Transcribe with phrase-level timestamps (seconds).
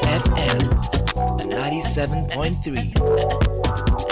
[0.00, 0.72] FM
[1.50, 4.11] 97.3.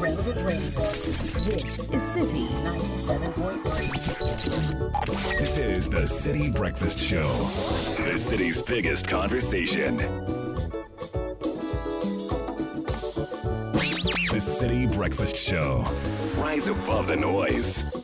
[0.00, 0.22] radio.
[1.44, 5.38] This is Citi 97.3.
[5.38, 7.28] This is the Citi Breakfast Show,
[8.02, 9.96] the city's biggest conversation.
[14.28, 15.84] The Citi Breakfast Show.
[16.36, 18.01] Rise above the noise.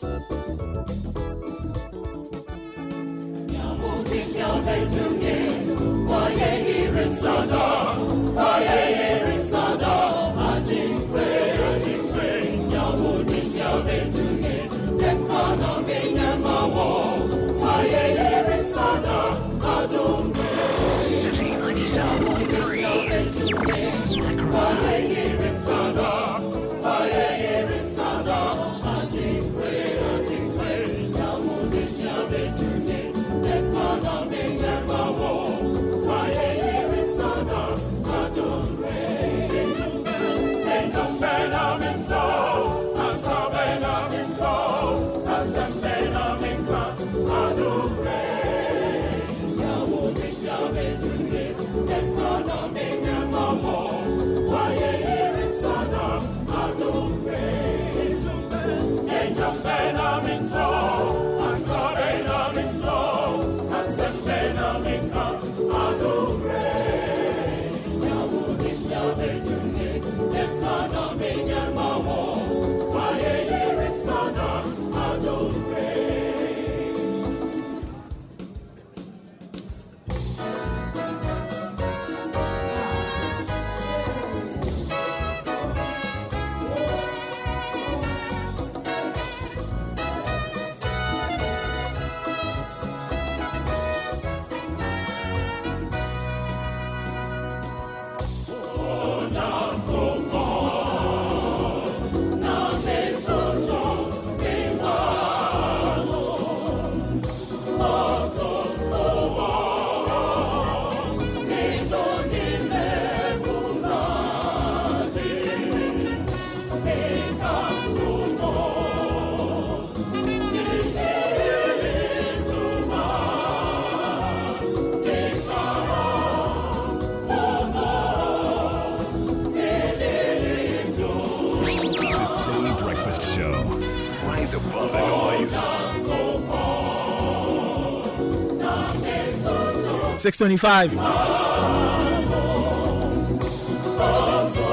[140.33, 140.95] 625.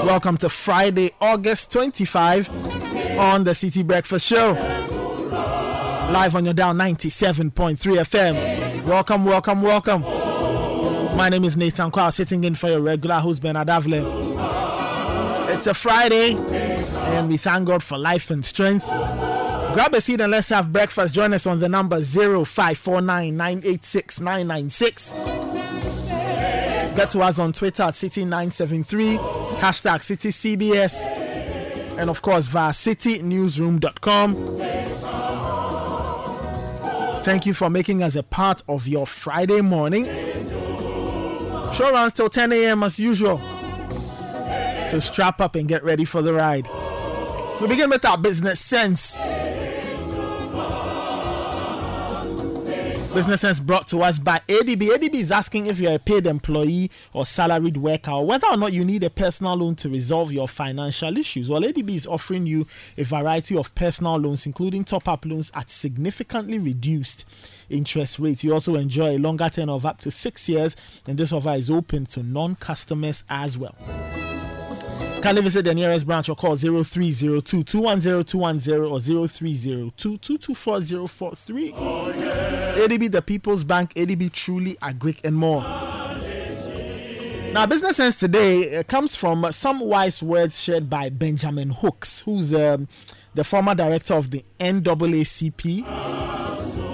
[0.05, 2.49] Welcome to Friday, August 25
[3.17, 4.51] on the Citi Breakfast Show.
[6.11, 8.83] Live on your down 97.3 FM.
[8.85, 10.01] Welcome, welcome, welcome.
[11.15, 14.03] My name is Nathan Kwao, sitting in for your regular host, Ben Adavle.
[15.55, 18.85] It's a Friday, and we thank God for life and strength.
[19.75, 21.13] Grab a seat and let's have breakfast.
[21.13, 25.24] Join us on the number 0549 986 996.
[26.95, 29.17] Get to us on Twitter at Citi973,
[29.57, 34.35] hashtag CitiCBS, and of course via citinewsroom.com.
[37.23, 40.05] Thank you for making us a part of your Friday morning.
[41.73, 42.83] Show runs till 10 a.m.
[42.83, 43.39] as usual.
[44.85, 46.67] So strap up and get ready for the ride.
[47.59, 49.17] We begin with our business sense.
[53.15, 54.89] Business Sense brought to us by ADB.
[54.89, 58.73] ADB is asking if you're a paid employee or salaried worker or whether or not
[58.73, 61.49] you need a personal loan to resolve your financial issues.
[61.49, 62.67] Well, ADB is offering you
[62.97, 67.23] a variety of personal loans, including top up loans at significantly reduced
[67.69, 68.43] interest rates.
[68.43, 70.75] You also enjoy a longer term of up to six years,
[71.07, 73.75] and this offer is open to non customers as well.
[75.25, 81.71] Kindly visit the nearest branch or call 0302 210 210 or 0302 224 043.
[81.71, 85.63] ADB, the People's Bank, ADB Truly, Agric, and more.
[87.53, 92.53] Now, business sense today uh, comes from some wise words shared by Benjamin Hooks, who's
[92.53, 92.87] um,
[93.33, 95.65] the former director of the NAACP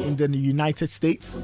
[0.07, 1.35] in the United States.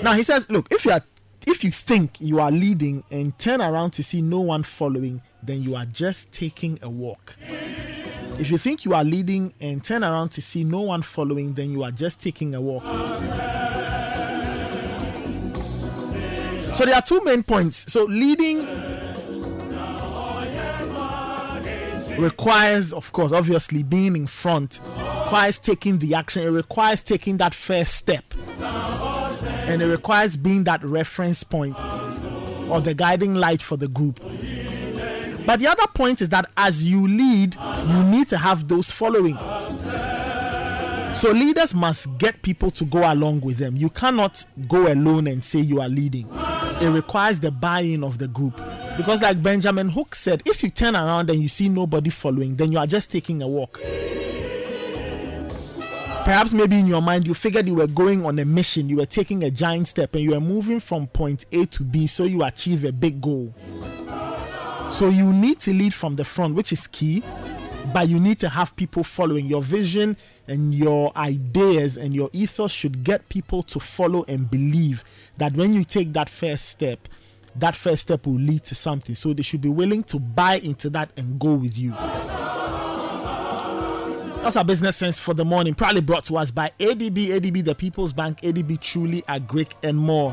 [0.00, 1.02] Now he says, look, if you are
[1.48, 5.62] if you think you are leading and turn around to see no one following, then
[5.62, 7.36] you are just taking a walk.
[8.38, 11.70] If you think you are leading and turn around to see no one following, then
[11.72, 12.82] you are just taking a walk.
[16.74, 17.90] So there are two main points.
[17.90, 18.66] So leading
[22.18, 24.80] requires, of course, obviously being in front,
[25.22, 28.24] requires taking the action, it requires taking that first step.
[28.60, 31.78] And it requires being that reference point
[32.70, 34.20] or the guiding light for the group.
[35.46, 39.36] But the other point is that as you lead, you need to have those following.
[41.18, 43.76] So leaders must get people to go along with them.
[43.76, 46.28] You cannot go alone and say you are leading.
[46.80, 48.56] It requires the buy-in of the group.
[48.96, 52.70] Because like Benjamin Hook said, if you turn around and you see nobody following, then
[52.70, 53.80] you are just taking a walk.
[56.24, 59.06] Perhaps maybe in your mind you figured you were going on a mission, you were
[59.06, 62.44] taking a giant step and you were moving from point A to B so you
[62.44, 63.52] achieve a big goal.
[64.88, 67.24] So you need to lead from the front, which is key,
[67.92, 69.46] but you need to have people following.
[69.46, 75.04] Your vision and your ideas and your ethos should get people to follow and believe
[75.36, 77.08] that when you take that first step,
[77.56, 79.14] that first step will lead to something.
[79.14, 81.94] So they should be willing to buy into that and go with you.
[84.42, 85.74] That's our business sense for the morning.
[85.74, 90.32] Proudly brought to us by ADB, ADB, the People's Bank, ADB, Truly, Agric, and more.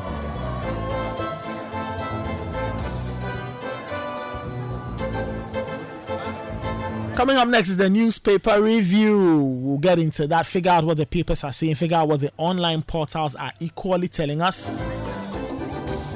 [7.15, 9.41] Coming up next is the newspaper review.
[9.41, 12.31] We'll get into that, figure out what the papers are saying, figure out what the
[12.37, 14.69] online portals are equally telling us.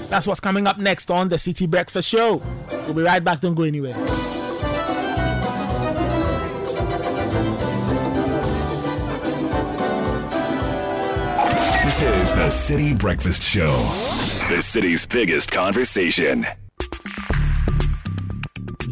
[0.09, 2.41] That's what's coming up next on the Citi Breakfast Show.
[2.85, 3.93] We'll be right back, don't go anywhere.
[11.85, 13.75] This is the Citi Breakfast Show,
[14.53, 16.45] the city's biggest conversation.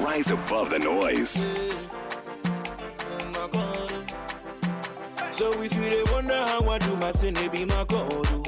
[0.00, 1.46] Rise above the noise.
[5.32, 8.12] So if you they wonder how I do my thing, it be my God.
[8.12, 8.42] oh.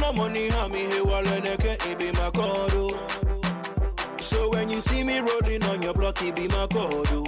[0.00, 2.70] No money, how me here while it be my God.
[2.74, 2.98] oh.
[4.20, 7.06] So when you see me rolling on your block, it be my God.
[7.10, 7.22] oh.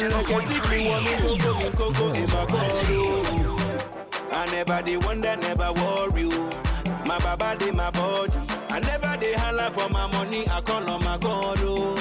[0.00, 2.72] Like secret woman, go go me go go in my God.
[2.90, 3.84] oh.
[4.32, 6.24] I never they wonder, never worry.
[6.32, 6.67] oh.
[7.08, 8.32] My baba they my body.
[8.68, 10.46] I never they holla for my money.
[10.46, 11.56] I call on my God.
[11.62, 11.96] Oh.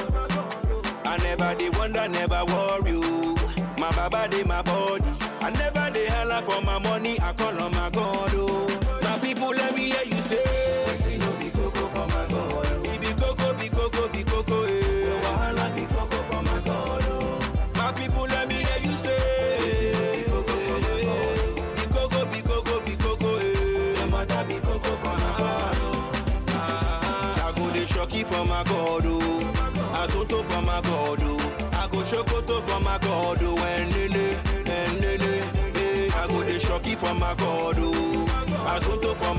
[1.05, 2.91] I never they wonder, never worry.
[2.95, 3.35] oh.
[3.77, 5.05] My baba they my body.
[5.39, 7.17] I never they holla for my money.
[7.21, 7.89] I call on my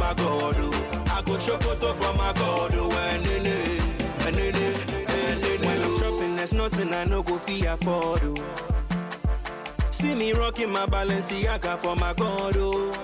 [0.09, 0.57] my God.
[1.11, 2.71] I go shokoto for my God.
[2.75, 2.93] Oh.
[3.13, 3.57] And nene,
[4.27, 4.75] and nene,
[5.09, 5.61] and nene.
[5.67, 8.21] When I'm shopping, there's nothing I no go fee afford.
[8.25, 8.37] Oh.
[9.91, 12.95] See me rocking my Balenciaga for my God, oh.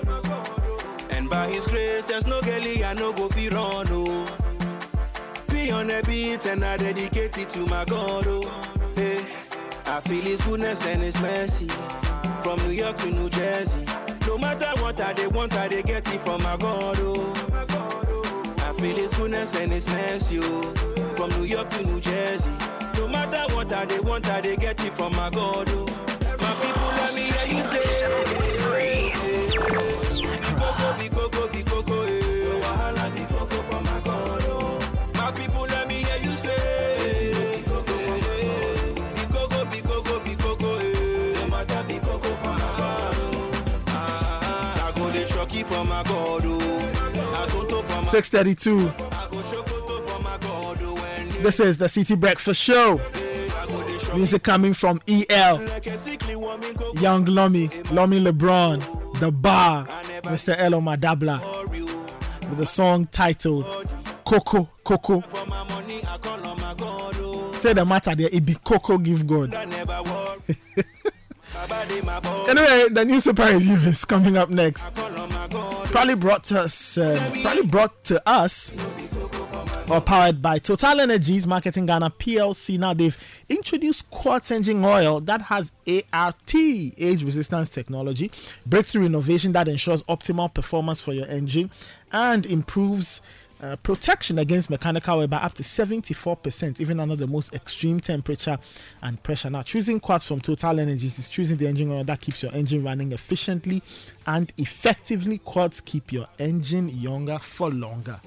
[1.11, 4.27] And by His grace, there's no girlie I no go fi run, oh.
[5.47, 8.71] Be on a beat and I dedicate it to my God, oh.
[8.97, 9.25] Eh, hey,
[9.85, 11.67] I feel His goodness and His mercy
[12.41, 14.04] from New York to New Jersey.
[14.35, 17.31] No matter what I they want, I they get it from my God, oh.
[18.57, 20.73] I feel His goodness and His mercy, oh.
[21.15, 22.49] From New York to New Jersey.
[22.97, 25.94] No matter what I they want, I they get it from my God, oh.
[48.05, 48.93] 632.
[49.11, 49.65] I go shock
[51.43, 53.01] This is the Citi Breakfast Show.
[54.15, 55.61] Music coming from EL,
[57.01, 59.85] Young Lomi, Lomi LeBron, The Bar,
[60.23, 60.55] Mr.
[60.57, 61.41] Elo Madabla,
[62.49, 63.65] with a song titled
[64.23, 65.21] Coco Coco.
[67.57, 69.53] Say the matter there, it be Coco give God.
[72.49, 74.85] anyway, the new newspaper review is coming up next.
[74.93, 78.73] Probably brought to us, uh, probably brought to us
[79.89, 82.77] or powered by Total Energies Marketing Ghana PLC.
[82.77, 83.17] Now they've
[83.49, 85.71] introduced quartz engine oil that has
[86.11, 88.31] ART, age resistance technology,
[88.65, 91.69] breakthrough innovation that ensures optimal performance for your engine
[92.11, 93.21] and improves
[93.61, 98.57] uh, protection against mechanical wear by up to 74%, even under the most extreme temperature
[99.01, 99.49] and pressure.
[99.49, 102.83] Now, choosing quartz from Total Energies is choosing the engine oil that keeps your engine
[102.83, 103.81] running efficiently
[104.25, 105.37] and effectively.
[105.39, 108.19] Quartz keep your engine younger for longer.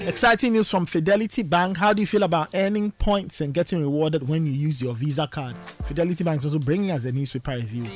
[0.00, 1.78] Exciting news from Fidelity Bank.
[1.78, 5.26] How do you feel about earning points and getting rewarded when you use your Visa
[5.26, 5.56] card?
[5.84, 7.86] Fidelity Bank is also bringing us a newspaper review.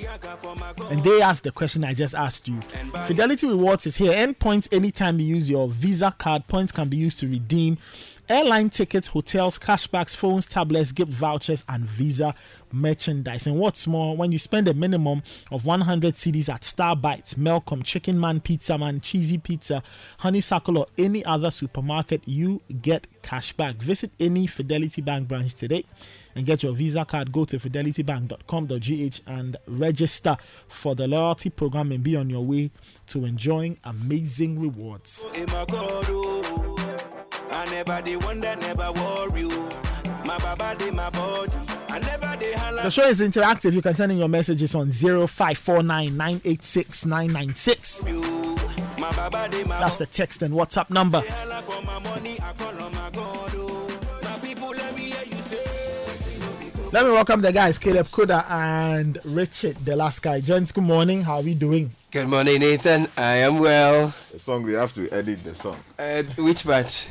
[0.91, 2.61] And they asked the question I just asked you.
[3.05, 4.15] Fidelity Rewards is here.
[4.15, 6.47] Earn points anytime you use your Visa card.
[6.49, 7.77] Points can be used to redeem
[8.29, 12.35] airline tickets, hotels, cashbacks, phones, tablets, gift vouchers, and Visa
[12.73, 13.47] merchandise.
[13.47, 17.85] And what's more, when you spend a minimum of 100 CDs at Star Bites, Melcom,
[17.85, 19.83] Chicken Man, Pizza Man, Cheesy Pizza,
[20.19, 23.77] Honeysuckle, or any other supermarket, you get cashback.
[23.77, 25.85] Visit any Fidelity Bank branch today
[26.35, 27.33] and get your Visa card.
[27.33, 30.37] Go to fidelitybank.com.gh and register
[30.69, 32.71] for the loyalty program and be on your way
[33.09, 35.25] to enjoying amazing rewards.
[40.31, 41.49] I never they wonder, never worry you.
[41.49, 41.53] My baba they my body.
[41.89, 42.83] I never they holla.
[42.83, 43.73] The show is interactive.
[43.73, 48.05] You can send in your messages on 0549 986 996.
[48.99, 51.21] My baba they my That's the text and WhatsApp number.
[51.27, 52.39] holla for my money.
[52.41, 53.53] I call on my God.
[53.55, 54.21] Oh.
[54.23, 55.65] Now people let me hear you say.
[56.93, 60.41] Let me welcome the guys, Caleb Kuda and Richard, the last guy.
[60.41, 61.23] Gents, good morning.
[61.23, 61.93] How are we doing?
[62.11, 63.09] Good morning, Nathan.
[63.17, 64.15] I am well.
[64.33, 65.77] The song we have to edit the song.
[65.99, 67.07] Uh, which part?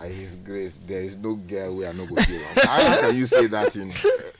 [0.00, 2.64] By His grace, there is no girl we are not going to give up.
[2.64, 3.94] How can you say that in, uh,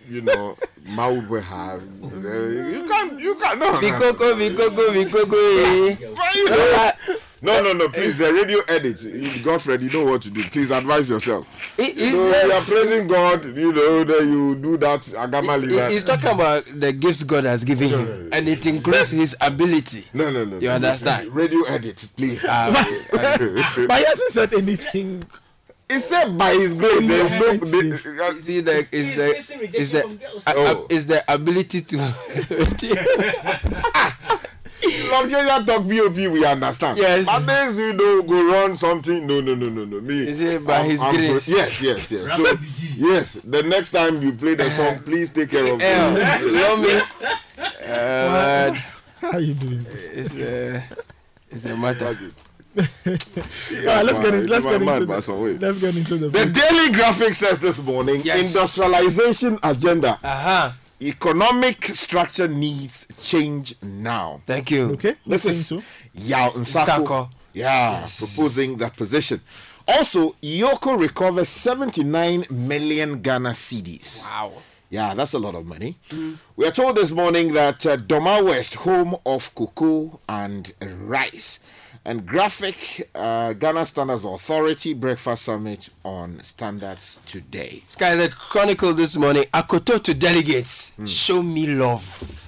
[0.09, 0.57] you know,
[0.95, 1.83] mouth we have?
[2.03, 3.59] Uh, you can't, you can't.
[3.59, 6.17] No, no, Bikoko, bikoko, bikoko.
[6.17, 6.93] Why you know?
[7.43, 8.17] No, no, no, please.
[8.17, 9.03] The radio edit.
[9.05, 10.43] If Godfred, you know what to do.
[10.45, 11.75] Please advise yourself.
[11.77, 15.89] He- he's, So uh, you are praising God, you know, then you do that agamali.
[15.89, 20.07] he- he's talking about the gifts God has given him, and it includes his ability.
[20.15, 20.57] No, no, no.
[20.59, 20.75] You no.
[20.77, 21.29] understand?
[21.35, 22.45] Radio edit, please.
[22.49, 22.71] Ah,
[23.13, 25.23] But he hasn't said anything.
[25.89, 27.47] He said by His grace, there is no.
[27.63, 28.43] Offensive.
[28.43, 29.29] see, the is the
[29.79, 30.05] is the
[30.47, 30.67] uh, Oh.
[30.67, 31.97] uh, is the ability to.
[35.11, 36.99] Nigeria talk POP, we understand.
[36.99, 37.27] Yes.
[37.27, 39.27] But this, you know, go run something.
[39.27, 40.01] No, no, no, no, no.
[40.01, 40.27] Me.
[40.29, 41.49] Is it by His I'm grace?
[41.49, 42.37] yes, yes, yes.
[42.37, 42.59] So,
[42.97, 46.53] yes, the next time you play the song, please take care of L, it.
[46.53, 47.01] love me.
[47.87, 48.75] Uh, man,
[49.21, 49.87] How you doing?
[49.89, 50.83] it's a
[51.51, 52.19] it's a matter.
[52.77, 52.83] All
[53.87, 55.57] right, let's get in, let's get into by the, way.
[55.59, 56.29] let's get into the.
[56.29, 58.55] The Daily Graphic says this morning, Yes.
[58.55, 60.73] industrialization agenda, Uh huh.
[61.01, 64.41] economic structure needs change now.
[64.47, 64.93] Thank you.
[64.93, 65.83] okay, This listening is to.
[66.15, 66.87] Yaw Nsarkoh.
[67.07, 67.29] Nsarkoh.
[67.55, 69.41] Yeah, proposing that position.
[69.89, 74.21] Also, EOCO recovers 79 million Ghana cedis.
[74.23, 74.53] Wow.
[74.91, 75.97] Yeah, that's a lot of money.
[76.57, 81.59] We are told this morning that uh, Doma West, home of cocoa and rice,
[82.07, 87.83] and Graphic uh, Ghana Standards Authority Breakfast Summit on standards today.
[87.89, 89.43] Sky the Chronicle this morning.
[89.53, 90.99] Akoto to delegates.
[91.05, 92.05] Show me love.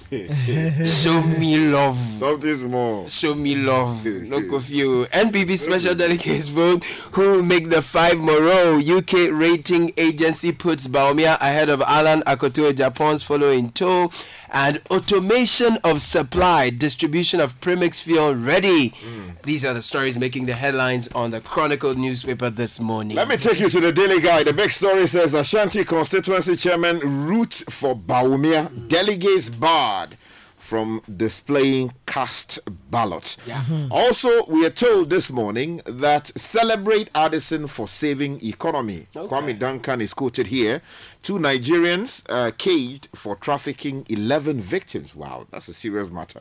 [0.87, 1.97] Show me love.
[2.17, 3.07] Something more.
[3.07, 4.03] Show me love.
[4.05, 5.05] No curfew.
[5.05, 8.79] NPP special delegates vote who make the five Moreau.
[8.79, 14.09] UK rating agency puts Bawumia ahead of Alan Akoto Japan's following tow.
[14.51, 18.89] And automation of supply, distribution of premix fuel ready.
[18.91, 19.41] Mm.
[19.43, 23.15] These are the stories making the headlines on the Chronicle newspaper this morning.
[23.15, 24.47] Let me take you to the Daily Guide.
[24.47, 30.17] The big story says Ashanti constituency chairman root for Bawumia delegates barred
[30.69, 32.59] from displaying cast
[32.91, 33.35] ballot.
[33.91, 39.07] Also, we are told this morning that celebrate Addison for saving economy.
[39.29, 40.81] Kwame Duncan is quoted here.
[41.23, 45.15] Two Nigerians uh, caged for trafficking 11 victims.
[45.15, 46.39] Wow, that's a serious matter.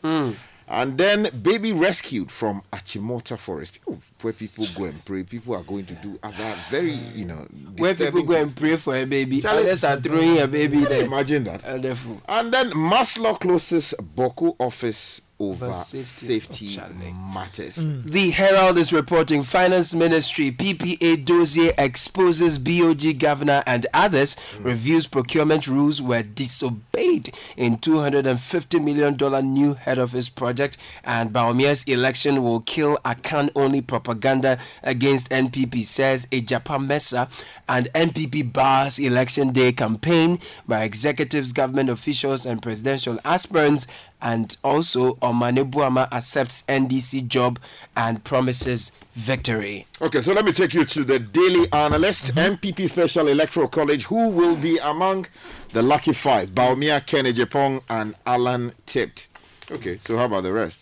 [0.70, 3.75] And then baby rescued from Achimota Forest.
[3.75, 7.46] People, where people go and pray, people are going to do other very, you know,
[7.76, 11.04] Where people go and pray for a baby, Charlie- others are throwing a baby there.
[11.04, 11.64] Imagine that.
[11.64, 11.84] And.
[12.28, 17.12] And then Maslow closes Boku office over safety, safety.
[17.33, 17.76] Matters.
[17.76, 24.37] The Herald is reporting Finance Ministry PPA dossier exposes BOG governor and others.
[24.61, 30.76] Reviews procurement rules were disobeyed in $250 million new head office project.
[31.04, 37.28] And Bawumia's election will kill Akan only propaganda against NPP, says a Japan Mesa.
[37.68, 43.87] And NPP bars election day campaign by executives, government officials, and presidential aspirants
[44.20, 47.58] and also Omane Boamah accepts NDC job
[47.96, 49.87] and promises victory.
[50.00, 52.54] Okay, so let me take you to the Daily Analyst, mm-hmm.
[52.54, 55.26] NPP Special Electoral College, who will be among
[55.72, 59.28] the lucky five Bawumia, Kenny Agyapong, and Alan Tipped.
[59.70, 60.80] Okay, so how about the rest?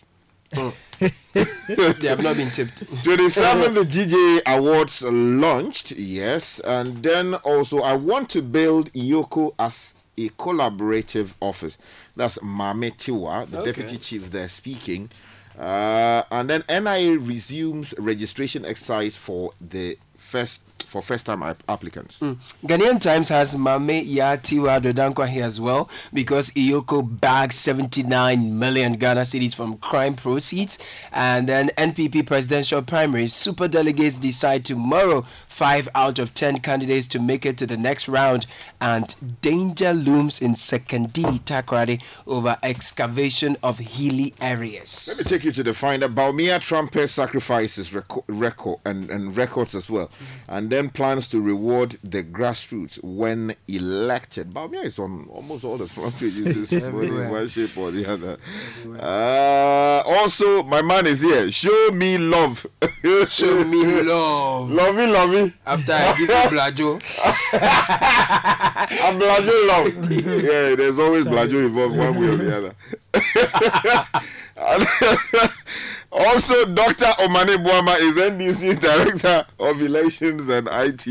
[0.51, 2.79] they have not been tipped.
[3.03, 9.95] 27 the GJ Awards launched, yes, and then also I want to build EOCO as
[10.17, 11.77] a collaborative office.
[12.15, 13.71] That's Mame Tiwa, the Okay.
[13.71, 15.09] deputy chief there speaking.
[15.57, 22.19] Uh, and then NIA resumes registration exercise for the first for first time applicants.
[22.19, 22.37] Mm.
[22.65, 29.21] Ghanaian Times has Mame Yatiwa Addo-Danquah here as well because EOCO bagged 79 million Ghana
[29.21, 30.77] cedis from crime proceeds.
[31.11, 37.19] And then NPP presidential primary super delegates decide tomorrow five out of 10 candidates to
[37.19, 38.45] make it to the next round.
[38.79, 45.07] And danger looms in Sekondi-Takoradi over excavation of hilly areas.
[45.07, 46.07] Let me take you to the finder.
[46.07, 50.09] Bawumia trumpet sacrifices reco- record and, and records as well,
[50.47, 54.51] and then plans to reward the grassroots when elected.
[54.51, 58.37] Bawumia is on almost all the front pages this morning, one shape or the other.
[58.99, 61.49] Uh, also, my man is here.
[61.51, 62.65] Show me love.
[63.27, 64.71] Show me love.
[64.71, 65.53] Love me, love me.
[65.65, 66.95] After I give you Blajo.
[69.03, 70.11] I'm Blajo love.
[70.11, 72.75] yeah, there's always Blajo involved one way or the other.
[76.09, 77.05] Also, Dr.
[77.19, 81.05] Omane Boamah is NDC's Director of Elections and IT.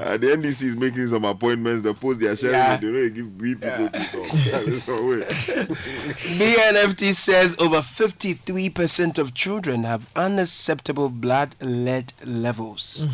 [0.00, 1.82] Uh, the NDC is making some appointments.
[1.82, 2.76] The post they are sharing, Yeah.
[2.76, 4.28] they don't give people to talk.
[4.66, 5.20] That's no way.
[6.34, 13.06] BNFT says over 53% of children have unacceptable blood lead levels.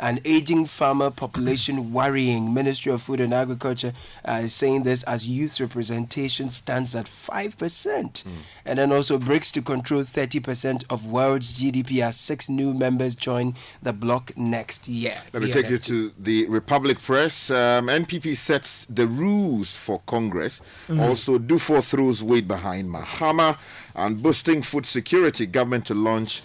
[0.00, 2.52] An aging farmer population worrying.
[2.52, 3.92] Ministry of Food and Agriculture
[4.28, 8.24] uh, is saying this as youth representation stands at 5%.
[8.66, 13.54] And then also BRICS to control 30% of world's GDP as six new members join
[13.82, 15.14] the bloc next year.
[15.32, 17.50] Let me take you to the Republic Press.
[17.50, 20.60] Um, NPP sets the rules for Congress.
[20.88, 23.58] Also, Duffuor throws weight behind Mahama
[23.94, 25.46] and boosting food security.
[25.46, 26.42] Government to launch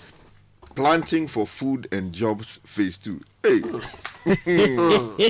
[0.80, 3.20] planting for food and jobs phase two.
[3.44, 3.60] Hey,
[4.26, 5.24] The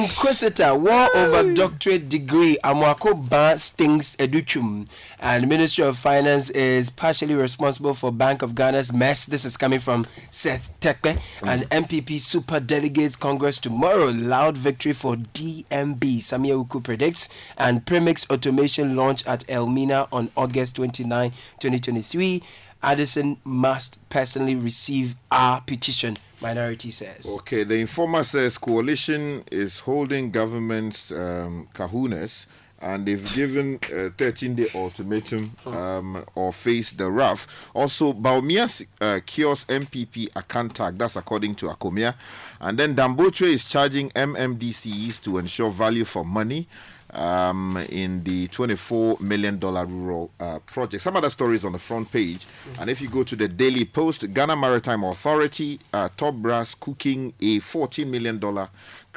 [0.00, 4.88] Inquisitor, war over doctorate degree, Amwako Ba stings Educhum.
[5.20, 9.26] And Ministry of Finance is partially responsible for Bank of Ghana's mess.
[9.26, 11.20] This is coming from Seth Terkper.
[11.42, 14.06] And NPP Super Delegates Congress tomorrow.
[14.06, 17.28] Loud victory for DMB, Sammi Awuku predicts.
[17.56, 22.42] And Premix Automation launch at Elmina on August 29, 2023.
[22.82, 27.28] Addison must personally receive our petition, minority says.
[27.40, 32.46] Okay, the informer says coalition is holding government's um, kahunas
[32.80, 37.46] and they've given a 13 day ultimatum um, or face the wrath.
[37.74, 42.14] Also, Bawumia uh, cures NPP Akantak, that's according to Akomia.
[42.60, 46.68] And then Dan Botwe is charging MMDCEs to ensure value for money.
[47.10, 51.02] Um, in the $24 million rural uh, project.
[51.02, 52.46] Some other stories on the front page.
[52.78, 57.32] And if you go to the Daily Post, Ghana Maritime Authority, uh, top brass cooking
[57.40, 58.38] a $14 million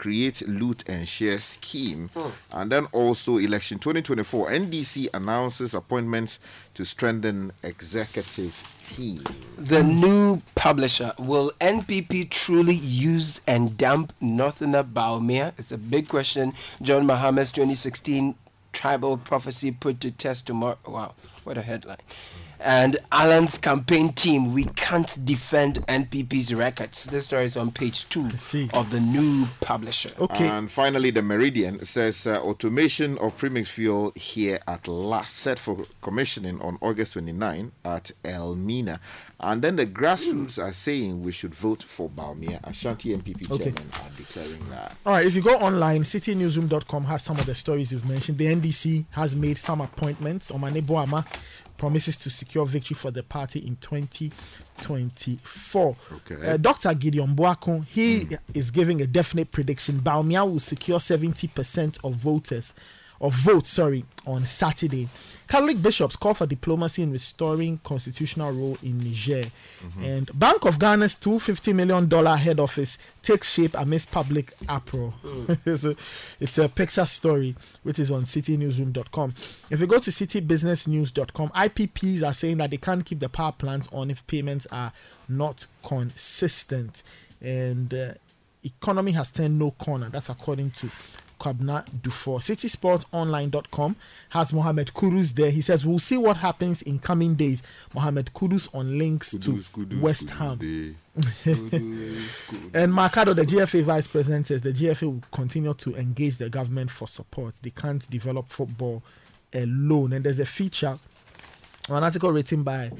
[0.01, 2.09] create, loot, and share scheme.
[2.51, 6.39] And then also, election 2024, NDC announces appointments
[6.73, 9.23] to strengthen executive team.
[9.57, 15.53] The new publisher will NPP truly use and dump Northerner Bawumia?
[15.59, 16.53] It's a big question.
[16.81, 18.35] John Mohammed's 2016
[18.73, 20.77] tribal prophecy put to test tomorrow.
[20.87, 21.97] Wow, what a headline.
[22.63, 27.05] And Alan's campaign team, we can't defend NPP's records.
[27.05, 28.25] This story is on page two
[28.73, 30.11] of the new publisher.
[30.19, 30.47] Okay.
[30.47, 35.85] And finally, the Meridian says uh, automation of premix fuel here at last, set for
[36.03, 38.99] commissioning on August 29 at Elmina.
[39.39, 42.59] And then the grassroots are saying we should vote for Bawumia.
[42.63, 43.71] Ashanti NPP Okay.
[43.71, 44.95] chairman are declaring that.
[45.03, 48.37] All right, if you go online, citinewsroom.com has some of the stories you've mentioned.
[48.37, 50.51] The NDC has made some appointments.
[50.51, 51.25] Omane Boamah
[51.81, 55.95] promises to secure victory for the party in 2024.
[56.13, 56.51] Okay.
[56.51, 56.93] Uh, Dr.
[56.93, 59.97] Gideon Boako, he is giving a definite prediction.
[59.97, 62.75] Bawumia will secure 70% of voters
[63.21, 65.07] or vote, sorry, on Saturday.
[65.47, 69.51] Catholic bishops call for diplomacy in restoring constitutional rule in Niger.
[70.01, 75.13] And Bank of Ghana's $250 million head office takes shape amidst public uproar.
[75.65, 75.95] it's, a,
[76.39, 79.35] it's a picture story which is on citinewsroom.com.
[79.69, 83.87] If you go to citibusinessnews.com, IPPs are saying that they can't keep the power plants
[83.93, 84.91] on if payments are
[85.29, 87.03] not consistent.
[87.39, 88.13] And uh,
[88.63, 90.09] economy has turned no corner.
[90.09, 90.89] That's according to
[91.41, 92.39] Kwabena Duffuor.
[92.39, 93.95] CitiSportsOnline.com
[94.29, 95.49] has Mohamed Kudus there.
[95.49, 97.63] He says, We'll see what happens in coming days.
[97.95, 99.63] Mohamed Kudus on links to
[99.99, 100.59] West Ham.
[101.45, 106.49] and Mark Addo, the GFA vice president, says the GFA will continue to engage the
[106.49, 107.55] government for support.
[107.55, 109.03] They can't develop football
[109.53, 110.13] alone.
[110.13, 110.97] And there's a feature,
[111.89, 112.91] an article written by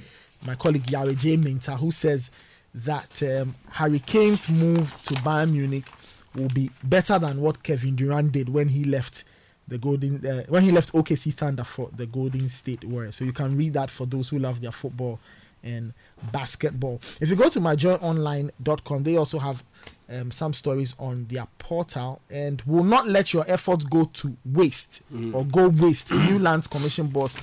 [0.44, 1.38] my colleague Yahweh J.
[1.38, 2.32] Minta, who says
[2.74, 5.86] that um, Harry Kane's move to Bayern Munich
[6.36, 9.24] will be better than what Kevin Durant did when he left
[9.67, 13.15] the Golden uh, when he left OKC Thunder for the Golden State Warriors.
[13.15, 15.20] So you can read that for those who love their football
[15.63, 15.94] and
[16.32, 17.00] basketball.
[17.20, 19.63] If you go to myjoyonline.com, they also have
[20.10, 25.02] um, some stories on their portal and will not let your efforts go to waste
[25.34, 26.12] or go waste.
[26.30, 27.38] New Lands Commission boss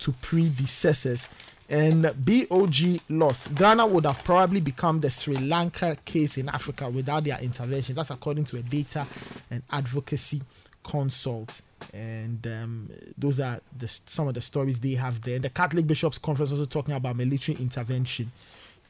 [0.00, 1.28] to predecessors.
[1.72, 3.48] And BOG loss.
[3.48, 7.94] Ghana would have probably become the Sri Lanka case in Africa without their intervention.
[7.94, 9.06] That's according to a data
[9.50, 10.42] and advocacy
[10.84, 11.62] consult.
[11.94, 15.38] And um, those are the, some of the stories they have there.
[15.38, 18.30] The Catholic Bishops Conference also talking about military intervention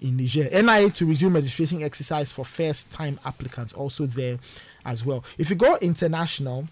[0.00, 0.48] in Niger.
[0.50, 4.38] NIA to resume registration exercise for first time applicants also there
[4.84, 5.24] as well.
[5.38, 6.66] If you go international,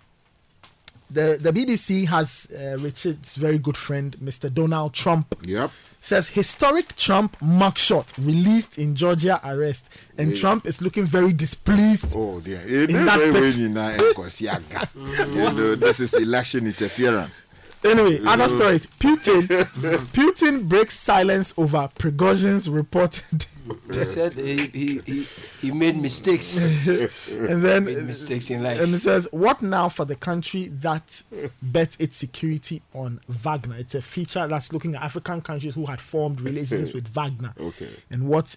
[1.11, 4.53] the, the BBC has uh, Richard's very good friend, Mr.
[4.53, 5.35] Donald Trump.
[5.45, 5.71] Yep.
[6.03, 10.37] Says historic Trump mugshot released in Georgia arrest, and Yeah.
[10.37, 12.07] Trump is looking very displeased.
[12.17, 12.61] Oh dear.
[12.61, 13.59] In is that very picture.
[13.59, 14.85] winning now, of course, yeah, ga.
[14.95, 17.43] You know, this is election interference.
[17.83, 18.87] Anyway, other stories.
[18.87, 19.47] Putin,
[20.13, 23.47] Putin breaks silence over Prigozhin's reported.
[23.87, 25.23] He said he, he, he,
[25.61, 26.89] he made mistakes.
[26.89, 28.81] and then made mistakes in life.
[28.81, 31.23] And it says, "What now for the country that
[31.63, 36.01] bet its security on Wagner?" It's a feature that's looking at African countries who had
[36.01, 37.89] formed relationships with Wagner, Okay.
[38.11, 38.57] and what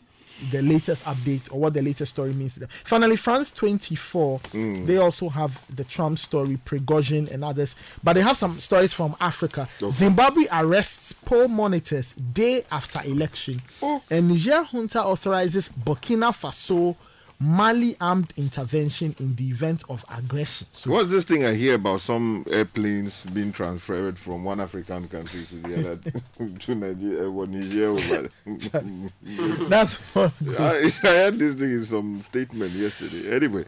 [0.51, 2.69] the latest update or what the latest story means to them.
[2.83, 4.85] Finally, France 24, Mm.
[4.85, 9.15] they also have the Trump story, Prigozhin and others, but they have some stories from
[9.21, 9.67] Africa.
[9.81, 9.89] Okay.
[9.91, 14.01] Zimbabwe arrests poll monitors day after election, Oh.
[14.09, 16.95] and Niger junta authorizes Burkina Faso.
[17.43, 20.65] Mali armed intervention in the event of aggression.
[20.71, 25.43] So What's this thing I hear about some airplanes being transferred from one African country
[25.49, 25.97] to the other
[26.59, 27.89] to Nigeria eh, or Niger?
[27.89, 28.29] Over.
[29.67, 30.31] That's what.
[30.59, 33.35] I, I heard this thing in some statement yesterday.
[33.35, 33.65] Anyway,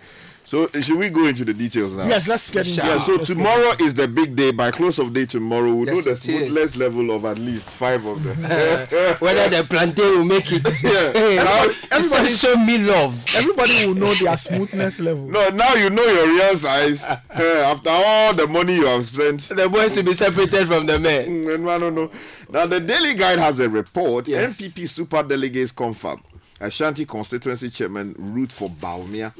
[0.47, 2.05] so should we go into the details now?
[2.05, 4.51] Yes, let's get into Yeah, so Let's tomorrow is the big day.
[4.51, 8.05] By close of day tomorrow, we'll Yes, know the smoothness level of at least five
[8.05, 8.37] of them.
[9.19, 10.63] Whether the plantain will make it.
[10.83, 11.41] Yeah.
[11.43, 13.25] Now, Everybody- everybody show me love.
[13.35, 15.27] Everybody will know their smoothness level.
[15.27, 17.03] No, now you know your real size.
[17.03, 19.49] After all the money you have spent.
[19.49, 21.27] The boys will be separated from the men.
[21.45, 22.11] Mm, and I don't know.
[22.49, 24.27] Now, the Daily Guide has a report.
[24.27, 24.59] Yes.
[24.61, 26.21] NPP super delegates confirm.
[26.61, 29.33] Ashanti constituency chairman root for Bawumia.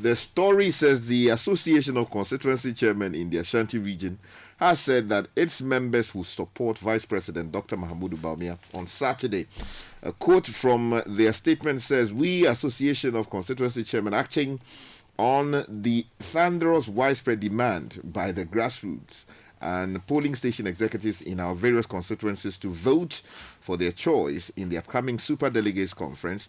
[0.00, 4.18] The story says the Association of Constituency Chairmen in the Ashanti region
[4.58, 7.76] has said that its members will support Vice President Dr.
[7.76, 9.48] Mahamudu Bawumia on Saturday.
[10.02, 14.60] A quote from their statement says, We, Association of Constituency Chairmen, acting
[15.18, 19.24] on the thunderous widespread demand by the grassroots
[19.62, 23.22] and polling station executives in our various constituencies to vote
[23.60, 26.48] for their choice in the upcoming Super Delegates Conference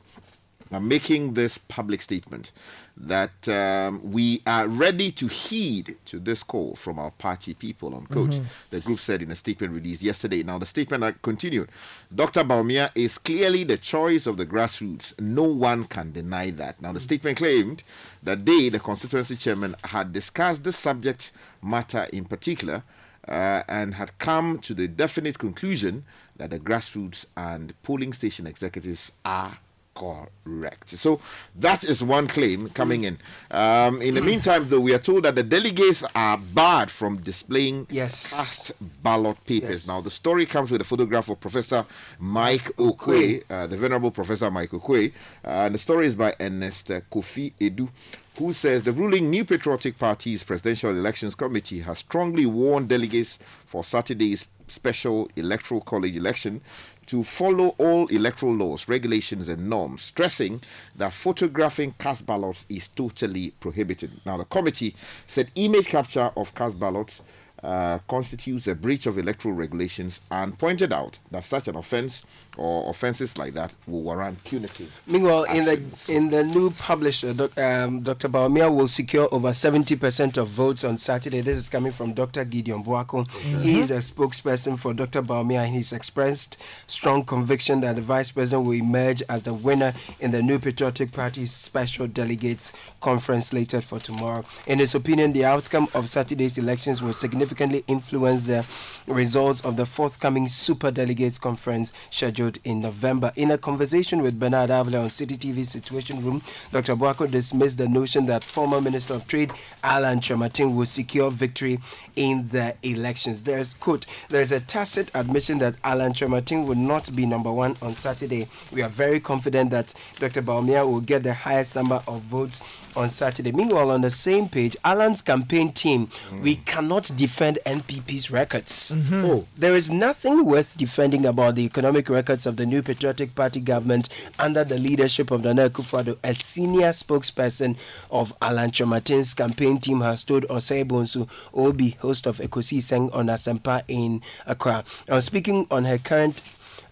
[0.71, 2.52] are making this public statement
[2.97, 8.32] that um, we are ready to heed to this call from our party people, unquote.
[8.32, 8.45] Mhm.
[8.69, 10.41] The group said in a statement released yesterday.
[10.43, 11.69] Now, the statement continued
[12.13, 12.43] Dr.
[12.43, 15.19] Bawumia is clearly the choice of the grassroots.
[15.19, 16.82] No one can deny that.
[16.82, 17.84] Now, the statement claimed
[18.23, 22.84] that they, the constituency chairman, had discussed this subject matter in particular
[23.28, 26.06] uh, and had come to the definite conclusion
[26.38, 29.58] that the grassroots and polling station executives are
[29.96, 30.98] correct.
[30.98, 31.22] So
[31.56, 33.18] that is one claim coming in.
[33.52, 37.88] Um, in the meantime, though, we are told that the delegates are barred from displaying
[37.90, 38.34] yes.
[38.34, 38.72] cast
[39.04, 39.88] ballot papers.
[39.88, 41.86] Now, the story comes with a photograph of Professor
[42.20, 45.12] Mike Oquaye, uh, the venerable Professor Mike Oquaye,
[45.46, 47.90] uh, and the story is by Ernest Kofi Edu.
[48.39, 53.84] Who says the ruling New Patriotic Party's Presidential Elections Committee has strongly warned delegates for
[53.84, 56.62] Saturday's special electoral college election
[57.06, 60.63] to follow all electoral laws, regulations, and norms, stressing
[60.96, 64.19] that photographing cast ballots is totally prohibited.
[64.26, 64.96] Now, the committee
[65.28, 67.22] said image capture of cast ballots
[67.62, 72.24] uh, constitutes a breach of electoral regulations and pointed out that such an offense
[72.58, 75.02] or offenses like that will warrant punitive.
[75.08, 78.30] Meanwhile, in the in the new publisher, doc, um, Dr.
[78.30, 81.42] Bawumia will secure over 70% of votes on Saturday.
[81.42, 82.46] This is coming from Dr.
[82.46, 83.30] Gideon Boako.
[83.62, 85.22] He is a spokesperson for Dr.
[85.22, 89.94] Bawumia, and he's expressed strong conviction that the vice president will emerge as the winner
[90.20, 94.46] in the New Patriotic Party's special delegates conference later for tomorrow.
[94.68, 98.66] In his opinion, the outcome of Saturday's elections will significantly influence the
[99.08, 103.32] results of the forthcoming super delegates conference scheduled in November.
[103.36, 106.95] In a conversation with Bernard Avle on Citi TV Situation Room, Dr.
[106.95, 109.51] Boako dismissed the notion that former Minister of Trade
[109.84, 111.79] Alan Kyerematen will secure victory
[112.15, 113.43] in the elections.
[113.43, 117.93] There's quote, there's a tacit admission that Alan Kyerematen will not be number one on
[117.93, 118.47] Saturday.
[118.71, 120.41] We are very confident that Dr.
[120.41, 122.62] Bawumia will get the highest number of votes
[122.95, 123.51] on Saturday.
[123.51, 126.10] Meanwhile, on the same page, Alan's campaign team,
[126.41, 128.91] we cannot defend NPP's records.
[128.95, 129.25] Mm-hmm.
[129.25, 129.47] Oh.
[129.58, 134.10] There is nothing worth defending about the economic records of the new Patriotic Party government
[134.39, 136.17] under the leadership of Nana Akufo-Addo.
[136.23, 137.75] A senior spokesperson
[138.12, 143.27] of Alan Kyerematen's campaign team has told Osei Bonsu, Obi, host of Ekosii Sen on
[143.27, 144.84] Asempa in Accra.
[145.10, 146.41] On speaking on her current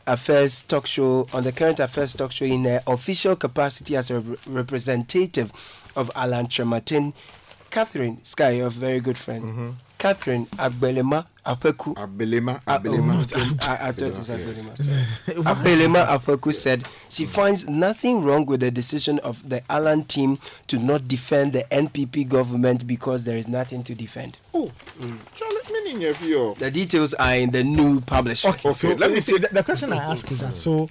[0.08, 4.20] affairs talk show on the current affairs talk show in her official capacity as a
[4.20, 5.52] re- representative
[5.96, 7.14] of Alan Kyerematen,
[7.70, 11.94] Catherine Sky, your very good friend, Catherine Agbelema Afeku.
[11.96, 13.06] Abelema, Ah, oh, Abelema.
[13.18, 14.78] not Ab- I, I thought it's Agbelema.
[14.78, 15.44] sorry.
[15.44, 20.78] Abelema Afeku said she finds nothing wrong with the decision of the Alan team to
[20.80, 24.38] not defend the NPP government because there is nothing to defend.
[24.54, 24.72] Oh,
[25.36, 28.50] Charlie, meaning if you The details are in the new publisher.
[28.50, 29.38] Okay, so let me see, see.
[29.40, 30.90] the, the question I ask is that so.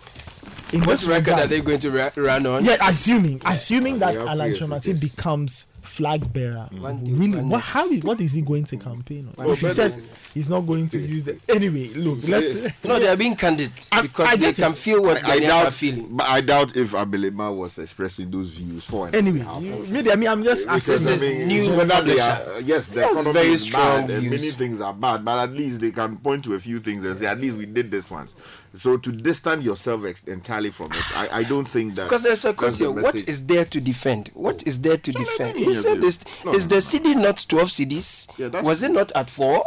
[0.72, 2.64] In What this record regard- are they going to ra- run on?
[2.64, 6.80] Yeah, assuming assuming that Yeah, Alan yes, becomes flag bearer, mm.
[6.80, 7.64] One day, really, one what day.
[7.66, 9.44] how is, what is he going to campaign on?
[9.46, 9.98] One if he says
[10.34, 12.54] he's not going to use the anyway, look, let's.
[12.84, 14.62] No, they are being candid I- because I they get it.
[14.62, 16.08] can feel what I Ghanaians doubt, are feeling.
[16.16, 20.10] but I doubt if Abelema was expressing those views for and Anyway, half you, me,
[20.12, 21.12] I mean, I'm just Because, asking.
[21.12, 22.62] This is I mean, new whether they are, publishers.
[22.68, 24.40] yes, the Yes, economy very is strong bad and views.
[24.42, 27.18] many things are bad, but at least they can point to a few things and
[27.18, 28.34] say, at least we did this once.
[28.74, 32.04] So to distance yourself ex- entirely from it, I, I don't think that.
[32.04, 32.92] Because there's a that's the.
[32.92, 33.14] What
[33.46, 34.30] there to defend?
[34.34, 35.56] What is there to defend?
[35.58, 36.20] He said this.
[36.54, 38.28] is the CD not 12 CDs?
[38.38, 39.62] Yeah, Was it not at 4?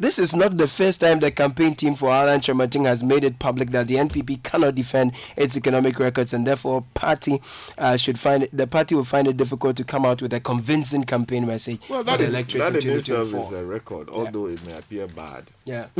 [0.00, 3.40] This is not the first time the campaign team for Alan Kyerematen has made it
[3.40, 7.42] public that the NPP cannot defend its economic records, and therefore, party
[7.76, 10.38] uh, should find it, the party will find it difficult to come out with a
[10.38, 13.64] convincing campaign message Well, for that, the is, electorate that in in itself is a
[13.66, 15.46] record, although it may appear bad.
[15.64, 15.86] Yeah.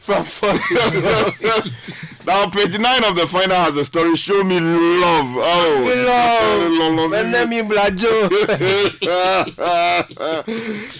[0.00, 0.74] From 4 to
[2.26, 5.36] now, page 9 of the final has a story Show Me Love.
[5.38, 5.94] Oh,
[6.98, 7.10] Love.
[7.10, 8.28] My name is Blajo.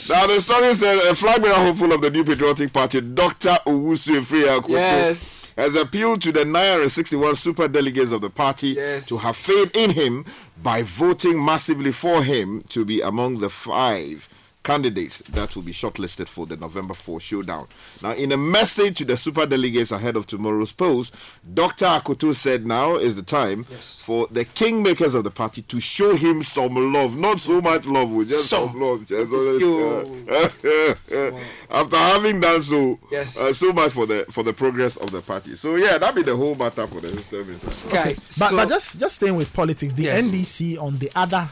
[0.08, 3.58] now the story says a flag bearer hopeful of the new patriotic party, Dr.
[3.66, 5.54] Owusu Afriyie Yes.
[5.56, 9.06] has appealed to the 961 super delegates of the party Yes.
[9.08, 10.24] to have faith in him
[10.62, 14.28] by voting massively for him to be among the five
[14.70, 17.68] candidates that will be shortlisted for the November 4 showdown.
[18.02, 21.12] Now, in a message to the super delegates ahead of tomorrow's polls,
[21.54, 21.84] Dr.
[21.86, 26.42] Akoto said now is the time for the kingmakers of the party to show him
[26.42, 27.16] some love.
[27.16, 28.80] Not so much love, just some, Some.
[28.80, 29.06] love.
[29.06, 30.26] Just- Few.
[31.70, 33.38] After having done so, Yes.
[33.38, 35.54] uh, so much for the for the progress of the party.
[35.56, 37.58] So yeah, that be the whole matter for the system.
[37.70, 38.14] Sky.
[38.14, 40.28] But, so, but just just staying with politics, the Yes.
[40.30, 41.48] NDC on the other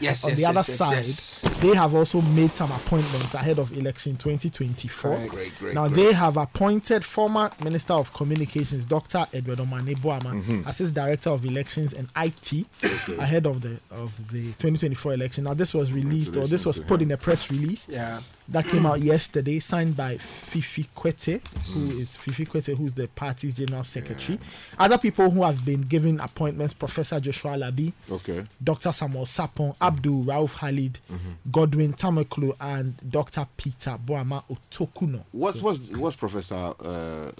[0.00, 1.40] yes, on yes, the other yes, side, yes.
[1.60, 5.10] they have also made some appointments ahead of election 2024.
[5.16, 5.30] Correct.
[5.32, 5.96] Great, great, now great.
[6.06, 9.26] they have appointed former Minister of Communications Dr.
[9.32, 10.68] Edward Omane Boamah Mm-hmm.
[10.68, 12.66] as his Director of Elections and IT
[13.18, 15.44] ahead of the of the 2024 election.
[15.44, 18.20] Now this was released or this was put in a press release Yeah.
[18.48, 21.40] That came out yesterday, signed by Fifi Kwetey,
[21.72, 24.38] who is Fifi Kwetey, who's the party's general secretary.
[24.78, 28.44] Other people who have been given appointments: Professor Joshua Alabi, Okay.
[28.62, 28.92] Dr.
[28.92, 30.98] Samuel Sapon, Abdul Rauf Khalid,
[31.50, 33.46] Godwin Tameklo, and Dr.
[33.56, 35.22] Peter Boamah Otokunor.
[35.32, 37.32] What's so, what's what's Professor uh,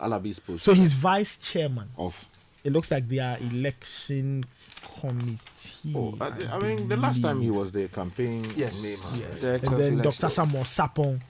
[0.00, 1.88] Alabi's post so he's vice chairman.
[1.96, 2.24] of?
[2.62, 4.44] It looks like they are election
[5.00, 5.92] committee.
[5.94, 8.82] Oh, I, I mean, the last time he was the campaign Yes.
[8.82, 8.98] name.
[9.20, 9.40] Yes.
[9.40, 10.20] Director and then election.
[10.20, 10.28] Dr.
[10.28, 11.20] Samuel Sapon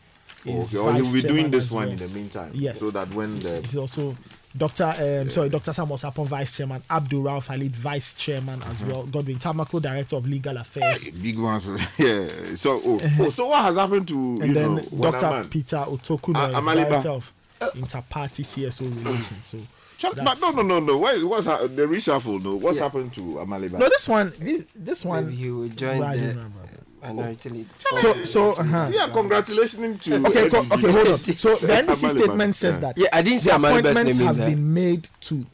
[0.45, 1.93] is Okay, or vice he'll be doing this one well.
[1.93, 2.51] in the meantime.
[2.55, 2.81] Yes.
[2.81, 4.17] So that when the He's also
[4.57, 4.85] Dr.
[4.99, 5.73] Um, Sorry, Dr.
[5.73, 10.27] Samuel Sapon, Vice Chairman, Abdul Rauf Khalid, Vice Chairman as well, Godwin Tameklo, Director of
[10.27, 11.67] Legal Affairs, big ones,
[11.99, 12.27] yeah.
[12.57, 15.49] So, oh, oh, so what has happened to you and then know, Dr.
[15.49, 16.89] Peter Otokunor is Amaliba.
[16.89, 17.33] Director of
[17.77, 19.45] Inter-Party CSO Relations.
[19.45, 19.59] So,
[20.01, 20.97] Ch- But no, no, no, no.
[20.97, 22.43] What, what's ha- the reshuffle?
[22.43, 22.85] No, what's Yeah.
[22.85, 23.73] happened to Amaliba?
[23.79, 27.99] no, this one, this, this one, Maybe he will join I the don't know about
[28.01, 28.91] So, so, uh-huh.
[28.95, 30.27] Yeah, congratulations to.
[30.27, 31.19] Okay, co- okay, hold on.
[31.37, 32.81] So the NDC statement says yeah.
[32.81, 34.51] that Yeah, I didn't see the Amaliba's appointments name have there.
[34.51, 35.47] been made to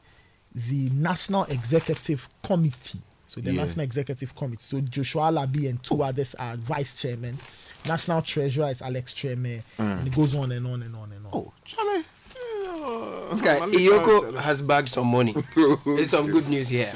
[0.55, 3.01] the National Executive Committee.
[3.27, 3.63] So the Yeah.
[3.65, 4.63] National Executive Committee.
[4.63, 7.39] So Joshua Alabi and two others are vice chairman.
[7.87, 9.99] National Treasurer is Alex Treme, Mm.
[9.99, 11.33] and it goes on and on and on and on.
[11.33, 12.05] Oh, Charlie.
[13.31, 15.35] This guy, EOCO has bagged some money.
[15.85, 16.93] There's some good news here.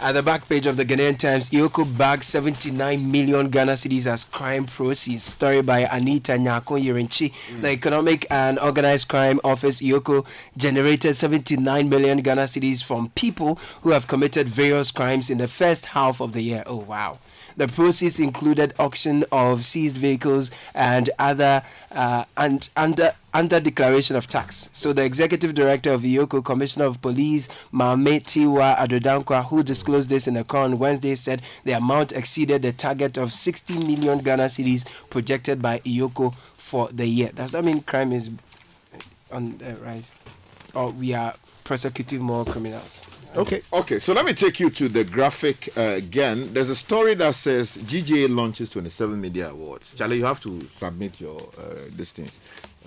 [0.00, 4.22] At the back page of the Ghanaian Times, EOCO bagged 79 million Ghana cedis as
[4.22, 5.24] crime proceeds.
[5.24, 7.32] Story by Anita Nyako Yerenchi.
[7.54, 7.62] Hmm.
[7.62, 10.24] The Economic and Organized Crime Office, EOCO,
[10.56, 15.86] generated 79 million Ghana cedis from people who have committed various crimes in the first
[15.86, 16.62] half of the year.
[16.66, 17.18] Oh, wow.
[17.58, 24.28] The proceeds included auction of seized vehicles and other uh, and under under declaration of
[24.28, 24.70] tax.
[24.72, 30.28] So the executive director of EOCO, Commissioner of Police, Mame Tiwa Addo-Danquah, who disclosed this
[30.28, 34.44] in a call on Wednesday, said the amount exceeded the target of 60 million Ghana
[34.44, 37.32] cedis projected by EOCO for the year.
[37.34, 38.30] Does that mean crime is
[39.32, 40.12] on the rise,
[40.74, 43.04] or we are prosecuting more criminals?
[43.36, 43.62] Okay.
[43.72, 46.52] Okay, so let me take you to the graphic uh, again.
[46.52, 49.94] There's a story that says GJA launches 27 Media Awards.
[49.94, 52.30] Charlie, you have to submit your uh, this thing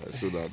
[0.02, 0.50] uh, so that.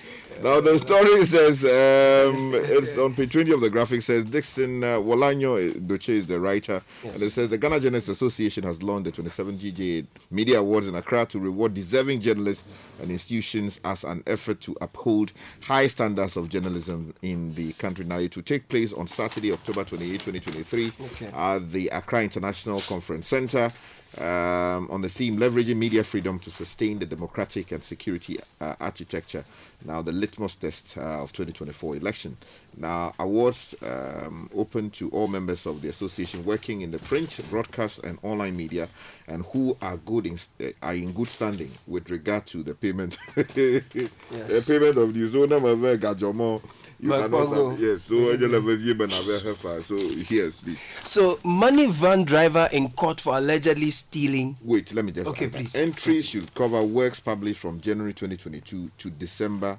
[0.42, 4.96] Now the story says um, it's on page 20 of the graphic says Dixon uh,
[4.98, 9.12] Walanyo Doche is the writer, and it says the Ghana Journalists Association has launched the
[9.12, 12.64] 27 GJA Media Awards in Accra to reward deserving journalists
[13.02, 18.06] and institutions as an effort to uphold high standards of journalism in the country.
[18.06, 21.26] Now, it will take place on Saturday, October 28, 2023, Okay.
[21.34, 23.70] at the Accra International Conference Center.
[24.18, 29.44] Um, on the theme leveraging media freedom to sustain the democratic and security uh, architecture.
[29.84, 32.36] Now, the litmus test uh, of 2024 election.
[32.76, 38.00] Now, awards um, open to all members of the association working in the print, broadcast,
[38.00, 38.88] and online media,
[39.28, 43.16] and who are good in st- are in good standing with regard to the payment.
[43.36, 46.60] the payment of the zona gajomo.
[47.02, 47.70] You But cannot Bongo.
[47.70, 48.02] have- yes.
[48.02, 48.32] So, mm-hmm.
[48.44, 49.82] Angela Vezie Benave Hefa.
[49.84, 49.96] so
[50.34, 50.80] yes, please.
[51.02, 54.56] So, money van driver in court for allegedly stealing.
[54.60, 55.28] Wait, let me just.
[55.28, 55.74] Okay, please.
[55.74, 59.78] Entries should cover works published from January 2022 to December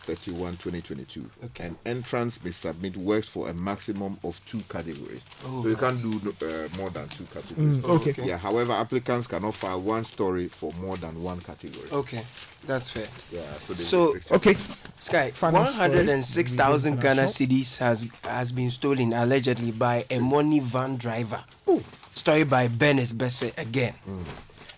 [0.00, 1.30] 31, 2022.
[1.46, 1.64] Okay.
[1.66, 5.22] And entrants may submit works for a maximum of two categories.
[5.46, 7.82] Oh, so you can't do uh, more than two categories.
[7.82, 8.10] Mm, okay.
[8.10, 8.26] okay.
[8.26, 8.38] Yeah.
[8.38, 11.88] However, applicants cannot file one story for more than one category.
[11.92, 12.22] Okay,
[12.64, 13.08] that's fair.
[13.30, 13.42] Yeah.
[13.66, 13.74] So.
[13.74, 14.54] So- Okay.
[14.98, 17.28] Sky, 106,000 Ghana International.
[17.28, 21.42] cedis has has been stolen allegedly by a money van driver.
[21.66, 21.82] Oh.
[22.14, 23.94] Story by Benes Besse again.
[24.08, 24.24] Mm.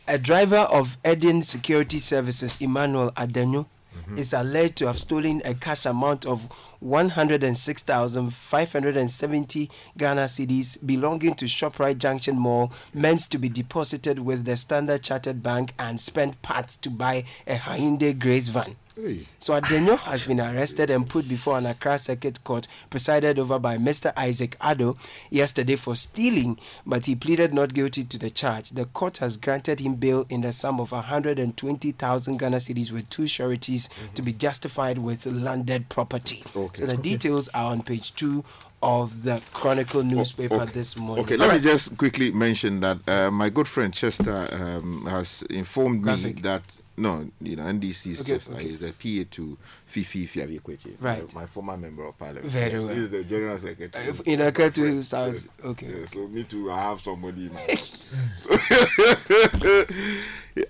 [0.09, 4.19] A driver of Eden Security Services, Emmanuel Adenyo, Mm-hmm.
[4.19, 6.49] is alleged to have stolen a cash amount of
[6.81, 15.03] 106,570 Ghana cedis belonging to ShopRite Junction Mall, meant to be deposited with the Standard
[15.03, 18.77] Chartered Bank and spent parts to buy a Hyundai Grace van.
[18.95, 19.27] Hey.
[19.39, 23.79] So Adenyo has been arrested and put before an Accra Circuit Court presided over by
[23.79, 24.13] Mr.
[24.17, 24.99] Isaac Addo
[25.31, 28.71] yesterday for stealing, but he pleaded not guilty to the charge.
[28.71, 33.27] The court has granted him bail in the sum of 120,000 Ghana cedis with two
[33.27, 36.45] sureties to be justified with landed property.
[36.55, 36.83] Okay.
[36.83, 38.45] So the details are on page two
[38.83, 40.73] of the Chronicle newspaper okay.
[40.73, 41.25] this morning.
[41.25, 46.05] Okay, let me just quickly mention that uh, my good friend Chester um, has informed
[46.05, 46.63] me that
[46.97, 48.53] no, you know, NDC is Okay, Chester.
[48.55, 48.69] okay.
[48.69, 49.59] He's the PA to
[49.93, 51.35] Fifi Fiavi Kwetey, Right.
[51.35, 52.47] My, former member of parliament.
[52.47, 52.95] Very Yes, well.
[52.97, 54.09] He's the general secretary.
[54.09, 54.41] Uh, in
[54.97, 55.35] Yes, South.
[55.35, 55.87] yes, Okay.
[56.01, 56.13] yes.
[56.15, 56.71] So me too.
[56.73, 57.61] I have somebody now.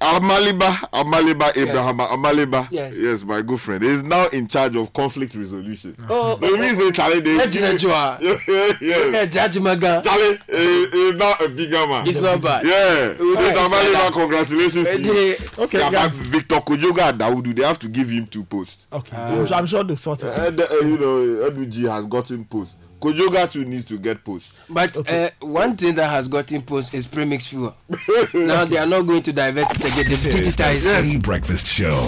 [0.01, 2.69] Amaliba, Amaliba Abraham, Amaliba.
[2.71, 2.95] Yes.
[2.97, 3.83] yes, my good friend.
[3.83, 5.97] Is now in charge of conflict resolution.
[6.09, 8.79] Oh, The reason Charlie, they yes.
[8.81, 10.03] Yeah, Judge Maga.
[10.05, 12.07] Charlie is, now a bigger man.
[12.07, 12.65] It's not bad.
[12.65, 12.73] Yeah.
[12.73, 13.37] Yes, do.
[13.37, 14.87] Amaliba, congratulations.
[14.89, 15.35] to you.
[15.65, 16.13] Okay, Yeah, guys.
[16.17, 18.87] Victor Kojoga and Daudu, they have to give him two posts.
[18.93, 19.12] Okay.
[19.13, 20.27] I'm, sure, I'm sure they'll sort it.
[20.29, 20.49] out.
[20.49, 22.77] And, uh, you know, Eduji has gotten posts.
[23.03, 24.65] Kojoga too needs to get posts.
[24.71, 27.75] But uh, one thing that has gotten post is premix fuel.
[28.35, 29.97] now they are not going to divert it again.
[29.97, 31.21] They've This is the digitized Citi.
[31.23, 31.99] Breakfast Show.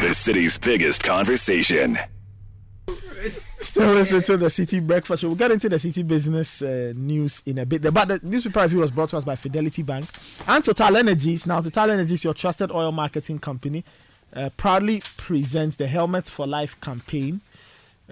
[0.00, 1.98] The city's biggest conversation.
[3.58, 5.28] Still listening to the Citi Breakfast Show.
[5.28, 7.82] We'll get into the Citi business uh, news in a bit.
[7.82, 10.06] The, but the newspaper review was brought to us by Fidelity Bank
[10.46, 11.46] and Total Energies.
[11.46, 13.84] Now, Total Energies, is your trusted oil marketing company,
[14.34, 17.40] uh, proudly presents the Helmet for Life campaign.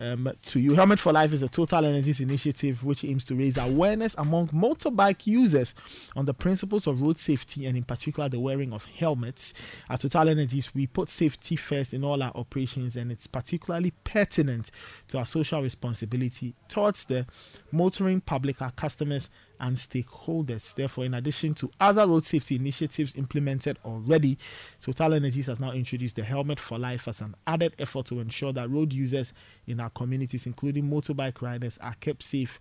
[0.00, 3.56] Um, to you, Helmet for Life is a Total Energies initiative which aims to raise
[3.56, 5.74] awareness among motorbike users
[6.14, 9.52] on the principles of road safety and, in particular, the wearing of helmets.
[9.90, 14.70] At Total Energies, we put safety first in all our operations, and it's particularly pertinent
[15.08, 17.26] to our social responsibility towards the
[17.72, 19.28] motoring public, our customers,
[19.61, 20.74] and stakeholders.
[20.74, 24.38] Therefore, in addition to other road safety initiatives implemented already,
[24.80, 28.52] Total Energies has now introduced the Helmet for Life as an added effort to ensure
[28.52, 29.32] that road users
[29.66, 32.61] in our communities, including motorbike riders, are kept safe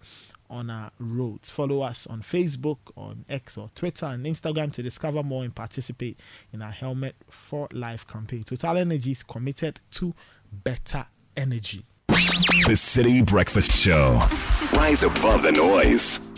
[0.50, 1.50] on our roads.
[1.50, 6.20] Follow us on Facebook, on X or Twitter and Instagram to discover more and participate
[6.54, 8.44] in our Helmet for Life campaign.
[8.44, 10.14] Total Energies committed to
[10.52, 11.86] better energy.
[12.08, 14.22] The Citi Breakfast Show.
[14.74, 16.37] Rise above the noise.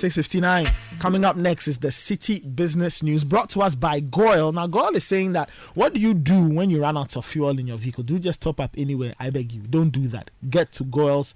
[0.00, 0.74] 659.
[0.98, 4.50] Coming up next is the Citi Business News brought to us by GOIL.
[4.50, 7.58] Now, GOIL is saying that what do you do when you run out of fuel
[7.58, 8.02] in your vehicle?
[8.04, 9.12] Do you just top up anywhere?
[9.20, 10.30] I beg you, don't do that.
[10.48, 11.34] Get to GOIL's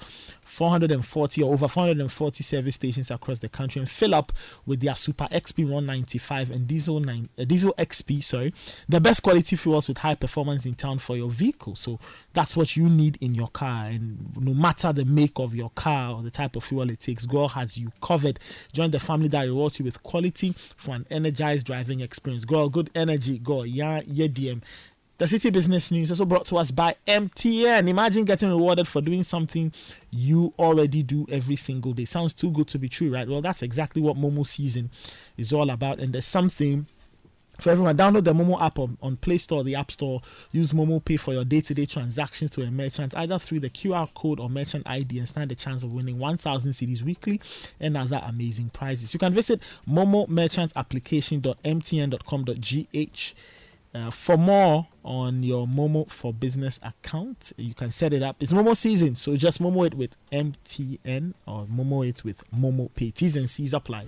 [0.55, 4.33] 440 or over 440 service stations across the country and fill up
[4.65, 8.55] with their Super XP 195 and Diesel 9 uh, Diesel XP, sorry,
[8.89, 11.75] the best quality fuels with high performance in town for your vehicle.
[11.75, 11.99] So
[12.33, 16.15] that's what you need in your car, and no matter the make of your car
[16.15, 18.39] or the type of fuel it takes, GOIL has you covered.
[18.73, 22.45] Join the family that rewards you with quality for an energized driving experience.
[22.45, 23.39] GOIL, good energy.
[23.39, 24.63] GOIL, yeah, yeah, DM.
[25.17, 27.89] The Citi Business News also brought to us by MTN.
[27.89, 29.73] Imagine getting rewarded for doing something
[30.11, 32.05] you already do every single day.
[32.05, 33.29] Sounds too good to be true, right?
[33.29, 34.91] Well, that's exactly what Momo season
[35.37, 36.01] is all about.
[36.01, 36.89] And there's something
[37.61, 37.97] for everyone.
[37.97, 40.21] Download the Momo app on, on Play Store, the App Store.
[40.51, 44.41] Use Momo Pay for your day-to-day transactions to a merchant, either through the QR code
[44.41, 47.41] or merchant ID, and stand a chance of winning 1,000 cedis weekly
[47.79, 49.15] and other amazing prizes.
[49.15, 53.35] You can visit Momo Merchant Application.mtn.com.gh
[53.95, 58.37] uh, for more on your Momo for Business account, you can set it up.
[58.41, 63.11] It's Momo season, so just Momo it with MTN or Momo it with Momo Pay.
[63.11, 64.03] T's and C's apply.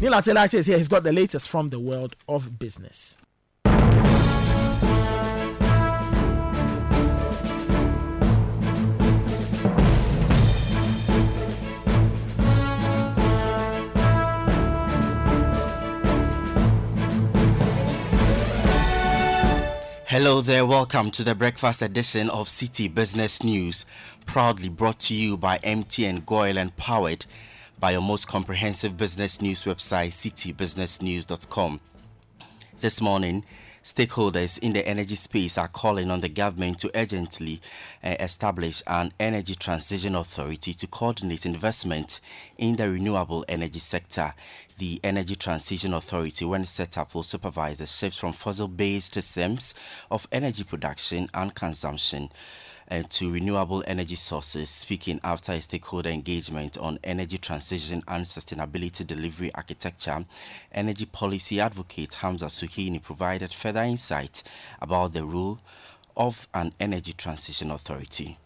[0.00, 0.76] Neil Atelite is here.
[0.76, 3.16] He's got the latest from the world of business.
[20.18, 23.84] Hello there, welcome to the breakfast edition of Citi Business News,
[24.24, 27.26] proudly brought to you by MTN GOIL and powered
[27.78, 31.80] by your most comprehensive business news website, citibusinessnews.com.
[32.80, 33.44] This morning,
[33.86, 37.60] stakeholders in the energy space are calling on the government to urgently
[38.02, 42.20] uh, establish an energy transition authority to coordinate investment
[42.58, 44.34] in the renewable energy sector.
[44.78, 49.72] The Energy Transition Authority, when set up, will supervise the shift from fossil based systems
[50.10, 52.30] of energy production and consumption
[52.90, 59.06] uh, to renewable energy sources, speaking after a stakeholder engagement on energy transition and sustainability
[59.06, 60.24] delivery architecture.
[60.72, 64.42] Energy policy advocate Hamza Suhini provided further insight
[64.80, 65.58] about the role
[66.16, 68.38] of an energy transition authority.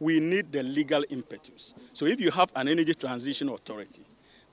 [0.00, 1.74] We need the legal impetus.
[1.92, 4.02] So if you have an energy transition authority,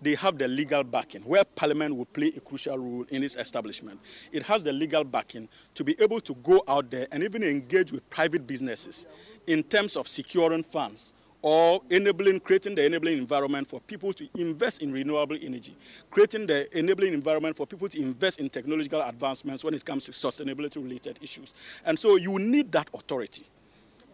[0.05, 3.99] they have the legal backing, where Parliament will play a crucial role in its establishment.
[4.31, 7.91] It has the legal backing to be able to go out there and even engage
[7.91, 9.07] with private businesses
[9.47, 14.83] in terms of securing funds or enabling, creating the enabling environment for people to invest
[14.83, 15.75] in renewable energy,
[16.11, 20.11] creating the enabling environment for people to invest in technological advancements when it comes to
[20.11, 21.55] sustainability related issues.
[21.83, 23.47] And so you need that authority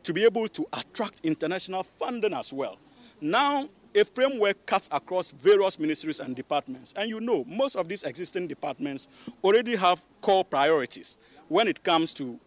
[0.04, 2.78] to be able to attract international funding as well.
[3.20, 6.94] Now, a framework cuts across various ministries and departments.
[6.96, 9.08] And you know, most of these existing departments
[9.44, 11.18] already have core priorities
[11.48, 12.40] when it comes to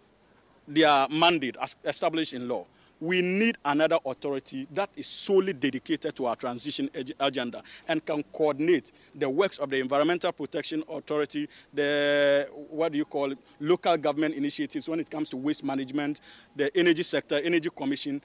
[0.67, 2.67] their mandate as established in law.
[3.01, 8.23] We need another authority that is solely dedicated to our transition ag- agenda and can
[8.33, 13.97] coordinate the works of the Environmental Protection Authority, the what do you call it, local
[13.99, 16.21] government initiatives when it comes to waste management,
[16.57, 18.23] the energy sector, energy commission.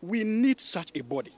[0.00, 1.32] We need such a body.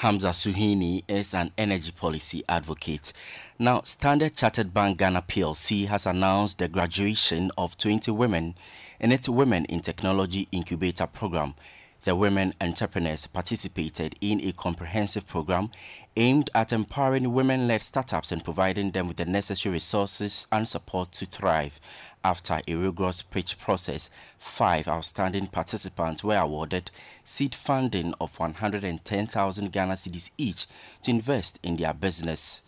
[0.00, 3.14] Hamza Suhini is an energy policy advocate.
[3.58, 8.56] Now, Standard Chartered Bank Ghana PLC has announced the graduation of 20 women
[9.00, 11.54] in its Women in Technology Incubator program.
[12.02, 15.70] The women entrepreneurs participated in a comprehensive program
[16.14, 21.10] aimed at empowering women led startups and providing them with the necessary resources and support
[21.12, 21.80] to thrive.
[22.26, 26.90] After a rigorous pitch process, five outstanding participants were awarded
[27.24, 30.66] seed funding of 110,000 Ghana cedis each
[31.02, 32.62] to invest in their business.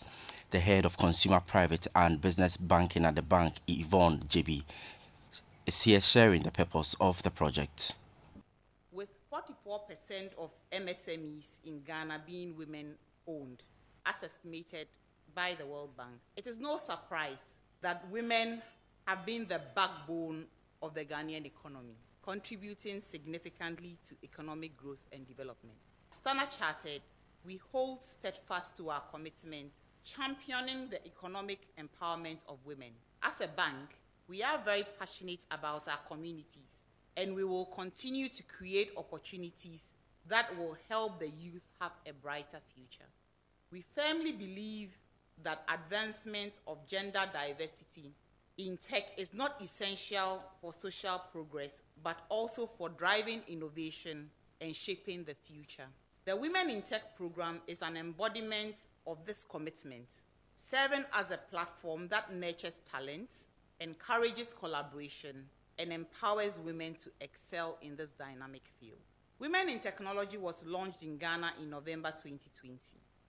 [0.53, 4.63] The head of Consumer Private and Business Banking at the bank, Yvonne JB,
[5.67, 7.95] is here sharing the purpose of the project.
[8.93, 12.95] with 44% of MSMEs in Ghana being women
[13.27, 13.65] owned,
[14.07, 14.87] as estimated
[15.35, 16.15] by the World Bank.
[16.37, 18.63] It is no surprise that women
[19.09, 20.45] have been the backbone
[20.83, 25.79] of the Ghanaian economy, contributing significantly to economic growth and development.
[26.11, 27.01] Standard Chartered,
[27.47, 29.73] we hold steadfast to our commitment,
[30.05, 32.91] championing the economic empowerment of women.
[33.23, 33.97] As a bank,
[34.29, 36.83] we are very passionate about our communities,
[37.17, 39.95] and we will continue to create opportunities
[40.29, 43.09] that will help the youth have a brighter future.
[43.73, 44.91] We firmly believe
[45.43, 48.13] that advancement of gender diversity
[48.59, 54.29] in tech is not essential for social progress, but also for driving innovation
[54.61, 55.87] and shaping the future.
[56.25, 60.13] The Women in Tech program is an embodiment of this commitment,
[60.57, 63.31] serving as a platform that nurtures talent,
[63.81, 65.47] encourages collaboration,
[65.79, 68.99] and empowers women to excel in this dynamic field.
[69.39, 72.77] Women in Technology was launched in Ghana in November 2020.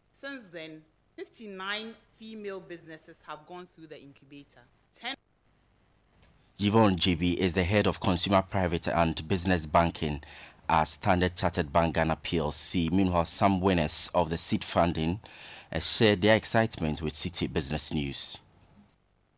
[0.10, 0.82] Since then,
[1.16, 4.62] 59 female businesses have gone through the incubator.
[4.92, 5.16] 10
[6.62, 10.22] Yvonne GB is the head of consumer private and business banking
[10.68, 12.92] at Standard Chartered Bank Ghana PLC.
[12.92, 15.22] Meanwhile, some winners of the seed funding
[15.72, 18.40] uh, shared their excitement with Citi Business News.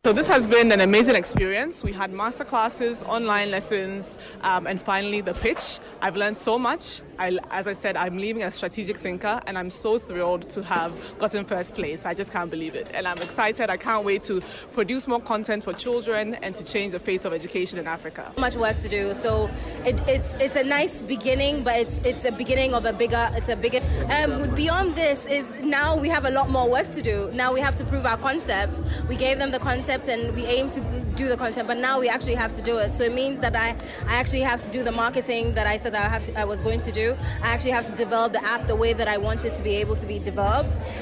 [0.04, 1.84] So this has been an amazing experience.
[1.84, 5.78] We had master classes, online lessons, um, and finally the pitch.
[6.00, 7.02] I've learned so much.
[7.20, 10.92] I, as I said, I'm leaving a strategic thinker, and I'm so thrilled to have
[11.20, 12.04] gotten first place.
[12.04, 13.70] I just can't believe it, and I'm excited.
[13.70, 14.40] I can't wait to
[14.72, 18.32] produce more content for children and to change the face of education in Africa.
[18.36, 19.14] Much work to do.
[19.14, 19.48] So
[19.86, 23.30] it, it's it's a nice beginning, but it's it's a beginning of a bigger.
[23.34, 23.78] It's a bigger.
[24.10, 27.30] Um, beyond this is now we have a lot more work to do.
[27.32, 28.80] Now we have to prove our concept.
[29.08, 30.80] We gave them the concept and we aim to
[31.14, 32.92] do the content, but now we actually have to do it.
[32.92, 33.76] So it means that I,
[34.06, 36.60] I actually have to do the marketing that I said I, have to, I was
[36.60, 37.16] going to do.
[37.42, 39.76] I actually have to develop the app the way that I want it to be
[39.76, 41.01] able to be developed.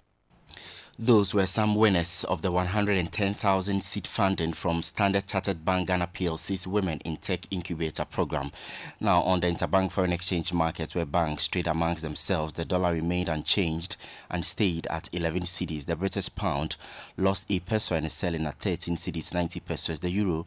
[1.03, 6.66] Those were some winners of the 110,000 seed funding from Standard Chartered Bank Ghana PLC's
[6.66, 8.53] Women in Tech Incubator program.
[9.01, 13.30] Now, on the interbank foreign exchange market, where banks trade amongst themselves, the dollar remained
[13.30, 13.96] unchanged
[14.30, 15.86] and stayed at 11 cedis.
[15.86, 16.76] The British pound
[17.16, 20.01] lost a peso and is selling at 13 cedis, 90 pesos.
[20.01, 20.46] The euro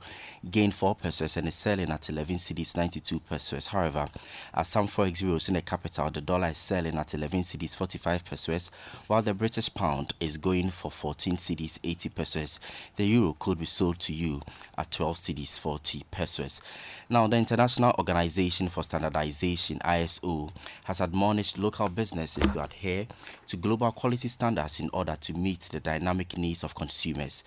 [0.52, 3.66] gained 4 pesos and is selling at 11 cedis, 92 pesos.
[3.66, 4.08] However,
[4.54, 8.24] at some forex bureaus in the capital, the dollar is selling at 11 cedis, 45
[8.24, 8.70] pesos,
[9.08, 12.60] while the British pound is going for 14 cedis 80 pesos.
[12.98, 14.42] The euro could be sold to you
[14.78, 16.62] at 12 cedis 40 pesos.
[17.10, 20.52] Now, the International Organization for Standardization (ISO)
[20.84, 23.08] has admonished local businesses to adhere
[23.48, 27.44] to global quality standards in order to meet the dynamic needs of consumers.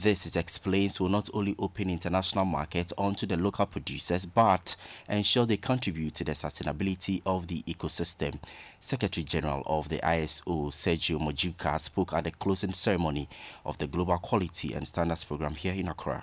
[0.00, 4.76] This, it explains, will not only open international markets onto the local producers, but
[5.08, 8.38] ensure they contribute to the sustainability of the ecosystem.
[8.80, 13.28] Secretary General of the ISO, Sergio Mujica, spoke at the closing ceremony
[13.64, 16.22] of the Global Quality and Standards Program here in Accra.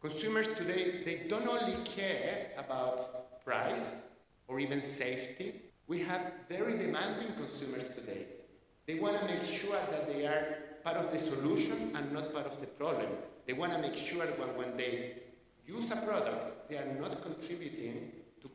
[0.00, 3.96] Consumers today, they don't only care about price
[4.46, 5.54] or even safety.
[5.88, 8.26] We have very demanding consumers today.
[8.86, 12.46] They want to make sure that they are part of the solution and not part
[12.46, 13.06] of the problem.
[13.46, 15.14] They want to make sure when, when they
[15.66, 18.12] use a product, they are not contributing
[18.42, 18.50] to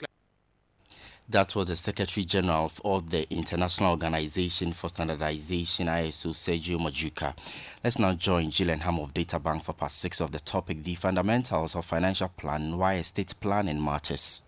[1.29, 7.35] That was the Secretary General of the International Organization for Standardization, ISO, Sergio Mujica.
[7.83, 11.85] Let's now join Gillenham of Databank for part six of the topic The Fundamentals of
[11.85, 14.43] Financial Planning, Why Estate Planning Matters.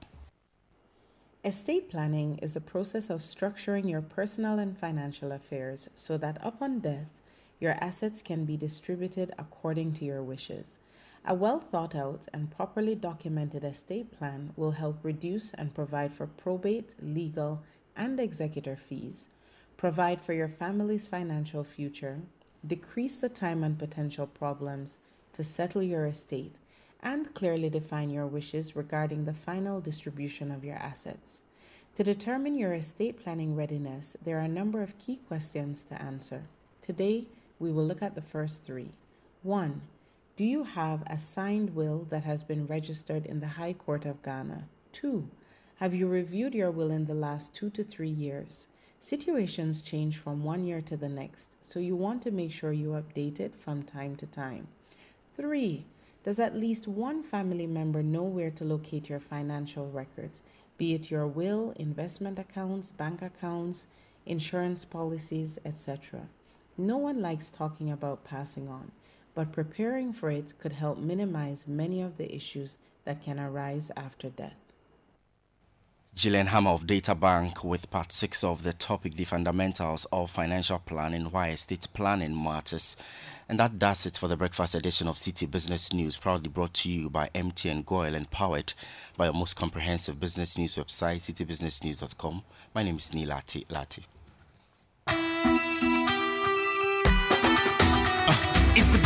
[1.43, 6.80] Estate planning is the process of structuring your personal and financial affairs so that upon
[6.80, 7.11] death,
[7.60, 10.80] your assets can be distributed according to your wishes.
[11.26, 16.28] A well thought out and properly documented estate plan will help reduce and provide for
[16.28, 17.64] probate, legal,
[17.95, 19.28] and executor fees,
[19.76, 22.22] provide for your family's financial future,
[22.66, 24.99] decrease the time and potential problems
[25.34, 26.55] to settle your estate,
[27.01, 31.41] and clearly define your wishes regarding the final distribution of your assets.
[31.95, 36.43] To determine your estate planning readiness, there are a number of key questions to answer.
[36.82, 37.28] Today,
[37.60, 38.91] we will look at the first three.
[39.43, 39.82] One,
[40.36, 44.22] do you have a signed will that has been registered in the High Court of
[44.22, 44.68] Ghana?
[44.91, 45.30] Two,
[45.78, 48.68] have you reviewed your will in the last two to three years?
[48.99, 52.89] Situations change from one year to the next, so you want to make sure you
[52.89, 54.68] update it from time to time.
[55.36, 55.86] Three,
[56.24, 60.41] does at least one family member know where to locate your financial records,
[60.78, 63.88] be it your will, investment accounts, bank accounts,
[64.26, 66.28] insurance policies, etc.?
[66.80, 68.91] No one likes talking about passing on,
[69.34, 74.30] but preparing for it could help minimize many of the issues that can arise after
[74.30, 74.61] death.
[76.13, 80.80] Gillian Hammer of Data Bank with part six of the topic The Fundamentals of Financial
[80.80, 82.97] Planning, Why Estate Planning Matters.
[83.49, 86.89] And that does it for the breakfast edition of Citi Business News, proudly brought to
[86.89, 88.73] you by MTN GOIL and powered
[89.15, 92.43] by your most comprehensive business news website, citibusinessnews.com.
[92.73, 94.03] My name is Neil Lati.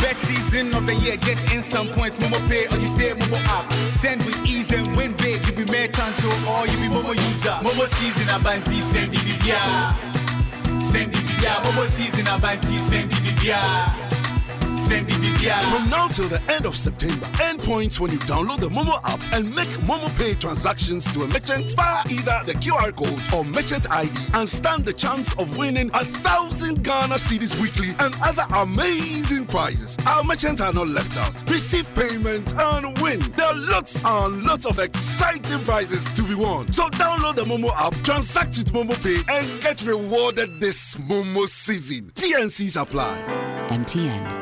[0.02, 1.16] Best season of the year.
[1.16, 3.72] Just in some points, Momo Pay or you say Momo app.
[3.88, 5.46] Send with ease and win big.
[5.46, 7.56] You be merchant or you be Momo user.
[7.62, 9.22] Momo season Abanti send the
[10.80, 11.22] Send the
[11.64, 14.21] Momo season Abanti send the
[14.92, 19.20] From now till the end of September, end points when you download the Momo app
[19.32, 23.90] and make Momo Pay transactions to a merchant via either the QR code or merchant
[23.90, 29.46] ID and stand the chance of winning a thousand Ghana cedis weekly and other amazing
[29.46, 29.96] prizes.
[30.06, 31.42] Our merchants are not left out.
[31.50, 33.20] Receive payment and win.
[33.36, 36.70] There are lots and lots of exciting prizes to be won.
[36.70, 42.12] So download the Momo app, transact with Momo Pay, and get rewarded this Momo season.
[42.14, 43.16] TNCs apply.
[43.70, 44.41] MTN.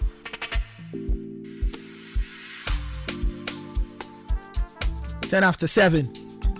[5.31, 6.13] Ten after seven.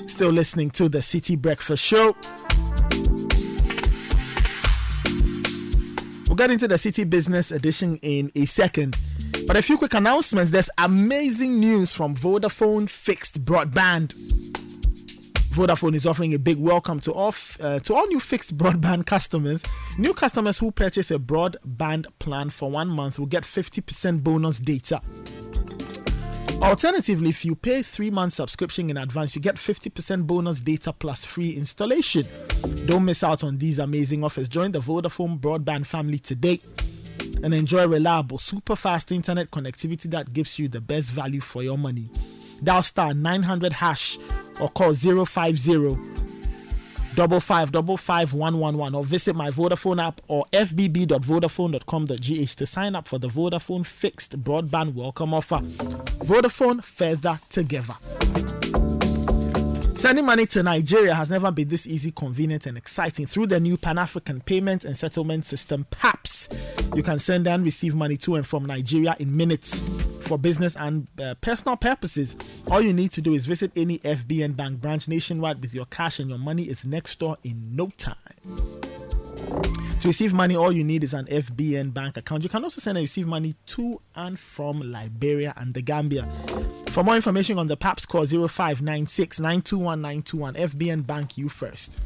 [0.07, 2.15] Still listening to the Citi Breakfast Show.
[6.29, 8.95] We'll get into the Citi Business Edition in a second.
[9.45, 10.51] But a few quick announcements.
[10.51, 14.13] There's amazing news from Vodafone Fixed Broadband.
[15.49, 19.65] Vodafone is offering a big welcome to all uh, to all new fixed broadband customers.
[19.97, 25.01] New customers who purchase a broadband plan for one month will get 50% bonus data.
[26.61, 31.25] Alternatively, if you pay three months subscription in advance, you get 50% bonus data plus
[31.25, 32.23] free installation.
[32.85, 34.47] Don't miss out on these amazing offers.
[34.47, 36.59] Join the Vodafone broadband family today
[37.43, 41.77] and enjoy reliable, super fast internet connectivity that gives you the best value for your
[41.77, 42.09] money.
[42.63, 44.17] Dial star 900 hash
[44.59, 46.40] or call 050
[47.15, 52.65] double five double five one one one or visit my Vodafone app or fbb.vodafone.com.gh to
[52.65, 55.59] sign up for the Vodafone fixed broadband welcome offer.
[56.23, 58.60] Vodafone further together.
[60.01, 63.27] Sending money to Nigeria has never been this easy, convenient, and exciting.
[63.27, 66.49] Through the new Pan African Payment and Settlement System, PAPSS,
[66.95, 69.79] you can send and receive money to and from Nigeria in minutes
[70.27, 72.35] for business and uh, personal purposes.
[72.71, 76.17] All you need to do is visit any FBN bank branch nationwide with your cash,
[76.19, 78.90] and your money is next door in no time.
[80.01, 82.41] To receive money, all you need is an FBN bank account.
[82.41, 86.23] You can also send and receive money to and from Liberia and the Gambia.
[86.87, 90.53] For more information on the PAPSS, call 0596 921 921.
[90.55, 92.01] FBN Bank you first.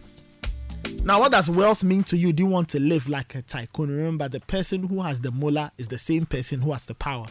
[1.06, 2.34] Now, what does wealth mean to you?
[2.34, 3.90] Do you want to live like a tycoon?
[3.90, 7.28] Remember, the person who has the mullah is the same person who has the power.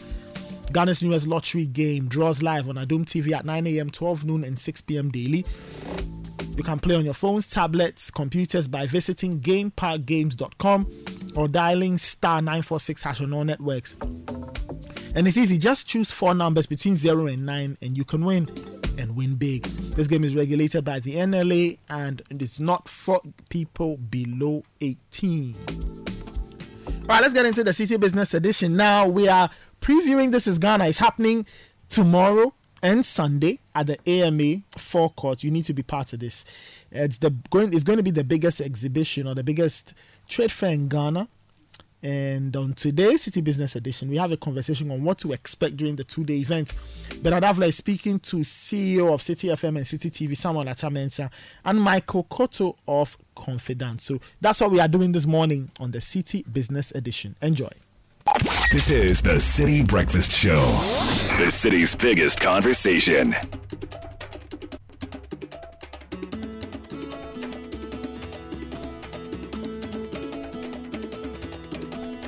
[0.73, 4.59] Ghana's newest lottery game draws live on Adom TV at 9 a.m., 12 noon, and
[4.59, 5.11] 6 p.m.
[5.11, 5.45] daily.
[6.57, 10.91] You can play on your phones, tablets, computers by visiting gameparkgames.com
[11.37, 13.97] or dialing star 946 hash on all networks.
[15.17, 18.49] And it's easy, just choose four numbers between 0 and 9 and you can win
[18.99, 19.65] and win big.
[19.65, 25.57] This game is regulated by the NLA and it's not for people below 18.
[25.57, 28.77] All right, let's get into the Citi Business Edition.
[28.77, 30.87] Now we are previewing This is Ghana.
[30.87, 31.47] It's happening
[31.89, 32.55] tomorrow
[32.85, 35.43] and Sunday at the AMA forecourt.
[35.43, 36.45] You need to be part of this.
[36.93, 37.73] It's the going.
[37.73, 39.95] It's going to be the biggest exhibition or the biggest
[40.29, 41.27] trade fair in Ghana.
[42.03, 45.97] And on today's Citi Business Edition, we have a conversation on what to expect during
[45.97, 46.75] the two-day event.
[47.23, 51.31] Bernard Avle is speaking to CEO of Citi FM and Citi TV, Samuel Attah-Mensah,
[51.65, 54.05] and Michael Koto of Confidence.
[54.05, 57.37] So that's what we are doing this morning on the Citi Business Edition.
[57.41, 57.71] Enjoy.
[58.43, 60.65] This is the Citi Breakfast Show,
[61.39, 63.35] the city's biggest conversation.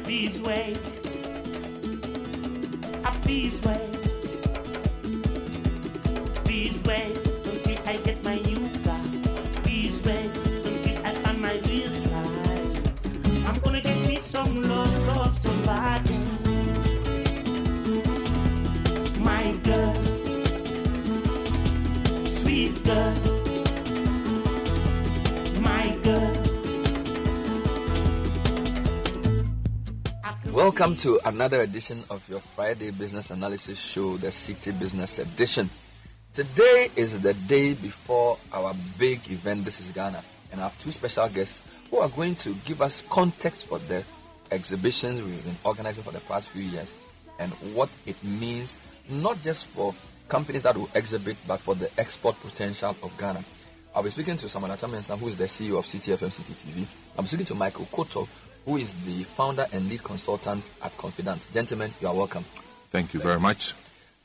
[0.04, 1.00] Please wait.
[3.04, 3.92] Ah, please wait.
[6.44, 7.25] Please wait
[15.66, 16.00] My
[19.64, 19.94] girl,
[22.24, 23.16] sweet girl,
[25.60, 26.36] my girl.
[30.52, 35.68] Welcome to another edition of your Friday Business Analysis Show, the Citi Business Edition.
[36.32, 40.92] Today is the day before our big event, This is Ghana, and I have two
[40.92, 44.04] special guests who are going to give us context for the
[44.50, 46.94] exhibitions we've been organizing for the past few years
[47.38, 48.76] and what it means
[49.08, 49.94] not just for
[50.28, 53.42] companies that will exhibit but for the export potential of Ghana.
[53.94, 56.86] I'll be speaking to Samana Tamensa, who is the CEO of Citi FM CTTV.
[57.18, 58.28] I'm speaking to Michael Koto,
[58.66, 61.40] who is the founder and lead consultant at Confidant.
[61.52, 62.44] Gentlemen, you are welcome.
[62.90, 63.74] Thank you very much.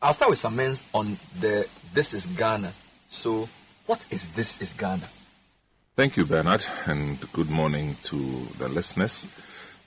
[0.01, 2.73] I'll start with some men's on the This is Ghana.
[3.09, 3.47] So,
[3.85, 5.07] what is This is Ghana?
[5.95, 8.17] Thank you, Bernard, and good morning to
[8.57, 9.27] the listeners.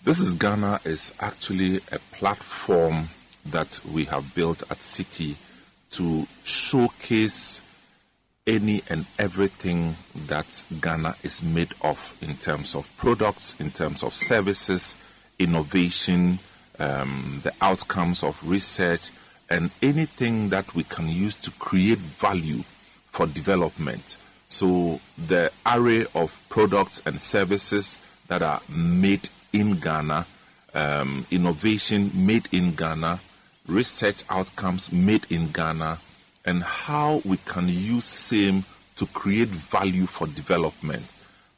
[0.04, 3.08] This is Ghana is actually a platform
[3.46, 5.34] that we have built at Citi
[5.92, 7.62] to showcase
[8.46, 9.96] any and everything
[10.26, 14.94] that Ghana is made of in terms of products, in terms of services,
[15.38, 16.38] innovation,
[16.78, 19.08] um, the outcomes of research,
[19.48, 22.62] and anything that we can use to create value
[23.06, 24.18] for development.
[24.48, 27.96] So, the array of products and services
[28.28, 30.26] that are made in Ghana,
[30.74, 33.20] um, innovation made in Ghana,
[33.66, 35.98] research outcomes made in Ghana,
[36.44, 38.64] and how we can use same
[38.96, 41.04] to create value for development.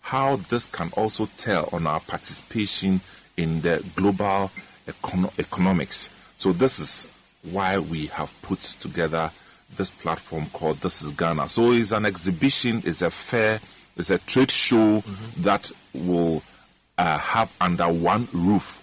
[0.03, 3.01] How this can also tell on our participation
[3.37, 4.51] in the global
[4.87, 6.11] econo- economics.
[6.37, 7.07] So this is
[7.51, 9.31] why we have put together
[9.77, 11.49] this platform called This is Ghana.
[11.49, 13.61] So it's an exhibition, it's a fair,
[13.97, 15.03] it's a trade show
[15.39, 16.43] that will
[16.99, 18.83] uh, have under one roof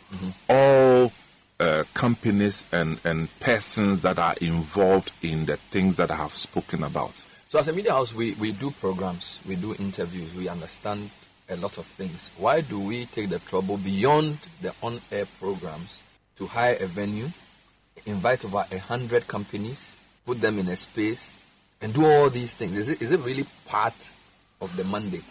[0.50, 1.12] all
[1.60, 6.84] uh, companies and, and persons that are involved in the things that I have spoken
[6.84, 7.14] about.
[7.50, 11.10] So, as a media house, we, we do programs, we do interviews, we understand
[11.50, 12.32] a lot of things.
[12.38, 16.02] Why do we take the trouble beyond the on air programs
[16.38, 17.30] to hire a venue,
[18.06, 21.34] invite over a hundred companies, put them in a space,
[21.82, 22.78] and do all these things?
[22.78, 24.12] Is it, is it really part
[24.62, 25.24] of the mandate?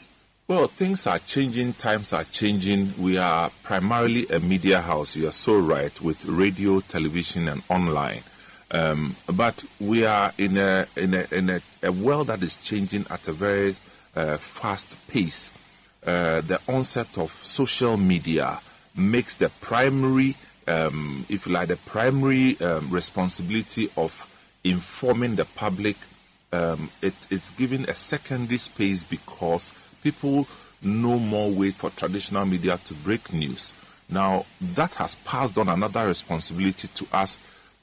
[0.49, 2.95] Well, things are changing, times are changing.
[2.99, 8.23] We are primarily a media house, you are so right, with radio, television, and online.
[8.73, 13.07] Um, but we are in a in a in a, a world that is changing
[13.09, 13.77] at a very
[14.17, 15.51] uh, fast pace.
[16.05, 18.59] Uh, the onset of social media
[18.97, 20.37] makes the primary,
[20.67, 24.13] um, if you like, the primary um, responsibility of
[24.65, 25.97] informing the public.
[26.53, 29.73] Um, it, it's given a secondary space because
[30.03, 30.47] people
[30.83, 33.73] no more wait for traditional media to break news.
[34.09, 34.45] Now,
[34.75, 37.39] that has passed on another responsibility to us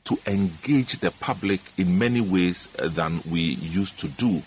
[0.06, 4.42] to engage the public in many ways uh, than we used to do.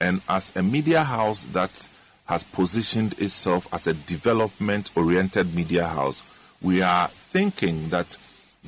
[0.00, 1.88] And as a media house that
[2.26, 6.22] has positioned itself as a development oriented media house,
[6.60, 8.16] we are thinking that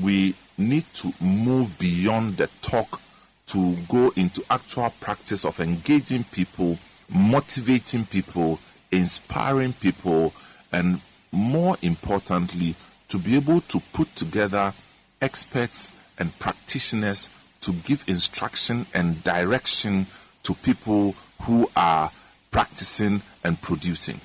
[0.00, 3.00] we need to move beyond the talk
[3.46, 6.78] to go into actual practice of engaging people,
[7.08, 8.58] motivating people,
[8.92, 10.32] inspiring people,
[10.72, 11.00] and
[11.32, 12.74] more importantly,
[13.08, 14.72] to be able to put together
[15.20, 17.28] experts and practitioners
[17.60, 20.06] to give instruction and direction
[20.42, 22.10] to people who are
[22.50, 24.20] practicing and producing.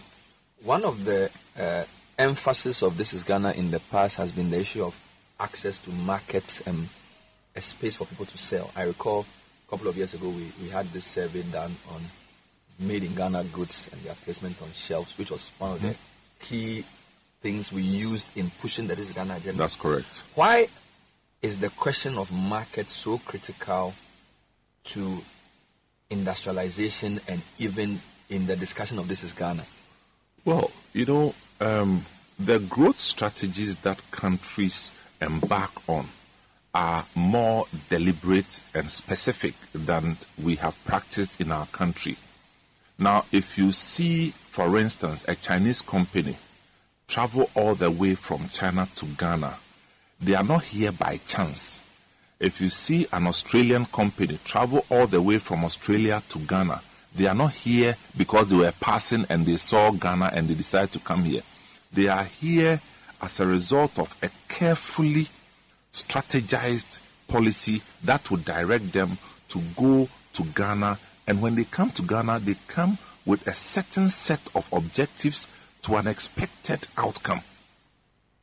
[0.64, 1.30] One of the
[1.60, 1.84] uh,
[2.18, 4.96] emphasis of This is Ghana in the past has been the issue of
[5.40, 6.88] access to markets and
[7.56, 8.72] a space for people to sell.
[8.76, 9.26] I recall
[9.68, 12.02] a couple of years ago we, we had this survey done on
[12.80, 15.96] made in Ghana goods and their placement on shelves, which was one of the
[16.40, 16.84] key
[17.42, 19.58] things we used in pushing the This is Ghana agenda.
[19.58, 20.24] That's correct.
[20.36, 20.68] Why
[21.42, 23.94] is the question of market so critical
[24.86, 25.22] to
[26.10, 28.00] industrialization and even
[28.30, 29.64] in the discussion of This is Ghana?
[30.46, 32.06] Well, you know, um,
[32.40, 36.08] the growth strategies that countries embark on
[36.74, 42.18] are more deliberate and specific than we have practiced in our country.
[43.00, 46.38] Now, if you see, for instance, a Chinese company
[47.08, 49.56] travel all the way from China to Ghana,
[50.20, 51.80] they are not here by chance.
[52.40, 56.82] If you see an Australian company travel all the way from Australia to Ghana,
[57.16, 60.92] they are not here because they were passing and they saw Ghana and they decided
[60.94, 61.42] to come here.
[61.92, 62.82] They are here
[63.22, 65.28] as a result of a carefully
[65.92, 69.18] strategized policy that would direct them
[69.50, 70.98] to go to Ghana.
[71.28, 75.48] And when they come to Ghana, they come with a certain set of objectives
[75.84, 77.42] to an expected outcome.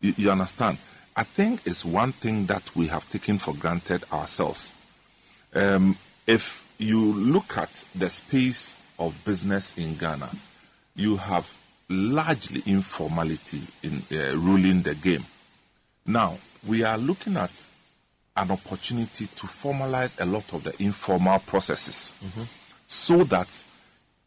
[0.01, 0.79] You, you understand?
[1.17, 4.73] I think it's one thing that we have taken for granted ourselves.
[5.55, 10.31] Um, if you look at the space of business in Ghana,
[10.95, 11.53] you have
[11.89, 15.25] largely informality in uh, ruling the game.
[16.07, 17.51] Now, we are looking at
[18.37, 22.13] an opportunity to formalize a lot of the informal processes
[22.91, 23.63] so that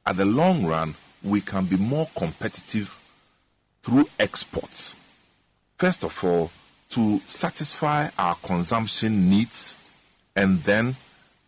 [0.05, 2.97] at the long run we can be more competitive
[3.83, 4.95] through exports.
[5.77, 6.49] First of all,
[6.89, 9.75] to satisfy our consumption needs,
[10.35, 10.95] and then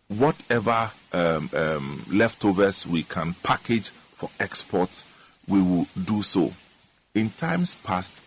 [0.08, 5.04] whatever um, um, leftovers we can package for export,
[5.48, 6.52] we will do so.
[7.14, 8.20] In times past,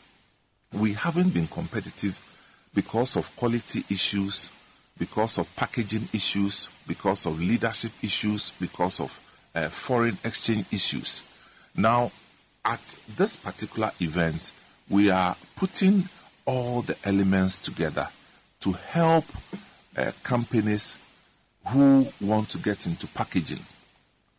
[0.73, 2.17] we haven't been competitive
[2.73, 4.49] because of quality issues,
[4.99, 9.19] because of packaging issues, because of leadership issues, because of
[9.55, 11.23] uh, foreign exchange issues.
[11.75, 12.11] Now,
[12.65, 14.51] at this particular event,
[14.89, 16.09] we are putting
[16.45, 18.09] all the elements together
[18.59, 19.25] to help
[19.97, 20.97] uh, companies
[21.67, 23.59] who want to get into packaging.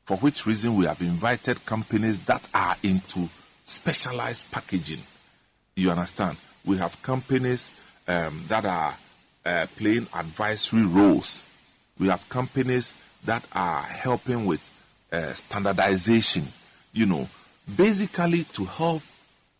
[0.04, 3.28] For which reason, we have invited companies that are into
[3.64, 5.00] specialized packaging.
[5.76, 6.36] You understand?
[6.64, 7.72] We have companies
[8.08, 8.94] um, that are
[9.44, 11.42] uh, playing advisory roles.
[11.98, 14.70] We have companies that are helping with
[15.12, 16.46] uh, standardization,
[16.92, 17.28] you know,
[17.76, 19.02] basically to help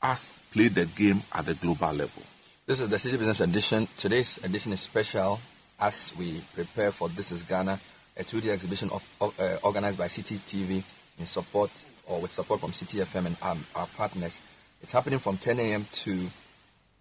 [0.03, 2.23] us play the game at the global level.
[2.67, 3.89] This is the Citi Business Edition.
[3.97, 5.41] Today's edition is special
[5.81, 7.81] as we prepare for This is Ghana,
[8.17, 10.83] a two-day exhibition of, uh, organized by Citi TV
[11.19, 11.71] in support
[12.07, 14.41] or with support from Citi FM and um, our partners.
[14.83, 15.87] It's happening from 10 a.m.
[15.93, 16.27] to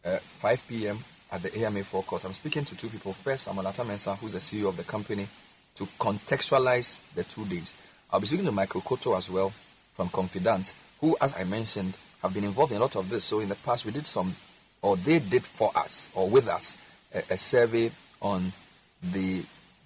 [0.06, 0.98] uh, 5 p.m.
[1.32, 2.26] at the AMA forecourt.
[2.26, 3.14] I'm speaking to two people.
[3.14, 5.28] First, Amalata Mensah, who's the CEO of the company,
[5.76, 7.74] to contextualize the two days.
[8.12, 9.54] I'll be speaking to Michael Koto as well
[9.96, 13.24] from Confidant, who, as I mentioned, have been involved in a lot of this.
[13.26, 14.36] So in the past, we did some,
[14.82, 16.76] or they did for us, or with us,
[17.14, 18.52] a, a survey on
[19.02, 19.44] the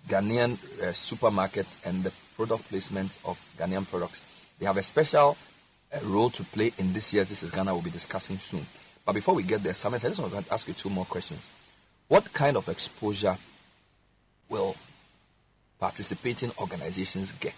[0.07, 4.23] Ghanaian uh, supermarkets and the product placement of Ghanaian products.
[4.59, 5.37] They have a special
[5.93, 7.73] uh, role to play in this year's This is Ghana.
[7.73, 8.65] We'll be discussing soon.
[9.05, 11.45] But before we get there, Simon, I just want to ask you two more questions.
[12.07, 13.37] What kind of exposure
[14.49, 14.75] will
[15.79, 17.53] participating organizations get?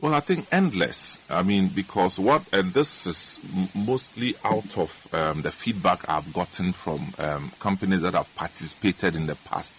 [0.00, 1.18] Well, I think endless.
[1.28, 3.40] I mean, because what, and this is
[3.74, 9.26] mostly out of um, the feedback I've gotten from um, companies that have participated in
[9.26, 9.72] the past,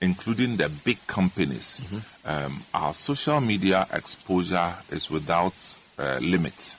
[0.00, 1.80] including the big companies.
[2.24, 5.54] Um, our social media exposure is without
[5.96, 6.74] uh, limit.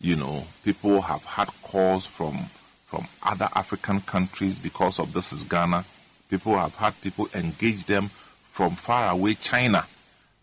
[0.00, 2.50] You know, people have had calls from
[2.94, 5.84] from other African countries because of this is Ghana.
[6.30, 8.08] People have had people engage them
[8.52, 9.84] from far away China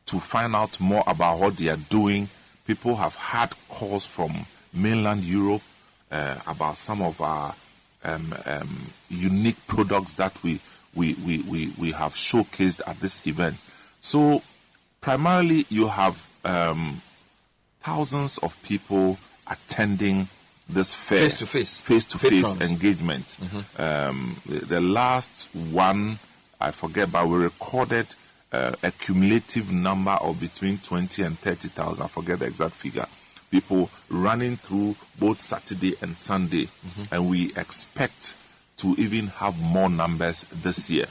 [0.08, 2.28] to find out more about what they are doing.
[2.68, 4.34] People have had calls from
[4.74, 5.62] mainland Europe
[6.12, 7.56] uh, about some of our
[8.04, 10.60] um, um, unique products that we,
[10.93, 13.56] we, we, we, we have showcased at this event.
[14.02, 14.43] So,
[14.99, 17.02] primarily, you have um,
[17.80, 19.18] thousands of people
[19.49, 20.28] attending
[20.74, 21.78] this fair Face to face.
[21.78, 23.38] face to face engagement.
[23.78, 26.17] Um, the, the last one,
[26.59, 28.07] I forget, but we recorded
[28.51, 32.03] uh, a cumulative number of between 20 and 30,000.
[32.03, 33.05] I forget the exact figure.
[33.49, 36.69] People running through both Saturday and Sunday,
[37.11, 38.36] and we expect
[38.78, 41.05] to even have more numbers this year.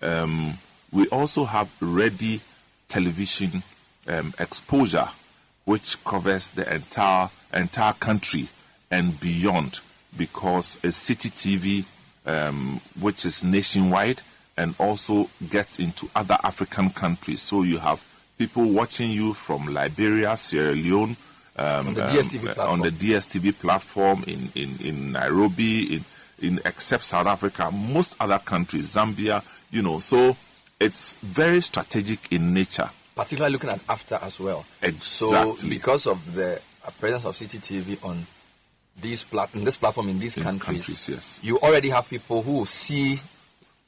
[0.00, 0.54] Um,
[0.92, 2.40] we also have ready
[2.88, 3.62] television
[4.08, 5.08] um, exposure,
[5.64, 8.48] which covers the entire entire country
[8.90, 9.80] and beyond,
[10.16, 11.84] because a Citi TV,
[12.26, 14.22] um, which is nationwide,
[14.56, 17.42] and also gets into other African countries.
[17.42, 18.04] So you have
[18.38, 21.16] people watching you from Liberia, Sierra Leone,
[21.56, 26.04] um, On the um, DSTV uh, on the DSTV platform in, in, in Nairobi, in,
[26.40, 30.00] in except South Africa, most other countries, Zambia, you know.
[30.00, 30.36] So
[30.80, 32.90] it's very strategic in nature.
[33.14, 34.66] Particularly looking at after as well.
[34.82, 35.56] Exactly.
[35.56, 36.60] So because of the
[36.98, 38.26] presence of Citi TV on
[39.00, 41.38] these plat- in this platform in these countries, countries, yes.
[41.42, 43.20] you already have people who see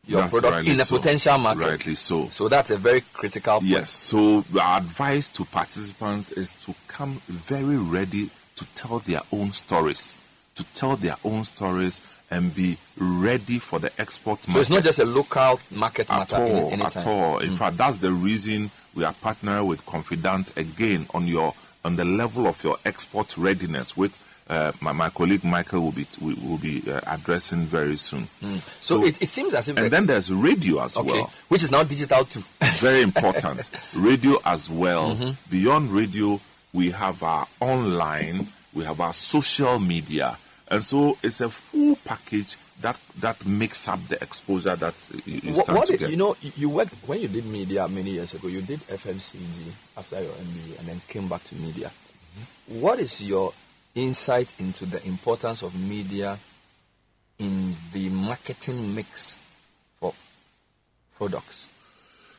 [0.07, 0.97] your That's product in a so.
[0.99, 1.61] potential market.
[1.61, 2.29] Rightly so.
[2.29, 3.67] So that's a very critical point.
[3.71, 3.91] Yes.
[3.91, 10.15] So our advice to participants is to come very ready to tell their own stories,
[10.55, 12.01] to tell their own stories
[12.31, 14.53] and be ready for the export market.
[14.53, 17.39] So it's not just a local market at matter all, any, at all.
[17.39, 17.59] In Mm.
[17.59, 21.55] fact, that's the reason we are partnering with Confidant again on your
[21.85, 24.13] on the level of your export readiness, which
[24.49, 28.29] uh, my, my colleague Michael will be will, will be uh, addressing very soon.
[28.43, 28.61] Mm.
[28.81, 31.33] So, it, it seems as if and then there's radio as okay, well.
[31.49, 32.43] which is now digital too.
[32.79, 33.69] Very important.
[33.95, 35.17] radio as well.
[35.17, 35.37] Mhm.
[35.51, 36.41] Beyond radio,
[36.73, 40.37] we have our online, we have our social media,
[40.69, 44.95] and so it's a full package that that makes up the exposure that
[45.25, 46.11] you, you What, what to did- get.
[46.11, 48.47] you know, you- you worked when you did media many years ago.
[48.49, 51.91] You did FMCG after your MBA, and then came back to media.
[51.91, 52.81] Mm-hmm.
[52.83, 53.53] What is your
[53.97, 56.39] insight into the importance of media
[57.39, 59.39] in the marketing mix
[59.99, 60.15] for
[61.17, 61.71] products?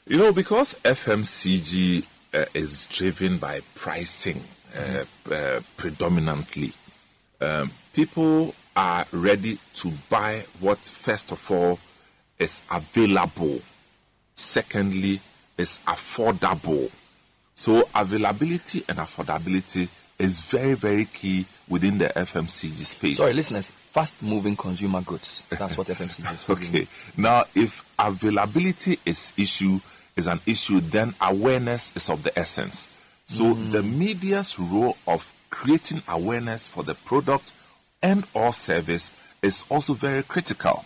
[0.05, 4.41] You know, because FMCG uh, is driven by pricing
[4.75, 5.03] uh,
[5.33, 6.71] uh, predominantly,
[7.41, 11.79] um, people are ready to buy what, first of all,
[12.39, 13.59] is available.
[14.35, 15.19] Secondly,
[15.57, 16.91] is affordable.
[17.55, 19.89] So, availability and affordability
[20.19, 23.17] is very, very key within the FMCG space.
[23.17, 25.43] Sorry, listeners, fast moving consumer goods.
[25.49, 26.49] That's what FMCG is.
[26.49, 26.87] Okay.
[27.15, 29.79] Now, if availability is issue
[30.15, 32.89] is an issue, then awareness is of the essence.
[33.27, 33.71] So mm.
[33.71, 37.53] the media's role of creating awareness for the product
[38.01, 39.11] and or service
[39.41, 40.85] is also very critical.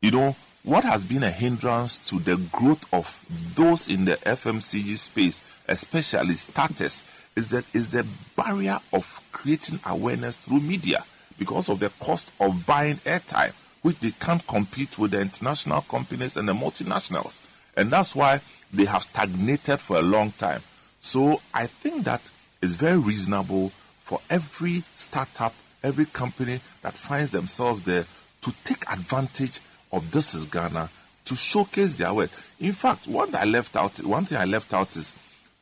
[0.00, 3.24] You know, what has been a hindrance to the growth of
[3.56, 7.02] those in the FMCG space, especially starters,
[7.36, 8.06] is that is the
[8.36, 11.04] barrier of creating awareness through media
[11.38, 13.52] because of the cost of buying airtime,
[13.82, 17.40] which they can't compete with the international companies and the multinationals.
[17.76, 18.40] And that's why
[18.72, 20.60] they have stagnated for a long time.
[21.00, 22.30] So I think that
[22.60, 23.70] it's very reasonable
[24.04, 28.04] for every startup, every company that finds themselves there
[28.42, 29.60] to take advantage
[29.90, 30.88] of this is Ghana
[31.24, 32.30] to showcase their work.
[32.60, 35.12] In fact, what I left out, one thing I left out is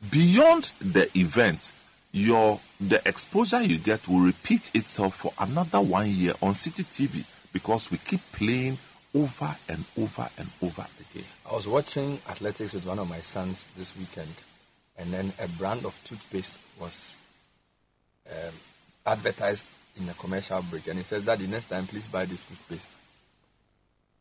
[0.09, 1.71] beyond the event,
[2.11, 7.23] your the exposure you get will repeat itself for another one year on Citi TV
[7.53, 8.77] because we keep playing
[9.13, 11.27] over and over and over again.
[11.49, 14.33] I was watching athletics with one of my sons this weekend,
[14.97, 17.17] and then a brand of toothpaste was
[18.29, 18.53] um,
[19.05, 19.65] advertised
[19.97, 22.87] in a commercial break, and he says, "Daddy, next time, please buy this toothpaste."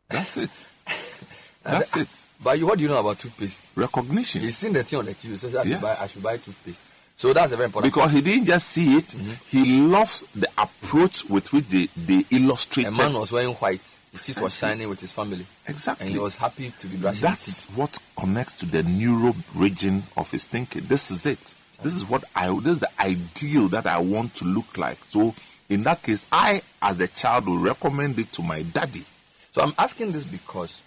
[0.09, 0.51] That's it.
[1.63, 2.09] That's it.
[2.43, 3.61] But you, what do you know about toothpaste?
[3.77, 4.41] Recognition.
[4.43, 5.73] He's seen the thing on the TV, so I, Yes.
[5.75, 6.81] should buy, I should buy toothpaste.
[7.17, 7.93] So that's a very important.
[7.93, 9.33] Because he didn't just see it, Mm-hmm.
[9.49, 12.95] he loves the approach with which they, they illustrated.
[12.95, 13.83] A man was wearing white.
[14.13, 15.45] His teeth was shining with his family.
[15.69, 16.07] Exactly.
[16.07, 17.21] And he was happy to be brushing.
[17.21, 20.83] That's what connects to the neuro region of his thinking.
[20.89, 21.55] This is it.
[21.83, 24.99] This is what I this is the ideal that I want to look like.
[25.11, 25.33] So
[25.69, 29.05] in that case, I as a child will recommend it to my daddy.
[29.53, 30.83] So I'm asking this because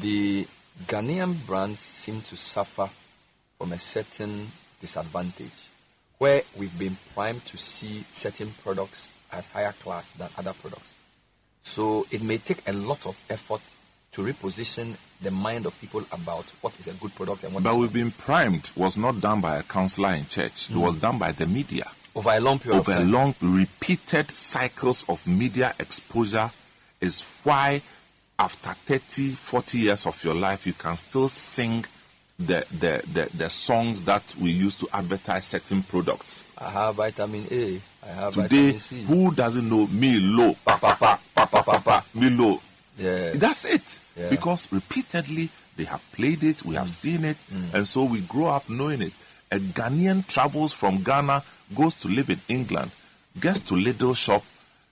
[0.00, 0.46] the
[0.86, 2.88] Ghanaian brands seem to suffer
[3.58, 4.48] from a certain
[4.80, 5.68] disadvantage
[6.18, 10.94] where we've been primed to see certain products as higher class than other products.
[11.62, 13.60] So it may take a lot of effort
[14.12, 17.76] to reposition the mind of people about what is a good product and what But
[17.76, 20.70] we've been primed was not done by a counselor in church.
[20.70, 21.00] It was mm.
[21.00, 21.86] done by the media.
[22.14, 23.12] over a long period Over of a time.
[23.12, 26.50] long repeated cycles of media exposure
[27.00, 27.82] is why
[28.38, 31.84] after 30, 40 years of your life you can still sing
[32.38, 36.42] the the, the, the songs that we use to advertise certain products.
[36.58, 37.80] I have vitamin A.
[38.04, 39.02] I have Today, vitamin C.
[39.02, 40.54] who doesn't know Milo?
[40.64, 42.60] Pa pa pa pa pa pa pa Milo.
[42.98, 43.32] Yeah.
[43.34, 43.98] That's it.
[44.16, 44.28] Yeah.
[44.30, 46.90] Because repeatedly they have played it, we have mm.
[46.90, 47.74] seen it, mm.
[47.74, 49.12] and so we grow up knowing it.
[49.52, 51.42] A Ghanaian travels from Ghana,
[51.74, 52.90] goes to live in England,
[53.38, 54.42] gets to Little shop,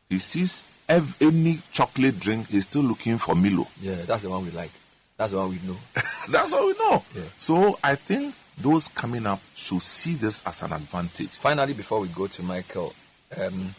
[0.09, 3.67] he sees ev- any chocolate drink, he's still looking for Milo.
[3.81, 4.71] Yeah, that's the one we like.
[5.17, 5.77] That's what we know.
[6.29, 7.03] That's what we know.
[7.15, 7.23] Yeah.
[7.39, 11.29] So I think those coming up should see this as an advantage.
[11.29, 12.93] Finally, before we go to Michael,
[13.41, 13.73] um,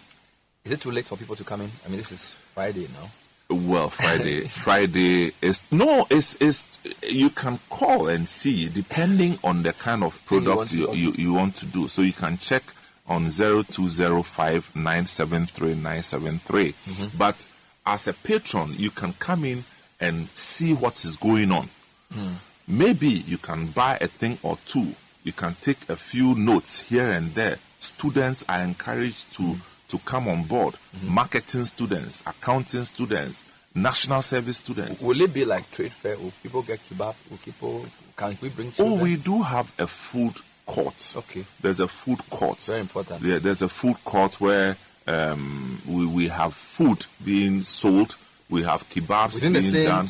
[0.64, 1.70] is it too late for people to come in?
[1.86, 3.10] I mean, this is Friday now.
[3.50, 6.64] Well, Friday, Friday is no, it's it's
[7.04, 11.12] you can call and see depending on the kind of you product want you, you,
[11.18, 11.88] you want to do.
[11.90, 12.64] So you can check
[13.08, 16.74] on zero two zero five nine seven three nine seven three.
[16.88, 17.18] Mm-hmm.
[17.18, 17.48] But
[17.86, 19.64] as a patron, you can come in
[20.00, 21.70] and see what is going on.
[22.12, 22.34] Hmm.
[22.68, 24.94] Maybe you can buy a thing or two.
[25.24, 27.58] You can take a few notes here and there.
[27.80, 29.60] Students are encouraged to, hmm.
[29.90, 30.76] to come on board.
[31.00, 31.14] Hmm.
[31.14, 33.44] Marketing students, accounting students,
[33.76, 35.02] national service students.
[35.02, 36.18] Will it be like trade fair?
[36.18, 37.16] Will people get kebab?
[37.30, 37.86] Will people
[38.18, 40.34] can we bring Oh, we do have a food
[40.66, 41.14] court.
[41.16, 41.46] Okay.
[41.62, 42.60] There's a food court.
[42.60, 43.22] Very important.
[43.22, 48.18] Yeah, there's a food court where um, we, we have food being sold.
[48.50, 50.10] We have kebabs Within the being same done.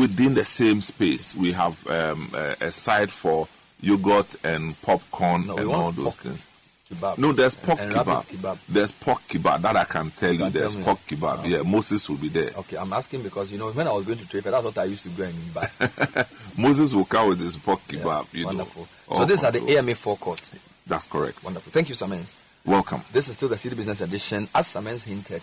[0.00, 3.48] Within the same space, we have um, a, a side for
[3.80, 6.46] yogurt and popcorn No, and all those pork things.
[6.90, 7.18] Kebab.
[7.18, 8.26] No, there's pork kebab.
[8.26, 8.58] kebab.
[8.68, 9.62] There's pork kebab.
[9.62, 10.38] That I can tell you.
[10.40, 11.48] can There's tell pork kebab.
[11.48, 12.50] Yeah, Moses will be there.
[12.58, 14.76] Okay, I'm asking because you know when I was going to trade fair, that's what
[14.78, 15.70] I used to go and buy.
[16.58, 18.34] Moses will come with his pork Yeah, kebab.
[18.34, 18.82] you wonderful.
[18.82, 19.14] know.
[19.16, 19.78] So All these are the.
[19.78, 20.40] AMA forecourt.
[20.86, 21.44] That's correct.
[21.44, 21.70] Wonderful.
[21.72, 22.32] Thank you, Samens.
[22.64, 23.02] Welcome.
[23.12, 24.48] This is still the Citi Business Edition.
[24.54, 25.42] As Samens hinted,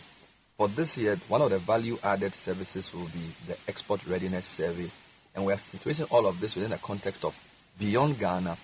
[0.58, 4.90] for this year, one of the value-added services will be the Export Readiness Survey,
[5.36, 7.34] and we are situating all of this within the context of
[7.80, 8.58] beyond Ghana.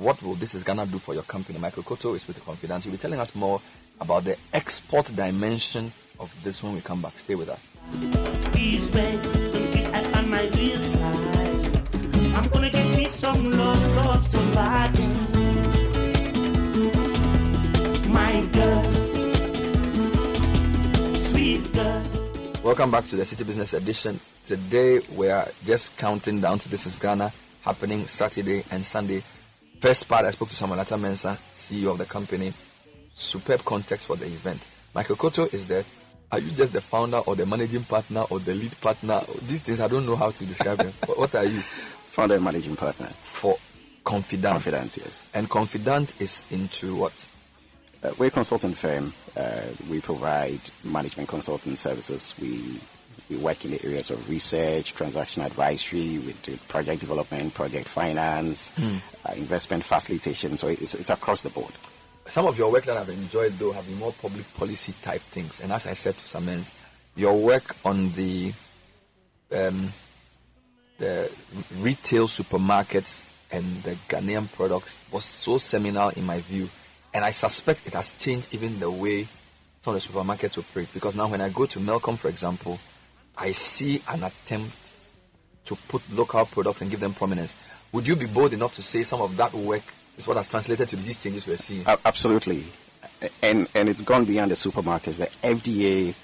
[0.00, 1.58] What will this is Ghana do for your company?
[1.58, 2.84] Michael Kottoh is with the confidence.
[2.84, 3.60] He'll be telling us more
[4.00, 7.18] about the export dimension of this when we come back.
[7.18, 7.60] Stay with us.
[8.56, 11.94] East West until I find my real size.
[12.34, 15.02] I'm gonna get me some love, love somebody.
[18.08, 18.84] My girl,
[21.14, 22.02] sweet girl.
[22.62, 24.18] Welcome back to the Citi Business Edition.
[24.46, 27.30] Today we are just counting down to This is Ghana
[27.60, 29.22] happening Saturday and Sunday.
[29.80, 32.52] First part, I spoke to Samuel Mensa, CEO of the company.
[33.14, 34.60] Superb context for the event.
[34.94, 35.84] Michael Kottoh is there.
[36.30, 39.22] Are you just the founder or the managing partner or the lead partner?
[39.48, 40.92] These things I don't know how to describe them.
[41.00, 41.60] But what are you?
[41.60, 43.06] Founder and managing partner.
[43.06, 43.56] For
[44.04, 44.52] Confidant.
[44.52, 45.30] Confidant, yes.
[45.32, 47.26] And Confidant is into what?
[48.02, 49.14] Uh, we're a consulting firm.
[49.34, 52.34] Uh, we provide management consulting services.
[52.38, 52.78] We
[53.30, 58.70] we work in the areas of research, transaction advisory, we do project development, project finance,
[58.70, 58.96] Hmm.
[59.24, 60.56] uh, investment facilitation.
[60.56, 61.72] So it's, it's across the board.
[62.28, 65.60] Some of your work that I've enjoyed though have been more public policy type things.
[65.60, 66.70] And as I said to some ends,
[67.16, 68.52] your work on the
[69.52, 69.92] um,
[70.98, 71.30] the
[71.78, 76.68] retail supermarkets and the Ghanaian products was so seminal in my view.
[77.12, 79.26] And I suspect it has changed even the way
[79.80, 80.92] some of the supermarkets operate.
[80.94, 82.78] Because now when I go to Melcom, for example,
[83.40, 84.92] I see an attempt
[85.64, 87.54] to put local products and give them prominence.
[87.92, 89.82] Would you be bold enough to say some of that work
[90.18, 91.82] is what has translated to these changes we're seeing?
[91.86, 92.64] A- absolutely.
[93.42, 95.16] And, and it's gone beyond the supermarkets.
[95.16, 96.14] The FDA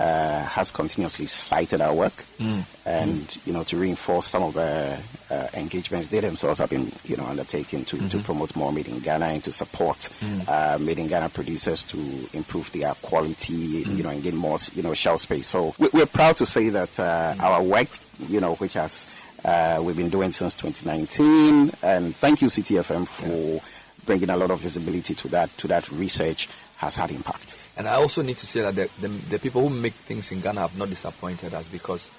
[0.00, 2.24] uh, has continuously cited our work.
[2.40, 2.64] Mm.
[2.86, 4.98] and you know to reinforce some of the
[5.30, 8.24] uh, engagements they themselves have been you know undertaking to, to Mhm.
[8.24, 10.48] promote more made in Ghana and to support Mm.
[10.48, 11.98] uh, made in Ghana producers to
[12.32, 15.46] improve their quality you know and gain more you know shelf space.
[15.48, 17.88] So we- we're proud to say that uh, our work
[18.28, 19.06] you know which has
[19.44, 23.62] uh, we've been doing since 2019 and thank you Citi FM for
[24.06, 26.48] bringing a lot of visibility to that to that research
[26.78, 27.56] has had impact.
[27.76, 30.40] And I also need to say that the, the, the people who make things in
[30.40, 32.10] Ghana have not disappointed us because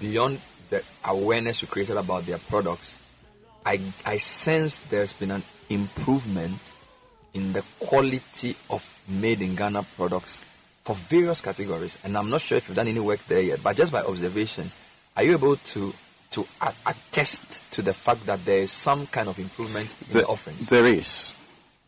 [0.00, 0.40] beyond
[0.70, 2.96] the awareness we created about their products,
[3.64, 6.60] I, I sense there's been an improvement
[7.34, 10.40] in the quality of made in Ghana products
[10.84, 11.98] for various categories.
[12.04, 14.70] And I'm not sure if you've done any work there yet, but just by observation,
[15.16, 15.94] are you able to
[16.30, 16.46] to
[16.86, 20.68] attest to the fact that there is some kind of improvement in the, The- offerings?
[20.68, 21.32] There is.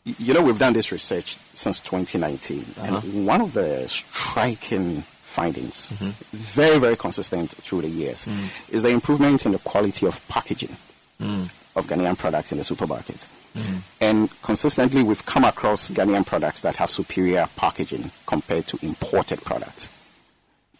[0.04, 3.00] You know, we've done this research since 2019, Uh-huh.
[3.04, 6.10] and one of the striking findings, Mm-hmm.
[6.32, 8.48] very, very consistent through the years, Mm.
[8.70, 10.76] is the improvement in the quality of packaging
[11.20, 11.50] Mm.
[11.76, 13.26] of Ghanaian products in the supermarket.
[13.54, 13.80] Mm.
[14.00, 19.90] And consistently, we've come across Ghanaian products that have superior packaging compared to imported products.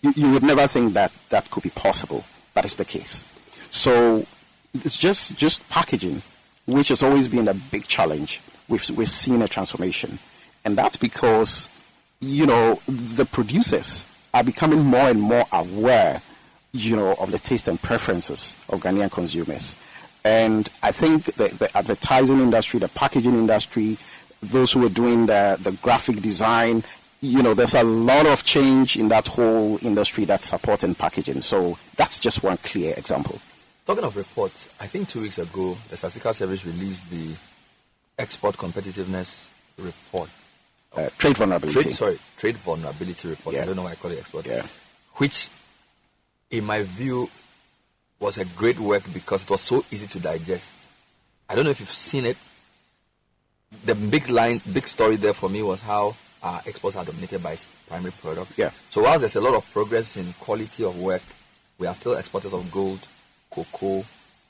[0.03, 3.23] You, you would never think that that could be possible, but it's the case.
[3.71, 4.25] So
[4.83, 6.23] it's just just packaging,
[6.67, 8.41] which has always been a big challenge.
[8.71, 10.19] We've we're seeing a transformation,
[10.65, 11.69] and that's because
[12.21, 16.23] you know the producers are becoming more and more aware,
[16.73, 19.75] you know, of the taste and preferences of Ghanaian consumers.
[20.25, 23.99] And I think the, the advertising industry, the packaging industry,
[24.43, 26.85] those who are doing the, the graphic design,
[27.21, 31.41] you know, there's a lot of change in that whole industry that's supporting packaging.
[31.41, 33.41] So that's just one clear example.
[33.87, 37.35] Talking of reports, I think two weeks ago, the Statistical Service released the
[38.21, 39.47] export competitiveness
[39.79, 40.31] report.
[40.97, 41.83] Uh, trade vulnerability.
[41.83, 43.57] Trade, sorry, trade vulnerability report.
[43.57, 44.47] I don't know why I call it export.
[44.47, 44.67] Yeah.
[45.15, 45.49] Which,
[46.51, 47.29] in my view,
[48.19, 50.75] was a great work because it was so easy to digest.
[51.49, 52.37] I don't know if you've seen it.
[53.85, 57.57] The big line, big story there for me was how our exports are dominated by
[57.89, 58.59] primary products.
[58.59, 58.71] Yeah.
[58.91, 61.23] So whilst there's a lot of progress in quality of work,
[61.79, 63.01] we are still exporters of gold,
[63.51, 64.05] cocoa,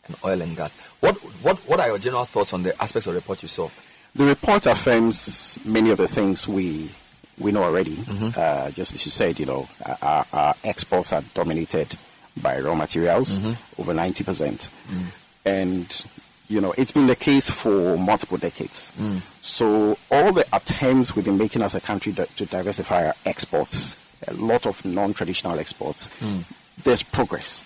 [0.06, 0.76] and oil and gas.
[1.00, 3.68] What what what are your general thoughts on the aspects of the report you saw?
[4.14, 6.90] The report affirms many of the things we
[7.38, 7.96] we know already.
[7.96, 8.30] Mm-hmm.
[8.36, 9.68] Uh, just as you said, you know,
[10.02, 11.96] our, our exports are dominated
[12.42, 13.80] by raw materials, mm-hmm.
[13.80, 15.06] over ninety percent, mm.
[15.44, 16.04] and
[16.48, 18.92] you know it's been the case for multiple decades.
[18.98, 19.20] Mm.
[19.40, 23.96] So all the attempts we've been making as a country to, to diversify our exports,
[24.28, 26.44] a lot of non-traditional exports, mm.
[26.84, 27.64] there's progress,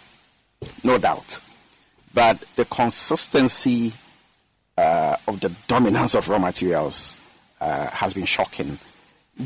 [0.82, 1.38] no doubt,
[2.14, 3.92] but the consistency
[4.78, 7.16] uh, of the dominance of raw materials
[7.60, 8.78] uh, has been shocking.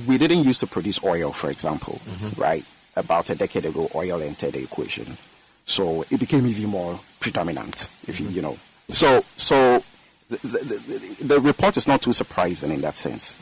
[0.07, 2.01] We didn't used to produce oil, for example,
[2.36, 2.65] right?
[2.97, 5.16] About a decade ago, oil entered the equation,
[5.65, 7.89] so it became even more predominant.
[8.07, 8.59] If you, you know,
[8.90, 9.82] so so
[10.28, 13.36] the, the, the, the report is not too surprising in that sense.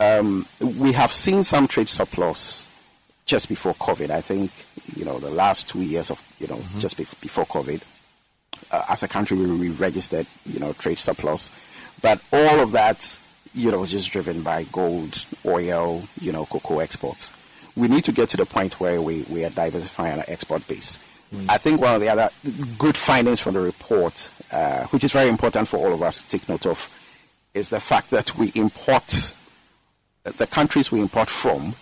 [0.00, 2.68] Um, we have seen some trade surplus
[3.26, 4.10] just before COVID.
[4.10, 4.50] I think
[4.96, 7.80] you know the last two years of you know just bef- before COVID,
[8.70, 11.50] uh, as a country we, we registered you know trade surplus,
[12.02, 13.18] but all of that
[13.54, 17.32] you know was just driven by gold, oil, you know cocoa exports.
[17.76, 20.98] we need to get to the point where we, we are diversifying our export base.
[21.48, 22.30] I think one of the other
[22.78, 26.30] good findings from the report, uh, which is very important for all of us to
[26.30, 26.88] take note of,
[27.54, 29.34] is the fact that we import,
[30.22, 31.74] the countries we import from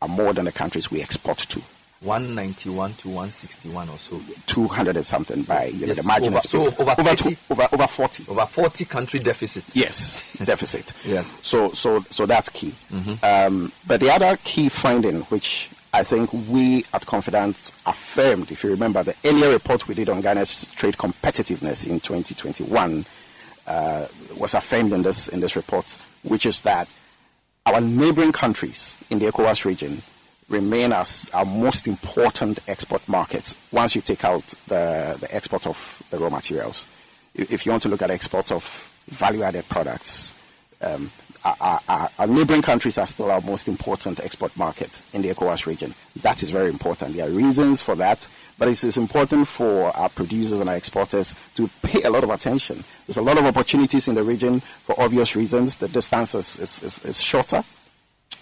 [0.00, 1.60] are more than the countries we export to.
[2.02, 4.20] 191 to 161 or so.
[4.46, 7.36] 200 and something by you know, Yes, the margin over, is so over, over, two-
[7.50, 9.64] over over 40 over 40 country deficit.
[9.74, 11.32] yes deficit Yes.
[11.42, 13.22] so so so that's key Mhm.
[13.24, 18.70] um, but the other key finding which I think we at Confidence affirmed if you
[18.70, 23.06] remember the earlier report we did on Ghana's trade competitiveness in 2021
[23.66, 24.06] uh,
[24.36, 25.86] was affirmed in this in this report
[26.22, 26.86] which is that
[27.64, 30.02] our neighboring countries in the ECOWAS region
[30.48, 36.02] remain as our most important export markets once you take out the, the export of
[36.10, 36.86] the raw materials.
[37.34, 38.64] If you want to look at export of
[39.08, 40.32] value-added products,
[40.80, 41.10] um,
[41.44, 45.66] our, our- our, neighboring countries are still our most important export markets in the ECOWAS
[45.66, 45.94] region.
[46.22, 47.14] That is very important.
[47.16, 48.26] There are reasons for that,
[48.58, 52.30] but it is important for our producers and our exporters to pay a lot of
[52.30, 52.82] attention.
[53.06, 55.76] There's a lot of opportunities in the region for obvious reasons.
[55.76, 57.62] The distance is, is, is, is shorter.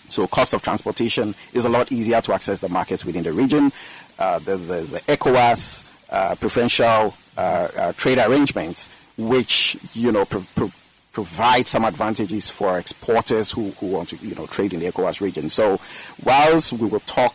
[0.08, 3.72] So cost of transportation is a lot easier to access the markets within the region.
[4.18, 10.44] Uh, the, the, the ECOWAS uh, preferential uh, uh, trade arrangements, which you know pro-
[10.54, 10.70] pro-
[11.12, 15.20] provide some advantages for exporters who, who want to you know trade in the ECOWAS
[15.20, 15.48] region.
[15.48, 15.80] So
[16.24, 17.34] whilst we will talk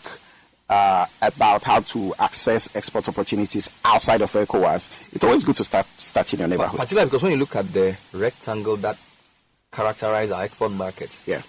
[0.69, 5.87] uh, about how to access export opportunities outside of ECOWAS, it's always good to start
[5.97, 6.79] start in your neighborhood.
[6.79, 8.97] Particularly because when you look at the rectangle that
[9.71, 11.41] characterize our export markets, yeah,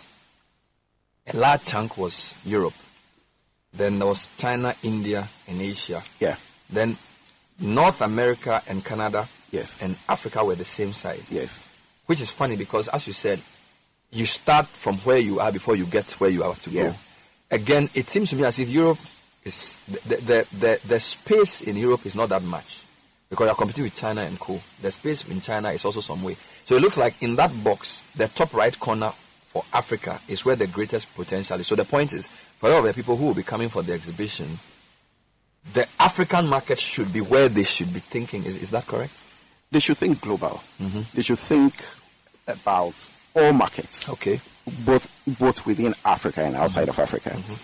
[1.32, 2.74] a large chunk was Europe.
[3.72, 6.02] Then there was China, India, and Asia.
[6.18, 6.36] Yeah.
[6.68, 6.96] Then
[7.60, 9.28] North America and Canada.
[9.50, 9.82] Yes.
[9.82, 11.24] And Africa were the same size.
[11.30, 11.68] Yes.
[12.06, 13.40] Which is funny because, as you said,
[14.10, 16.88] you start from where you are before you get where you have to Yeah.
[16.90, 16.94] go.
[17.52, 18.98] Again, it seems to me as if Europe
[19.44, 22.80] is the the, the, the space in Europe is not that much
[23.28, 24.60] because you're competing with China and co.
[24.82, 26.36] The space in China is also some way.
[26.64, 29.12] So it looks like in that box, the top right corner
[29.52, 31.66] for Africa is where the greatest potential is.
[31.66, 33.92] So the point is, for all of the people who will be coming for the
[33.92, 34.46] exhibition,
[35.72, 38.44] the African market should be where they should be thinking.
[38.44, 39.12] Is, is that correct?
[39.70, 40.60] They should think global.
[40.80, 41.00] Mm-hmm.
[41.14, 41.74] They should think
[42.46, 42.94] about
[43.34, 44.10] all markets.
[44.10, 44.40] Okay.
[44.84, 46.90] Both both within Africa and outside mm-hmm.
[46.90, 47.30] of Africa.
[47.30, 47.54] Mm-hmm.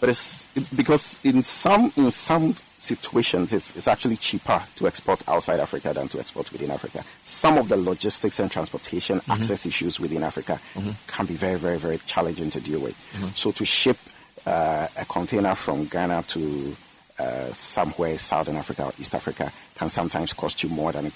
[0.00, 5.26] But it's it- because in some in some situations it's, it's actually cheaper to export
[5.28, 7.04] outside Africa than to export within Africa.
[7.22, 10.60] Some of the logistics and transportation access issues within Africa
[11.06, 12.96] can be very, very, very challenging to deal with.
[13.36, 13.98] So to ship
[14.46, 16.76] uh, a container from Ghana to
[17.18, 21.12] uh, somewhere Southern Africa or East Africa can sometimes cost you more than it,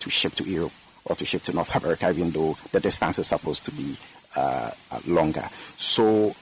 [0.00, 0.72] to ship to Europe
[1.06, 3.96] or to ship to North America, even though the distance is supposed to be
[4.34, 5.48] uh, uh, longer.
[5.78, 6.34] So,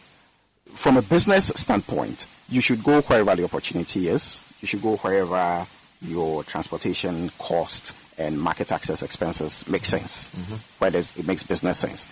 [0.75, 4.43] from a business standpoint, you should go wherever the opportunity is.
[4.65, 5.67] You should go wherever
[6.01, 10.31] your transportation cost and market access expenses make sense,
[10.79, 12.09] where it makes business sense.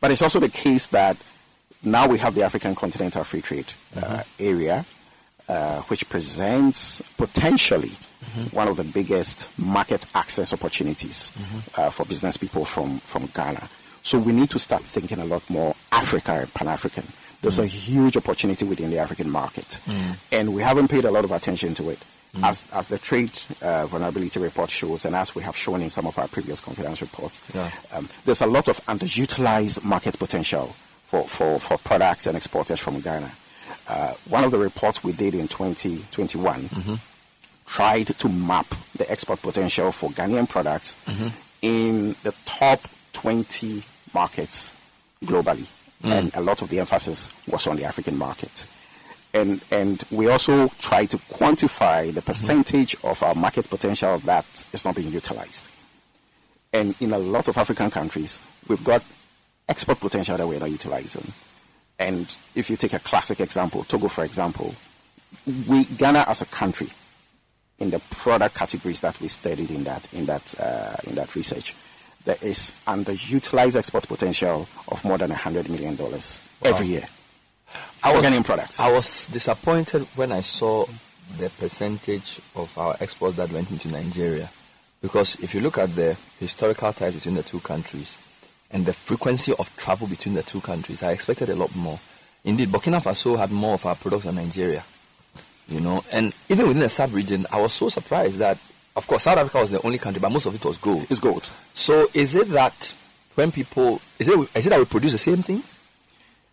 [0.00, 1.16] But it's also the case that
[1.84, 4.84] now we have the African Continental Free Trade uh, area,
[5.48, 7.92] uh, which presents potentially
[8.50, 11.30] one of the biggest market access opportunities
[11.76, 13.68] uh, for business people from, from Ghana.
[14.02, 17.04] So we need to start thinking a lot more Africa and Pan African.
[17.42, 19.78] There's a huge opportunity within the African market,
[20.30, 21.98] and we haven't paid a lot of attention to it.
[22.42, 26.06] As, as the trade uh, vulnerability report shows, and as we have shown in some
[26.06, 27.70] of our previous confidence reports, Yeah.
[27.92, 30.74] um, there's a lot of underutilized market potential
[31.08, 33.30] for, for, for products and exporters from Ghana.
[33.86, 36.70] Uh, one of the reports we did in 2021
[37.66, 38.66] tried to map
[38.96, 40.94] the export potential for Ghanaian products
[41.60, 42.80] in the top
[43.12, 43.82] 20
[44.14, 44.72] markets
[45.24, 45.66] globally.
[46.04, 48.66] And a lot of the emphasis was on the African market.
[49.34, 54.84] And, and we also try to quantify the percentage of our market potential that is
[54.84, 55.68] not being utilized.
[56.72, 58.38] And in a lot of African countries,
[58.68, 59.02] we've got
[59.68, 61.32] export potential that we're not utilizing.
[61.98, 64.74] And if you take a classic example, Togo, for example,
[65.68, 66.88] we Ghana as a country,
[67.78, 71.74] in the product categories that we studied in that in that uh, in that research,
[72.24, 77.04] there is underutilized export potential of more than hundred million dollars every year.
[78.02, 78.80] I was, Ghanaian products.
[78.80, 80.86] I was disappointed when I saw
[81.38, 84.50] the percentage of our exports that went into Nigeria.
[85.00, 88.18] Because if you look at the historical ties between the two countries
[88.70, 91.98] and the frequency of travel between the two countries, I expected a lot more.
[92.44, 94.84] Indeed, Burkina Faso had more of our products than Nigeria.
[95.68, 98.58] You know, and even within the sub-region, I was so surprised that,
[98.94, 101.06] of course, South Africa was the only country, but most of it was gold.
[101.10, 101.48] It's gold.
[101.74, 102.94] So is it that
[103.34, 105.80] when people, is it, is it that we produce the same things?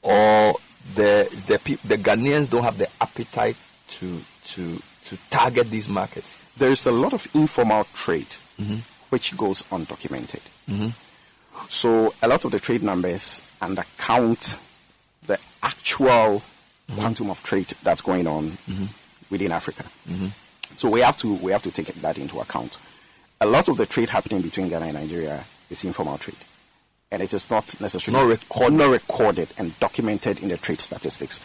[0.02, 0.56] Or
[0.96, 3.58] the the the Ghanaians don't have the appetite
[3.90, 6.38] to to to target these markets.
[6.58, 8.28] There's a lot of informal trade
[8.60, 8.78] mm-hmm.
[9.10, 10.42] which goes undocumented.
[10.70, 10.90] Mm-hmm.
[11.68, 14.58] So a lot of the trade numbers undercount
[15.28, 16.96] the actual mm-hmm.
[17.00, 18.58] quantum of trade that's going on
[19.30, 19.84] within Africa.
[20.80, 22.78] So we have to we have to take that into account.
[23.42, 26.38] A lot of the trade happening between Ghana and Nigeria is informal trade,
[27.12, 31.42] and it is not necessarily Not record, not recorded and documented in the trade statistics.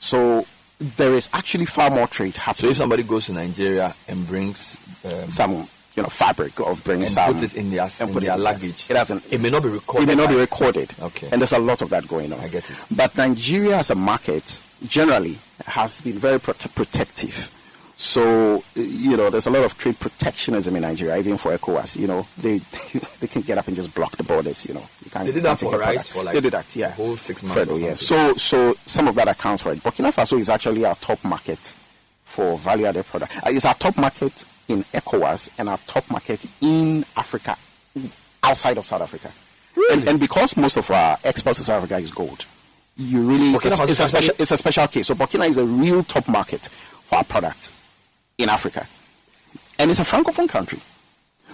[0.00, 0.46] So
[0.78, 2.68] there is actually far more trade happening.
[2.68, 7.02] So if somebody goes to Nigeria and brings um, some you know fabric or brings
[7.02, 9.30] and some put it in their in it their in- luggage, it doesn't.
[9.30, 10.08] It may not be recorded.
[10.08, 10.94] It may not be recorded.
[10.98, 11.28] Okay.
[11.30, 12.40] And there's a lot of that going on.
[12.40, 12.76] I get it.
[12.90, 15.36] But Nigeria as a market generally
[15.66, 17.52] has been very prote- protective.
[18.00, 21.96] So, you know, there's a lot of trade protectionism in Nigeria, even for ECOWAS.
[21.96, 22.58] You know, they
[23.20, 24.84] they can get up and just block the borders, you know.
[25.04, 26.92] You can't, They did that for rice for like They did that, yeah.
[26.92, 27.68] whole six months.
[27.80, 27.94] Yeah.
[27.96, 29.80] So, so some of that accounts for it.
[29.80, 31.58] Burkina Faso is actually our top market
[32.24, 33.36] for value-added product.
[33.38, 37.56] Uh, It's our top market in ECOWAS and our top market in Africa,
[38.44, 39.32] outside of South Africa.
[39.90, 42.46] And, and because most of our exports to South Africa is gold,
[42.96, 45.08] you really it's a, it's, a special, it's a special case.
[45.08, 47.72] So Burkina is a real top market for our products
[48.38, 48.86] in Africa,
[49.78, 50.78] and it's a francophone country.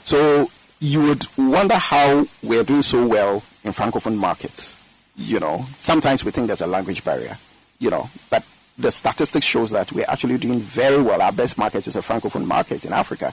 [0.05, 0.51] So
[0.81, 4.77] you would wonder how we're doing so well in francophone markets.
[5.17, 7.39] You know, sometimes we think there's a language barrier.
[7.79, 8.45] You know, but
[8.79, 11.23] the statistics shows that we're actually doing very well.
[11.23, 13.33] Our best market is a francophone market in Africa,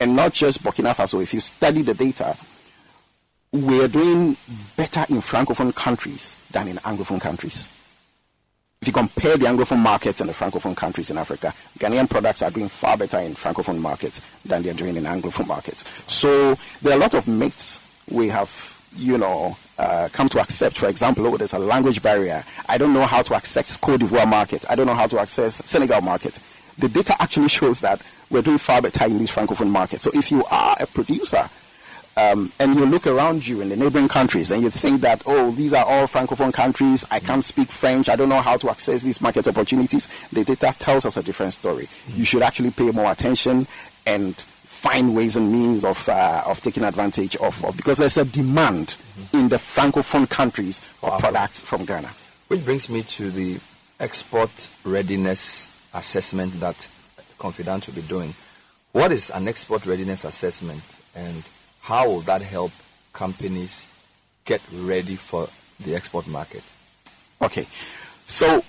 [0.00, 1.22] and not just Burkina Faso.
[1.22, 2.36] If you study the data,
[3.52, 4.36] we're doing
[4.76, 7.68] better in francophone countries than in anglophone countries.
[8.84, 12.50] If you compare the anglophone markets and the francophone countries in Africa, Ghanaian products are
[12.50, 15.86] doing far better in francophone markets than they're doing in anglophone markets.
[16.06, 17.80] So there are a lot of myths
[18.10, 20.76] we have, you know, uh, come to accept.
[20.76, 22.44] For example, oh, there's a language barrier.
[22.68, 24.66] I don't know how to access Cote d'Ivoire market.
[24.68, 26.38] I don't know how to access Senegal market.
[26.76, 30.04] The data actually shows that we're doing far better in these francophone markets.
[30.04, 31.48] So if you are a producer
[32.16, 35.50] um, and you look around you in the neighboring countries and you think that, oh,
[35.50, 39.02] these are all francophone countries, I can't speak French, I don't know how to access
[39.02, 41.88] these market opportunities, the data tells us a different story.
[42.08, 43.66] You should actually pay more attention
[44.06, 48.24] and find ways and means of, uh, of taking advantage of, of, because there's a
[48.24, 48.96] demand
[49.32, 52.10] in the francophone countries for products from Ghana.
[52.48, 53.58] Which brings me to the
[53.98, 56.86] export readiness assessment that
[57.38, 58.34] Confidant will be doing.
[58.92, 60.82] What is an export readiness assessment
[61.14, 61.42] and
[61.84, 62.72] how will that help
[63.12, 63.84] companies
[64.46, 65.46] get ready for
[65.80, 66.62] the export market?
[67.42, 67.66] Okay,
[68.24, 68.64] so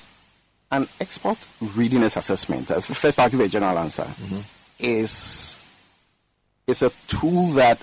[0.70, 1.38] an export
[1.78, 4.06] readiness assessment, uh, first I'll give a general answer,
[4.78, 5.58] is,
[6.68, 7.82] is a tool that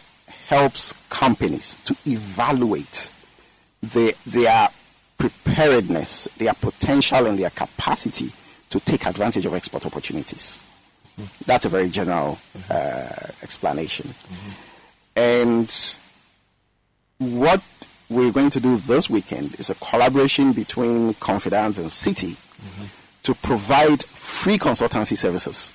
[0.48, 3.10] helps companies to evaluate
[3.82, 4.68] the, their
[5.16, 8.30] preparedness, their potential, and their capacity
[8.68, 10.58] to take advantage of export opportunities.
[11.46, 12.38] That's a very general
[12.70, 13.08] uh,
[13.42, 14.14] explanation.
[15.16, 15.94] And
[17.18, 17.62] what
[18.08, 22.36] we're going to do this weekend is a collaboration between Confidence and Citi
[23.22, 25.72] to provide free consultancy services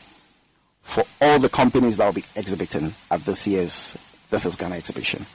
[0.82, 3.98] for all the companies that will be exhibiting at this year's
[4.30, 5.26] This is Ghana exhibition.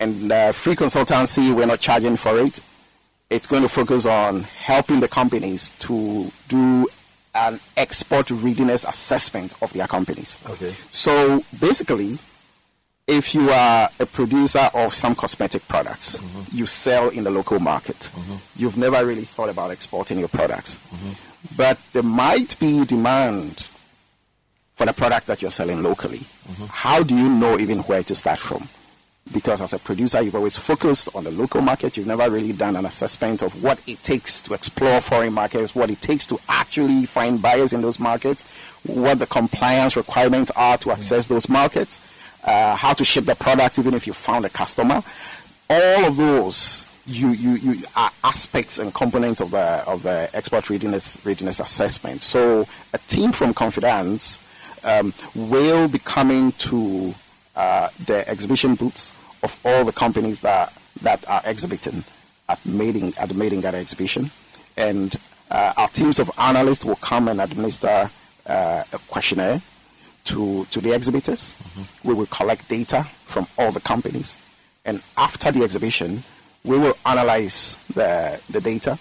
[0.00, 2.60] And uh, free consultancy, we're not charging for it.
[3.30, 6.86] It's going to focus on helping the companies to do
[7.34, 10.38] an export readiness assessment of their companies.
[10.48, 10.74] Okay.
[10.90, 12.18] So basically,
[13.08, 16.56] if you are a producer of some cosmetic products, mm-hmm.
[16.56, 17.96] you sell in the local market.
[17.96, 18.34] Mm-hmm.
[18.56, 20.76] You've never really thought about exporting your products.
[20.76, 21.56] Mm-hmm.
[21.56, 23.66] But there might be demand
[24.76, 26.20] for the product that you're selling locally.
[26.68, 28.68] How do you know even where to start from?
[29.32, 31.96] Because as a producer, you've always focused on the local market.
[31.96, 35.90] You've never really done an assessment of what it takes to explore foreign markets, what
[35.90, 38.44] it takes to actually find buyers in those markets,
[38.84, 42.00] what the compliance requirements are to access those markets,
[42.48, 45.02] uh, how to ship the products even if you found a customer.
[45.68, 50.68] All of those you, you, you are aspects and components of the of the export
[50.68, 52.22] readiness readiness assessment.
[52.22, 54.44] So a team from Confidence
[54.84, 57.14] um, will be coming to
[57.56, 59.12] uh, the exhibition booths
[59.42, 60.72] of all the companies that
[61.02, 62.04] that are exhibiting
[62.48, 64.30] at Mating at the Mating Gala exhibition,
[64.76, 65.16] and
[65.50, 68.10] uh, our teams of analysts will come and administer
[68.46, 69.62] uh, a questionnaire
[70.28, 71.56] to to the exhibitors.
[72.04, 74.36] We will collect data from all the companies,
[74.84, 76.22] and after the exhibition,
[76.64, 78.98] we will analyze the the data,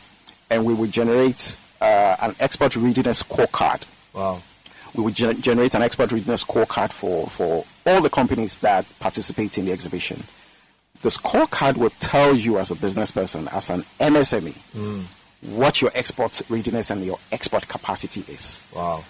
[0.50, 3.84] and we will generate uh, an export readiness scorecard.
[4.14, 4.42] Wow.
[4.96, 9.58] We will gen- generate an export readiness scorecard for, for all the companies that participate
[9.60, 10.24] in the exhibition.
[11.04, 14.56] The scorecard will tell you as a business person, as an MSME,
[15.42, 18.64] what your export readiness and your export capacity is.
[18.76, 19.04] Wow.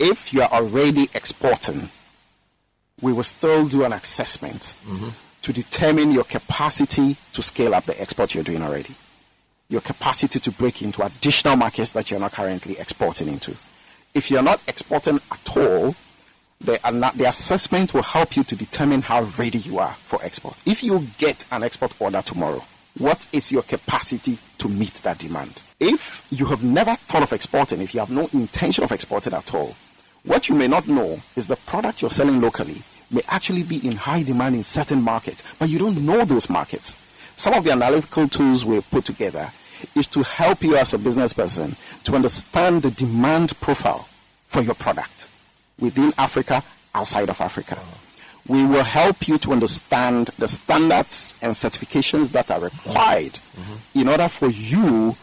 [0.00, 1.90] If you are already exporting,
[3.02, 5.12] we will still do an assessment Mhm.
[5.42, 8.94] to determine your capacity to scale up the export you're doing already,
[9.68, 13.54] your capacity to break into additional markets that you're not currently exporting into.
[14.14, 15.94] If you're not exporting at all,
[16.62, 16.78] the,
[17.16, 20.56] the assessment will help you to determine how ready you are for export.
[20.64, 22.64] If you get an export order tomorrow,
[22.98, 25.60] what is your capacity to meet that demand?
[25.78, 29.54] If you have never thought of exporting, if you have no intention of exporting at
[29.54, 29.74] all,
[30.24, 33.96] what you may not know is the product you're selling locally may actually be in
[33.96, 36.96] high demand in certain markets, but you don't know those markets.
[37.36, 39.50] Some of the analytical tools we've put together
[39.96, 41.74] is to help you as a business person
[42.04, 44.06] to understand the demand profile
[44.46, 45.28] for your product
[45.78, 46.62] within Africa,
[46.94, 47.78] outside of Africa.
[48.46, 54.00] We will help you to understand the standards and certifications that are required mm-hmm.
[54.00, 55.16] in order for you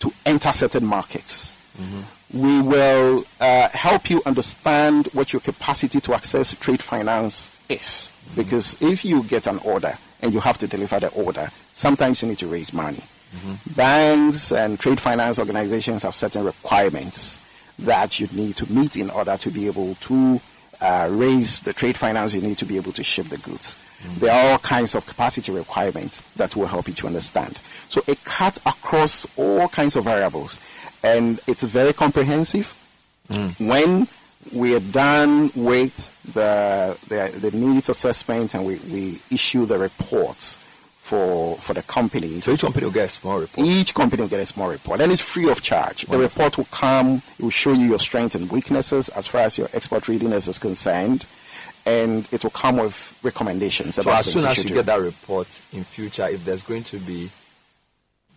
[0.00, 1.52] to enter certain markets.
[1.78, 2.00] Mm-hmm.
[2.32, 8.12] We will uh, help you understand what your capacity to access trade finance is.
[8.36, 12.28] Because if you get an order and you have to deliver the order, sometimes you
[12.28, 13.02] need to raise money.
[13.76, 17.38] Banks and trade finance organizations have certain requirements
[17.78, 20.40] that you need to meet in order to be able to
[20.80, 23.76] uh, raise the trade finance you need to be able to ship the goods.
[24.18, 27.60] There are all kinds of capacity requirements that will help you to understand.
[27.88, 30.60] So it cuts across all kinds of variables
[31.02, 32.76] and it's very comprehensive.
[33.28, 33.68] Mm.
[33.68, 34.08] When
[34.52, 35.94] we are done with
[36.34, 40.58] the, the, the needs assessment and we, we issue the reports
[40.98, 42.44] for, for the companies.
[42.44, 43.66] So each company will get a small report.
[43.66, 46.06] Each company will get a small report, and it's free of charge.
[46.06, 46.20] The mm.
[46.20, 49.68] report will come, it will show you your strengths and weaknesses as far as your
[49.72, 51.26] export readiness is concerned,
[51.84, 54.74] and it will come with recommendations So as soon as you do.
[54.74, 57.28] get that report in future, if there's going to be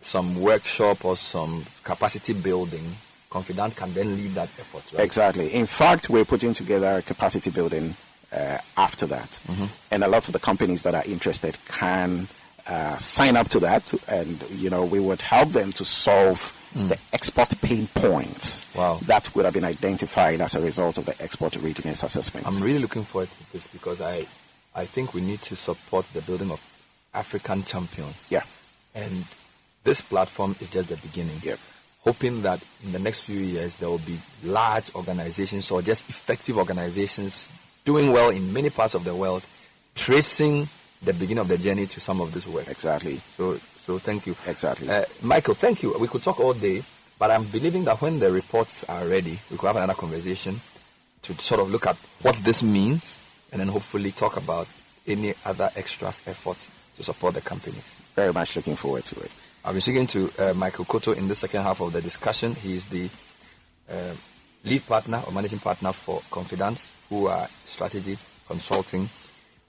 [0.04, 2.84] some workshop or some capacity building,
[3.30, 5.04] Confidant can then lead that effort, right?
[5.04, 5.52] Exactly.
[5.52, 7.96] In fact, we're putting together a capacity building
[8.32, 9.38] uh, after that.
[9.48, 9.68] Mhm.
[9.90, 12.28] And a lot of the companies that are interested can
[12.68, 13.92] uh, sign up to that.
[14.08, 18.98] And, you know, we would help them to solve the export pain points Wow.
[19.06, 22.46] that would have been identified as a result of the export readiness assessment.
[22.46, 24.26] I'm really looking forward to this because I,
[24.76, 26.60] I think we need to support the building of
[27.14, 28.26] African champions.
[28.30, 28.42] Yeah.
[28.94, 29.24] And
[29.84, 31.36] this platform is just the beginning.
[31.42, 31.58] Yep.
[32.00, 36.58] Hoping that in the next few years there will be large organizations or just effective
[36.58, 37.48] organizations
[37.84, 39.44] doing well in many parts of the world,
[39.94, 40.68] tracing
[41.02, 42.66] the beginning of the journey to some of this work.
[42.68, 43.16] Exactly.
[43.36, 44.34] So, so thank you.
[44.46, 44.88] Exactly.
[44.88, 45.96] Uh, Michael, thank you.
[45.98, 46.82] We could talk all day,
[47.18, 50.60] but I'm believing that when the reports are ready, we could have another conversation
[51.22, 53.18] to sort of look at what this means
[53.52, 54.66] and then hopefully talk about
[55.06, 57.94] any other extra efforts to support the companies.
[58.14, 59.30] Very much looking forward to it.
[59.66, 62.54] I've been speaking to uh, Michael Kottoh in the second half of the discussion.
[62.54, 63.08] He is the
[63.90, 64.12] uh,
[64.62, 69.08] lead partner or managing partner for Confidence, who are strategy consulting.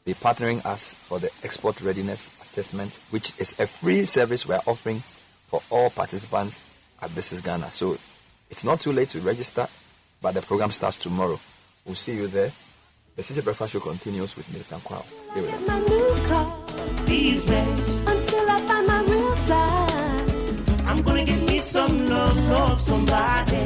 [0.03, 5.01] They're partnering us for the export readiness assessment, which is a free service we're offering
[5.47, 6.61] for all participants
[7.01, 7.71] at This is Ghana.
[7.71, 7.97] So
[8.49, 9.65] it's not too late to register,
[10.21, 11.39] but the program starts tomorrow.
[11.85, 12.51] We'll see you there.
[13.15, 15.05] The Citi Breakfast Show continues with Milton Kwao.
[15.31, 15.53] Stay with
[18.69, 18.84] us.
[21.65, 23.65] Some love, love somebody.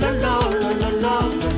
[0.00, 1.57] La la la la la la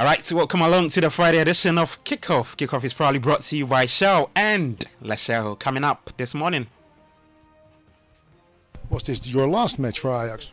[0.00, 2.56] All right, so welcome along to the Friday edition of Kickoff.
[2.56, 5.58] Kickoff is proudly brought to you by Shell and Lachelle.
[5.58, 6.68] Coming up this morning.
[8.88, 10.52] Was this your last match for Ajax?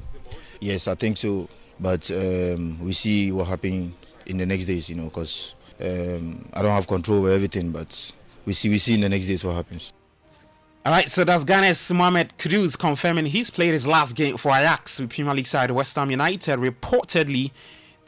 [0.59, 1.47] Yes, I think so.
[1.79, 3.93] But um, we see what happens
[4.25, 7.71] in the next days, you know, because um, I don't have control over everything.
[7.71, 8.11] But
[8.43, 9.93] we see, we see in the next days what happens.
[10.85, 14.99] All right, so that's Ghana's Mohamed Kudus confirming he's played his last game for Ajax
[14.99, 17.51] with Premier League side West Ham United, reportedly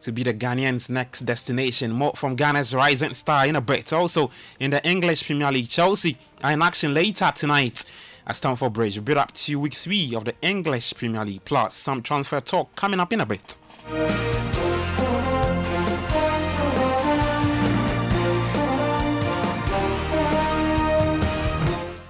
[0.01, 1.91] to be the Ghanaians' next destination.
[1.91, 3.93] More from Ghana's rising star in a bit.
[3.93, 7.85] Also in the English Premier League, Chelsea are in action later tonight
[8.25, 8.97] at Stamford Bridge.
[8.97, 12.75] We build up to week three of the English Premier League, plus some transfer talk
[12.75, 13.55] coming up in a bit.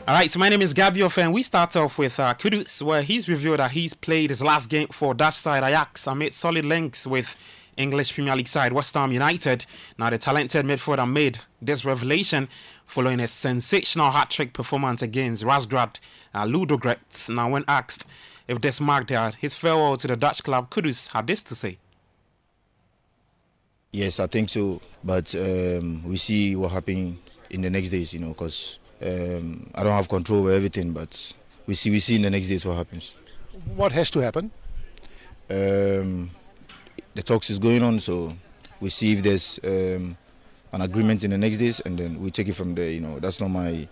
[0.09, 3.29] All right, my name is Gabio and we start off with uh, Kudus, where he's
[3.29, 7.35] revealed that he's played his last game for Dutch side Ajax amid solid links with
[7.79, 9.65] English Premier League side West Ham United.
[9.97, 12.49] Now, the talented midfielder made this revelation
[12.85, 15.99] following a sensational hat-trick performance against Razgrad
[16.33, 17.33] uh, Ludogorets.
[17.33, 18.05] Now, when asked
[18.47, 21.77] if this marked uh, his farewell to the Dutch club, Kudus had this to say.
[23.91, 24.81] Yes, I think so.
[25.03, 27.17] But um, we see what happened
[27.49, 31.33] in the next days, you know, because um, I don't have control over everything, but
[31.65, 33.15] we see we see in the next days what happens.
[33.75, 34.51] What has to happen?
[35.49, 36.31] Um,
[37.15, 38.33] the talks is going on, so
[38.79, 40.17] we see if there's um,
[40.71, 42.89] an agreement in the next days, and then we take it from there.
[42.89, 43.87] You know, that's not my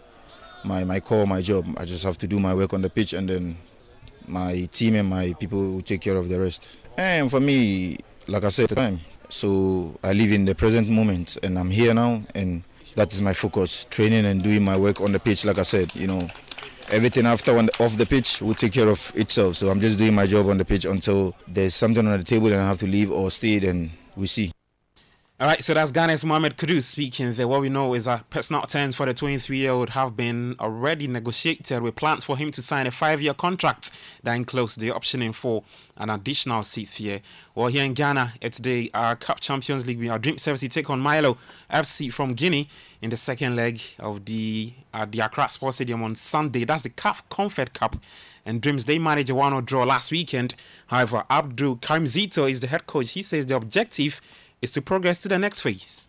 [0.64, 1.66] my my call, my job.
[1.78, 3.58] I just have to do my work on the pitch, and then
[4.28, 6.68] my team and my people will take care of the rest.
[6.98, 9.00] And for me, like I said, time.
[9.30, 12.64] So I live in the present moment, and I'm here now, and
[12.98, 15.94] that is my focus training and doing my work on the pitch like i said
[15.94, 16.28] you know
[16.90, 19.56] everything after on the, off the pitch will take care of itself.
[19.56, 22.48] So i'm just doing my job on the pitch until there's something on the table
[22.48, 24.52] and i have to leave or stay then we see
[25.40, 27.48] all right, so that's Ghana's Mohamed Kudus speaking there.
[27.48, 31.06] What we know is that personal terms for the 23 year old have been already
[31.06, 33.92] negotiated with plans for him to sign a five year contract
[34.24, 35.64] that includes the optioning for
[35.98, 37.22] an additional seat year.
[37.54, 40.04] Well, here in Ghana, it's the uh, Cup Champions League.
[40.08, 41.38] Our Dreams FC take on Milo
[41.70, 42.68] FC from Guinea
[43.04, 46.66] in the second leg of the uh, the Accra Sports Stadium on Sunday.
[46.66, 47.98] That's the CAF Comfort Cup.
[48.44, 50.56] And Dreams, they managed a 1 0 draw last weekend.
[50.88, 53.12] However, Abdul Karim Zito is the head coach.
[53.12, 54.20] He says the objective
[54.62, 56.08] is to progress to the next phase.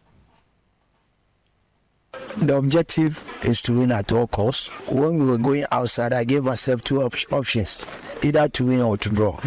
[2.39, 4.69] The objective is to win at all costs.
[4.89, 7.85] When we were going outside, I gave myself two op- options
[8.23, 9.39] either to win or to draw.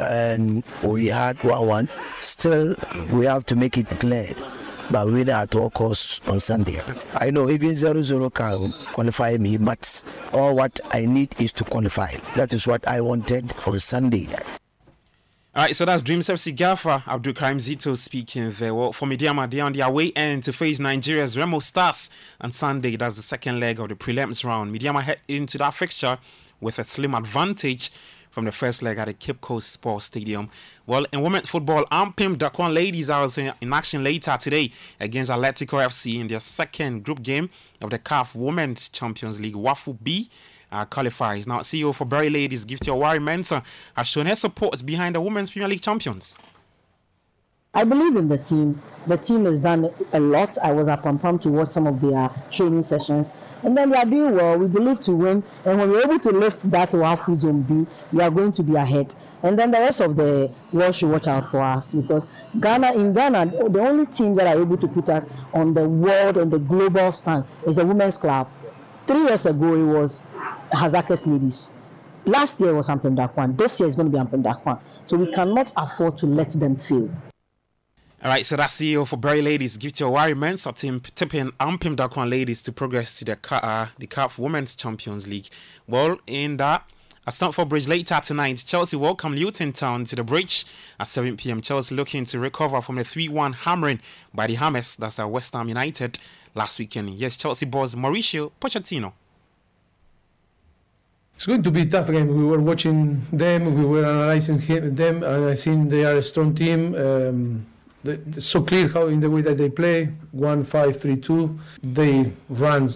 [0.00, 1.88] And we had 1 1.
[2.18, 2.76] Still,
[3.12, 4.34] we have to make it clear
[4.90, 6.80] but winning at all costs on Sunday.
[7.14, 11.64] I know even 0 0 can qualify me, but all what I need is to
[11.64, 12.16] qualify.
[12.36, 14.28] That is what I wanted on Sunday.
[15.56, 18.74] All right, so that's Dreams FC Gaffer Abdul Karim Zito speaking there.
[18.74, 22.10] Well, for Medeama, they're on their way to face Nigeria's Remo Stars
[22.42, 22.94] on Sunday.
[22.96, 24.76] That's the second leg of the prelims round.
[24.76, 26.18] Medeama head into that fixture
[26.60, 27.88] with a slim advantage
[28.28, 30.50] from the first leg at the Cape Coast Sports Stadium.
[30.86, 33.26] Well, in women's football, Ampem Darkoa ladies are
[33.62, 34.70] in action later today
[35.00, 37.48] against Atletico FC in their second group game
[37.80, 40.28] of the CAF Women's Champions League WAFU B
[40.72, 41.46] uh, qualifies.
[41.46, 43.64] Now, CEO for Berry Ladies, Gifty Oware-Mensah,
[43.96, 46.36] has shown her support behind the Women's Premier League champions.
[47.76, 48.80] I believe in the team.
[49.06, 50.56] The team has done a lot.
[50.62, 53.34] I was at Pam Pam to watch some of their training sessions.
[53.62, 54.56] And then they are doing well.
[54.58, 55.42] We believe to win.
[55.66, 58.76] And when we're able to lift that Wafu Zone B, we are going to be
[58.76, 59.14] ahead.
[59.42, 62.26] And then the rest of the world should watch out for us because
[62.58, 66.38] Ghana, in Ghana, the only team that are able to put us on the world,
[66.38, 68.48] on the global stand is a women's club.
[69.06, 70.26] Three years ago, it was
[70.72, 71.72] Hasaacas ladies.
[72.24, 73.56] Last year was Ampem Darkoa.
[73.56, 74.80] This year is going to be Ampem Darkoa.
[75.06, 77.08] So we cannot afford to let them fail.
[78.24, 79.76] All right, so that's CEO for Berry Ladies.
[79.76, 84.06] Give to Owari Mensah team tipping Ampem Darkoa Ladies to progress to the uh, the
[84.06, 85.48] CAF Women's Champions League.
[85.86, 86.84] Well, in that,
[87.26, 90.64] at Stamford Bridge later tonight, Chelsea welcome Luton Town to the bridge
[90.98, 91.60] at 7 p.m.
[91.60, 94.00] Chelsea looking to recover from the 3-1 hammering
[94.34, 96.18] by the Hammers, that's at West Ham United
[96.54, 97.10] last weekend.
[97.10, 99.12] Yes, Chelsea boss Mauricio Pochettino
[101.36, 102.28] it's going to be a tough game.
[102.34, 104.58] We were watching them, we were analyzing
[104.94, 106.94] them, and I think they are a strong team.
[106.94, 107.66] Um,
[108.38, 111.58] so clear how in the way that they play, one five three two.
[111.82, 112.90] They run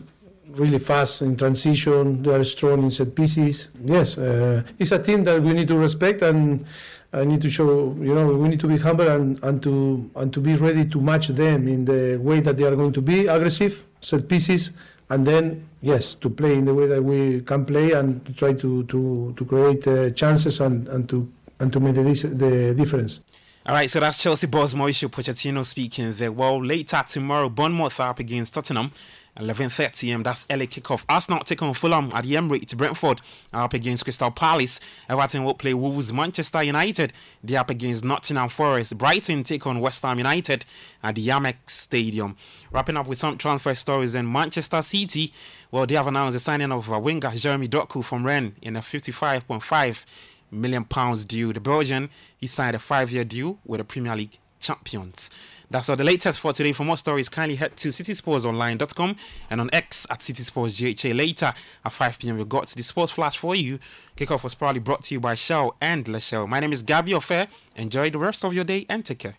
[0.52, 2.22] really fast in transition.
[2.22, 3.68] They are strong in set pieces.
[3.84, 6.64] Yes, uh, it's a team that we need to respect and.
[7.12, 10.32] I need to show, you know, we need to be humble and, and to and
[10.32, 13.26] to be ready to match them in the way that they are going to be
[13.26, 14.70] aggressive, set pieces,
[15.10, 18.54] and then yes, to play in the way that we can play and to try
[18.54, 23.20] to to to create uh, chances and and to and to make the, the difference.
[23.66, 26.32] All right, so that's Chelsea boss Mauricio Pochettino speaking there.
[26.32, 28.90] Well, later tomorrow, Bournemouth up against Tottenham.
[29.40, 31.04] 11.30 am, that's early kickoff.
[31.08, 32.76] Arsenal take on Fulham at the Emirates.
[32.76, 33.20] Brentford
[33.52, 34.80] up against Crystal Palace.
[35.08, 36.12] Everton will play Wolves.
[36.12, 37.12] Manchester United,
[37.42, 38.98] they up against Nottingham Forest.
[38.98, 40.64] Brighton take on West Ham United
[41.02, 42.36] at the Amex Stadium.
[42.70, 45.32] Wrapping up with some transfer stories in Manchester City.
[45.72, 48.80] Well, they have announced the signing of a winger Jeremy Doku from Rennes in a
[48.80, 50.04] 55.5
[50.50, 51.52] million pounds deal.
[51.52, 55.30] The Belgian, he signed a five-year deal with the Premier League champions.
[55.70, 56.72] That's all the latest for today.
[56.72, 59.16] For more stories, kindly head to citisportsonline.com
[59.50, 61.16] and on X at citisportsgha.
[61.16, 63.78] Later at 5 p.m., we've got the sports flash for you.
[64.16, 66.48] Kickoff was proudly brought to you by Shell and Lachelle.
[66.48, 67.46] My name is Gabby Ofair.
[67.76, 69.36] Enjoy the rest of your day and take care.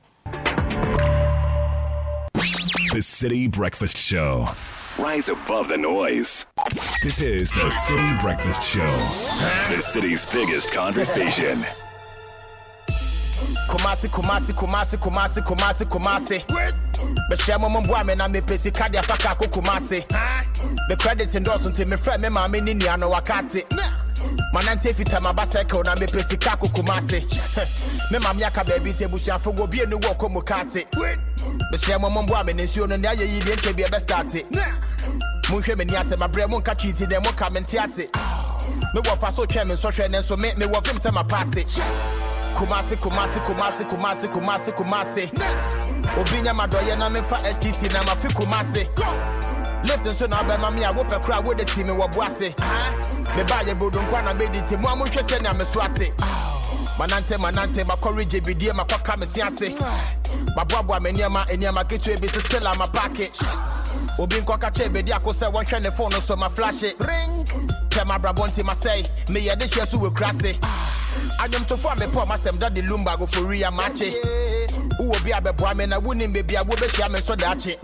[2.93, 4.47] The Citi Breakfast Show.
[4.97, 6.45] Rise above the noise.
[7.03, 8.85] This is the Citi Breakfast Show,
[9.73, 11.65] the city's biggest conversation.
[13.67, 16.45] Kumasi, Kumasi, Kumasi, Kumasi, Kumasi, Kumasi.
[17.29, 20.03] Bɛhyia mo mboa me na mepɛ sika de afa kako Kumasi.
[20.89, 23.63] Me credits ndɔɔso nti mefrɛ me maame ne nua no wakate.
[24.53, 27.21] manante fita maba circle na mepɛ sika ko Kumasi.
[28.11, 30.85] Me maame aka baabi nti abusuafo wɔ bie ne wɔ kɔ mu kaase.
[31.71, 34.45] Bɛhyia mo mboa me ne nsuo no ne ayɛ yi deɛ nkyɛ bi ɛbɛstarte.
[35.47, 38.07] Monhwɛ me ni ase mabrɛ mo nka tweeti dɛ mo ka me nte ase.
[38.93, 41.65] Mewɔ fa so twɛ me nsɔhwɛ ne nso me mewɔ fam sɛ mapaase.
[42.55, 45.31] Kumasi, Kumasi, Kumasi, Kumasi, Kumasi, Kumasi.
[46.17, 48.87] Obinya madoye na mefa STC na mafi Kumasi.
[49.83, 52.53] Lift nso na abɛma me a wopɛ kora wode si me wɔ boase
[53.35, 56.13] me ba yɛ bodo nkwa na bɛdi nti mo a monhwɛ sɛnea me so ate
[56.99, 59.73] manante manante makɔregye bidie makɔka me se ase
[60.55, 63.31] maboaboa me nneɛma nneɛma ketewa bi se still ama paake
[64.19, 66.95] obi nkɔka kyɛ bɛdi ako sɛ wɔnhwɛ ne phone so maflashe
[67.89, 70.53] twɛ mabrabɔ nti masɛe meyɛ de hyɛ so wɔ kura se
[71.39, 74.13] adwomtofo a mepɔ masɛm da de lumba agofori amakye
[74.99, 77.77] wowɔ bi a bɛboa me na wonim baabi a wobɛhyia me nso daakye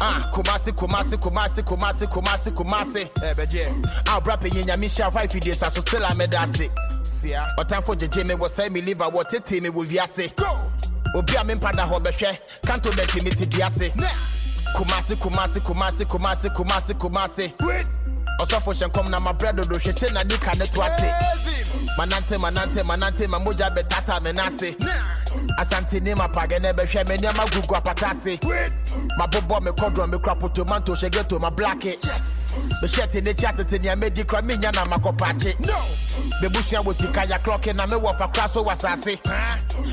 [0.00, 3.66] Ah, kumase kumase kumase kumase kumase ɛbɛgye
[4.08, 6.70] a wobra panyi nyame hyia fa afidie so so still a meda ase
[7.58, 10.32] ɔtamfo gyegye me wɔ sɛe me liver wɔtetee me wɔ wiase
[11.14, 13.92] obi a mempada hɔ bɛhwɛ kantomɛnti mete di ase
[14.74, 17.52] kumase kumase kumase kumase kumase kumase
[18.40, 21.12] ɔsɔfo hyɛ nkɔm na mabrɛ dodo hwɛ sɛ na nika ne to ate
[21.98, 24.76] manante manante manante ma mogya bɛtata me nase.
[25.58, 28.38] Asante ne mapagɛ ne bɛhwɛ me nneɛma gugu apata ase
[29.18, 31.98] mabobɔ me kɔdrɔ me kura potomanto hyɛ geto ma blake
[32.82, 35.54] mehyɛ te ne kyi atete nea medi kora menya na makɔpakye
[36.42, 39.16] bɛbusua wɔ sika ya klɔke na mewɔ fa kora so wɔ asase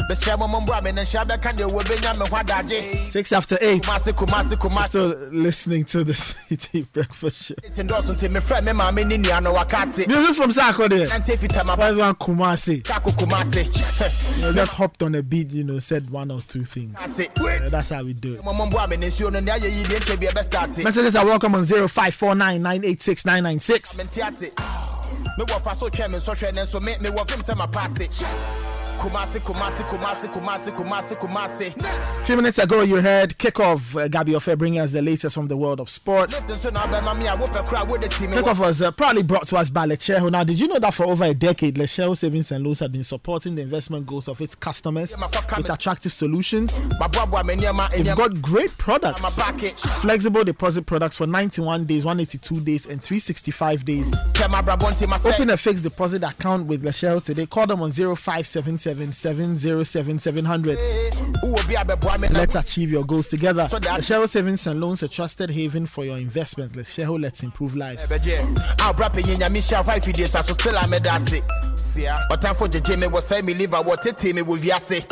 [0.10, 3.58] bɛhyɛ mo mmɔmbɔ a me ne nhyia bɛka deɛ wɔbɛnya me ho adagye Six after
[3.62, 3.84] eight.
[3.84, 6.14] kumase kumase kumase Still listening to the
[6.50, 7.56] Citi Breakfast Show.
[7.56, 11.08] ndɔso nti mefrɛ me maame ne nua no wakate Music from Sarkodie.
[11.08, 12.84] nante fita ma Where's one Kumasi?
[12.84, 13.66] kako kumase
[14.42, 17.20] You just hopped on a beat, you know, said one or two things.
[17.20, 18.42] Yeah, that's how we do it.
[18.44, 21.26] mmɔmbɔ a me ne nsuo no ne ayɛ yi deɛ nkyɛ bi ɛbɛstarte Messages are
[21.26, 23.98] welcome on 0549 9986996.
[23.98, 24.56] 996.
[29.00, 31.72] Kumasi, Kumasi, Kumasi, Kumasi, Kumasi, Kumasi.
[32.26, 33.96] Few minutes ago, you heard kickoff.
[33.96, 36.32] Uh, Gabby Offer bringing us the latest from the world of sport.
[36.32, 36.60] Kickoff
[38.60, 40.30] was uh, proudly brought to us by Letshego.
[40.30, 43.06] Now, did you know that for over a decade, Letshego Savings and Loans had been
[43.06, 45.16] supporting the investment goals of its customers
[45.56, 46.78] with attractive solutions?
[46.80, 49.22] They've got great products,
[50.02, 54.12] flexible deposit products for 91 days, 182 days, and 365 days.
[54.42, 57.46] Open a fixed deposit account with Letshego today.
[57.46, 58.89] Call them on 0577.
[59.12, 60.78] 707 700.
[61.44, 63.68] wowɔ bi a bɛboa me na Let's achieve your goals together.
[63.72, 66.74] Letshego Savings and Loans, a trusted haven for your investment.
[66.74, 68.08] Letshego, oh, let's improve lives.
[68.08, 71.42] ɛbɛgye a wobra panyi nyame hyia fa afidie so so still a meda ase
[72.32, 75.06] ɔtamfo gyegye me wɔ sɛe me liver wɔtetee me wɔ wiase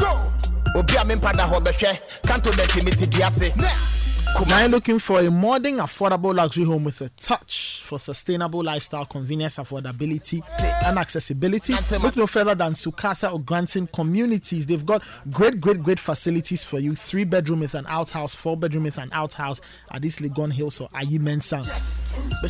[0.75, 3.96] obi a mempada hɔ bɛhwɛ kantomɛnti mete di ase
[4.47, 9.03] Now you're looking for a modern, affordable luxury home with a touch for sustainable lifestyle,
[9.05, 10.41] convenience, affordability,
[10.85, 11.73] and accessibility.
[12.01, 14.65] Look no further than Sukasa or Granton communities.
[14.65, 16.95] They've got great, great, great facilities for you.
[16.95, 19.59] Three bedroom with an outhouse, four bedroom with an outhouse
[19.91, 21.65] at East Legon Hills or Ayi Mensang.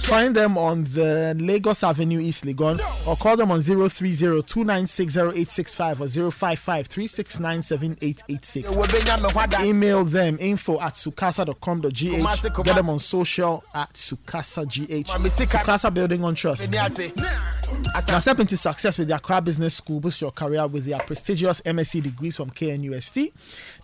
[0.01, 6.87] Find them on the Lagos Avenue, East Legon, or call them on 030-296-0865 or 055
[6.87, 8.75] 369 7886.
[8.75, 10.93] wɔbɛnya me ho ada Email them info at
[11.67, 12.63] sukasa.com.gh.
[12.63, 15.05] Get them on social at sukasa.gh.
[15.05, 16.69] Sukasa Building on Trust.
[16.71, 19.99] Now step into success with their Accra Business School.
[19.99, 23.31] Boost your career with their prestigious MSc degrees from KNUST.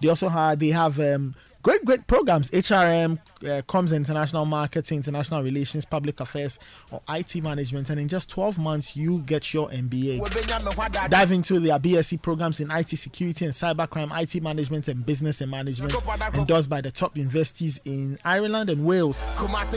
[0.01, 2.51] They also have they have um, great, great programs.
[2.51, 3.17] HRM,
[3.47, 3.61] uh,
[3.95, 6.59] International Marketing, International Relations, Public Affairs,
[6.91, 7.89] or IT Management.
[7.89, 11.09] And in just 12 months, you get your MBA.
[11.09, 15.49] Dive into their BSc programs in IT Security and Cybercrime, IT Management, and Business and
[15.49, 15.93] Management,
[16.35, 19.23] endorsed by the top universities in Ireland and Wales.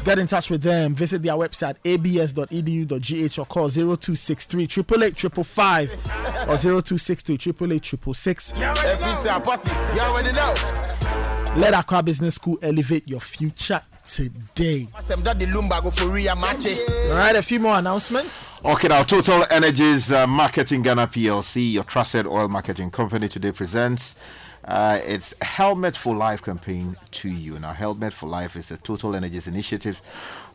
[0.05, 0.95] Get in touch with them.
[0.95, 5.25] Visit their website, abs.edu.gh, or call 0263 888
[6.49, 7.37] or 0263
[11.57, 14.89] let Accra Business School elevate your future today.
[17.11, 18.47] All right, a few more announcements.
[18.63, 24.15] Okay, now Total Energies uh, Marketing Ghana PLC, your trusted oil marketing company, today presents
[24.67, 27.57] Uh, it's Helmet for Life campaign to you.
[27.59, 30.01] Now, Helmet for Life is a Total Energies initiative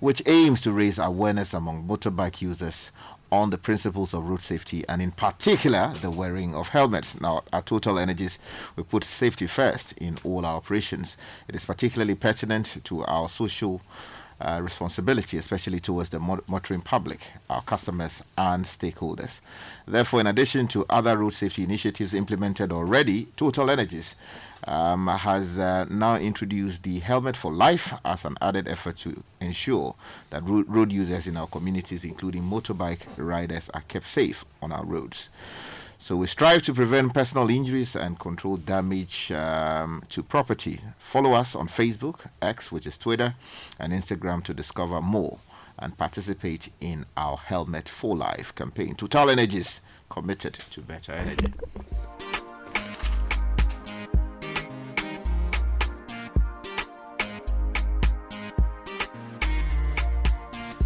[0.01, 2.91] which aims to raise awareness among motorbike users
[3.31, 7.19] on the principles of road safety and, in particular, the wearing of helmets.
[7.21, 8.37] Now, at Total Energies,
[8.75, 11.15] we put safety first in all our operations.
[11.47, 13.81] It is particularly pertinent to our social
[14.41, 19.39] uh, responsibility, especially towards the motoring public, our customers, and stakeholders.
[19.87, 24.15] Therefore, in addition to other road safety initiatives implemented already, Total Energies
[24.67, 29.95] um, has uh, now introduced the Helmet for Life as an added effort to ensure
[30.29, 34.85] that ro- road users in our communities, including motorbike riders, are kept safe on our
[34.85, 35.29] roads.
[35.99, 40.81] So we strive to prevent personal injuries and control damage um, to property.
[40.97, 43.35] Follow us on Facebook, X, which is Twitter,
[43.77, 45.39] and Instagram to discover more
[45.77, 48.95] and participate in our Helmet for Life campaign.
[48.95, 49.79] Total Energies
[50.09, 51.53] committed to better energy.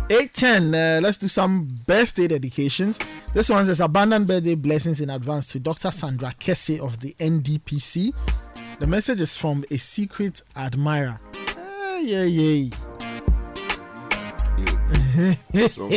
[0.09, 0.75] Eight ten.
[0.75, 2.99] Uh, let's do some birthday dedications.
[3.33, 5.89] This one says abundant birthday blessings in advance to Dr.
[5.89, 8.13] Sandra Kesse of the NDPC.
[8.79, 11.19] The message is from a secret admirer.
[11.57, 12.69] Ah, yeah, yeah.
[15.55, 15.87] So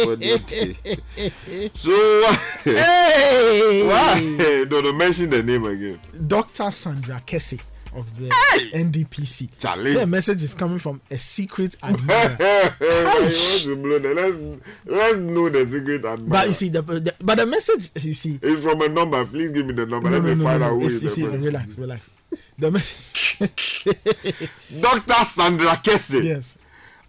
[2.64, 3.82] Hey!
[3.86, 4.64] why?
[4.70, 5.98] No, no, mention the name again.
[6.26, 6.70] Dr.
[6.70, 7.60] Sandra Kesse
[7.94, 8.28] of the
[8.74, 9.48] NDPC.
[9.59, 9.94] Charlie.
[9.94, 12.36] The message is coming from a secret admirer.
[12.81, 13.62] you want Ouch.
[13.65, 14.36] to blow the, let's
[14.85, 16.28] let's know the secret admirer.
[16.28, 18.39] But you see, the, the but the message you see.
[18.43, 19.24] it's from a number.
[19.24, 20.10] Please give me the number.
[20.10, 20.78] No, Let no, me no, find no, out no.
[20.81, 21.43] who It's, you the see, person.
[21.43, 22.10] relax, relax.
[22.59, 23.39] The message.
[24.81, 25.24] Dr.
[25.24, 26.23] Sandra Kesse.
[26.24, 26.59] Yes.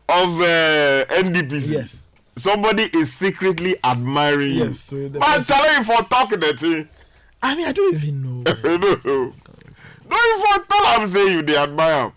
[0.08, 1.68] Of uh, NDPC.
[1.72, 2.04] Yes.
[2.38, 4.66] Somebody is secretly admiring you.
[4.68, 6.88] Yes, so the Man, person- tell him for talking the thing.
[7.42, 8.54] I mean, I don't even know.
[8.78, 9.34] no,
[10.10, 10.16] no.
[10.16, 12.14] No, you for tell him say you they admire him.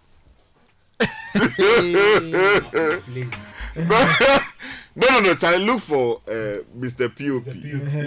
[4.95, 7.09] no, no, no, Charlie, look for uh, Mr.
[7.09, 7.55] POP.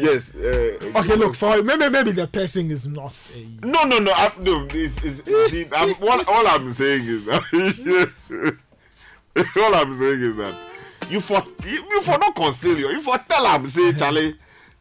[0.02, 0.34] Yes.
[0.36, 3.14] Uh, Okay, look for maybe maybe the person is not.
[3.36, 4.12] A, No, no, no.
[4.14, 7.42] I, no this is, see, I'm, what, all I'm saying is that.
[9.58, 10.56] all I'm saying is that
[11.10, 12.90] you for you, you for not conceal you.
[12.90, 14.36] You for tell him say Charlie.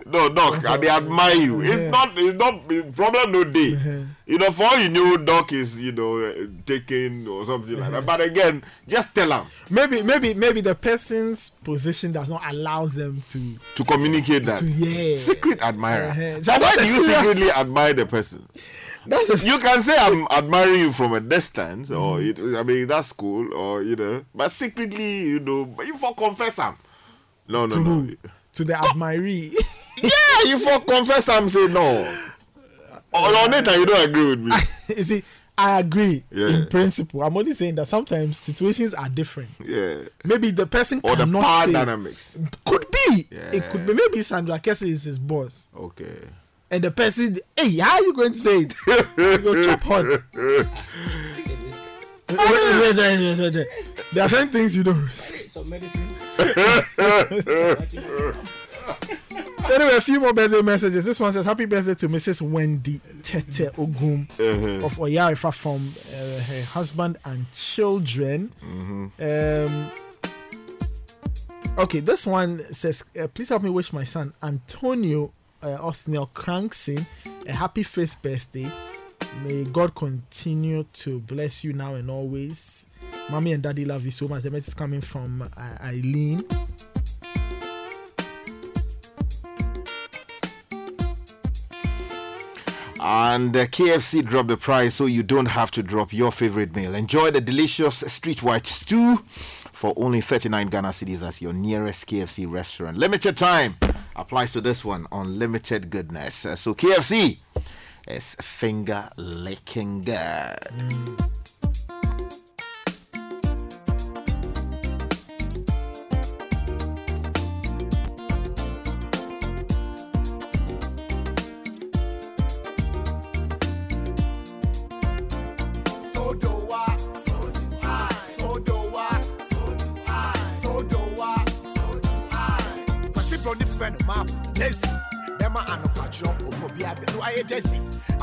[0.06, 1.62] No, Doc, I they admire you.
[1.62, 1.74] Yeah.
[1.74, 2.10] It's not.
[2.16, 2.94] It's not.
[2.94, 4.04] Problem no day.
[4.26, 7.90] You know, for all you know, Doc is you know uh, taken or something like
[7.90, 8.04] that.
[8.04, 13.22] But again, just tell him maybe maybe maybe the person's position does not allow them
[13.28, 13.56] to.
[13.76, 14.58] to communicate that.
[14.58, 15.16] To- yeah.
[15.16, 16.04] Secret admirer.
[16.08, 16.42] Uh-huh.
[16.42, 18.46] So why do you secretly admire the person?
[19.06, 22.54] That's you can say I'm admiring you from a distance, or Mm-hmm.
[22.54, 26.14] it, I mean that's cool, or you know, but secretly, you know, but you for
[26.14, 26.76] confess him.
[27.48, 27.84] No, no, To no.
[27.84, 28.16] who?
[28.54, 29.54] To the admiree.
[30.02, 31.48] yeah, you for confess him.
[31.48, 32.18] Say no.
[33.12, 34.52] Or on it, you don't agree with me.
[34.96, 35.22] you see,
[35.56, 36.48] I agree Yeah.
[36.48, 37.22] in principle.
[37.22, 39.50] I'm only saying that sometimes situations are different.
[39.64, 40.02] Yeah.
[40.24, 41.72] Maybe the person Or the cannot power say.
[41.72, 42.36] dynamics.
[42.64, 43.28] Could be.
[43.30, 43.50] Yeah.
[43.52, 43.94] It could be.
[43.94, 45.68] Maybe Sandra Kesse is his boss.
[45.76, 46.16] Okay.
[46.70, 48.74] And the person, hey, how are you going to say it?
[49.16, 50.06] you go chop hot.
[52.26, 55.34] There are certain things you don't risk.
[55.50, 56.18] Some medicines.
[59.72, 61.04] Anyway, a few more birthday messages.
[61.04, 62.42] This one says, Happy birthday to Mrs.
[62.42, 64.84] Wendy Tete Ogum Uh-huh.
[64.86, 68.52] of Oyarifa from uh, her husband and children.
[68.62, 69.90] Um,
[71.78, 75.32] okay, this one says, uh, Please help me wish my son Antonio
[75.62, 77.04] uh, Othniel Crankson
[77.46, 78.70] a happy fifth birthday.
[79.44, 82.86] May God continue to bless you now and always.
[83.30, 84.42] Mommy and daddy love you so much.
[84.42, 86.44] The message is coming from uh, Eileen.
[93.06, 96.94] And uh, KFC dropped the price so you don't have to drop your favorite meal.
[96.94, 99.22] Enjoy the delicious street white stew
[99.74, 102.96] for only 39 Ghana cedis as your nearest KFC restaurant.
[102.96, 103.76] Limited time
[104.16, 106.46] applies to this one on limited goodness.
[106.46, 107.40] Uh, so KFC
[108.08, 111.53] is finger licking good.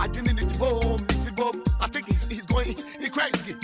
[0.01, 1.63] I didn't need to boom, need to boom.
[1.79, 3.55] I think he's, he's going, he crazy.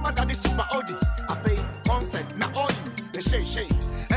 [0.00, 0.94] Man that is super Audi.
[1.28, 3.68] I fake concert, all you, the shay shay.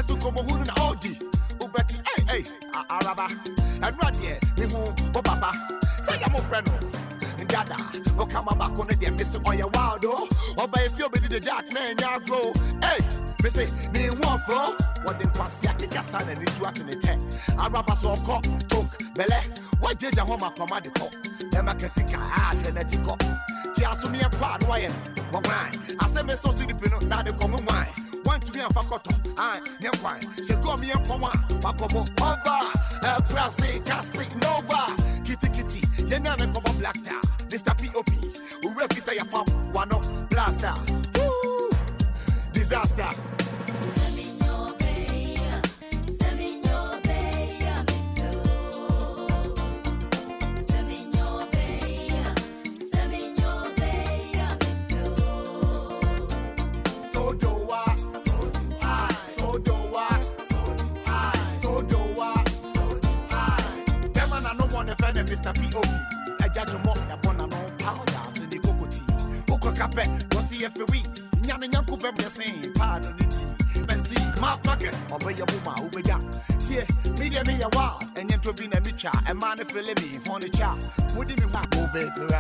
[0.08, 1.16] To come on an Audi.
[1.60, 2.44] Ubeti, hey, hey,
[2.90, 3.28] Araba.
[3.84, 5.80] And right here, me home, oh papa.
[6.04, 6.70] Say I'm a friend.
[7.48, 7.76] Dada.
[8.18, 9.46] O oh, kama back on the day, Mr.
[9.46, 10.30] On your wild, oh.
[10.58, 12.54] Or by if you be the jack man, ya grow.
[12.82, 13.00] Hey,
[13.44, 16.88] Missy, me one for what then pass ya kick a son and it's what in
[16.88, 17.20] the ten.
[17.58, 19.42] I rap a so cock, talk, belle.
[19.80, 21.14] What did you want my command the cock?
[21.56, 23.18] Emma Katika, ah, Kenetico.
[23.76, 24.88] Tia to me a why?
[25.32, 25.98] But wine.
[26.00, 27.88] I said, me so to the pin, now the common wine.
[28.24, 30.22] One to me a fakoto, I, near wine.
[30.44, 32.82] She go me a Makomo, over.
[33.04, 34.96] El Prasi, Cassi, Nova.
[35.24, 37.22] Kitty Kitty, Yena Kobo Black Star.
[37.50, 37.76] Mr.
[37.76, 38.10] POP,
[38.76, 39.92] refuse your pop, one
[65.42, 65.54] Mr.
[65.56, 65.90] P.O.P.
[66.44, 69.52] I judge him up, that one I know powder, so the cocoa tea.
[69.52, 71.00] Oko kape, go see if we.
[71.42, 74.21] Nyane nyanko bem de sen, pardon the tea.
[74.42, 76.18] Mouth market, obey your boomer, obey ya.
[76.60, 76.86] Tie,
[77.20, 80.20] media me a while, and yen to be na micha, and man if you me,
[80.26, 80.76] honey cha.
[81.14, 82.34] Mudi me wa, go baby,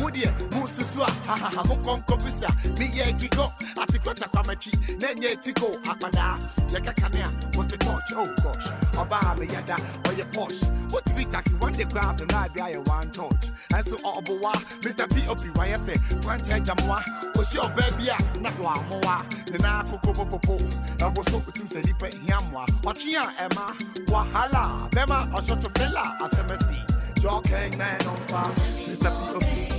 [0.00, 2.48] Mudi, mususwa, ha ha ha, mukon kopisa,
[2.78, 6.40] me ye kiko, atikwata kwa machi, nenye tiko, akpada,
[6.72, 9.76] yaka kanea, what's the touch, oh gosh, oba me yada,
[10.06, 10.62] or your posh.
[10.90, 13.46] What to be tacky one day grab the by a one touch.
[13.74, 15.08] And so, oh, boy, Mr.
[15.08, 15.48] P.O.P.
[15.54, 15.96] why I say,
[16.26, 17.00] one change a moi,
[17.34, 18.10] was your baby,
[18.58, 22.94] one more, the na coco popo, and was so put him say, Lipe, Yamwa, or
[22.94, 26.78] Chia, Emma, Wahala, Bema, or sort of fella, as a mercy.
[27.20, 29.10] Your king man on fire, Mr.
[29.40, 29.71] P.O.P.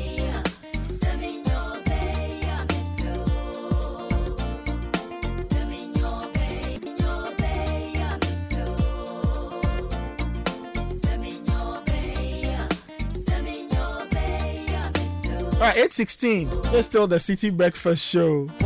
[15.54, 16.50] All right, 816.
[16.76, 18.50] It's still the Citi Breakfast Show.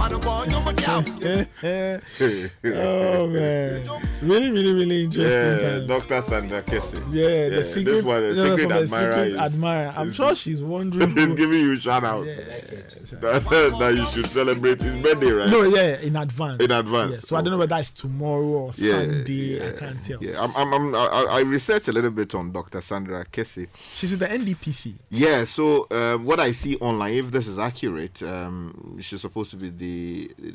[2.64, 3.84] oh, man.
[4.24, 5.42] Really, really, really interesting.
[5.42, 5.88] Yeah, times.
[5.88, 6.22] Dr.
[6.22, 7.04] Sandra Kessie.
[7.12, 9.14] Yeah, the secret, This one, the no, secret the admirer.
[9.14, 9.94] secret is- admirer.
[9.96, 11.10] I'm sure she's wondering.
[11.16, 12.36] He's who- giving you shout outs.
[13.12, 13.44] that,
[13.80, 15.50] that you should celebrate his birthday, right?
[15.50, 16.64] No, yeah, in advance.
[16.64, 17.14] In advance.
[17.14, 19.68] Yeah, so I don't know whether it's tomorrow or Yeah, Sunday.
[19.68, 20.24] I can't tell.
[20.24, 22.82] Yeah, I'm, I'm, I'm, I, I researched a little bit on Dr.
[22.82, 23.68] Sandra Kessie.
[23.94, 24.94] She's with the NDPC.
[25.12, 29.58] Yeah, so uh, what I see online, if this is accurate, um, she's supposed to
[29.58, 30.54] be the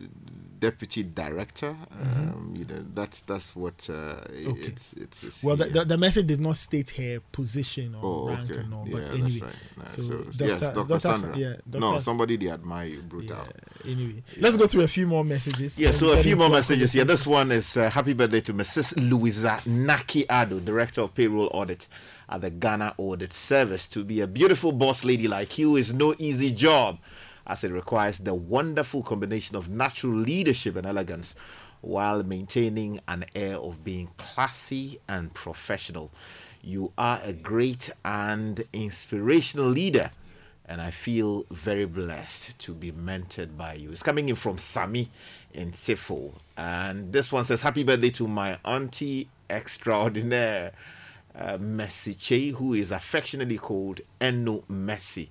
[0.59, 1.77] deputy director.
[2.01, 4.51] Um, you know, that's that's what uh, Mm-hmm.
[4.53, 4.69] Okay.
[4.69, 8.29] it's, it's, it's Well, the, the, the message did not state her position or Oh,
[8.35, 8.61] rank okay.
[8.61, 9.47] and all, Yeah, but that's anyway.
[9.77, 9.91] right.
[9.91, 10.45] So, so, Dr.
[10.47, 10.89] yes, Dr.
[10.89, 11.01] Dr.
[11.17, 11.37] Sandra.
[11.39, 13.39] Yeah, no, somebody they admire you, brutal.
[13.87, 15.79] Anyway, let's go through a few more messages.
[15.81, 17.03] Yeah, so a few more messages here.
[17.05, 17.07] conversation.
[17.07, 18.95] This one is uh, happy birthday to Mrs.
[19.11, 21.89] Louisa Naki Ado, Director of Payroll Audit
[22.33, 23.87] at the Ghana Audit Service.
[23.89, 26.99] To be a beautiful boss lady like you is no easy job,
[27.47, 31.35] as it requires the wonderful combination of natural leadership and elegance
[31.83, 36.11] while maintaining an air of being classy and professional.
[36.63, 40.11] You are a great and inspirational leader
[40.65, 43.91] and I feel very blessed to be mentored by you.
[43.91, 45.11] It's coming in from Sami
[45.53, 46.33] in Sifo.
[46.57, 50.73] And this one says, Happy birthday to my auntie extraordinaire,
[51.39, 55.29] uh, Messi Che, who is affectionately called Eno Messi.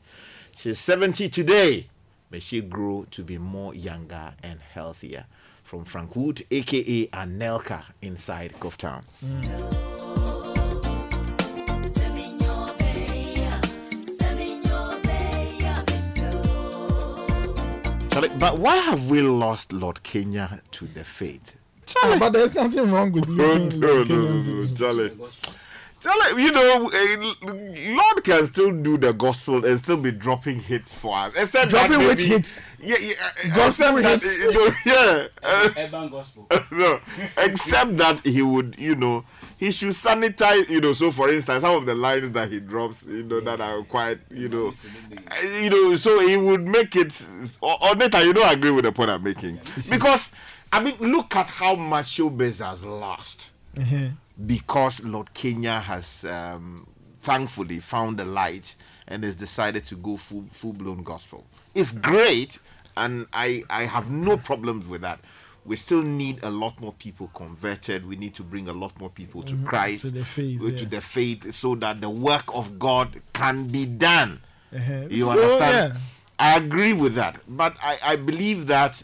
[0.56, 1.88] She's 70 today.
[2.30, 5.26] May she grow to be more younger and healthier.
[5.64, 9.04] From Frank Wood, aka Anelka, inside Gulf Town.
[18.12, 21.54] Charlie, but why have we lost Lord Kenya to the faith?
[22.04, 24.48] Ah, but there's nothing wrong with No, using no, no, Kenyans
[24.80, 25.38] no, in-
[26.02, 26.22] Charlie.
[26.22, 31.16] Charlie, you know, Lord can still do the gospel and still be dropping hits for
[31.16, 31.34] us.
[31.36, 32.64] Except Dropping that which hits?
[32.80, 33.14] Yeah, yeah.
[33.44, 34.56] eh, Gospel except that, hits?
[34.56, 35.28] eh, no, yeah.
[35.76, 36.48] eh, Urban gospel.
[36.72, 37.00] no,
[37.38, 39.24] except that he would, you know,
[39.58, 40.94] he should sanitize, you know.
[40.94, 44.20] So, for instance, some of the lines that he drops, you know, that are quite,
[44.32, 44.74] you know,
[45.62, 47.24] you know, so he would make it.
[47.62, 49.60] Or, or Neta, you don't agree with the point I'm making
[49.90, 50.32] because
[50.74, 54.08] I mean, look at how much showbiz has lost Uh-huh.
[54.46, 56.88] Because Lord Kenya has um,
[57.22, 58.76] thankfully found the light
[59.08, 61.46] and has decided to go full full blown gospel.
[61.76, 62.60] It's great,
[62.98, 65.20] and I I have no problems with that.
[65.64, 68.08] We still need a lot more people converted.
[68.08, 70.66] We need to bring a lot more people to Mhm, Christ, to the faith, uh,
[70.72, 70.90] to yeah.
[70.90, 74.42] the faith, so that the work of God can be done.
[74.76, 75.06] Uh-huh.
[75.10, 75.94] You So, understand?
[75.94, 76.02] yeah.
[76.40, 79.04] I agree with that, but I, I believe that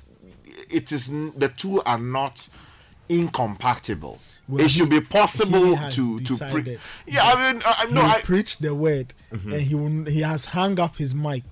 [0.69, 2.49] it is the two are not
[3.09, 4.19] incompatible.
[4.47, 7.23] Well, it should be possible to to pre- decided yeah.
[7.23, 9.53] I mean, I, I- no, I, preach the word, Mhm.
[9.53, 11.43] and he will, he has hung up his mic,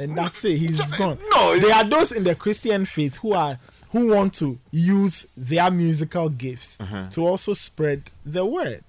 [0.00, 0.56] and that's it.
[0.58, 1.18] He's gone.
[1.30, 3.58] no, there are those in the Christian faith who are
[3.92, 7.08] who want to use their musical gifts Uh-huh.
[7.10, 8.84] to also spread the word.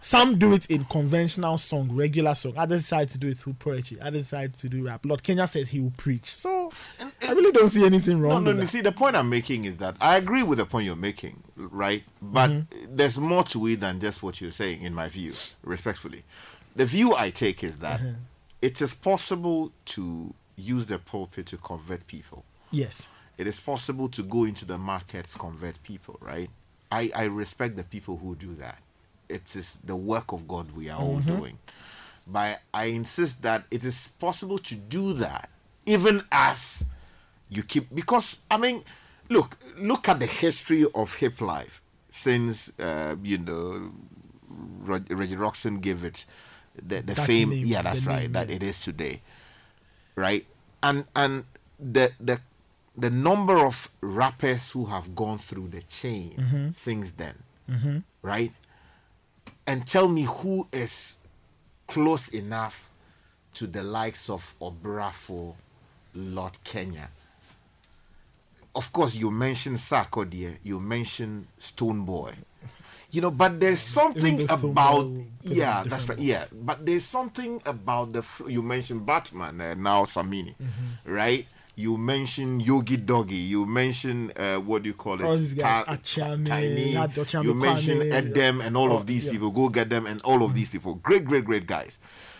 [0.00, 2.52] Some do it in conventional song, regular song.
[2.56, 3.98] Others decide to do it through poetry.
[4.00, 5.04] Others decide to do rap.
[5.04, 6.26] Lord Kenya says he will preach.
[6.26, 6.70] So
[7.00, 8.70] I really don't see anything wrong no, with you that.
[8.70, 12.04] see, the point I'm making is that I agree with the point you're making, right?
[12.22, 12.94] But Mm-hmm.
[12.96, 15.32] there's more to it than just what you're saying, in my view,
[15.64, 16.22] respectfully.
[16.76, 18.12] The view I take is that Uh-huh.
[18.62, 22.44] it is possible to use the pulpit to convert people.
[22.70, 23.08] Yes.
[23.38, 26.48] It is possible to go into the markets, convert people, right?
[26.92, 28.78] I, I respect the people who do that.
[29.28, 31.26] It is the work of God we are all Mhm.
[31.38, 31.58] doing.
[32.26, 35.48] But I insist that it is possible to do that
[35.86, 36.82] even as
[37.48, 38.82] you keep because I mean,
[39.28, 41.80] look, look at the history of hip life
[42.10, 43.92] since uh, you know
[44.48, 46.24] Reg- Reggie Rockstone gave it
[46.74, 47.50] the, the That fame.
[47.50, 48.22] name, yeah, that's right.
[48.22, 48.56] name, that yeah.
[48.56, 49.22] it is today,
[50.16, 50.46] right?
[50.82, 51.44] And and
[51.78, 52.40] the the
[52.96, 56.74] the number of rappers who have gone through the chain Mhm.
[56.74, 57.34] since then,
[57.70, 58.02] Mhm.
[58.22, 58.52] right?
[59.66, 61.16] And tell me who is
[61.86, 62.88] close enough
[63.54, 65.54] to the likes of Obrafour,
[66.14, 67.08] Lord Kenya.
[68.74, 72.34] Of course, you mentioned Sarkodie, you mentioned Stonebwoy.
[73.10, 76.18] You know, but there's something Stone about Boy will put it yeah, that's right.
[76.18, 81.12] Yeah, but there's something about the you mentioned Batman uh, now Samini, Mm-hmm.
[81.14, 81.46] right?
[81.78, 83.34] You mentioned Yogi Doggy.
[83.36, 85.24] You mentioned uh, what do you call it?
[85.24, 86.92] All these guys, Ta- Achame, Tiny.
[87.46, 89.32] You mentioned Kwame, Edem and all oh, of these yeah.
[89.32, 89.50] people.
[89.50, 90.94] Go get them and all of these people.
[90.94, 91.98] Great, great, great guys.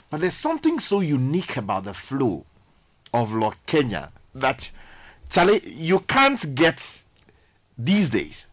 [0.09, 2.47] But there's something so unique about the flow
[3.13, 4.71] of Lord Kenya that
[5.29, 7.03] Charlie, you can't get
[7.77, 8.47] these days.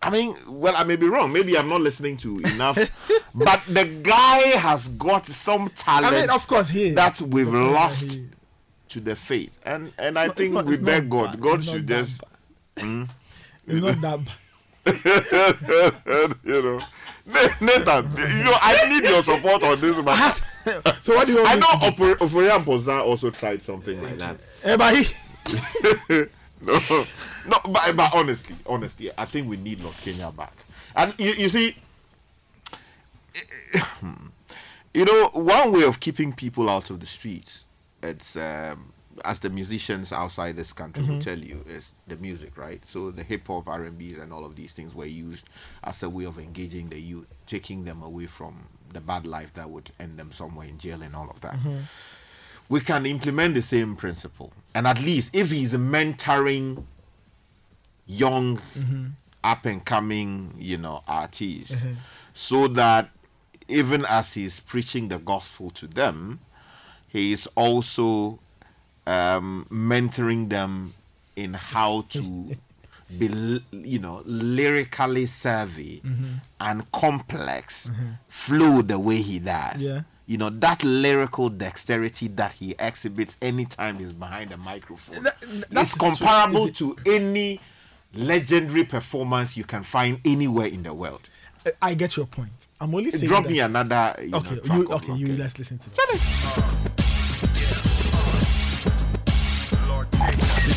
[0.00, 1.32] I mean, well, I may be wrong.
[1.32, 2.76] Maybe I'm not listening to enough.
[3.34, 6.14] but the guy has got some talent.
[6.14, 6.94] I mean, of course, he is.
[6.94, 8.18] that we've lost
[8.92, 11.32] to the faith, and and It's I not- think not- we beg God.
[11.32, 11.40] bad.
[11.40, 12.20] God should just.
[12.78, 13.04] Hmm?
[13.66, 14.34] It's not that bad.
[16.44, 16.80] you know,
[17.60, 20.42] Nathan, you know, I need your support on this matter.
[21.00, 22.14] so what do you I know to do?
[22.14, 24.36] Oper- Ofori Amponsah also tried something like that.
[24.64, 26.26] Eh, but he-
[26.60, 26.78] no,
[27.46, 30.52] no, but, but honestly, honestly, I think we need Lord Kenya back.
[30.96, 31.76] And you, you see,
[34.94, 37.64] you know, one way of keeping people out of the streets,
[38.02, 38.92] it's um,
[39.24, 41.22] as the musicians outside this country will Mhm.
[41.22, 42.84] tell you, is the music, right?
[42.86, 45.44] So the hip hop, R and all of these things were used
[45.84, 48.54] as a way of engaging the youth, taking them away from
[48.92, 51.80] the bad life that would end them somewhere in jail and all of that Mm-hmm.
[52.68, 54.52] we can implement the same principle.
[54.74, 56.84] And at least if he's mentoring
[58.06, 59.12] young, Mhm.
[59.44, 61.96] up and coming, you know, artists, Mhm.
[62.34, 63.10] so that
[63.68, 66.40] even as he's preaching the gospel to them,
[67.12, 68.38] he is also
[69.06, 70.94] um, mentoring them
[71.36, 72.56] in how to
[73.18, 76.40] be, you know, lyrically savvy Mhm.
[76.60, 78.16] and complex, Mhm.
[78.28, 80.02] flow the way he does Yeah.
[80.26, 85.24] you know that lyrical dexterity that he exhibits anytime he's behind a microphone
[85.70, 87.60] that's is comparable Is to any
[88.14, 91.20] legendary performance you can find anywhere in the world
[91.80, 92.50] I get your point.
[92.80, 93.28] I'm only saying.
[93.28, 95.14] drop that- me another you know, Okay, track you okay?
[95.14, 96.92] You let's listen to that.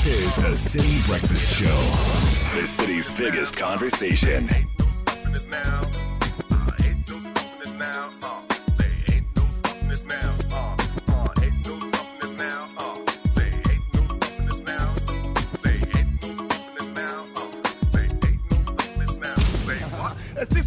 [0.06, 2.60] This is the Citi Breakfast Show.
[2.60, 4.48] The city's biggest conversation.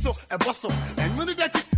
[0.02, 1.69] so ɛbɔ so ɛnwene dɛkyi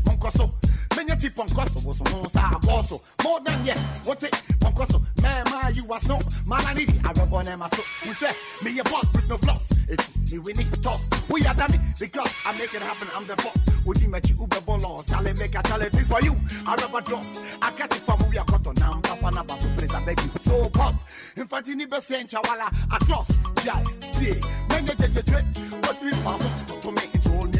[5.21, 6.19] so menya ti pɔnkɔ so
[6.51, 7.83] saa agɔ so more than yet wote pɔnkɔ so.
[7.83, 8.31] So hu sɛ
[8.61, 12.83] meyɛ boss with no floss eti mewini toss woyɛ da me because I make it
[12.83, 13.59] happen I'm the boss.
[13.85, 16.35] Wodi m'akyi wobɛbɔ laws chale make a chale this for you.
[16.67, 17.29] Araba dross
[17.61, 20.31] akati fam woyɛ kɔtɔ nam papa na ba so please I beg you.
[20.41, 20.97] So boss
[21.37, 23.29] mfati ni bɛsɛ nkyawala atross
[23.63, 23.85] gyae
[24.15, 25.41] tie mɛnyɛ gyegyetwe
[25.83, 27.10] wɔtumi fa ho to me told me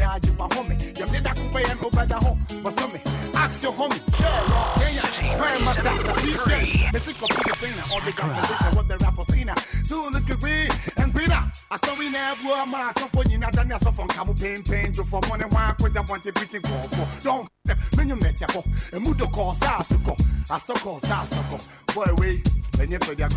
[0.03, 0.77] I do my homie.
[0.97, 2.39] You did that coupe and over the home.
[2.63, 2.99] But to me,
[3.35, 3.99] ask your homie.
[4.19, 6.93] Yeah, Kenya, where my doctor t-shirt.
[6.93, 9.49] It's a computer thing, all the conversation, what the rapper seen.
[9.85, 11.51] So look at green and greener.
[11.71, 13.31] I saw we never were my comfort.
[13.31, 15.45] You know, done yourself on Kamu pain, pain, to for money.
[15.49, 17.23] Why put up on the preaching for?
[17.23, 17.49] Don't
[17.95, 18.63] when you met your
[18.93, 20.15] and move the call, stars to go.
[20.49, 21.59] I still call stars to go.
[21.93, 22.47] Boy, wait,
[22.77, 23.29] when you put your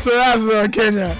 [0.00, 1.14] So that's uh, Kenya.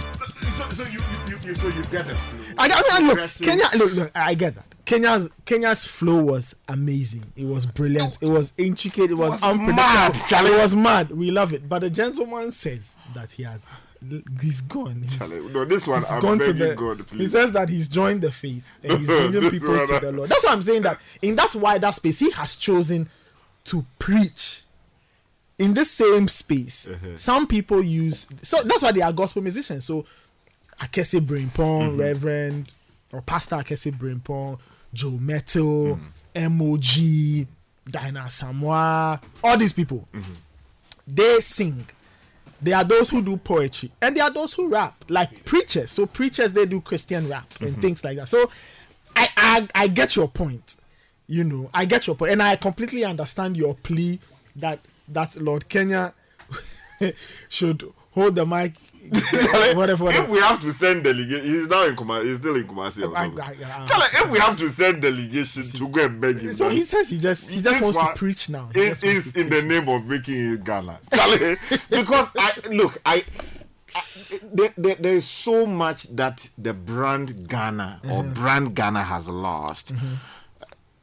[0.57, 2.55] so, so you, you, you You so you get the flu.
[2.59, 3.65] I, I mean, look, Kenya.
[3.77, 4.67] Look, look, I get that.
[4.85, 7.25] Kenya's Kenya's flow was amazing.
[7.37, 8.19] It was brilliant.
[8.21, 9.11] It was intricate.
[9.11, 9.75] It was, was unpredictable.
[9.83, 10.53] mad, Charlie.
[10.53, 11.11] It was mad.
[11.11, 11.69] We love it.
[11.69, 13.85] But the gentleman says that he has
[14.41, 15.03] he's gone.
[15.03, 16.75] He's, Charlie, no, this one, he's I'm gone to begging the.
[16.77, 20.13] God, He says that he's joined the faith and he's bringing people one, to the
[20.13, 20.31] Lord.
[20.31, 23.09] That's why I'm saying that in that wider space, he has chosen
[23.65, 24.63] to preach.
[25.59, 27.17] In this same space, Uh-huh.
[27.17, 29.87] some people use so that's why they are gospel musicians.
[29.87, 30.05] So
[30.81, 31.97] Akese Brimpong, Mm-hmm.
[31.97, 32.75] Reverend
[33.13, 34.59] or Pastor Akese Brimpong,
[34.93, 35.99] Joe Mettle,
[36.35, 36.51] Mm.
[36.53, 37.47] MOG,
[37.91, 40.33] Dinah Samoa, all these people, Mm-hmm.
[41.07, 41.87] they sing.
[42.61, 45.91] There are those who do poetry and there are those who rap, like preachers.
[45.91, 47.81] So preachers they do Christian rap and Mm-hmm.
[47.81, 48.29] things like that.
[48.29, 48.51] So
[49.15, 50.77] I, I I get your point.
[51.29, 54.21] You know, I get your point, and I completely understand your plea
[54.57, 54.79] that
[55.09, 56.13] that Lord Kenya
[57.49, 58.73] should hold the mic.
[59.77, 60.11] whatever, whatever.
[60.25, 62.25] If we have to send delegation, he's now in Kumasi.
[62.25, 63.05] He's still in Kumasi.
[63.09, 63.41] or I- something.
[63.45, 66.69] I- I- Charlie, if we have to send delegation to go and beg him, So
[66.69, 68.69] he says he just he just wants to preach now.
[68.75, 70.99] He It wants in the name of making it Ghana,
[71.91, 73.23] because I look, I,
[73.95, 74.03] I
[74.53, 78.23] there, there, there is so much that the brand Ghana or Uh-huh.
[78.35, 79.93] brand Ghana has lost.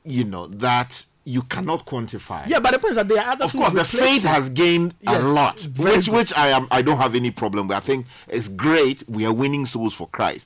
[0.04, 2.48] You know that you cannot quantify.
[2.48, 4.94] Yeah, but the point is that there are others Of course, the faith has gained
[5.02, 6.14] Yes, a lot, which good.
[6.14, 7.78] which I am I don't have any problem with.
[7.78, 9.04] I think it's great.
[9.08, 10.46] We are winning souls for Christ,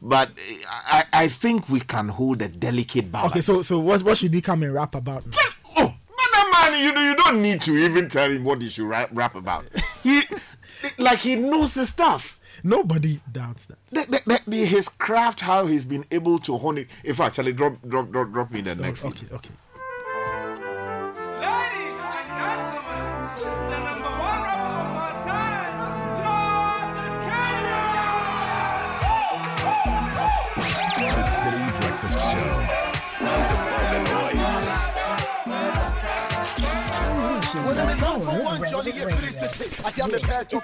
[0.00, 0.30] but
[0.68, 3.32] I, I think we can hold a delicate balance.
[3.32, 5.24] Okay, so so what what should he come and rap about?
[5.76, 9.10] Oh, man, man, you you don't need to even tell him what he should rap,
[9.12, 9.64] rap about.
[10.02, 10.22] He,
[10.98, 12.38] like, he knows his stuff.
[12.62, 13.78] Nobody doubts that.
[13.90, 16.88] The, the, the, his craft, how he's been able to hone it.
[17.04, 19.04] In fact, Charlie, drop, drop, drop, drop me the next.
[19.04, 19.50] Okay, okay.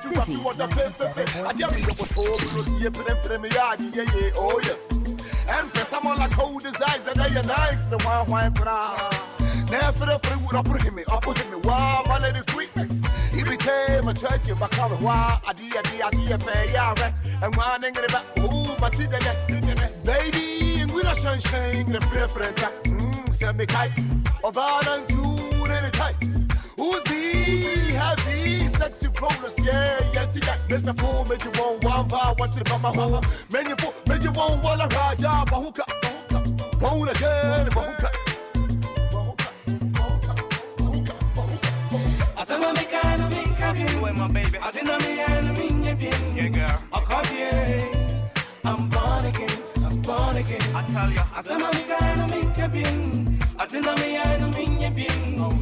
[0.03, 1.47] City, 97.3.
[4.37, 4.91] Oh yes.
[5.49, 7.85] And press I'm on like cold as ice and they are nice.
[7.87, 8.65] The one wine for
[9.73, 9.91] now.
[9.91, 11.63] For the I put him in, I put him in.
[11.63, 13.03] Wow, my lady sweetness.
[13.35, 14.97] He became a church in my color.
[15.01, 17.15] Wow, I did, I did, I did, fair, yeah, right.
[17.43, 19.11] And one in the back, ooh, my teeth,
[20.05, 22.57] baby, and we are sunshine, the free friend.
[22.57, 23.93] Mmm, send me kite.
[24.45, 26.47] About and two, and it tights.
[26.77, 27.93] Who's he?
[27.95, 30.59] Heavy, sexy rollers, yeah, yeah, yeah.
[30.69, 33.25] There's a fool, make you want one bar, watch it from my home.
[33.53, 38.32] Man, you fool, make you want one, a raja, bahuka, bahuka, bone again,
[42.59, 42.73] bahuka.
[42.73, 44.59] Asema mikano minkabie Where my baby?
[44.59, 46.79] Atina miyano minyebie Yeah girl.
[46.93, 47.85] Akabie
[48.65, 50.77] I'm born again I'm born again.
[50.77, 51.25] I tell ya.
[51.37, 52.87] Asema mikano minkabie
[53.59, 55.11] Atina miyano minyebie
[55.41, 55.62] Oh honey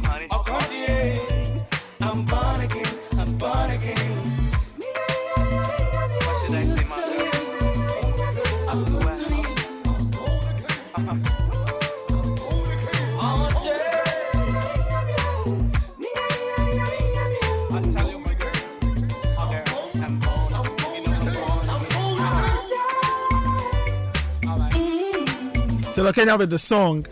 [26.01, 27.05] So look Kenya with the song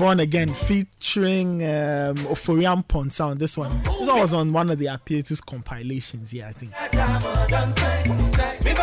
[0.00, 3.38] Born Again featuring um Ofori Amponsah.
[3.38, 3.80] This one.
[3.84, 6.74] This one was on one of the Apietus compilations, yeah, I think.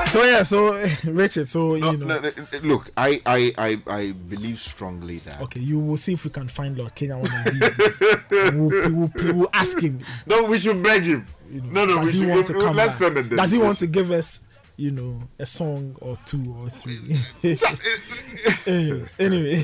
[0.08, 0.82] So yeah, so
[1.12, 2.32] Richard, so you know No, no,
[2.64, 5.42] look, I, I, I, I believe strongly that.
[5.42, 8.00] Okay, you will see if we can find Lord Kenya one of these.
[8.54, 10.00] we'll, we'll, we'll ask him.
[10.26, 11.28] No, we should beg him.
[11.50, 13.14] no, no, we should want to come let's back?
[13.14, 14.40] send a Does he want to give us,
[14.80, 17.20] you know, a song or two or three?
[18.66, 19.56] anyway, anyway.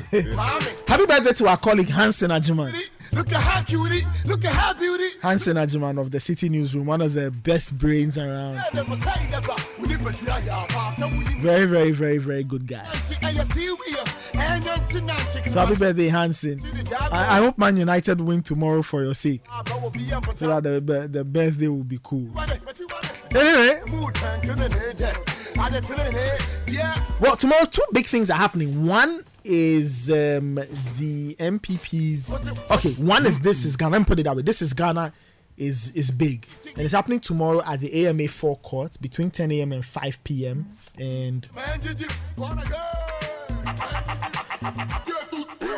[0.87, 2.73] happy birthday to our colleague Hansen Ajiman.
[3.11, 5.07] Look at how cutie, look at how beauty.
[5.21, 8.61] Hansen Ajiman of the Citi Newsroom, one of the best brains around.
[8.73, 9.55] Never say never.
[9.79, 12.87] We live with ya, ya, pastor, we live Very, very, very, very good guy.
[12.91, 14.15] with ya, ya, serious.
[14.33, 15.51] And you're too nice, chicken.
[15.51, 16.61] So happy birthday, Hansen.
[17.11, 19.41] I, I hope Man United win tomorrow for your sake.
[20.35, 22.29] So that the, the, birthday will be cool.
[23.33, 23.81] Anyway.
[27.19, 28.85] Well, tomorrow two big things are happening.
[28.85, 30.55] One is um,
[30.97, 32.71] the MPPs.
[32.71, 33.91] Okay, one is this is Ghana.
[33.91, 34.41] Let me put it that way.
[34.41, 35.13] This is Ghana
[35.57, 39.71] is is big, and it's happening tomorrow at the AMA Four forecourt between 10 a.m.
[39.71, 40.75] and 5 p.m.
[40.99, 42.07] And Man, did you
[42.37, 42.81] wanna go?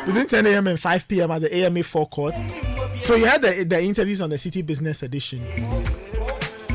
[0.06, 0.66] between 10 a.m.
[0.66, 1.30] and 5 p.m.
[1.30, 2.34] at the AMA Four forecourt.
[3.00, 5.40] So you had the, the interviews on the Citi Business Edition.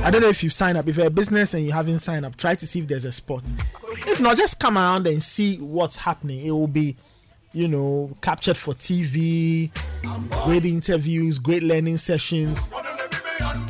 [0.03, 0.89] I don't know if you sign up.
[0.89, 3.11] If you're a business and you haven't signed up, try to see if there's a
[3.11, 3.41] spot.
[4.05, 6.45] If not, just come around and see what's happening.
[6.45, 6.97] It will be,
[7.53, 9.71] you know, captured for TV,
[10.43, 12.67] great interviews, great learning sessions.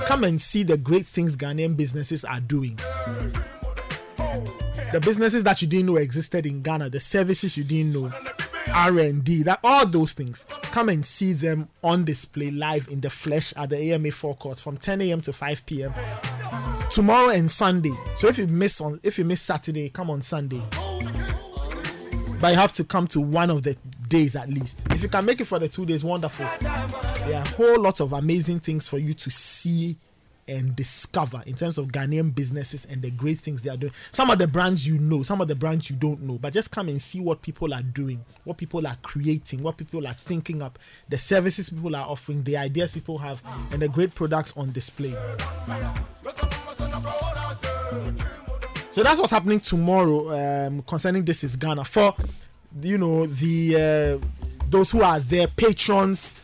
[0.06, 2.80] Come and see the great things Ghanaian businesses are doing.
[4.92, 8.10] The businesses that you didn't know existed in Ghana, the services you didn't know,
[8.72, 10.46] R&D, that all those things.
[10.64, 14.78] Come and see them on display live in the flesh at the AMA forecourt from
[14.78, 15.22] 10 a.m.
[15.22, 15.94] to 5 p.m.
[16.90, 17.94] tomorrow and Sunday.
[18.18, 20.62] So if you miss on if you miss Saturday, come on Sunday.
[22.40, 23.78] But you have to come to one of the
[24.10, 24.86] days at least.
[24.92, 26.46] If you can make it for the two days, wonderful.
[26.62, 29.98] There are a whole lot of amazing things for you to see
[30.48, 33.94] and discover in terms of Ghanaian businesses and the great things they are doing.
[34.12, 36.72] Some of the brands you know, some of the brands you don't know, but just
[36.72, 40.62] come and see what people are doing, what people are creating, what people are thinking
[40.62, 40.80] up,
[41.10, 43.42] the services people are offering, the ideas people have,
[43.72, 45.16] and the great products on display.
[48.90, 51.84] So that's what's happening tomorrow um, concerning this is Ghana.
[51.86, 52.14] For
[52.82, 54.28] you know the uh,
[54.70, 56.36] those who are there, patrons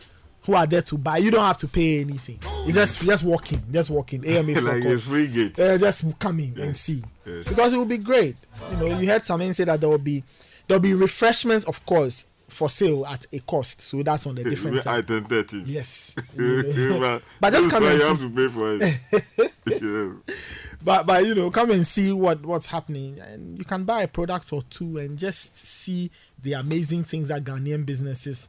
[0.44, 2.38] who are there to buy, you don't have to pay anything.
[2.66, 4.24] It's just just walking, just walking.
[4.26, 5.58] AMA Like a free gate.
[5.58, 7.46] Uh, just come in and see Yes.
[7.46, 8.36] because it will be great.
[8.70, 10.24] You know, you heard someone say that there will be
[10.66, 13.80] there will be refreshments, of course, for sale at a cost.
[13.82, 15.04] So that's on the different side.
[15.10, 15.64] Item 13.
[15.66, 16.14] Yes.
[16.36, 18.28] but But just come and you have see.
[18.28, 19.52] to pay for it.
[19.66, 20.74] yes.
[20.82, 24.08] but but you know come and see what what's happening and you can buy a
[24.08, 26.10] product or two and just see
[26.42, 28.48] the amazing things that ghanaian businesses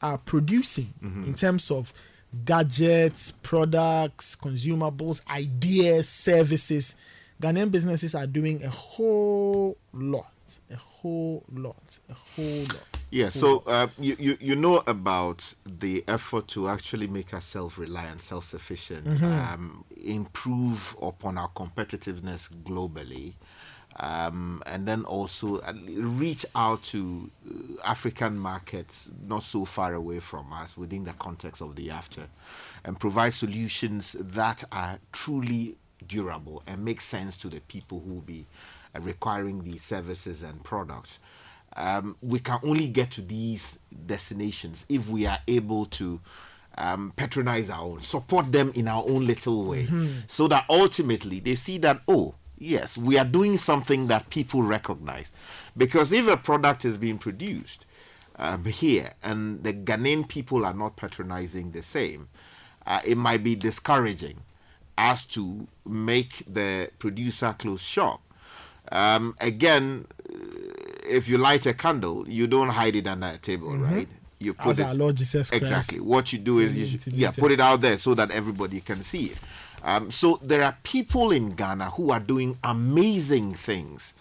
[0.00, 1.26] are producing Mhm.
[1.26, 1.92] in terms of
[2.44, 6.94] gadgets products consumables ideas services
[7.42, 10.26] ghanaian businesses are doing a whole lot
[10.70, 13.68] a whole lot a whole lot Yeah, whole so lot.
[13.68, 19.22] uh, you, you you know about the effort to actually make us self-reliant, self-sufficient, Mhm.
[19.24, 23.34] um, improve upon our competitiveness globally,
[23.96, 27.52] um, and then also uh, reach out to uh,
[27.84, 32.26] African markets not so far away from us within the context of the AfCFTA,
[32.84, 35.76] and provide solutions that are truly
[36.06, 38.46] durable and make sense to the people who will be
[38.96, 41.18] uh, requiring these services and products
[41.76, 46.20] um, we can only get to these destinations if we are able to
[46.76, 50.22] um, patronize our own, support them in our own little way, Mhm.
[50.28, 55.32] so that ultimately they see that, oh, yes, we are doing something that people recognize.
[55.76, 57.84] Because if a product is being produced
[58.36, 62.28] um, here and the Ghanaian people are not patronizing the same,
[62.86, 64.38] uh, it might be discouraging
[64.98, 68.20] as to make the producer close shop.
[68.92, 70.34] Um, again, uh,
[71.08, 73.90] if you light a candle, you don't hide it under a table, Mhm.
[73.90, 74.08] right?
[74.38, 76.00] You put As it our Lord Jesus Christ exactly.
[76.00, 79.02] What you do is you should, yeah put it out there so that everybody can
[79.04, 79.38] see it.
[79.82, 84.12] Um, so there are people in Ghana who are doing amazing things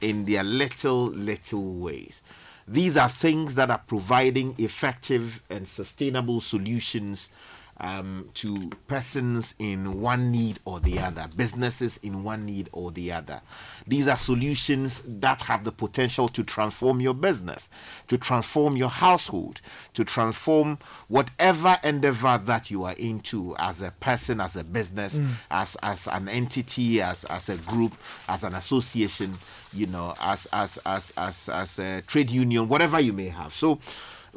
[0.00, 2.22] in their little little ways.
[2.68, 7.30] These are things that are providing effective and sustainable solutions
[7.78, 13.12] um, to persons in one need or the other, businesses in one need or the
[13.12, 13.40] other.
[13.86, 17.68] These are solutions that have the potential to transform your business,
[18.08, 19.60] to transform your household,
[19.94, 20.78] to transform
[21.08, 25.30] whatever endeavor that you are into as a person, as a business, Mm.
[25.50, 27.94] as as an entity, as as a group,
[28.28, 29.34] as an association,
[29.72, 33.54] you know, as as as as as a trade union, whatever you may have.
[33.54, 33.78] So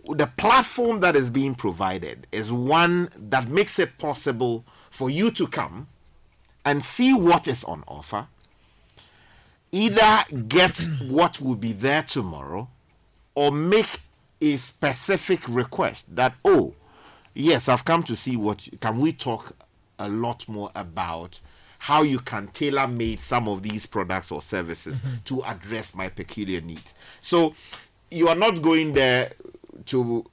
[0.07, 5.47] the platform that is being provided is one that makes it possible for you to
[5.47, 5.87] come
[6.65, 8.27] and see what is on offer
[9.71, 12.67] either get what will be there tomorrow
[13.35, 13.99] or make
[14.41, 16.73] a specific request that oh
[17.33, 19.55] yes i've come to see what can we talk
[19.99, 21.39] a lot more about
[21.79, 25.15] how you can tailor made some of these products or services mm-hmm.
[25.23, 26.93] to address my peculiar needs.
[27.21, 27.55] So
[28.11, 29.31] you are not going there
[29.85, 30.25] to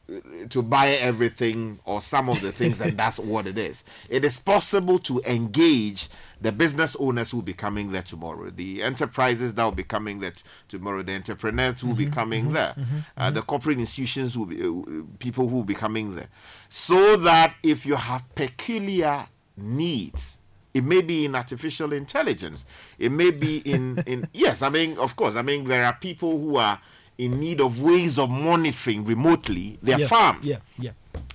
[0.48, 3.84] to buy everything or some of the things and that's what it is.
[4.08, 6.08] It is possible to engage
[6.40, 10.20] the business owners who will be coming there tomorrow the enterprises that will be coming
[10.20, 13.40] there t- tomorrow the entrepreneurs who will be Mhm, coming mhm, there mhm, uh, the
[13.42, 16.28] corporate institutions will be uh, people who will be coming there.
[16.68, 20.34] So that if you have peculiar needs
[20.74, 22.66] it may be in artificial intelligence.
[22.98, 26.38] It may be in in yes i mean of course i mean there are people
[26.38, 26.78] who are
[27.18, 30.90] in need of ways of monitoring remotely their Yeah, farms yeah yeah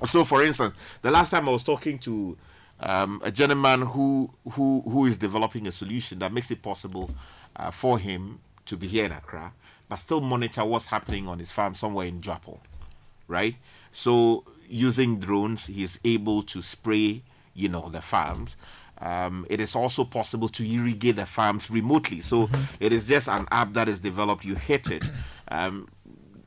[0.06, 2.38] so for instance the last time i was talking to
[2.80, 7.10] um, a gentleman who who who is developing a solution that makes it possible
[7.56, 9.54] uh, for him to be here in accra
[9.90, 12.60] but still monitor what's happening on his farm somewhere in Japo,
[13.28, 13.56] right
[13.92, 17.22] so using drones he's able to spray
[17.54, 18.56] you know the farms
[19.04, 22.22] Um, it is also possible to irrigate the farms remotely.
[22.22, 22.50] So
[22.80, 24.46] it is just an app that is developed.
[24.46, 25.04] You hit it.
[25.52, 25.88] Um,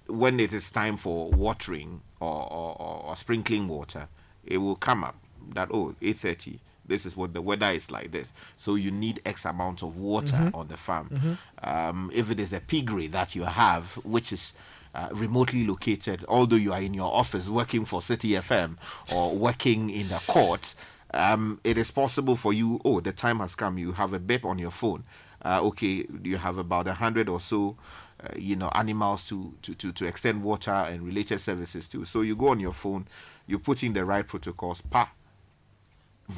[0.06, 4.08] when it is time for watering or, or, or, sprinkling water,
[4.44, 5.16] it will come up
[5.54, 6.58] that oh 8:30.
[6.86, 8.30] This is what the weather is like this.
[8.58, 10.54] So you need X amount of water Mhm.
[10.54, 11.08] on the farm.
[11.10, 11.38] Mhm.
[11.66, 14.52] Um, if it is a piggery that you have, which is
[14.94, 18.76] uh, remotely located, although you are in your office working for Citi FM
[19.12, 20.74] or working in the court,
[21.12, 22.80] um, it is possible for you.
[22.84, 23.76] Oh, the time has come.
[23.78, 25.02] You have a beep on your phone.
[25.44, 27.76] Uh, okay, you have about a hundred or so,
[28.24, 32.04] Uh, you know, animals to, to, to, to extend water and related services to.
[32.04, 33.06] So you go on your phone,
[33.46, 35.10] you put in the right protocols, pa,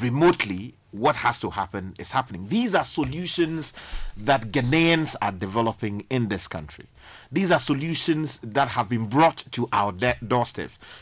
[0.00, 2.48] remotely what has to happen is happening.
[2.48, 3.72] These are solutions
[4.16, 6.86] that Ghanaians are developing in this country.
[7.30, 10.16] These are solutions that have been brought to our de-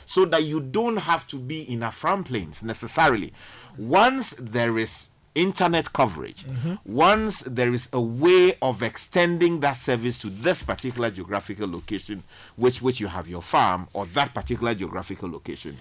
[0.05, 3.33] so that you don't have to be in a front plains necessarily.
[3.79, 6.45] Once there is internet coverage,
[6.85, 12.23] once there is a way of extending that service to this particular geographical location,
[12.57, 15.77] which which you have your farm or that particular geographical location,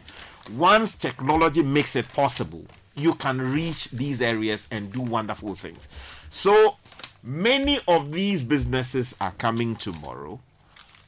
[0.55, 2.65] once technology makes it possible,
[2.95, 5.87] you can reach these areas and do wonderful things.
[6.29, 6.77] So
[7.21, 10.39] many of these businesses are coming tomorrow,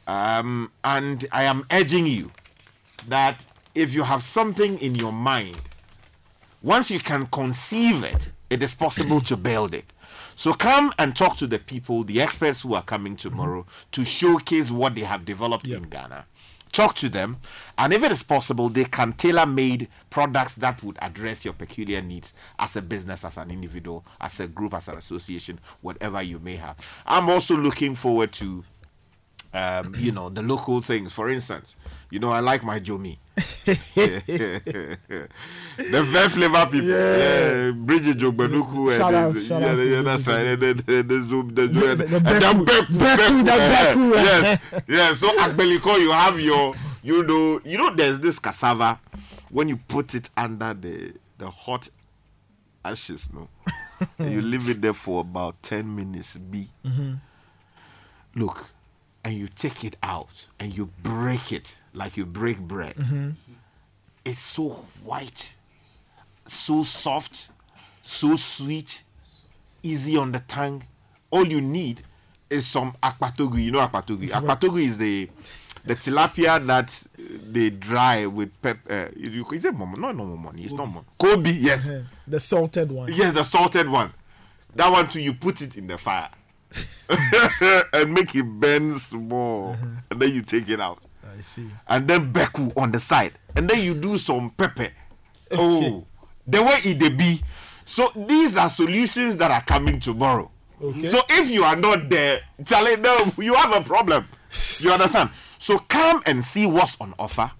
[0.07, 2.31] um, and I am urging you
[3.07, 5.59] that if you have something in your mind
[6.65, 9.91] once you can conceive it, it is possible to build it.
[10.35, 14.72] So come and talk to the people, the experts who are coming tomorrow to showcase
[14.72, 16.26] what they have developed in Ghana.
[16.72, 17.38] Talk to them,
[17.77, 22.01] and if it is possible, they can tailor made products that would address your peculiar
[22.01, 26.38] needs as a business, as an individual, as a group, as an association, whatever you
[26.39, 26.76] may have.
[27.05, 28.65] I'm also looking forward to
[29.55, 31.13] um, you know, the local things.
[31.13, 31.76] For instance,
[32.10, 33.18] you know, I like my Jomi.
[33.65, 34.98] the
[35.77, 36.88] very flavor people.
[36.88, 37.18] Yeah.
[37.65, 37.72] Yeah.
[37.72, 38.98] Bridget Jogbanuku.
[38.98, 40.45] Shout and out- the- shout yeah, out yeah, the that's right.
[40.48, 44.14] And then the, the Zoom, the, The- and the then Beku- Beku, the Beku.
[44.14, 45.19] Yes, yes.
[45.19, 46.73] So at Beliko, you have your,
[47.03, 48.99] you know, you know, there's this cassava
[49.49, 51.90] when you put it under the the hot
[52.86, 53.49] ashes, no,
[54.19, 56.38] and you leave it there for about ten minutes.
[56.38, 57.19] Be Mhm.
[58.36, 58.68] look,
[59.23, 62.95] and you take it out and you break it like you break bread.
[62.95, 63.35] Mhm.
[64.23, 64.69] It's so
[65.03, 65.53] white,
[66.45, 67.49] so soft,
[68.03, 69.03] so sweet,
[69.84, 70.84] easy on the tongue.
[71.31, 72.01] All you need
[72.49, 73.63] is some akpatogu.
[73.63, 74.27] You know akpatogu.
[74.30, 75.30] Akpatogu is the
[75.85, 77.03] the tilapia that
[77.51, 78.91] they dry with pepper.
[78.91, 79.97] Uh, is it momo?
[79.97, 80.63] No, no money.
[80.63, 81.05] It's not momo.
[81.19, 81.88] Kobe, yes.
[81.88, 82.01] Uh-huh.
[82.27, 83.11] The salted one.
[83.13, 84.11] Yes, the salted one.
[84.76, 86.30] That one too, you put it in the fire
[87.93, 89.76] and make it burn small,
[90.09, 90.99] and then you take it out.
[91.38, 91.68] I see.
[91.88, 94.90] And then beku on the side, and then you do some pepper.
[95.52, 96.06] Oh,
[96.48, 97.40] the way it be.
[97.86, 100.49] So these are solutions that are coming tomorrow.
[100.82, 101.07] Okay.
[101.10, 104.26] So if you are not there, Charlie, no, you have a problem.
[104.80, 105.30] You understand?
[105.60, 107.52] So come and see what's on offer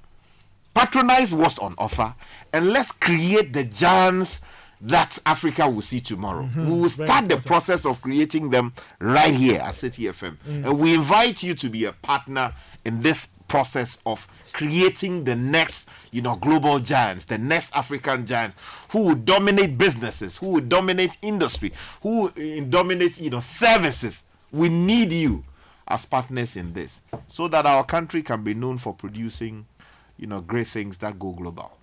[0.76, 2.14] patronize what's on offer
[2.54, 4.42] and let's create the giants
[4.82, 6.44] that Africa will see tomorrow.
[6.54, 6.66] Mhm.
[6.68, 10.38] We will start the process of creating them right here at Citi FM.
[10.48, 10.66] Mm.
[10.66, 12.54] And we invite you to be a partner
[12.84, 18.56] in this process of creating the next, you know, global giants, the next African giants
[18.90, 24.24] who will dominate businesses, who will dominate industry, who will uh, dominate, you know, services.
[24.52, 25.44] We need you
[25.88, 29.66] as partners in this so that our country can be known for producing
[30.18, 31.78] you know great things that go global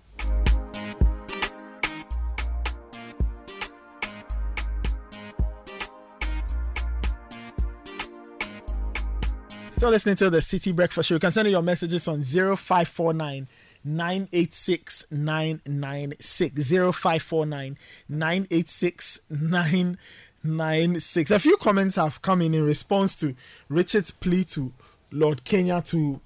[9.83, 11.15] Still listening to the Citi Breakfast Show.
[11.15, 13.49] You can send your messages on 0549
[13.83, 16.69] 986 996.
[16.69, 17.77] 0549
[18.07, 21.31] 986 996.
[21.31, 23.35] A few comments have come in in response to
[23.67, 24.71] Richard's plea to
[25.11, 26.21] Lord Kenya to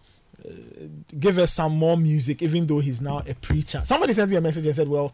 [0.48, 0.52] uh,
[1.20, 3.82] give us some more music, even though he's now a preacher.
[3.84, 5.14] Somebody sent me a message and said, Well,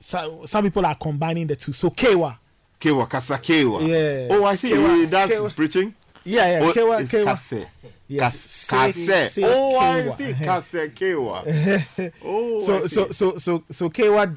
[0.00, 1.72] so, some people are combining the two.
[1.72, 2.38] So, Kaywa.
[2.80, 3.86] Kaywa, Kasa Kaywa.
[3.86, 4.34] Yeah.
[4.34, 4.72] Oh, I see.
[4.72, 5.54] Kaywa, That's Kaywa.
[5.54, 5.94] preaching?
[6.24, 6.66] Yeah, yeah.
[6.68, 7.24] Oh, Kaywa, it's Kaywa.
[7.24, 7.88] Kase.
[8.08, 8.66] Yes.
[8.68, 9.38] Kas- Kase.
[9.44, 10.32] Oh, I see.
[10.34, 12.12] Kase Kaywa.
[12.24, 14.36] Oh, so I so so so so Kaywa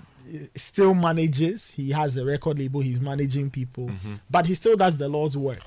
[0.55, 1.69] still manages.
[1.71, 2.81] He has a record label.
[2.81, 3.91] He's managing people,
[4.29, 5.59] but he still does the Lord's work.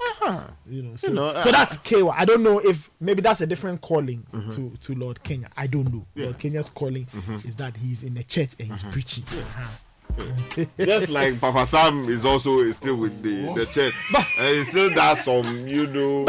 [0.69, 1.09] You know, so, Mm-hmm.
[1.09, 2.13] You know, so uh, that's Kaywa.
[2.17, 4.55] I don't know if maybe that's a different calling Mhm.
[4.57, 5.49] to to Lord Kenya.
[5.57, 6.05] I don't know.
[6.15, 6.25] Yeah.
[6.27, 7.47] Lord Kenya's calling Mhm.
[7.47, 9.25] is that he's in the church and he's preaching.
[9.31, 9.69] Uh-huh.
[10.79, 13.95] Just like Papa Sam is also still with the, the church.
[14.39, 16.27] and he still does some, you know,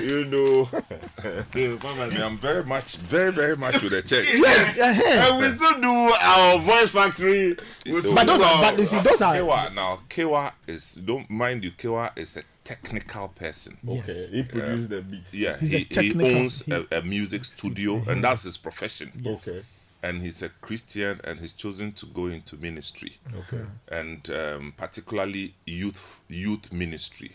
[0.00, 0.68] you know.
[1.54, 4.26] Me, I'm very much, very, very much with the church.
[4.32, 5.90] Yes, and we still do
[6.20, 7.56] our voice factory.
[7.86, 9.96] with- But those are- but you see, those are- Kaywa now.
[10.08, 11.70] Kaywa is don't mind you.
[11.72, 13.78] Kaywa is a technical person.
[13.82, 14.04] Yes.
[14.08, 15.34] Okay, he produced the beats.
[15.34, 19.12] Yeah, He's a he, he owns he- a, a music studio, and that's his profession.
[19.22, 19.46] Yes.
[19.48, 19.62] Okay.
[20.02, 23.16] And he's a Christian, and he's chosen to go into ministry.
[23.36, 23.64] Okay.
[23.88, 27.32] And um, particularly youth youth ministry.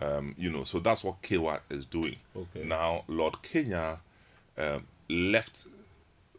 [0.00, 2.16] Um, you know, so that's what Kaywa is doing.
[2.36, 2.64] Okay.
[2.66, 3.98] Now, Lord Kenya
[4.58, 5.66] um, left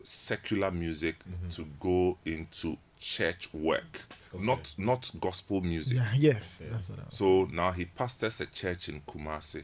[0.04, 1.50] secular music Mm-hmm.
[1.50, 4.02] to go into church work,
[4.38, 5.98] not not gospel music.
[5.98, 9.64] Yeah, yes, that's what I was- So now he pastors a church in Kumasi,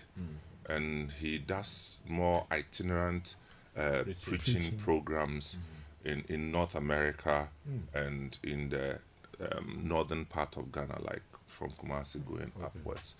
[0.70, 3.36] and he does more itinerant
[3.78, 4.78] uh, preaching, Preaching.
[4.80, 5.58] programs
[6.06, 7.50] in, in North America
[7.94, 9.00] and in the
[9.40, 13.16] um, northern part of Ghana, like from Kumasi going upwards.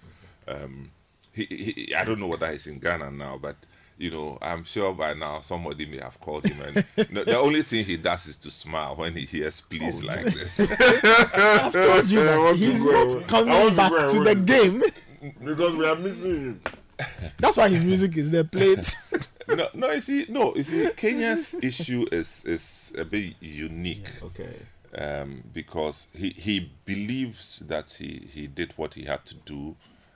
[0.48, 0.92] Um,
[1.32, 3.56] he, he, I don't know whether he's in Ghana now, but
[3.98, 6.58] you know, I'm sure by now somebody may have called him,
[6.98, 10.26] and no, the only thing he does is to smile when he hears "please" like
[10.26, 10.60] this.
[10.70, 13.24] I've told you that want to he's not away.
[13.28, 14.84] Coming want to back to the game.
[15.44, 16.62] because we are missing him.
[17.40, 18.86] That's why his music is there played.
[19.48, 24.10] no, no, you see, no, you see, Kenya's issue is is a bit unique.
[24.24, 24.56] Okay.
[24.98, 29.76] Um, because he he believes that he he did what he had to do,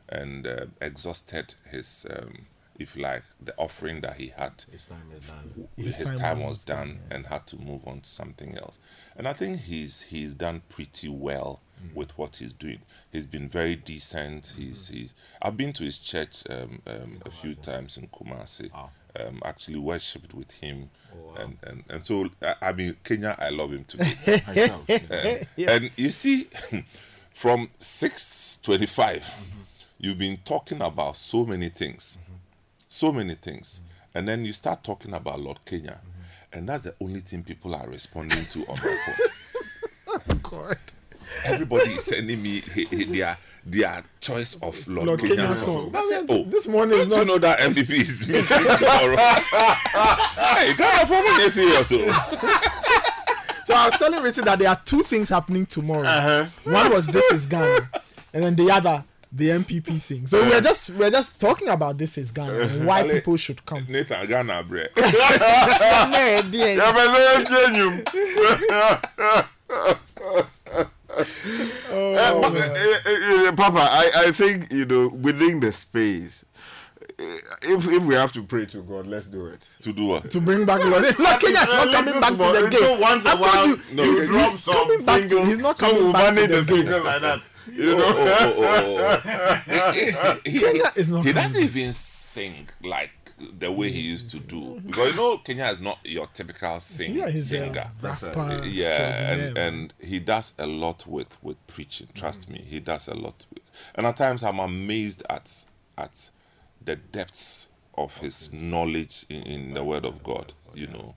[0.10, 2.48] and uh, exhausted his um,
[2.80, 4.64] if like the offering that he had.
[4.72, 5.68] His time is done.
[5.78, 8.80] His, His time, time was, was done and had to move on to something else.
[9.16, 11.62] And I think he's he's done pretty well
[11.94, 12.80] with what he's doing.
[13.12, 14.54] He's been very decent.
[14.58, 18.72] He's he's I've been to his church um, um, a few times in Kumasi.
[19.20, 20.90] Um, actually worshipped with him,
[21.36, 24.28] and, and and so I, I mean Kenya, I love him to bits.
[24.48, 26.48] and, and you see,
[27.34, 29.30] from six twenty-five,
[30.00, 32.20] you've been talking about so many things,
[32.88, 33.82] so many things,
[34.16, 36.00] and then you start talking about Lord Kenya,
[36.54, 39.28] and that's the only thing people are responding to on my phone.
[40.30, 40.78] oh God.
[41.46, 45.92] Everybody is sending me he- he- their their choice of Lord, Lord song.
[45.96, 49.16] I said, oh, This morning is don't you know that NPP is meeting tomorrow?
[50.58, 51.92] hey, Ghana for me, serious.
[51.94, 53.08] oh.
[53.64, 56.04] So I was telling Richard that there are two things happening tomorrow.
[56.04, 56.46] Uh-huh.
[56.64, 57.90] One was this is Ghana,
[58.34, 60.28] and then the other the NPP thing.
[60.28, 63.64] So we're just we're just talking about this is Ghana and why Ale- people should
[63.66, 63.86] come.
[63.88, 64.88] Nathan Ghana, bre.
[71.18, 71.72] Yeah, dear.
[71.90, 74.86] Yeah, but let me Oh, Uh, but, uh, uh, uh, Papa, I, I think you
[74.86, 76.44] know within the space,
[77.20, 77.24] uh,
[77.62, 79.62] if if we have to pray to God, let's do it.
[79.82, 80.30] To do what?
[80.32, 81.04] to bring back Lord.
[81.04, 83.02] Look, Kenya's not coming back to the It's so game.
[83.02, 85.30] once a I've while, told you, no, he's, he's coming back to.
[85.30, 87.04] singles, He's not coming we'll back to the the game.
[87.04, 87.42] like that.
[87.72, 88.06] You Oh, know?
[88.18, 89.22] oh, oh, oh,
[89.70, 90.40] oh.
[90.44, 93.12] he, Kenya is not He doesn't even sing like
[93.60, 94.88] the way he used to do mm-hmm.
[94.88, 97.86] because you know Kenya is not your typical sing Yeah, he's a singer.
[98.02, 102.08] rapper yeah, and, and he does a lot with with preaching.
[102.14, 102.54] Trust mm-hmm.
[102.54, 103.46] me, he does a lot.
[103.54, 103.64] With,
[103.96, 105.66] and at times I'm amazed at
[105.98, 106.30] at
[106.84, 110.54] the depths of his knowledge in, in the Word of God.
[110.74, 111.16] You know,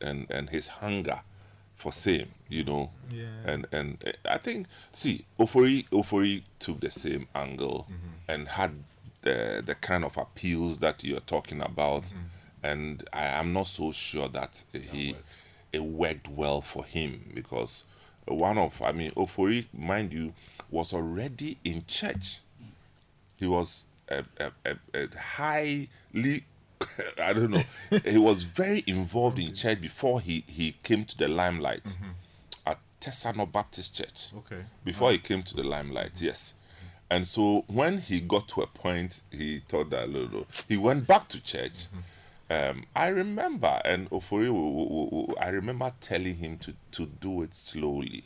[0.00, 1.20] and and his hunger
[1.76, 2.28] for same.
[2.48, 3.26] You know, Yeah.
[3.44, 8.30] and and uh, I think see Ofori Ofori took the same angle mm-hmm.
[8.30, 8.72] and had
[9.24, 12.18] the the kind of appeals that you're talking about, mm-hmm.
[12.62, 15.16] and I am not so sure that he
[15.72, 17.84] it worked well for him because
[18.26, 20.34] one of I mean Ofori, mind you,
[20.70, 22.38] was already in church.
[23.36, 26.44] He was a, a, a, a highly
[27.22, 27.62] I don't know.
[28.04, 32.10] he was very involved in church before he, he came to the limelight mm-hmm.
[32.66, 34.28] at Tesano Baptist Church.
[34.36, 34.62] Okay.
[34.84, 35.26] Before he ah.
[35.26, 36.54] came to the limelight, yes.
[37.14, 40.46] And so when he got to a point, he thought that no, no.
[40.68, 41.86] he went back to church.
[42.50, 48.24] Um, I remember, and Ofori, I remember telling him to, to do it slowly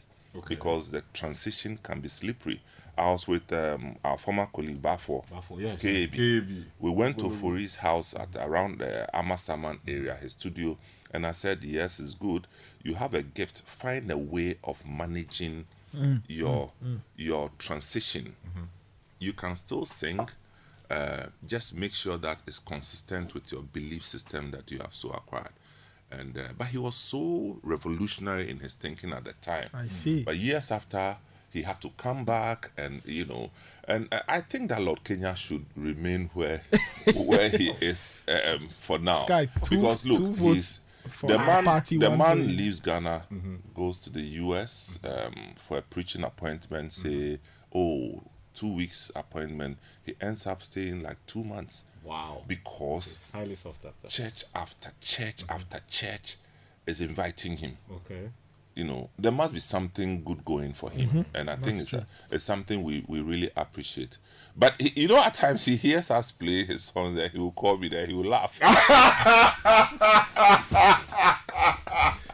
[0.48, 2.62] because the transition can be slippery.
[2.96, 6.10] I was with um, our former colleague Bafo, Bafo, yes, KB.
[6.14, 6.64] KB.
[6.78, 10.78] We went to Wait, wait, Ofori's house at around the Amasaman area, his studio,
[11.12, 12.46] and I said, "Yes, it's good.
[12.82, 13.60] You have a gift.
[13.66, 16.98] Find a way of managing Mm, your mm, mm.
[17.16, 18.34] your transition.
[19.18, 20.28] You can still sing.
[20.90, 25.10] Uh, just make sure that it's consistent with your belief system that you have so
[25.10, 25.52] acquired."
[26.10, 29.68] And uh, but he was so revolutionary in his thinking at the time.
[29.74, 30.22] I see.
[30.24, 31.16] But years after,
[31.50, 33.50] he had to come back, and you know,
[33.86, 36.62] and I- I think that Lord Kenya should remain where
[37.14, 39.18] where he is um, for now.
[39.18, 40.80] Sky, two- because two look, he's
[41.22, 41.64] the man.
[41.64, 43.24] party, the man leaves Ghana,
[43.74, 44.98] goes to the U.S.
[45.04, 46.94] Um, for a preaching appointment.
[46.94, 47.38] Say,
[47.74, 48.22] oh.
[48.58, 51.84] Two weeks appointment, he ends up staying like two months.
[52.04, 52.42] Wow.
[52.46, 54.08] Because Highly sought after.
[54.08, 56.36] church after church after church
[56.86, 57.76] is inviting him.
[57.92, 58.30] Okay.
[58.74, 61.24] You know, there must be something good going for him, Mhm.
[61.34, 64.18] and I That's think it's, a, it's something we, we really appreciate.
[64.56, 67.50] But he, you know, at times he hears us play his songs, and he will
[67.52, 68.56] call me, there he will laugh.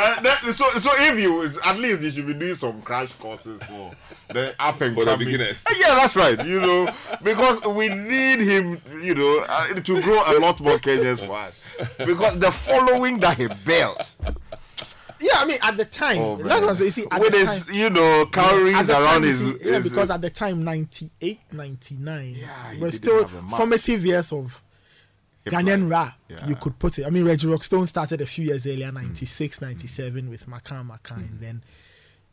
[0.00, 3.60] Uh, that, so, so if you at least you should be doing some crash courses
[3.64, 3.92] for
[4.32, 5.64] the up and For the coming beginners.
[5.68, 6.44] Uh, Yeah, that's right.
[6.46, 6.92] You know,
[7.22, 8.80] because we need him.
[9.02, 11.58] You know, uh, to grow a lot more cages for us.
[11.98, 14.14] Because the following that he built.
[15.20, 16.60] Yeah, I mean, at the time, Oh, that's man.
[16.62, 16.86] what I'm saying.
[16.86, 19.38] You see, at With the his, time, you know, calories at time, around you his-
[19.38, 22.42] see, yeah, his- because at the time, 98, 99, he
[22.76, 23.56] were didn't still have a much.
[23.58, 24.67] formative years of Hip
[25.50, 26.18] Ghanaian rap.
[26.28, 26.46] Yeah.
[26.46, 27.06] You could put it.
[27.06, 31.40] I mean, Reggie Rockstone started a few years earlier, 96, 97, with Makan Makan, and
[31.40, 31.62] then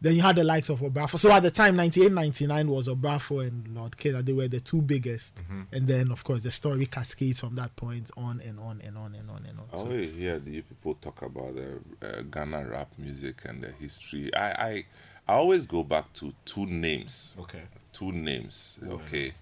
[0.01, 1.17] then you had the likes of Obrafour.
[1.17, 4.11] So at the time, 98, 99 was Obrafour and Lord K.
[4.11, 5.37] They were the two biggest.
[5.49, 5.67] Mhm.
[5.71, 9.15] And then, of course, the story cascades from that point on and on and on
[9.15, 9.65] and on and on.
[9.73, 13.71] I So- always hear the people talk about the uh, Ghana rap music and the
[13.71, 14.29] history.
[14.35, 14.85] I, I
[15.27, 17.35] I always go back to two names.
[17.39, 17.63] Okay.
[17.93, 18.77] Two names.
[18.85, 19.33] Okay.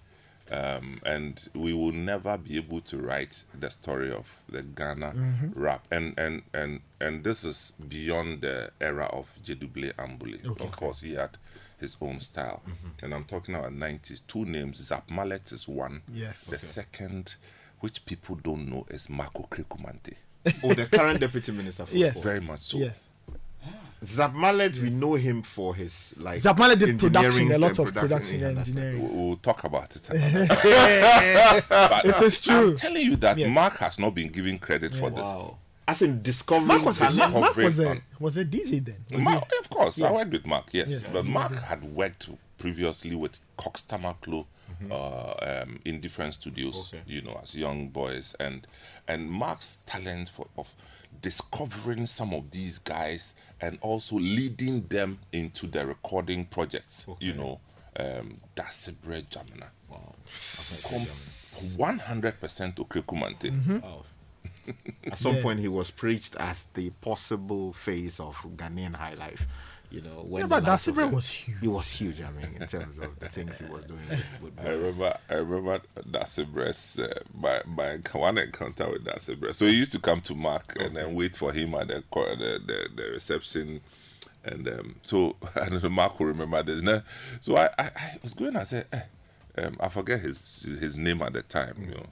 [0.50, 5.52] Um, and we will never be able to write the story of the Ghana Mhm.
[5.56, 10.44] rap, and and and and this is beyond the era of Gyedu-Blay Ambolley.
[10.44, 10.64] Okay.
[10.64, 11.38] Of course, he had
[11.80, 12.62] his own style,
[13.02, 14.20] and I'm talking about 90s.
[14.26, 16.02] Two names: Zapp Mallet is one.
[16.12, 16.44] Yes.
[16.44, 16.66] The Okay.
[16.66, 17.36] second,
[17.80, 20.16] which people don't know, is Mark Okraku-Mantey.
[20.62, 22.12] Oh, the current deputy minister for Yes.
[22.12, 22.24] sport.
[22.24, 22.76] Very much so.
[22.78, 23.08] Yes.
[24.06, 26.38] Zapp Mallet, we know him for his like.
[26.38, 29.26] Zapp Mallet did production, a lot of production and engineering.
[29.28, 30.08] We'll talk about it.
[30.12, 30.22] it
[32.22, 32.70] is true.
[32.70, 33.54] I'm telling you that Yes.
[33.54, 35.16] Mark has not been given credit for Yeah.
[35.16, 35.24] this.
[35.26, 35.58] Wow.
[35.86, 37.18] As in discovering Mark was, talent.
[37.18, 39.04] Mark, Mark was, a, was a DJ then.
[39.10, 39.58] Was Mark, he?
[39.58, 40.66] of course, I worked with Mark.
[40.72, 41.12] Yes, Yes.
[41.12, 42.28] but Mark had worked
[42.58, 44.46] previously with Cox Tamakloe
[44.82, 44.90] Mm-hmm.
[44.92, 46.92] uh, um, in different studios.
[46.92, 47.02] Okay.
[47.06, 48.66] You know, as young boys, and
[49.06, 50.74] and Mark's talent for of
[51.22, 53.34] discovering some of these guys
[53.64, 57.06] and also leading them into the recording projects.
[57.20, 57.60] You know,
[57.98, 59.70] um, Daasebre Gyamenah.
[59.88, 60.14] Wow.
[61.76, 63.50] One hundred percent Okraku-Mantey.
[63.50, 63.78] Mm-hmm.
[63.80, 64.02] Wow.
[65.12, 65.42] At some Yeah.
[65.42, 69.46] point, he was preached as the possible face of Ghanaian high life.
[69.90, 71.60] You know, when Yeah, but likes of Daasebre the- was huge.
[71.60, 72.20] He was huge.
[72.20, 74.00] I mean, in terms of the things he was doing.
[74.42, 75.80] With I remember, I remember
[76.10, 79.54] Daasebre's uh, my my one encounter with Daasebre.
[79.54, 82.60] So he used to come to Mark and then wait for him at the the,
[82.66, 83.80] the, the reception,
[84.44, 85.88] and um, so I don't know.
[85.90, 86.82] Mark will remember this.
[86.82, 87.02] No?
[87.40, 88.56] So I, I, I was going.
[88.56, 89.00] I said, eh,
[89.58, 91.76] um, I forget his his name at the time.
[91.80, 92.06] You know.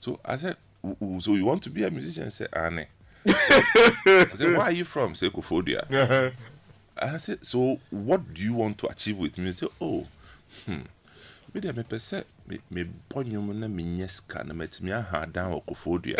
[0.00, 2.24] So I said, "W- w- so you want to be a musician?
[2.24, 2.86] He said, Anne.
[3.26, 5.14] I said, where are you from?
[5.14, 6.32] Say Kofodia.
[7.00, 9.46] And I said, so what do you want to achieve with me?
[9.46, 10.06] He said, oh,
[10.66, 10.82] hmm.
[11.54, 15.64] Me deɛ mepɛ sɛ me- mebɔ nnwom na menyɛ sika na matumi aha dan wɔ
[15.64, 16.16] kofodua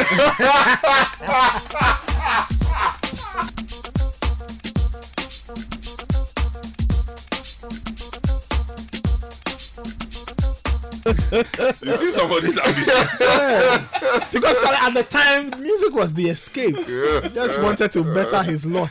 [11.83, 13.85] you see some of these ambitions Yeah.
[14.33, 16.77] because Charlie, at the time, music was the escape.
[16.77, 18.91] He just wanted to better his lot.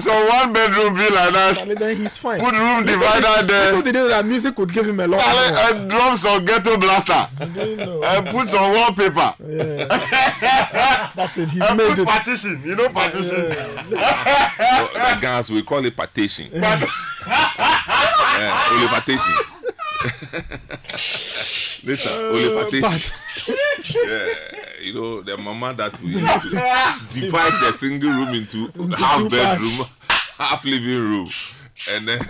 [0.00, 1.54] So one bedroom be like that.
[1.56, 2.38] Charlie, then he's fine.
[2.40, 3.66] Put room Little divider did- there.
[3.66, 5.60] Little did they know that music would give him a lot Charlie, more.
[5.82, 7.26] and drums some ghetto blaster.
[7.40, 9.34] and put some wallpaper.
[11.16, 11.48] That's it.
[11.50, 12.06] He's and made put it.
[12.06, 12.60] partition.
[12.64, 13.40] You know partition.
[13.90, 16.86] the guys we call it partition uh,
[18.72, 19.34] only partition
[21.84, 23.56] later only Uh, partition
[24.08, 26.12] yeah you know the mama that we
[27.20, 29.86] divide the single room into half bedroom
[30.38, 31.30] half living room.
[31.90, 32.20] And then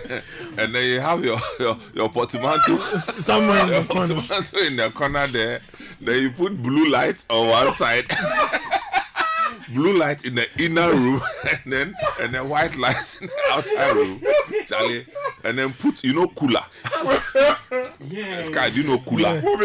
[0.57, 2.79] and then you have your your, your portmanteau.
[2.99, 4.15] Somewhere in the your corner.
[4.15, 5.61] portmanteau in the corner there.
[6.01, 8.07] Then you put blue lights on one side
[9.75, 11.21] blue light in the inner room
[11.65, 14.21] and then and then white light in the outer room
[14.67, 15.07] charlie
[15.45, 16.63] and then put you know cooler.
[18.09, 19.41] Yeah sky do you know cooler?
[19.41, 19.57] Who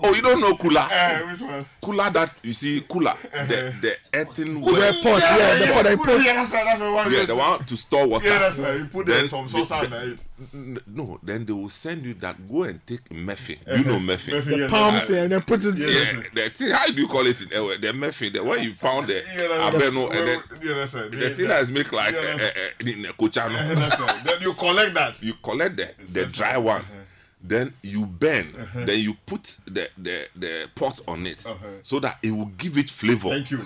[0.00, 0.86] oh you don't know cooler?
[0.90, 1.66] Eh, which one?
[1.82, 3.14] cooler that you see cooler.
[3.32, 6.64] The the earthen Cooler pot, yeah, the pot I put- Yeah, that's right.
[6.64, 6.92] That's right.
[6.92, 7.12] One.
[7.12, 8.26] Yeah the one to store water.
[8.26, 8.78] Yeah, that's right.
[8.78, 10.18] You put there some sauce the- and the-
[10.88, 13.82] no then they will send you that go and take muffin you Uh-huh.
[13.84, 17.06] know muffin Muffin, yeah, Pumped and then put it yeah, the thing, how do you
[17.06, 17.78] call it in Ewe?
[17.78, 20.18] The muffin, the when you found the Yeah, that's abeno right.
[20.18, 21.10] and then Yeah, that's right.
[21.10, 23.52] the Yeah, thing that- is make like yeah, uh, uh, uh, the kochano.
[23.54, 24.24] Yeah, that's right.
[24.24, 25.14] Then you collect that.
[25.22, 26.84] You collect the the dry one,
[27.42, 28.54] then you burn,
[28.86, 31.44] then you put the the the pot on it
[31.82, 33.28] so that it will give it flavor.
[33.30, 33.60] Thank you.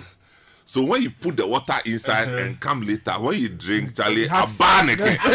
[0.65, 2.37] So when you put the water inside Uh-huh.
[2.43, 5.17] and come later, when you drink, Charlie, It has- ban again.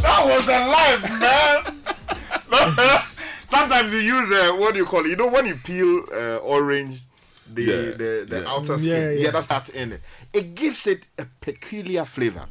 [0.00, 3.00] that was a life, man.
[3.54, 5.10] Sometimes you use uh, what do you call it?
[5.10, 7.02] You know when you peel uh, orange,
[7.46, 8.48] the Yeah, the, the yeah.
[8.48, 8.90] outer skin.
[8.90, 9.30] Yeah, Yeah, yeah.
[9.30, 10.00] that's that in it.
[10.32, 12.46] It gives it a peculiar flavor.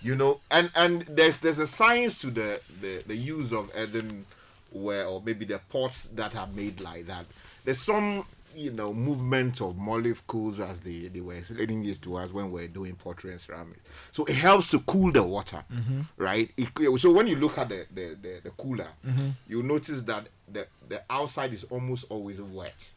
[0.00, 4.26] You know, and and there's there's a science to the the, the use of earthen
[4.72, 7.24] ware or maybe the pots that are made like that.
[7.64, 8.24] There's some
[8.54, 12.64] you know movement of molecules as they, they were explaining this to us when we
[12.64, 13.80] are doing pottery and ceramics.
[14.12, 16.06] So it helps to cool the water, Mhm.
[16.16, 16.50] right?
[16.56, 16.68] It,
[17.00, 19.32] so when you look at the the, the, the cooler, Mhm.
[19.48, 22.88] you notice that the the outside is almost always wet.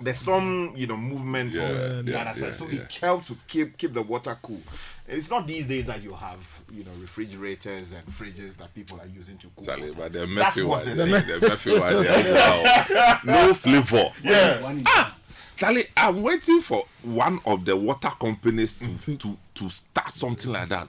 [0.00, 2.82] There's some you know movement Yeah, on yeah, the other yeah, side, so yeah.
[2.82, 4.62] it helps to keep keep the water cool.
[5.08, 6.38] And it's not these days that you have
[6.72, 9.64] you know refrigerators and fridges that people are using to cook.
[9.64, 11.40] Charlie, but the Murphy one, the the, thing.
[11.40, 13.18] the Murphy one, yeah, wow.
[13.24, 14.10] no flavor.
[14.22, 14.60] Yeah.
[14.86, 15.16] Ah,
[15.56, 20.68] Charlie, I'm waiting for one of the water companies to to, to start something like
[20.68, 20.88] that.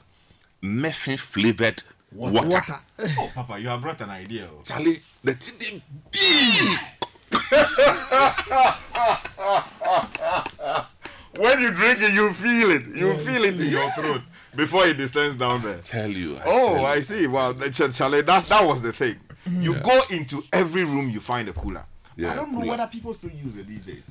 [0.61, 1.81] Murphy flavored
[2.11, 2.75] water.
[2.99, 4.47] Oh, Papa, you have brought an idea.
[4.51, 4.61] oh.
[4.63, 5.81] Charlie, the thing
[6.11, 6.75] they
[11.37, 12.85] when you drink it, you feel it.
[12.87, 14.21] You feel it in your throat
[14.55, 15.79] before it descends down there.
[15.79, 16.37] Tell you.
[16.37, 16.85] I oh, tell you.
[16.85, 17.27] I see.
[17.27, 19.17] Well, that's- Charlie, that that was the thing.
[19.49, 21.85] You go into every room, you find a cooler.
[22.15, 22.71] Yeah, I don't know cooler.
[22.71, 24.03] whether people still use it these days.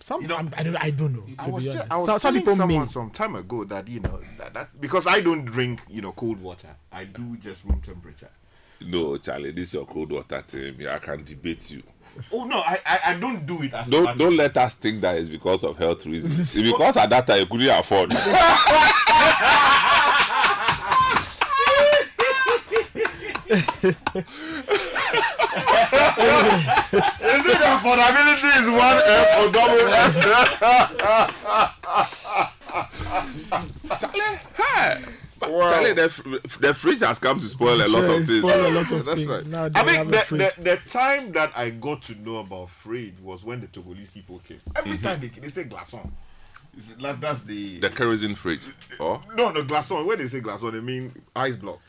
[0.00, 1.92] Some I'm- I don't I don't know I to was, be te- honest.
[1.92, 2.92] I was Some, some telling people someone may.
[2.92, 6.40] some time ago that you know that, that because I don't drink you know cold
[6.42, 6.74] water.
[6.90, 8.30] I do just room temperature.
[8.80, 10.74] No, Charlie, this is your cold water team.
[10.88, 11.82] I can debate you.
[12.32, 15.00] Oh no, I I, I don't do it as Don't bad- don't let us think
[15.02, 16.38] that it's because of health reasons.
[16.38, 18.12] It's because at that time you couldn't afford.
[26.10, 30.12] Is it affordability is one F or double F?
[34.00, 35.04] Charlie, hey.
[35.40, 38.38] Charlie, the, the fridge has come to spoil a lot Yeah, of things.
[38.38, 39.28] spoil a lot of That's things.
[39.28, 39.46] right.
[39.46, 43.42] Now I mean, the, the, the time that I got to know about fridge was
[43.44, 44.60] when the Togolese people came.
[44.76, 45.02] Every Mhm.
[45.02, 46.10] time they, they say glaçon.
[46.78, 48.62] Is like that's the The kerosene fridge.
[49.00, 50.04] Oh, no no glaçon.
[50.06, 51.80] When they say glaçon, they mean ice block.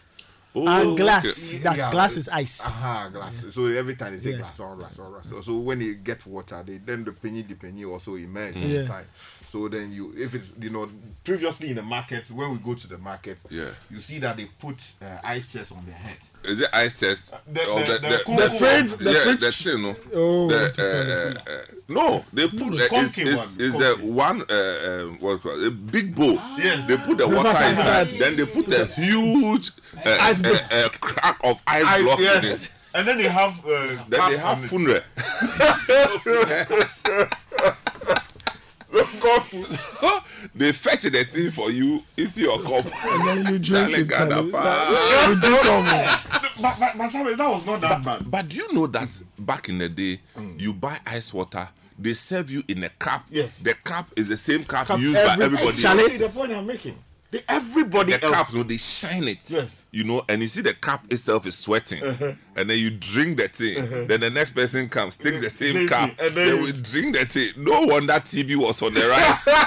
[0.55, 1.53] Oh, and glass.
[1.63, 2.61] That's glass is ice.
[2.65, 3.45] Aha, glass.
[3.53, 4.39] So every time they say Yeah.
[4.41, 5.43] glaçon, glaçon, glaçon.
[5.43, 8.63] So when they get water, they then the penny, the penny also emerge Mm.
[8.63, 8.87] all Yeah.
[8.87, 9.05] time.
[9.51, 10.89] So then you, if it's you know,
[11.25, 13.65] previously in the market, when we go to the market, Yeah.
[13.89, 16.15] you see that they put uh, ice chests on their head.
[16.45, 17.33] is it ice chest?
[17.51, 19.95] the- Or the- the cool- The fridge- the yeah, fridge- the thing, no.
[20.13, 23.47] Oh, The, you uh, uh, uh, no, they put the uh, is conky is one,
[23.59, 25.67] is the one uh, uh, what was it?
[25.67, 26.39] a big bowl.
[26.57, 26.87] Yes.
[26.87, 28.01] They put the water inside.
[28.07, 28.19] Inside.
[28.21, 30.61] Then they put a huge uh, Ice uh, block.
[30.71, 32.69] uh, crack of ice I- block in it.
[32.93, 33.71] And then they have uh,
[34.09, 34.99] Then they have on funeral.
[40.55, 42.85] they fetch the tea for you into your cup.
[42.85, 44.07] And then you drink Charlie it.
[44.07, 44.51] Ghana, Charlie.
[44.51, 45.25] pa.
[45.29, 45.85] We do some.
[46.61, 48.29] But, but, but Samuel, that was not that bad.
[48.29, 50.19] But do you know that back in the day,
[50.57, 53.23] you buy ice water, they serve you in a cup.
[53.29, 53.57] Yes.
[53.57, 55.77] The cup is the same cup, Cup used every- by everybody.
[55.77, 56.11] Charlie, else.
[56.11, 56.97] see the point I'm making.
[57.31, 58.35] The, everybody The else.
[58.35, 59.39] cup, you know, they shine it.
[59.49, 59.69] Yes.
[59.91, 62.33] You know, and you see the cup itself is sweating, Uh-huh.
[62.55, 64.07] and then you drink the thing.
[64.07, 66.63] Then the next person comes, takes the same Same cup, thing, and then, then you-
[66.63, 67.51] we drink the thing.
[67.57, 69.47] No wonder TB was on the rise.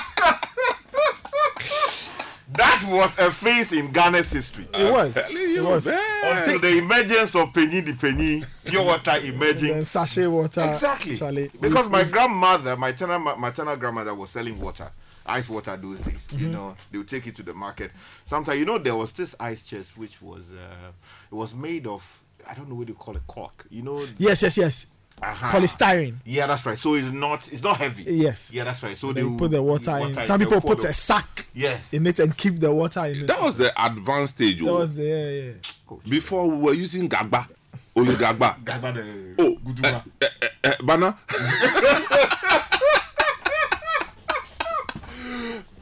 [2.56, 4.68] That was a phase in Ghana's history.
[4.74, 5.12] It was.
[5.14, 5.86] telling It was.
[5.86, 6.38] man.
[6.38, 9.70] Until the emergence of penny the penny, pure water emerging.
[9.74, 10.60] And sachet water.
[10.60, 11.16] Exactly.
[11.16, 11.50] Charlie.
[11.60, 14.88] Because my grandmother, my maternal, maternal grandmother was selling water,
[15.26, 16.26] ice water those days.
[16.32, 16.50] You Mhm.
[16.52, 17.90] know, they would take it to the market.
[18.26, 20.90] Sometimes, you know, there was this ice chest which was, uh,
[21.30, 22.02] it was made of,
[22.48, 23.66] I don't know what you call it, cork.
[23.70, 24.86] You know, Yes, yes, yes.
[25.22, 25.50] Aha.
[25.52, 26.16] Polystyrene.
[26.24, 26.76] Yeah, that's right.
[26.76, 28.02] So it's not, it's not heavy.
[28.02, 28.50] Yes.
[28.52, 28.98] Yeah, that's right.
[28.98, 30.14] So And they then put the would- water in.
[30.16, 31.78] water Some people put the- a sack Yeah.
[31.92, 33.26] in it and keep the water in it.
[33.28, 34.58] that was the advanced stage.
[34.58, 34.80] That oh.
[34.80, 35.96] was the yeah, yeah.
[36.08, 37.46] Before we were using Gagba,
[37.94, 38.62] only Gagba.
[38.64, 40.04] Gagba the Oh, Guduba.
[40.20, 41.16] eh, eh, eh, Bana.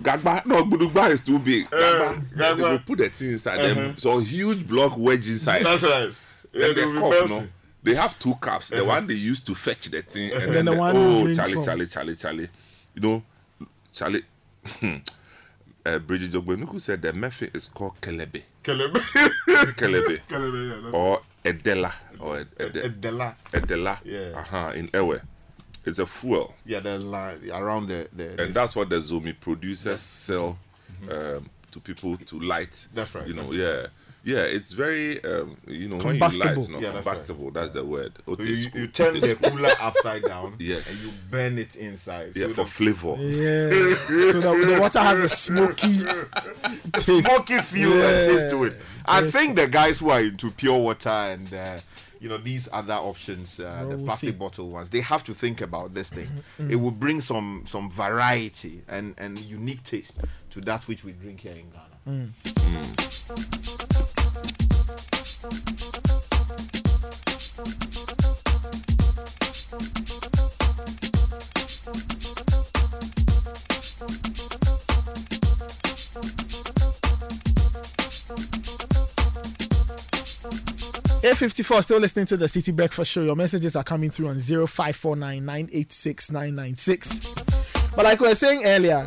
[0.02, 1.68] Gagba, no, Gudugba is too big.
[1.70, 3.74] Gagba, then they will put the thing inside Uh-huh.
[3.74, 3.98] them.
[3.98, 5.64] So huge block wedge inside.
[5.64, 6.10] That's right.
[6.52, 7.48] Then they the cup, no,
[7.82, 8.68] they have two cups.
[8.68, 8.86] The Uh-huh.
[8.86, 11.00] one they used to fetch the thing, and, And then, then the the, one you
[11.30, 11.64] oh, Charlie, from.
[11.64, 12.48] Charlie, Charlie, Charlie.
[12.94, 13.22] You know,
[13.92, 14.22] Charlie.
[15.86, 18.42] uh, Bridget Jogbenuku said the method is called kelebe.
[18.62, 19.00] Kelebe.
[19.76, 20.20] kelebe.
[20.28, 23.34] Kelebe, yeah, or edela or ed- ed- Edela.
[23.52, 24.38] edela Yeah.
[24.38, 25.18] uh-huh, in Ewe.
[25.84, 26.54] It's a fuel.
[26.64, 30.58] Yeah, the line around the, the And that's what the Zomi producers sell
[31.10, 32.86] um, to people to light.
[32.94, 33.26] That's right.
[33.26, 33.86] You know, yeah.
[34.24, 36.68] Yeah, it's very um, you know when you light, Combustible.
[36.70, 37.50] no, Yeah, that's combustible.
[37.50, 38.12] That's the word.
[38.24, 40.88] So you, you turn the cooler upside down Yes.
[40.92, 42.30] and you burn it inside.
[42.36, 43.16] Yeah, so for the- flavor.
[43.18, 43.96] Yeah.
[44.30, 46.04] so the, the water has a smoky
[46.92, 47.24] taste.
[47.26, 48.76] smoky feel and taste to it.
[49.04, 51.78] I think the guys who are into pure water and uh,
[52.22, 54.36] you know these other options, uh, well, the we'll plastic see.
[54.36, 54.90] bottle ones.
[54.90, 56.26] They have to think about this thing.
[56.26, 56.70] Mm-hmm, mm-hmm.
[56.70, 60.20] it will bring some some variety and and unique taste
[60.50, 61.98] to that which we drink here in Ghana.
[62.06, 62.30] Mm.
[65.42, 65.91] Mm.
[81.24, 83.22] 854, still listening to the Citi Breakfast Show.
[83.22, 86.74] Your messages are coming through on zero five four nine nine eight six nine nine
[86.74, 87.32] six.
[87.94, 89.06] But like we were saying earlier,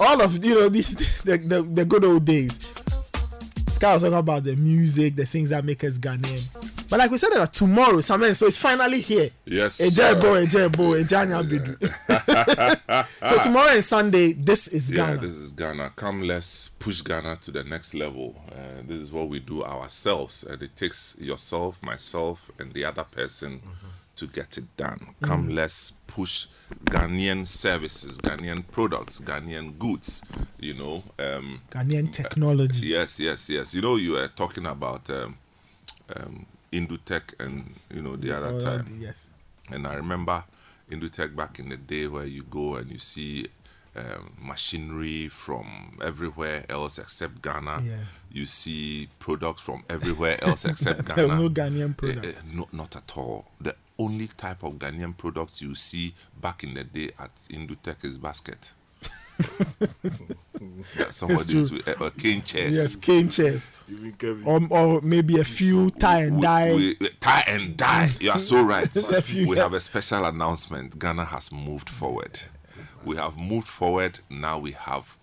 [0.00, 2.58] all of you know these the, the, the good old days.
[3.68, 6.57] Sky was talking about the music, the things that make us Ghanaian.
[6.90, 9.30] But like we said, that tomorrow, something so it's finally here.
[9.44, 11.76] Yes, Ejebo, Ejebo, Ejanya Bidu.
[13.28, 15.12] So tomorrow and Sunday, this is Ghana.
[15.14, 15.92] Yeah, this is Ghana.
[15.96, 18.34] Come, let's push Ghana to the next level.
[18.50, 23.04] Uh, this is what we do ourselves, and it takes yourself, myself, and the other
[23.04, 23.60] person
[24.16, 25.14] to get it done.
[25.22, 25.54] Come, Mm.
[25.54, 26.46] let's push
[26.86, 30.22] Ghanaian services, Ghanaian products, Ghanaian goods.
[30.58, 32.88] You know, um, Ghanaian technology.
[32.88, 33.74] Yes, yes, yes.
[33.74, 35.36] You know, you were talking about um,
[36.16, 38.98] um, Indutech and you know the other Oh, time.
[39.00, 39.28] yes.
[39.70, 40.44] And I remember
[40.90, 43.46] Indutech back in the day where you go and you see
[43.96, 47.82] um, machinery from everywhere else except Ghana.
[47.84, 47.96] Yeah.
[48.32, 51.16] You see products from everywhere else except Ghana.
[51.26, 52.26] There's no Ghanaian Eh, product.
[52.26, 53.46] eh, no, not at all.
[53.60, 58.16] The only type of Ghanaian products you see back in the day at Indutech is
[58.18, 58.72] basket.
[60.98, 61.60] Yeah, somebody true.
[61.60, 62.76] is with a, a cane chairs.
[62.76, 63.70] Yes, cane chairs.
[63.90, 64.42] Even Kevin.
[64.44, 66.74] Or, or maybe a few tie and dye.
[66.74, 68.10] We, we- tie and die.
[68.20, 68.88] You are so right.
[69.34, 70.98] We have a special announcement.
[70.98, 72.40] Ghana has moved forward.
[73.04, 74.20] We have moved forward.
[74.28, 75.16] Now we have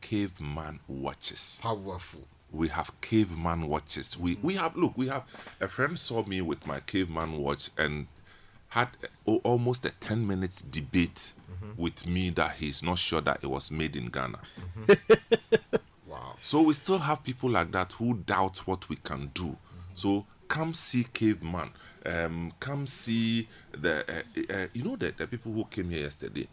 [0.00, 1.58] caveman watches.
[1.62, 2.20] Powerful.
[2.50, 4.18] We have caveman watches.
[4.18, 4.92] We we have look.
[4.96, 5.24] We have
[5.60, 8.08] a friend saw me with my caveman watch and
[8.68, 8.88] had
[9.26, 11.32] a- almost a ten minutes debate
[11.76, 14.38] with me that he's not sure that it was made in Ghana.
[16.06, 16.34] Wow.
[16.42, 19.56] So we still have people like that who doubt what we can do.
[19.94, 21.70] So come see Caveman.
[22.04, 26.46] Um, come see the uh, uh, you know the, the people who came here yesterday.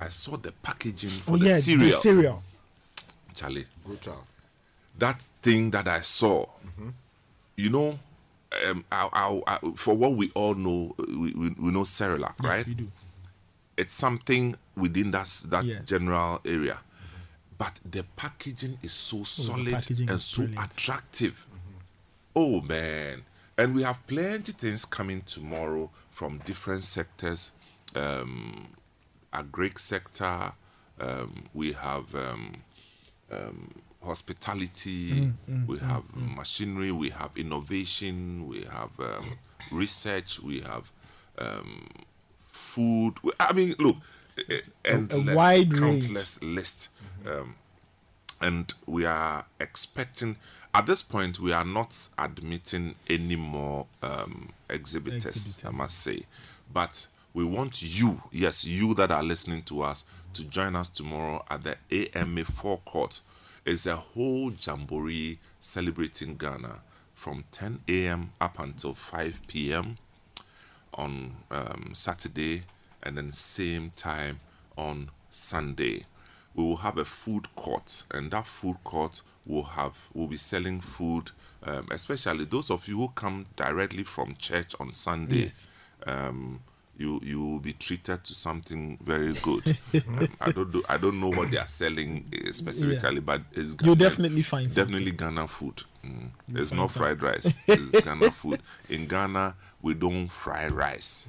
[0.00, 1.86] I saw the packaging for Oh the yeah, cereal.
[1.86, 2.42] the cereal.
[3.34, 4.24] Charlie, Brutal.
[4.98, 6.46] that thing that I saw,
[7.56, 7.98] you know,
[8.68, 12.34] um, I, I, I, for what we all know, uh, we, we, we know Cerelac,
[12.42, 12.66] Yes, right?
[12.66, 12.90] we do.
[13.76, 15.78] It's something within that that Yeah.
[15.84, 16.80] general area,
[17.58, 20.72] but the packaging is so solid packaging and so brilliant.
[20.72, 21.46] attractive.
[22.36, 23.24] Oh man!
[23.56, 27.52] And we have plenty things coming tomorrow from different sectors.
[27.94, 28.68] Um,
[29.32, 30.52] agric sector.
[31.00, 32.62] Um, we have um,
[33.30, 33.70] um,
[34.02, 35.10] hospitality.
[35.10, 36.36] Mm, mm, we mm, have mm.
[36.36, 36.92] machinery.
[36.92, 38.46] We have innovation.
[38.46, 39.38] We have um,
[39.70, 40.40] research.
[40.40, 40.92] We have
[41.38, 41.88] um,
[42.74, 43.14] food.
[43.40, 43.96] I mean, look,
[44.48, 46.04] eh, a- a endless, wide range.
[46.04, 46.88] countless list.
[47.26, 47.54] Um,
[48.40, 50.36] and we are expecting
[50.74, 55.64] at this point we are not admitting any more um, exhibitors, Exhibitors.
[55.64, 56.24] i must say
[56.72, 60.04] but we want you yes you that are listening to us
[60.34, 61.76] to join us tomorrow at the
[62.18, 63.20] ama forecourt
[63.64, 66.80] it's a whole jamboree celebrating ghana
[67.14, 69.96] from 10 a.m up until 5 p.m
[70.94, 72.62] on um, Saturday
[73.02, 74.40] and then same time
[74.76, 76.04] on Sunday.
[76.54, 80.80] We will have a food court, and that food court will have will be selling
[80.80, 81.32] food,
[81.64, 85.42] um, especially those of you who come directly from church on Sunday.
[85.44, 85.68] Yes.
[86.06, 86.60] Um,
[86.96, 89.76] you you will be treated to something very good.
[90.08, 93.74] Um, I don't do, I don't know what they are selling uh, specifically, but it's
[93.82, 94.92] You'll Ghanaian- definitely find something.
[94.92, 95.82] definitely Ghana food.
[96.04, 96.30] Mm.
[96.54, 97.58] It's not fried rice.
[97.66, 98.60] It's Ghana food.
[98.90, 99.54] In Ghana,
[99.84, 101.28] we don't fry rice.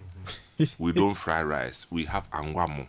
[0.80, 1.86] We don't fry rice.
[1.92, 2.88] We have angwamo.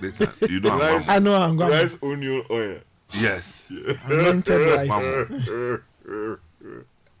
[0.00, 1.08] Later, you know Rice- angwamo.
[1.08, 1.70] I know angwamo.
[1.70, 2.78] Rice, onion, oil.
[3.12, 3.68] Yes.
[4.04, 5.80] Anointed rice.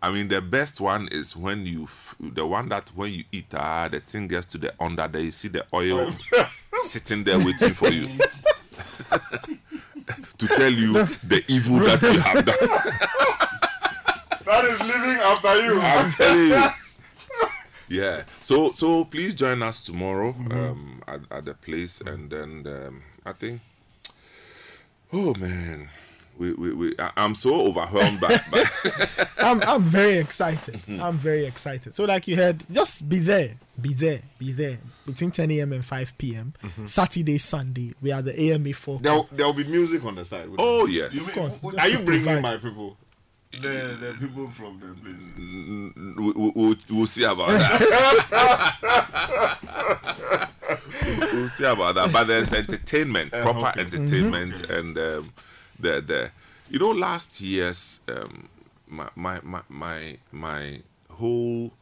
[0.00, 3.46] I mean, the best one is when you, f- the one that when you eat,
[3.54, 6.12] ah, the thing gets to the under there, you see the oil
[6.78, 8.06] sitting there waiting for you
[10.38, 13.57] to tell you the evil that you have done.
[14.48, 15.80] That is living after you.
[15.80, 16.62] I'm telling you.
[17.90, 18.22] Yeah.
[18.42, 23.32] So so please join us tomorrow um, at, at the place, and then um, I
[23.32, 23.60] think.
[25.12, 25.88] Oh man,
[26.36, 28.64] we, we, we, I- I'm so overwhelmed by, by
[29.38, 30.80] I'm I'm very excited.
[31.00, 31.94] I'm very excited.
[31.94, 35.72] So like you heard, just be there, be there, be there between 10 a.m.
[35.72, 36.52] and 5 p.m.
[36.84, 37.94] Saturday, Sunday.
[38.02, 38.98] We are the AMA four.
[38.98, 40.50] There'll, there'll be music on the side.
[40.58, 40.94] Oh, there?
[40.96, 41.14] yes.
[41.14, 42.42] You Of course, Are you to bringing provide.
[42.42, 42.96] my people?
[43.52, 45.16] The, the people from the place.
[46.16, 48.78] we, we, we'll, we'll see about that.
[51.32, 52.12] we'll see about that.
[52.12, 53.80] But there's entertainment, Uh, proper okay.
[53.80, 54.78] entertainment, Mhm.
[54.78, 55.32] and um,
[55.80, 56.30] the the
[56.70, 58.48] you know last year's um,
[58.86, 61.72] my, my my my my whole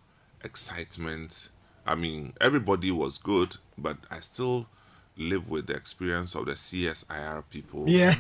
[0.45, 1.51] excitement.
[1.86, 4.67] I mean, everybody was good, but I still
[5.17, 7.85] live with the experience of the CSIR people.
[7.89, 8.15] Yeah.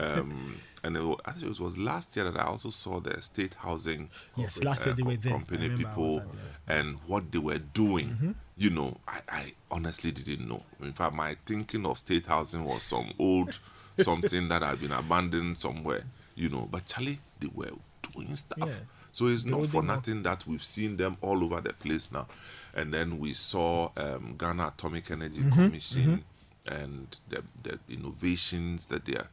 [0.00, 3.54] um, and it was, actually it was last year that I also saw the state
[3.54, 5.32] housing Yes, last year they co- were there.
[5.32, 8.08] Company people was at last and what they were doing.
[8.20, 8.34] Mhm.
[8.56, 10.62] You know, I, I honestly didn't know.
[10.80, 13.58] In fact, my thinking of state housing was some old
[13.98, 16.04] something that had been abandoned somewhere.
[16.36, 17.70] You know, but Charlie, they were
[18.12, 18.58] doing stuff.
[18.68, 18.74] Yeah.
[19.14, 22.26] So it's not for nothing that we've seen them all over the place now.
[22.74, 26.24] And then we saw um, Ghana Atomic Energy Mhm, Commission
[26.66, 29.28] and the, the innovations that they are.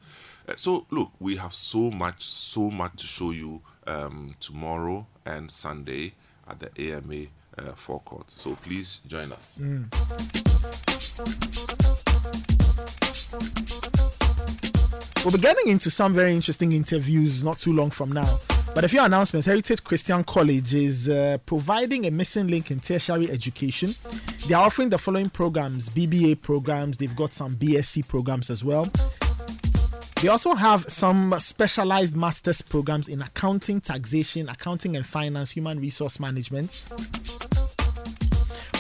[0.47, 5.49] Uh, so look, we have so much, so much to show you um, tomorrow and
[5.49, 6.13] Sunday
[6.47, 7.25] at the AMA
[7.57, 8.29] uh, forecourt.
[8.29, 9.57] So please join us.
[15.24, 18.40] We'll be getting into some very interesting interviews not too long from now.
[18.74, 19.45] But a few announcements.
[19.45, 23.93] Heritage Christian College is uh, providing a missing link in tertiary education.
[24.48, 28.90] They are offering the following programs BBA programs, they've got some BSc programs as well.
[30.22, 36.19] They also have some specialized master's programs in accounting, taxation, accounting and finance, human resource
[36.19, 36.83] management.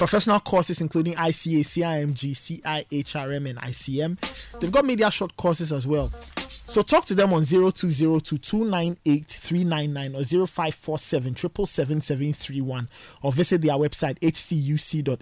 [0.01, 4.59] Professional courses including ICA, CIMG, CIHRM, and ICM.
[4.59, 6.09] They've got media short courses as well.
[6.43, 12.89] So talk to them on 0202 298 399 or 0547 77731
[13.21, 15.17] or visit their website hcuc.edu.gh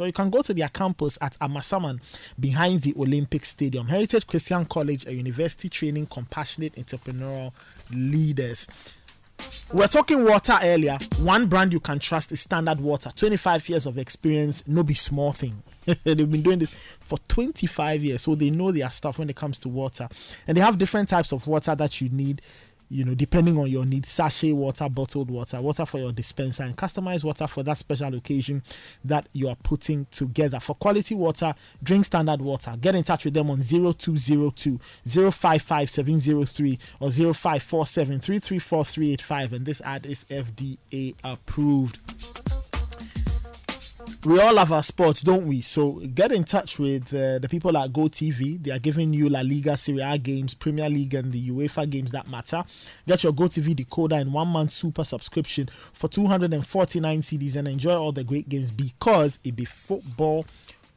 [0.00, 1.98] or you can go to their campus at Amasaman
[2.38, 3.88] behind the Olympic Stadium.
[3.88, 7.52] Heritage Christian College, a university training compassionate entrepreneurial
[7.90, 8.68] leaders.
[9.72, 10.98] We're talking water earlier.
[11.18, 13.10] One brand you can trust is Standard Water.
[13.14, 15.62] 25 years of experience, no be small thing.
[16.04, 19.58] They've been doing this for 25 years, so they know their stuff when it comes
[19.60, 20.08] to water.
[20.46, 22.40] And they have different types of water that you need,
[22.88, 24.10] you know, depending on your needs.
[24.10, 28.62] Sachet water, bottled water, water for your dispenser, and customized water for that special occasion
[29.04, 30.60] that you are putting together.
[30.60, 32.74] For quality water, drink Standard Water.
[32.80, 38.14] Get in touch with them on 0202 055 703 or 0547
[39.54, 42.63] And this ad is FDA approved
[44.24, 45.60] we all love our sports, don't we?
[45.60, 48.62] So get in touch with uh, the people at GoTV.
[48.62, 52.10] They are giving you La Liga, Serie A games, Premier League, and the UEFA games
[52.12, 52.64] that matter.
[53.06, 58.12] Get your GoTV decoder and one month super subscription for 249 cedis and enjoy all
[58.12, 60.46] the great games because it be football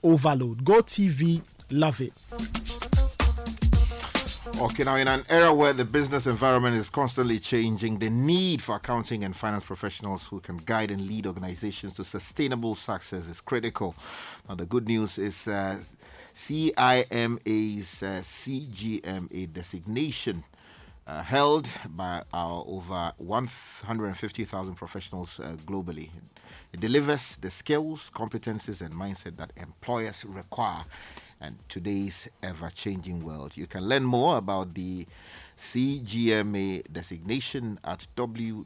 [0.03, 0.63] overload.
[0.63, 2.13] GoTV, love it.
[4.59, 8.77] Okay, now in an era where the business environment is constantly changing, the need for
[8.77, 13.93] accounting and finance professionals who can guide and lead organizations to sustainable success is critical.
[14.49, 15.77] Now, the good news is uh,
[16.33, 20.43] CIMA's uh, CGMA designation.
[21.05, 26.09] Uh, held by our over 150,000 professionals uh, globally.
[26.73, 30.83] It delivers the skills, competencies, and mindset that employers require
[31.41, 33.55] in today's ever changing world.
[33.55, 35.05] You can learn more about the
[35.57, 38.65] CGMA designation at www.aicpa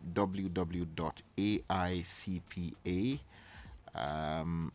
[3.94, 4.72] um,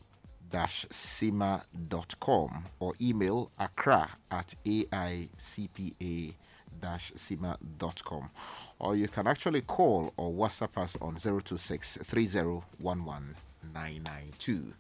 [2.79, 6.35] or email accra at aicpa
[7.17, 8.31] cima.com
[8.79, 13.35] or you can actually call or whatsapp us on 026 3011
[13.75, 14.75] 992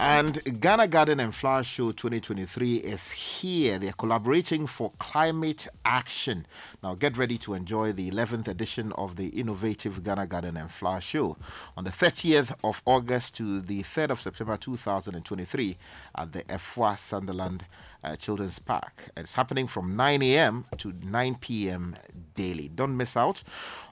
[0.00, 3.80] And Ghana Garden and Flower Show 2023 is here.
[3.80, 6.46] They're collaborating for climate action.
[6.84, 11.00] Now, get ready to enjoy the 11th edition of the innovative Ghana Garden and Flower
[11.00, 11.36] Show
[11.76, 15.76] on the 30th of August to the 3rd of September 2023
[16.14, 17.64] at the Efua Sutherland
[18.04, 19.10] uh, Children's Park.
[19.16, 20.66] It's happening from 9 a.m.
[20.78, 21.96] to 9 p.m.
[22.34, 22.68] daily.
[22.68, 23.42] Don't miss out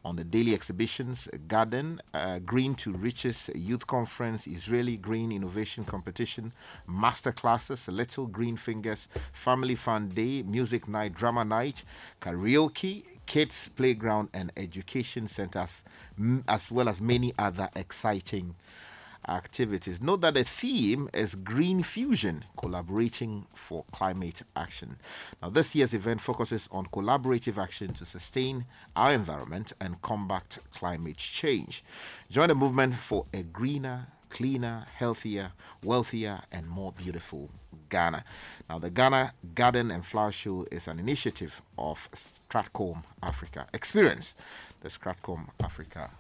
[0.04, 6.52] on the daily exhibitions, Garden, uh, Green to Riches Youth Conference, Israeli Green Innovation Competition,
[6.86, 11.84] Master Classes, Little Green Fingers, Family Fun Day, Music Night, Drama Night,
[12.20, 15.82] Karaoke, Kids Playground, and Education Centers,
[16.16, 18.54] m- as well as many other exciting
[19.28, 20.00] activities.
[20.00, 24.96] Note that the theme is Green Fusion, collaborating for climate action.
[25.42, 31.16] Now, this year's event focuses on collaborative action to sustain our environment and combat climate
[31.16, 31.84] change.
[32.30, 37.50] Join the movement for a greener, cleaner, healthier, wealthier, and more beautiful
[37.88, 38.24] Ghana.
[38.68, 42.08] Now, the Ghana Garden and Flower Show is an initiative of
[42.50, 43.66] Stratcom Africa.
[43.72, 44.34] Experience
[44.80, 46.10] the Stratcom Africa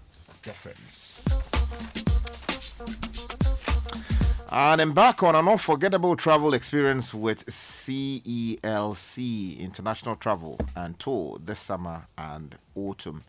[0.46, 2.05] difference.
[4.52, 8.58] And embark on an unforgettable travel experience with CELC
[9.58, 13.24] International Travel and Tour this summer and autumn.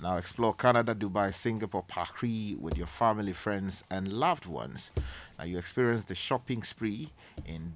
[0.00, 4.90] Now explore Canada, Dubai, Singapore, Paris with your family, friends, and loved ones.
[5.38, 7.12] Now you experience the shopping spree
[7.44, 7.74] in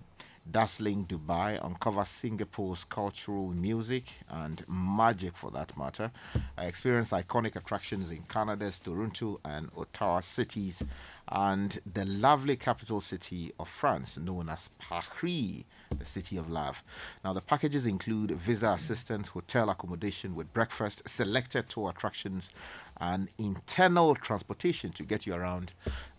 [0.52, 6.12] dazzling Dubai, uncover Singapore's cultural music and magic for that matter.
[6.58, 10.82] I experienced iconic attractions in Canada's Toronto and Ottawa cities
[11.28, 15.64] and the lovely capital city of France known as Paris,
[15.98, 16.82] the city of love.
[17.24, 22.50] Now, the packages include visa assistance, hotel accommodation with breakfast, selected tour attractions,
[22.98, 25.72] and internal transportation to get you around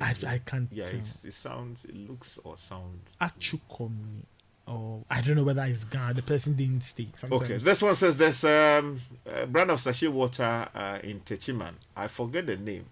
[0.00, 3.02] I, I can't Yeah, it sounds, it looks or sounds.
[3.20, 4.24] Achukomi.
[4.70, 6.14] Or I don't know whether it's Ghana.
[6.14, 7.18] The person didn't state.
[7.18, 7.42] Sometimes.
[7.42, 11.74] Okay, this one says there's um, a brand of sachet water uh, in Techiman.
[11.96, 12.86] I forget the name.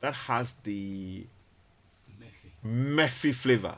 [0.00, 1.26] That has the
[2.62, 3.76] Murphy flavor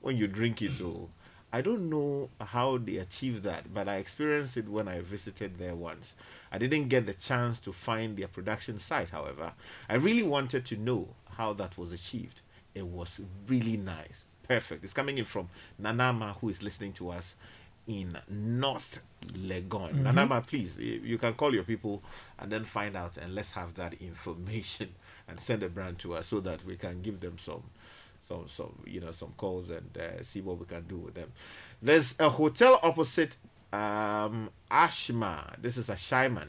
[0.00, 0.72] when you drink it.
[0.80, 1.08] Oh,
[1.52, 5.74] I don't know how they achieve that, but I experienced it when I visited there
[5.74, 6.14] once.
[6.50, 9.52] I didn't get the chance to find their production site, however.
[9.88, 12.40] I really wanted to know how that was achieved.
[12.74, 14.28] It was really nice.
[14.48, 14.84] Perfect.
[14.84, 15.48] It's coming in from
[15.80, 17.36] Nanama, who is listening to us
[17.86, 19.00] in North
[19.32, 19.92] Legon.
[19.94, 20.02] Mhm.
[20.02, 22.02] Nanama, please, you you can call your people
[22.38, 24.94] and then find out, and let's have that information
[25.28, 27.62] and send a brand to us so that we can give them some
[28.28, 31.32] some some you know some calls and uh, see what we can do with them.
[31.80, 33.36] There's a hotel opposite
[33.72, 35.60] um, Ashma.
[35.60, 36.48] This is a Shyman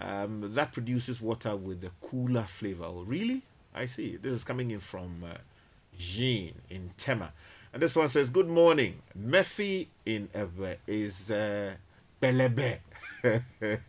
[0.00, 2.84] um, that produces water with a cooler flavor.
[2.84, 3.42] Oh, really?
[3.74, 4.16] I see.
[4.16, 5.34] This is coming in from uh,
[5.96, 7.32] Jean in Tema.
[7.72, 9.00] And this one says, Good morning.
[9.14, 11.74] Murphy in Ewe is uh,
[12.20, 12.78] Belebe.
[13.22, 13.82] it's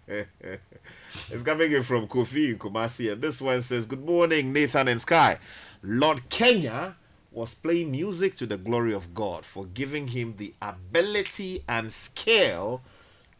[1.43, 3.11] coming in from Kofi in Kumasi.
[3.11, 5.39] And this one says, Good morning, Nathan and Sky.
[5.81, 6.95] Lord Kenya
[7.31, 12.81] was playing music to the glory of God for giving him the ability and skill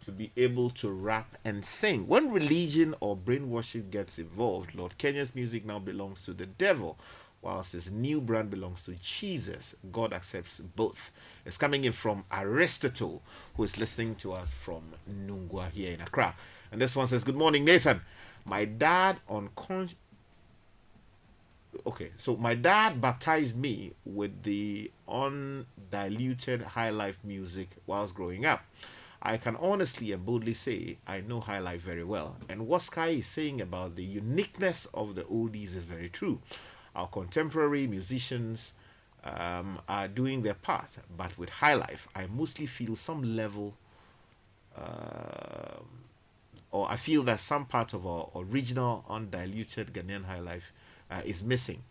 [0.03, 2.07] to be able to rap and sing.
[2.07, 6.97] When religion or brainwashing gets involved, Lord Kenya's music now belongs to the devil,
[7.43, 9.75] whilst his new brand belongs to Jesus.
[9.91, 11.11] God accepts both.
[11.45, 13.21] It's coming in from Aristotle,
[13.55, 14.81] who is listening to us from
[15.11, 16.33] Nungua here in Accra.
[16.71, 18.01] And this one says, Good morning, Nathan.
[18.45, 19.97] My dad unconscious
[21.87, 28.63] okay so my dad baptized me with the undiluted high life music whilst growing up
[29.25, 32.35] I can honestly and boldly say I know High Life very well.
[32.49, 36.41] And what Sky is saying about the uniqueness of the oldies is very true.
[36.95, 38.73] Our contemporary musicians
[39.23, 43.73] um, are doing their part, but with High Life, I mostly feel some level,
[44.77, 45.79] uh,
[46.71, 50.71] or I feel that some part of our original undiluted Ghanaian High Life
[51.09, 51.83] uh, is missing.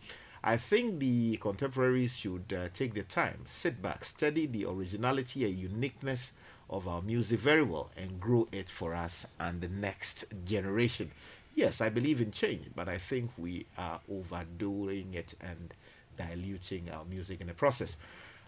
[0.43, 5.57] I think the contemporaries should uh, take their time, sit back, study the originality and
[5.57, 6.33] uniqueness
[6.69, 11.11] of our music very well, and grow it for us and the next generation.
[11.55, 15.73] Yes, I believe in change, but I think we are overdoing it and
[16.17, 17.95] diluting our music in the process.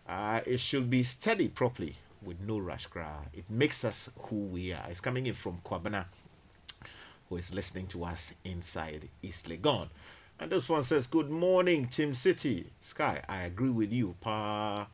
[0.07, 3.25] Uh, it should be studied properly with no rush cry.
[3.33, 4.85] It makes us who we are.
[4.89, 6.05] It's coming in from Kwabena,
[7.29, 9.87] who is listening to us inside East Legon.
[10.39, 12.65] And this one says, Good morning, Team Citi.
[12.81, 14.87] Sky, I agree with you, Pa,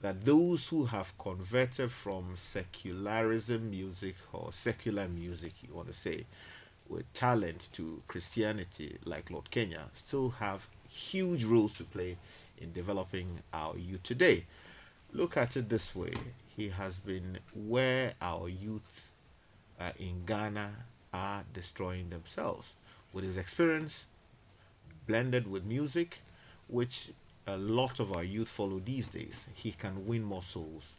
[0.00, 6.24] that those who have converted from secularism music or secular music, you want to say,
[6.88, 12.16] with talent to Christianity, like Lord Kenya, still have huge roles to play
[12.58, 14.46] in developing our youth today.
[15.12, 16.12] Look at it this way
[16.58, 19.12] he has been where our youth
[19.78, 20.72] uh, in Ghana
[21.14, 22.74] are destroying themselves.
[23.12, 24.06] With his experience,
[25.06, 26.18] blended with music,
[26.66, 27.10] which
[27.46, 30.94] a lot of our youth follow these days, he can win more souls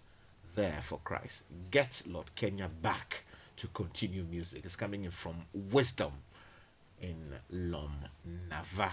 [0.56, 1.44] there for Christ.
[1.72, 3.24] Get Lord Kenya back
[3.60, 4.62] to continue music.
[4.64, 6.14] It's coming in from Wisdom
[7.02, 7.18] in
[7.52, 7.94] Lom
[8.50, 8.92] Nava.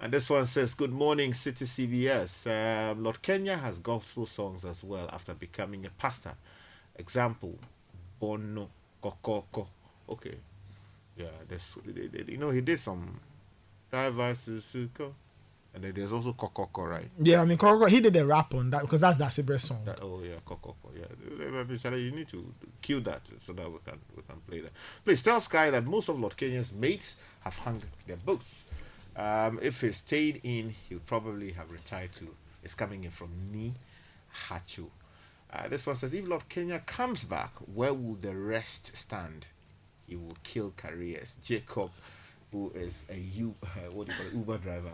[0.00, 2.50] And this one says, Good morning, Citi CBS.
[2.50, 6.34] Um, Lord Kenya has gospel songs as well after becoming a pastor.
[6.96, 7.56] Example,
[8.18, 8.68] Bono
[9.02, 9.68] Kokoko.
[10.10, 10.34] Okay.
[11.16, 13.20] Yeah, that's, you know, he did some
[13.92, 15.12] Susuko.
[15.74, 17.08] And then there's also Kokoko, right?
[17.18, 19.82] Yeah, I mean, Kokoko, he did a rap on that because that's the Sibre song.
[19.86, 20.74] That, oh yeah, Kokoko.
[20.94, 22.52] Yeah, you need to
[22.82, 24.72] cue that so that we can we can play that.
[25.04, 28.64] Please tell Sky that most of Lord Kenya's mates have hung their boots.
[29.16, 32.28] Um, if he stayed in, he would probably have retired to.
[32.62, 33.72] It's coming in from Ni
[34.48, 34.86] Hachu.
[35.52, 39.46] Uh, this one says, if Lord Kenya comes back, where will the rest stand?
[40.06, 41.36] He will kill careers.
[41.42, 41.90] Jacob
[42.52, 43.54] who is a U,
[43.92, 44.90] what do you call it, Uber driver,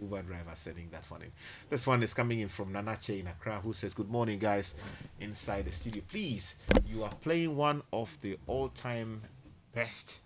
[0.00, 1.30] Uber driver sending that one in.
[1.68, 4.74] This one is coming in from Nanache in Accra, who says, "Good morning, guys,
[5.20, 6.02] inside the studio.
[6.08, 9.20] Please, you are playing one of the all-time
[9.74, 10.20] best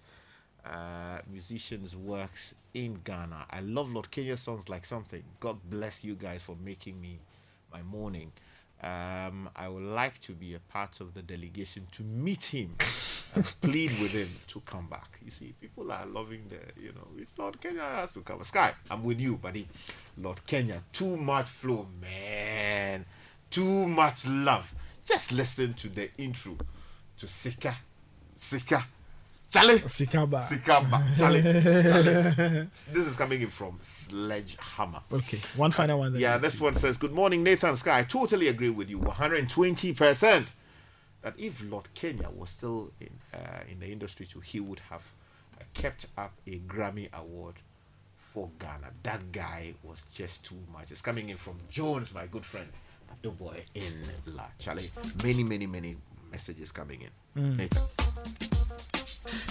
[0.64, 3.46] uh, musicians' works in Ghana.
[3.50, 5.22] I love Lord Kenya songs like something.
[5.40, 7.18] God bless you guys for making me
[7.72, 8.32] my morning."
[8.82, 12.76] Um, I would like to be a part of the delegation to meet him
[13.34, 15.18] and plead with him to come back.
[15.24, 18.42] You see, people are loving the, you know, if Lord Kenya has to come.
[18.44, 19.66] Sky, I'm with you, buddy.
[20.16, 23.04] Lord Kenya, too much flow, man.
[23.50, 24.72] Too much love.
[25.04, 26.56] Just listen to the intro
[27.18, 27.76] to Sika.
[28.36, 28.86] Sika.
[29.50, 29.78] Charlie.
[29.80, 30.46] Sikaba.
[30.46, 31.16] Sikaba.
[31.16, 31.42] Charlie.
[31.42, 32.68] Charlie.
[32.92, 35.00] This is coming in from Sledgehammer.
[35.12, 35.40] Okay.
[35.56, 36.12] One final one.
[36.12, 36.20] Then.
[36.20, 38.00] Yeah, this one says, Good morning, Nathan Sky.
[38.00, 38.98] I totally agree with you.
[38.98, 40.48] 120%.
[41.22, 43.38] That if Lord Kenya was still in, uh,
[43.70, 45.02] in the industry too, he would have
[45.58, 47.54] uh, kept up a Grammy Award
[48.32, 48.90] for Ghana.
[49.02, 50.90] That guy was just too much.
[50.90, 52.68] It's coming in from Jones, my good friend.
[53.22, 53.92] The boy in
[54.26, 54.90] La Charlie.
[55.24, 55.96] Many, many, many
[56.30, 57.42] messages coming in.
[57.42, 57.56] Mm.
[57.56, 58.57] Nathan.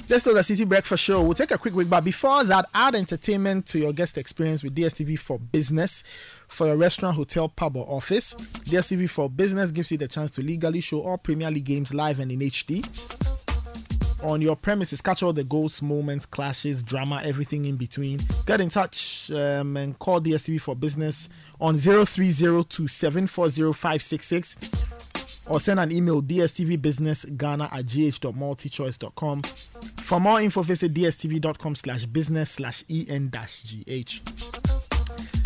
[0.09, 1.21] Let's do the Citi Breakfast Show.
[1.21, 4.75] We'll take a quick break, but before that, add entertainment to your guest experience with
[4.75, 6.03] DSTV for Business
[6.47, 8.33] for your restaurant, hotel, pub, or office.
[8.35, 12.19] DSTV for Business gives you the chance to legally show all Premier League games live
[12.19, 12.85] and in HD.
[14.23, 18.19] On your premises, catch all the goals, moments, clashes, drama, everything in between.
[18.45, 21.29] Get in touch um, and call DSTV for Business
[21.61, 24.55] on 0302 740566
[25.49, 29.41] or send an email dstvbusinessghana at gh.multichoice.com.
[29.97, 34.21] For more info, visit dstv.com slash business slash en dash gh.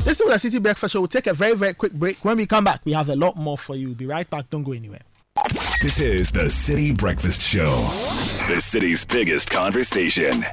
[0.03, 1.01] This is the Citi Breakfast Show.
[1.01, 2.17] We'll take a very, very quick break.
[2.25, 3.93] When we come back, we have a lot more for you.
[3.93, 4.49] Be right back.
[4.49, 5.01] Don't go anywhere.
[5.81, 7.75] This is the Citi Breakfast Show,
[8.47, 10.45] the city's biggest conversation.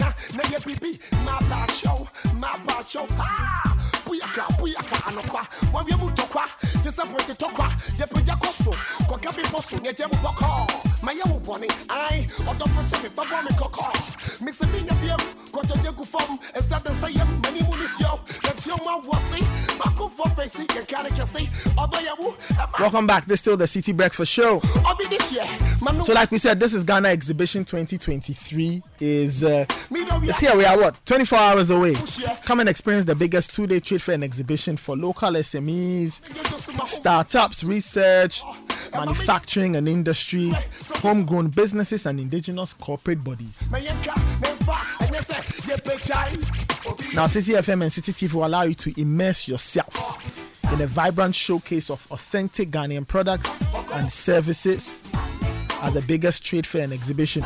[0.00, 0.12] Huh?
[0.34, 3.06] Na ye bibi, ma bacho, ma bacho.
[3.18, 3.76] Ah!
[4.04, 5.46] Buyaka, buyaka, anokwa.
[5.72, 6.44] Wa ye mutokwa,
[6.82, 7.68] tisa pointi tokwa.
[7.98, 8.74] Ye peja koso,
[9.06, 10.66] kwa gabi poso, nye jemu boko.
[11.02, 13.92] Ma ye wuboni, ay, odo poche me, fabwa me koko.
[14.40, 15.20] Mixi minya biem,
[15.52, 18.18] kwa jeje kufom, esada sayem, mani munisyo.
[18.42, 19.44] Letio ma wasi,
[19.78, 21.48] bako for facey, ye kare kese,
[21.78, 22.34] odo ye wu.
[22.78, 24.60] Welcome back, this still the Citi Breakfast Show.
[24.86, 25.39] Obi this year.
[25.80, 28.82] So, like we said, this is Ghana Exhibition 2023.
[29.00, 30.54] Is uh, it's here.
[30.54, 31.94] We are what 24 hours away.
[32.44, 36.20] Come and experience the biggest two-day trade fair and exhibition for local SMEs,
[36.86, 38.42] startups, research,
[38.92, 40.52] manufacturing and industry,
[40.96, 43.66] homegrown businesses, and indigenous corporate bodies.
[43.70, 43.78] Now,
[47.26, 51.88] Citi FM and Citi TV will allow you to immerse yourself in a vibrant showcase
[51.88, 53.50] of authentic Ghanaian products
[53.94, 54.94] and services
[55.82, 57.42] at the biggest trade fair and exhibition.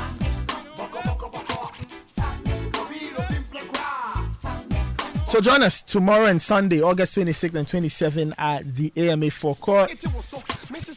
[5.35, 9.89] So join us tomorrow and Sunday, August 26th and 27th at the AMA forecourt.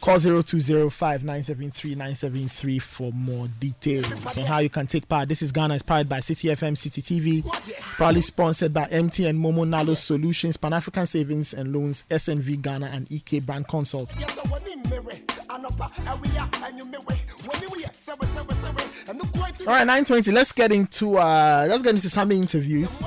[0.00, 5.28] Call 0205-973-973 for more details on how you can take part.
[5.28, 7.44] This is Ghana is powered by Citi FM, Citi TV,
[7.96, 13.10] proudly sponsored by MTN Momo Nalo Solutions, Pan African Savings and Loans, SNV Ghana, and
[13.10, 14.14] EK Brand Consult.
[19.66, 20.30] All right, 920.
[20.32, 23.00] Let's get into uh let's get into some interviews.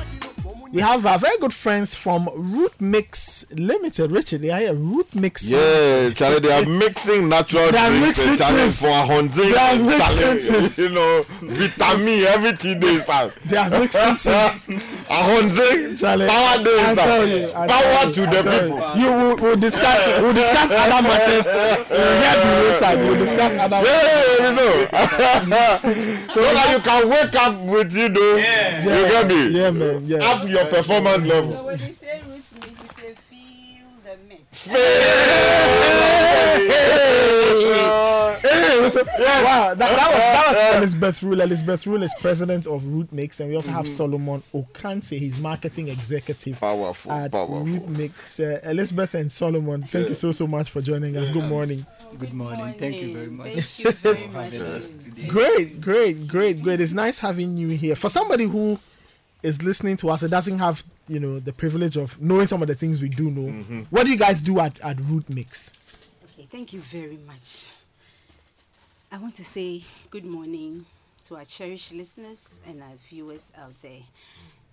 [0.71, 4.09] We have our very good friends from Root Mix Limited.
[4.09, 4.73] Richard, they are here.
[4.73, 5.43] Root Mix.
[5.43, 9.33] Yeah, Charlie, they are mixing natural They are drinks mixing and Charlie for a hundred.
[9.33, 10.69] They are mixing Charlie.
[10.77, 13.37] You know, vitamin everything they have.
[13.49, 14.25] They are mixing things.
[14.27, 15.97] a hundred.
[15.97, 18.95] Charlie, Power day, I tell you, I Power tell you, to I the tell people.
[18.95, 20.21] You, you will we'll discuss.
[20.21, 21.45] We'll discuss other matters.
[21.51, 22.97] We'll hear the roadside.
[22.97, 23.81] We'll discuss other.
[23.83, 24.85] Yeah, you know.
[26.31, 28.35] so that you can wake up with you know.
[28.37, 29.47] You get me?
[29.49, 30.05] Yeah, man.
[30.05, 30.23] Yeah.
[30.23, 31.51] Up your performance level.
[31.51, 34.67] So when you say roots mix, you say feel the mix.
[38.41, 41.41] Hey, wow, that, that was that was Elizabeth Rule.
[41.41, 45.87] Elizabeth Rule is president of Root Mix, and we also have Solomon Okanse, he's marketing
[45.89, 47.63] executive Powerful, at powerful.
[47.65, 48.39] Root Mix.
[48.39, 51.29] Uh, Elizabeth and Solomon, thank you so so much for joining us.
[51.29, 51.85] Good morning.
[52.19, 52.73] Good morning.
[52.77, 53.53] Thank you very much.
[53.53, 54.43] Thank you very for much.
[54.53, 55.27] having us today.
[55.27, 56.81] Great, great, great, great.
[56.81, 57.95] It's nice having you here.
[57.95, 58.79] For somebody who
[59.43, 62.67] is listening to us, it doesn't have you know the privilege of knowing some of
[62.67, 63.51] the things we do know.
[63.51, 63.81] Mm-hmm.
[63.89, 65.73] What do you guys do at, at Root Mix?
[66.25, 67.69] Okay, thank you very much.
[69.11, 70.85] I want to say good morning
[71.25, 74.01] to our cherished listeners and our viewers out there.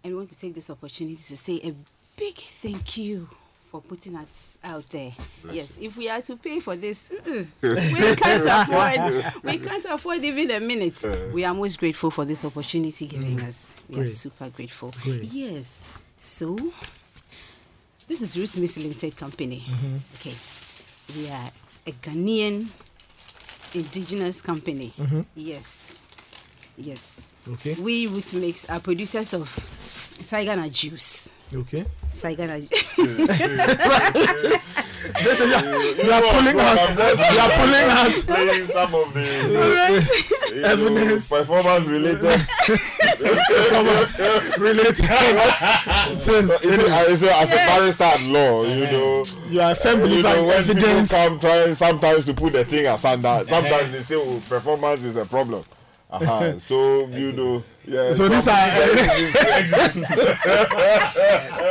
[0.05, 1.74] And we want to take this opportunity to say a
[2.16, 3.28] big thank you
[3.70, 5.12] for putting us out there.
[5.52, 9.34] Yes, if we are to pay for this, uh, we can't afford.
[9.44, 11.05] We can't afford even a minute.
[11.34, 13.76] We are most grateful for this opportunity given us.
[13.88, 14.94] We are super grateful.
[15.02, 15.24] Great.
[15.24, 15.90] Yes.
[16.16, 16.56] So,
[18.08, 19.62] this is Roots Mix Limited Company.
[19.66, 20.00] Mhm.
[20.14, 20.34] Okay.
[21.14, 21.50] We are
[21.86, 22.68] a Ghanaian
[23.74, 24.92] indigenous company.
[24.98, 25.24] Mhm.
[25.36, 26.08] Yes.
[26.76, 27.30] Yes.
[27.47, 27.74] Okay.
[27.74, 29.48] We Root Mix are producers of
[30.26, 31.32] Tiger Nut juice.
[31.55, 31.84] Okay.
[32.20, 32.62] Tiger Nut
[35.22, 35.48] This is,
[36.05, 36.88] you are pulling out.
[36.90, 38.12] You are pulling out.
[38.26, 39.20] Playing some of the
[40.52, 41.28] you know, Evidence.
[41.28, 42.40] performance related.
[43.18, 44.98] Performance related.
[45.00, 49.24] It says- It's a- it's a- as a barrister at law, you know.
[49.48, 51.10] You are a firm you know, when evidence.
[51.10, 55.02] people come trying sometimes to put the thing as aside, sometimes they say, "Oh, performance
[55.05, 55.64] is a problem."
[56.10, 56.58] Uh-huh.
[56.60, 58.12] So you know, yeah.
[58.12, 58.54] So these are-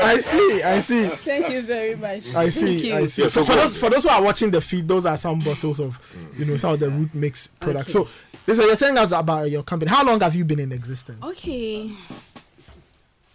[0.04, 0.62] I see.
[0.64, 1.08] I see.
[1.08, 2.34] Thank you very much.
[2.36, 2.88] I see.
[2.90, 2.96] you.
[2.96, 3.24] I see.
[3.30, 6.00] For, for those for those who are watching the feed, those are some bottles of,
[6.38, 7.92] you know, some of the root mix products.
[7.94, 8.08] So,
[8.46, 9.90] this is what you're telling us about your company.
[9.90, 11.26] How long have you been in existence?
[11.26, 11.92] Okay.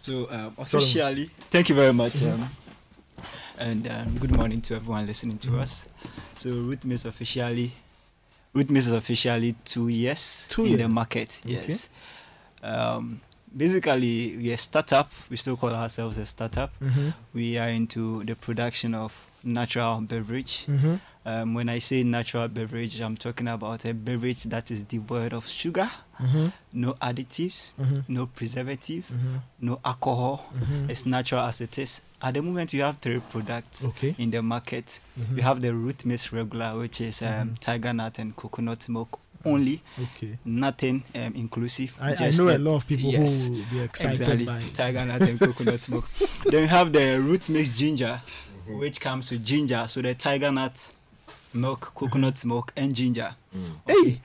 [0.01, 2.49] So um, officially, thank you very much, um,
[3.57, 5.87] and um, good morning to everyone listening to us.
[6.35, 7.71] So Root Mix officially,
[8.53, 10.89] Mix is officially two years Two in the years.
[10.89, 11.41] market.
[11.45, 11.53] Okay.
[11.55, 11.89] Yes.
[12.61, 13.19] Um,
[13.55, 15.11] basically, we are a startup.
[15.29, 16.71] We still call ourselves a startup.
[16.79, 17.13] Mhm.
[17.33, 20.65] We are into the production of natural beverage.
[20.67, 20.99] Mhm.
[21.25, 25.47] Um, when I say natural beverage, I'm talking about a beverage that is devoid of
[25.47, 26.51] sugar, Mhm.
[26.73, 28.03] no additives, Mhm.
[28.09, 29.39] no preservative, Mhm.
[29.61, 30.45] no alcohol.
[30.53, 30.89] Mhm.
[30.89, 32.01] It's natural as it is.
[32.23, 34.15] At the moment, you have three products Okay.
[34.17, 34.99] in the market.
[35.19, 35.35] Mhm.
[35.35, 37.59] We have the root mix regular, which is um, Mhm.
[37.59, 39.81] tiger nut and coconut milk only.
[40.01, 40.37] Okay.
[40.45, 41.91] Nothing um, inclusive.
[41.99, 44.61] I- I just know a lot of people who yes, will be excited exactly, by
[44.73, 46.05] tiger nut and coconut milk.
[46.45, 48.21] Then you have the root mix ginger,
[48.67, 49.85] which comes with ginger.
[49.89, 50.93] So the tiger nut
[51.53, 53.35] milk, coconut milk, and ginger.
[53.87, 54.19] Hey.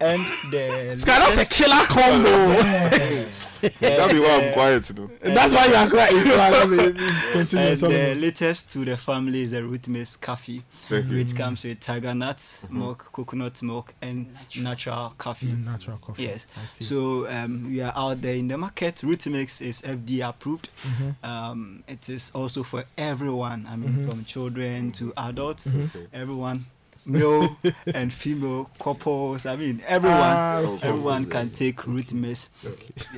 [0.00, 2.28] and the Sky, that's a killer combo.
[3.60, 5.10] That'd be why I'm quiet, you know.
[5.20, 6.12] That's why you are quiet.
[6.22, 6.96] So I love it.
[7.32, 11.16] Continue, And the latest to the family is the root mix coffee, Thank you.
[11.18, 15.48] which comes with tiger nuts, milk, coconut milk, and natural coffee.
[15.48, 16.22] Mm, natural coffee.
[16.24, 16.46] Yes.
[16.62, 16.84] I see.
[16.84, 19.02] So um, we are out there in the market.
[19.02, 20.68] Root mix is FDA approved.
[20.84, 21.24] Mhm.
[21.28, 23.66] Um, it is also for everyone.
[23.68, 24.08] I mean, Mhm.
[24.08, 25.90] from children to adults, Mhm.
[26.12, 26.66] everyone.
[27.08, 27.56] Male
[27.94, 29.46] and female couples.
[29.46, 30.88] I mean, everyone, Ah, okay.
[30.88, 32.50] everyone can take root mix.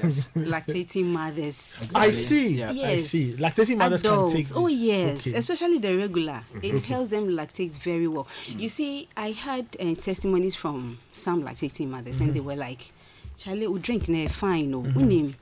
[0.00, 0.28] Yes.
[0.36, 1.76] Lactating mothers.
[1.94, 2.62] I see.
[2.62, 3.06] I Yes.
[3.06, 3.32] see.
[3.38, 4.32] Lactating mothers can Adults.
[4.32, 5.36] take Oh yes, Okay.
[5.36, 6.42] especially the regular.
[6.62, 6.86] It Okay.
[6.94, 8.28] helps them lactate very well.
[8.56, 12.92] You see, I had uh, testimonies from some lactating mothers, and they were like,
[13.36, 15.34] "Charlie, we drink na fine, no, unim."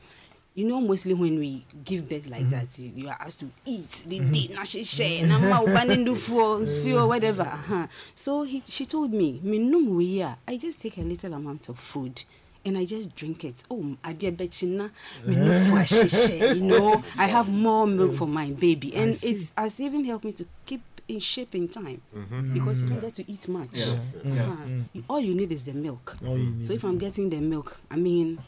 [0.58, 2.50] You know, mostly when we give birth like mm-hmm.
[2.50, 4.32] that, you are asked to eat the mm-hmm.
[4.32, 7.44] day, na she share, na ma ubani do for so whatever.
[7.44, 7.86] Uh-huh.
[8.16, 10.34] So he, she told me, "Me no mu ya.
[10.48, 12.24] I just take a little amount of food."
[12.64, 13.62] And I just drink it.
[13.70, 16.54] Oh, I me no share.
[16.56, 20.32] You know, I have more milk for my baby, and it's has even helped me
[20.32, 22.52] to keep in shape in time Mhm.
[22.54, 23.68] because you don't get to eat much.
[23.72, 23.96] Yeah.
[24.24, 24.42] Yeah.
[24.42, 24.66] Uh-huh.
[24.66, 24.84] Mm.
[24.92, 26.16] You- all you need is the milk.
[26.26, 28.38] All you need so if I'm getting the milk, I mean,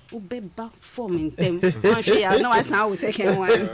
[0.57, 1.61] back form in them.
[2.43, 3.51] No, I sound second one.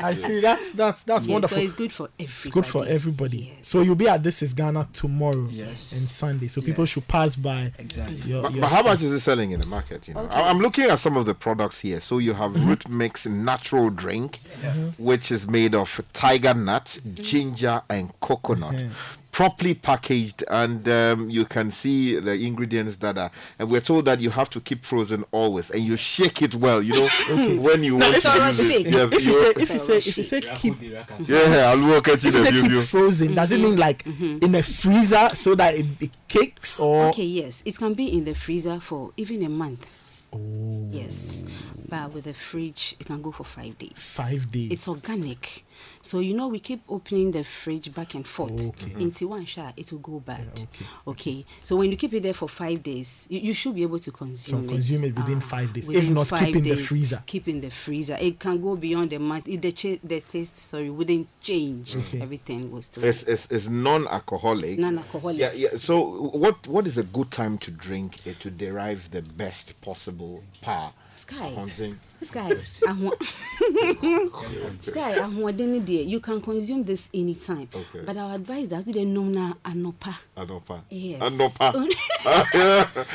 [0.00, 0.40] I see.
[0.40, 1.56] That's that's that's Yeah, wonderful.
[1.58, 2.24] So it's good for everybody.
[2.38, 3.58] It's good for everybody.
[3.62, 5.92] So you'll be at This Is Ghana tomorrow Yes.
[5.92, 6.48] and Sunday.
[6.48, 7.72] So people should pass by.
[7.78, 8.16] Exactly.
[8.30, 10.06] Your, But, your but how much is it selling in the market?
[10.08, 10.34] You know, Okay.
[10.34, 12.00] I- I'm looking at some of the products here.
[12.00, 14.38] So you have root mix natural drink,
[14.98, 18.84] which is made of tiger nut, ginger, and coconut.
[19.32, 23.30] Properly packaged, and um, you can see the ingredients that are.
[23.60, 26.82] And we're told that you have to keep frozen always, and you shake it well.
[26.82, 27.08] You know,
[27.62, 28.86] when you Now, want if, to you- use it.
[28.88, 31.88] if, Yeah, if you you- say if you say if you say keep yeah, I'll
[31.88, 32.80] work at if you say keep you.
[32.82, 37.22] frozen, does it mean like in a freezer so that it, it cakes or Okay,
[37.24, 39.88] yes, it can be in the freezer for even a month.
[40.92, 41.44] Yes,
[41.88, 43.92] but with the fridge, it can go for five days.
[43.96, 44.72] five days?
[44.72, 45.64] It's organic.
[46.02, 48.52] So you know we keep opening the fridge back and forth.
[48.52, 48.94] Okay.
[48.98, 50.66] Into one shot, it will go bad.
[51.06, 51.44] okay.
[51.62, 54.10] So when you keep it there for five days, you, you should be able to
[54.10, 54.68] consume it.
[54.68, 54.76] So it.
[54.76, 55.88] consume it within Ah, five days.
[55.88, 57.22] If within not, five keep in the freezer.
[57.26, 58.16] Keep in the freezer.
[58.18, 59.46] It can go beyond the month.
[59.46, 61.96] If the cha- the taste, sorry, wouldn't change.
[61.96, 62.22] Okay.
[62.22, 63.04] Everything was still.
[63.04, 64.70] It's, it's, it's non-alcoholic.
[64.70, 65.38] It's non-alcoholic.
[65.38, 65.68] Yeah, yeah.
[65.78, 70.44] So, what what is a good time to drink it to derive the best possible
[70.62, 70.92] power?
[71.30, 71.54] Sky.
[72.22, 72.50] Sky,
[74.80, 77.68] Sky, ahoɔden deɛ, you can consume this anytime.
[77.74, 78.00] Okay.
[78.04, 80.14] But our advice that you don't know na anopa.
[80.36, 80.82] Anopa.
[80.90, 81.20] Yes.
[81.22, 81.72] Anopa.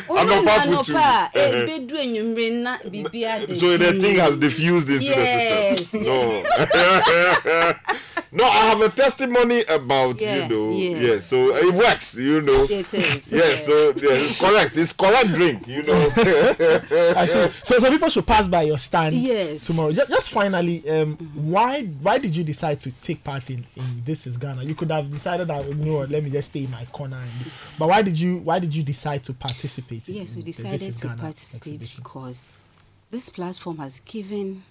[0.09, 1.63] Anopa anopa a Eh, eh.
[1.63, 6.03] ebedu enyimire na biribiara de So the thing has diffused into Yes, the system.
[6.03, 6.43] No.
[8.35, 10.71] No, I have a testimony about Yeah, you know.
[10.71, 11.01] yes.
[11.01, 11.27] Yes.
[11.27, 12.15] So it works.
[12.15, 12.63] You know.
[12.69, 13.65] It is, Yes.
[13.65, 14.77] So yes, it's correct.
[14.77, 15.67] It's correct drink.
[15.67, 15.93] You know.
[17.17, 17.49] I see.
[17.63, 19.65] So, so people should pass by your stand Yes.
[19.65, 19.91] tomorrow.
[19.91, 24.27] Just, just finally, um, why why did you decide to take part in, in This
[24.27, 24.63] Is Ghana?
[24.63, 27.17] You could have decided that you know, let me just stay in my corner.
[27.17, 27.31] And,
[27.79, 30.07] but why did you why did you decide to participate?
[30.09, 32.03] in Yes, we the This decided Is to Ghana participate exhibition?
[32.03, 32.67] because
[33.11, 34.63] this platform has given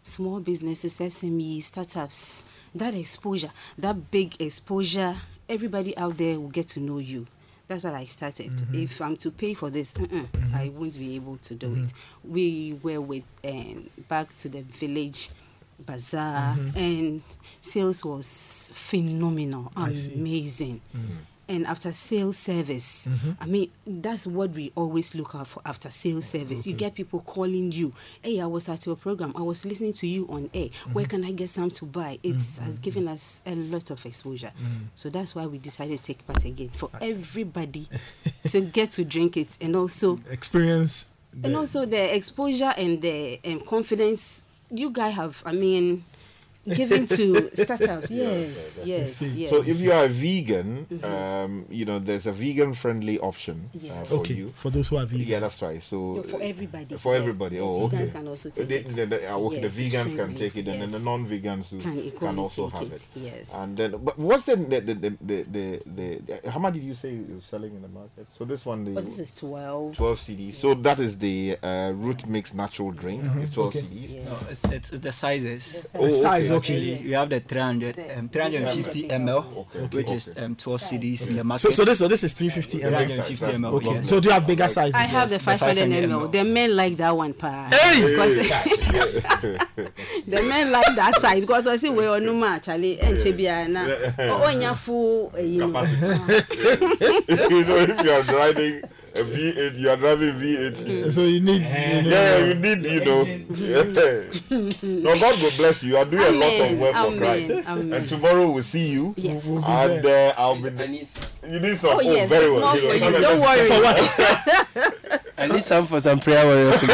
[0.00, 2.44] small businesses, SME, startups
[2.74, 5.16] that exposure, that big exposure.
[5.48, 7.26] Everybody out there will get to know you.
[7.68, 8.50] That's what I started.
[8.52, 8.82] Mhm.
[8.82, 11.92] If I'm to pay for this, uh-uh, I won't be able to do it.
[12.24, 15.30] We were with um, back to the village
[15.78, 16.76] bazaar, Mhm.
[16.76, 17.22] and
[17.60, 20.80] sales was phenomenal, amazing.
[21.52, 23.36] And after sales service, Mhm.
[23.38, 26.66] I mean, that's what we always look out for after sales service.
[26.66, 30.06] You get people calling you, hey, I was at your program, I was listening to
[30.06, 30.70] you on air.
[30.94, 31.10] Where Mhm.
[31.10, 32.18] can I get some to buy?
[32.22, 32.58] It Mhm.
[32.62, 34.52] has given us a lot of exposure.
[34.58, 34.86] Mm.
[34.94, 37.86] So that's why we decided to take part again for everybody
[38.50, 41.04] to get to drink it and also Experience.
[41.44, 45.42] and also the exposure and the um, confidence you guys have.
[45.44, 46.04] I mean,
[46.68, 48.10] given to startups.
[48.10, 49.50] Yes, yes, yes.
[49.50, 51.04] So if you are a vegan, Mhm.
[51.04, 54.52] um, you know there's a vegan-friendly option uh, for Okay, you.
[54.54, 55.26] for those who are vegan.
[55.26, 55.82] Yeah, that's right.
[55.82, 56.96] So No, for everybody.
[56.96, 57.22] For yes.
[57.22, 57.56] everybody.
[57.56, 58.10] The Oh, vegans okay.
[58.10, 58.88] can also Uh, take they- it.
[58.96, 62.10] they- they- uh, okay, Yes, the vegans can take it, and then the non-vegans Can
[62.12, 63.02] can, also have it, it.
[63.16, 63.50] yes.
[63.54, 66.94] And then, but what's the the the the, the, the, the how much did you
[66.94, 68.26] say you're selling in the market?
[68.38, 69.96] So this one, the But this is 12.
[69.96, 70.54] 12 cedis.
[70.54, 73.22] So that is the uh, root mix natural drink.
[73.22, 73.40] Mm-hmm.
[73.40, 73.82] It's 12 Okay.
[73.86, 74.24] cedis.
[74.24, 75.82] No, it's, it's, it's the sizes.
[75.92, 76.51] The size, okay.
[76.56, 79.96] Actually, you have the 300, um, 350 ml, Okay.
[79.96, 81.60] which is um, 12 CDs in the market.
[81.62, 83.06] So, so this so this is 350 ml.
[83.06, 83.72] 350 ml.
[83.74, 83.94] Okay.
[83.94, 84.08] yes.
[84.08, 84.94] So do you have bigger sizes?
[84.94, 86.28] I have Yes, the the 500 500 ml.
[86.28, 86.32] ml.
[86.32, 87.68] The men like that one, pa.
[87.72, 88.10] Hey!
[88.10, 88.34] Because
[90.26, 92.62] the men like that size because I see we are no match.
[92.66, 93.86] Charlie, and Chebia na.
[94.18, 95.82] Oh, you full, eh, you know.
[95.82, 98.82] you know, if you are driving,
[99.14, 101.12] A V8, you are driving V8.
[101.12, 101.62] So you need.
[101.62, 103.22] Yeah, you need, you know.
[103.22, 103.82] Yeah.
[104.82, 105.90] no, God will bless you.
[105.90, 107.50] You are doing a lot of Amen, work for Christ.
[107.68, 107.92] amen.
[107.92, 109.14] And tomorrow we'll see you.
[109.18, 109.46] Yes.
[109.46, 110.70] And uh, I'll be.
[110.70, 111.98] You need some.
[111.98, 112.60] Oh, yes, very it's well.
[112.60, 113.00] not for you.
[113.00, 115.18] come and Don't worry.
[115.36, 115.50] For what?
[115.50, 116.80] I need some for some prayer warriors.
[116.80, 116.86] For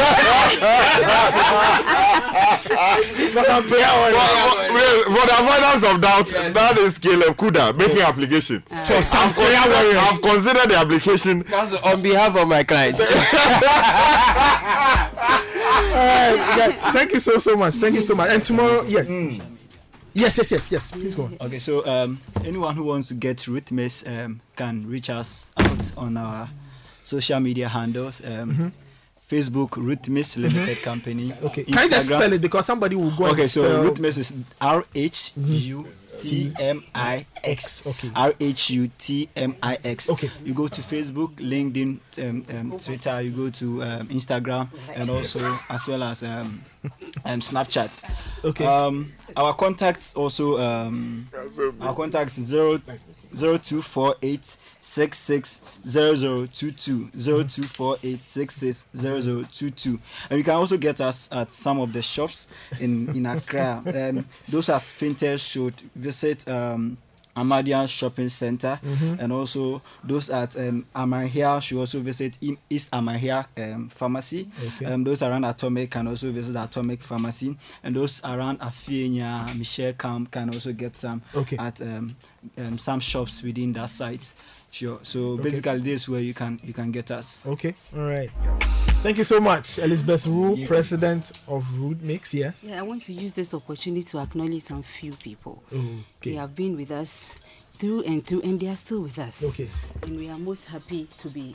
[3.44, 4.22] some prayer warriors.
[5.04, 8.62] For the avoidance of doubt, that is Caleb Kuda making application.
[8.62, 9.98] For some I've prayer warriors.
[9.98, 11.44] I've considered the application.
[11.44, 13.00] Council, on behalf of my clients.
[15.88, 17.74] Alright, yeah, thank you so so much.
[17.74, 18.30] Thank you so much.
[18.30, 19.08] And tomorrow, yes,
[20.14, 20.90] yes, yes, yes, yes.
[20.90, 21.36] Please go on.
[21.40, 23.72] Okay, so um, anyone who wants to get Ruth
[24.06, 26.48] um, can reach us out on our
[27.08, 28.20] social media handles.
[28.24, 28.72] Um, Mhm.
[29.30, 30.80] Facebook Root Mix Limited.
[30.82, 31.32] Company.
[31.42, 34.84] Okay, can you just spell it because somebody will go Okay, so Mix is R
[34.94, 37.82] H U T M I X.
[37.86, 38.10] Okay.
[38.16, 40.08] R H U T M I X.
[40.08, 40.30] Okay.
[40.44, 43.20] You go to Facebook, LinkedIn, um, um, Twitter.
[43.20, 46.64] You go to um, Instagram, and also as well as um,
[47.26, 47.90] um, Snapchat.
[48.44, 48.64] Okay.
[48.64, 51.28] Um, our contacts also um,
[51.82, 52.80] our contacts zero
[53.34, 58.54] zero two four eight six six zero zero two two zero two four eight six
[58.54, 59.98] six zero zero two two.
[60.30, 62.48] And you can also get us at some of the shops
[62.80, 63.82] in in Accra.
[63.98, 66.96] Um, those are sprinters should visit um
[67.40, 69.18] Amadian Shopping Center Mhm.
[69.20, 72.36] and also those at um, Amahia should also visit
[72.70, 74.48] East Amahia um, Pharmacy.
[74.66, 74.86] Okay.
[74.86, 80.30] Um, those around Atomic can also visit Atomic Pharmacy, and those around Afienya, Michel Camp
[80.30, 81.56] can also get some Okay.
[81.58, 82.16] at um,
[82.58, 84.32] um, some shops within that site.
[84.70, 84.98] Sure.
[85.02, 85.42] So Okay.
[85.44, 87.44] basically, this is where you can you can get us.
[87.46, 88.30] Okay, all right.
[89.02, 92.34] Thank you so much, Elizabeth Rule, president of Root Mix.
[92.34, 92.64] Yes.
[92.64, 95.62] Yeah, I want to use this opportunity to acknowledge some few people.
[95.72, 96.04] Okay.
[96.22, 97.30] They have been with us
[97.78, 99.42] through and through, and they are still with us.
[99.44, 99.68] Okay.
[100.02, 101.54] And we are most happy to be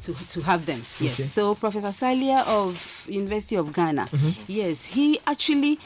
[0.00, 0.82] to, to have them.
[0.98, 1.12] Yes.
[1.14, 1.22] Okay.
[1.24, 4.06] So Professor Salia of University of Ghana.
[4.06, 4.34] Mhm.
[4.48, 5.78] Yes, he actually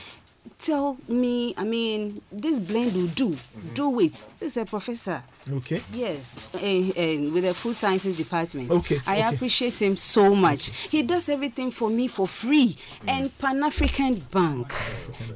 [0.58, 1.54] tell me.
[1.56, 3.30] I mean, this blend will do.
[3.30, 3.74] Mm-hmm.
[3.74, 4.12] Do it.
[4.40, 5.22] This is a professor.
[5.48, 5.80] Okay.
[5.92, 8.68] Yes, eh, eh, with the food sciences department.
[8.68, 9.34] Okay, I okay.
[9.36, 10.70] appreciate him so much.
[10.88, 12.76] He does everything for me for free.
[13.02, 13.08] Mm.
[13.08, 14.72] And Pan African Bank.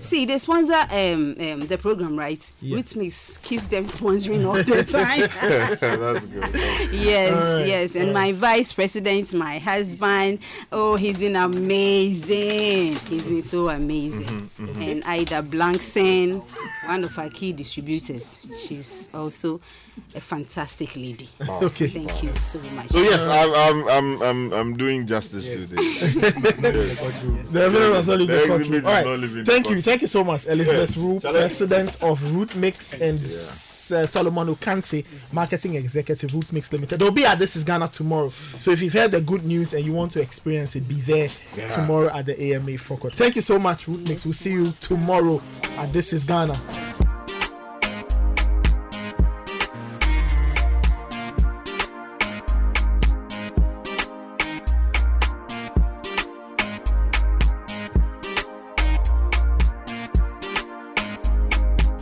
[0.00, 2.50] See, they sponsor um, um, the program, right?
[2.60, 2.82] Yeah.
[2.96, 5.30] Makes keeps them sponsoring all the time.
[5.48, 6.92] That's good.
[6.92, 7.94] yes, right, yes.
[7.94, 10.40] And all my vice president, my husband,
[10.72, 12.96] oh, he's been amazing.
[12.96, 14.50] He's been so amazing.
[14.58, 16.42] Mm-hmm, And Ida Blankson,
[16.86, 19.60] one of our key distributors, she's also
[20.14, 21.28] a fantastic lady.
[21.48, 21.88] Okay.
[21.88, 22.88] Thank you so much.
[22.88, 25.70] So yes, I'm I'm I'm I'm, I'm doing justice to this.
[27.50, 29.04] The evidence was only The the exhibit country.
[29.10, 29.46] All right.
[29.46, 29.82] Thank the you.
[29.82, 31.02] Thank you so much, Elizabeth Yeah.
[31.02, 33.18] Rule, Shall I- president of Root Mix and
[33.92, 36.98] uh, Solomon Okanse, marketing executive, Root Mix Limited.
[37.00, 38.32] They'll be at This Is Ghana tomorrow.
[38.58, 41.28] So if you've heard the good news and you want to experience it, be there
[41.56, 41.68] Yeah.
[41.68, 43.14] tomorrow at the AMA Forecourt.
[43.14, 44.24] Thank you so much, Root Mix.
[44.24, 45.40] We'll see you tomorrow
[45.78, 47.09] at This Is Ghana.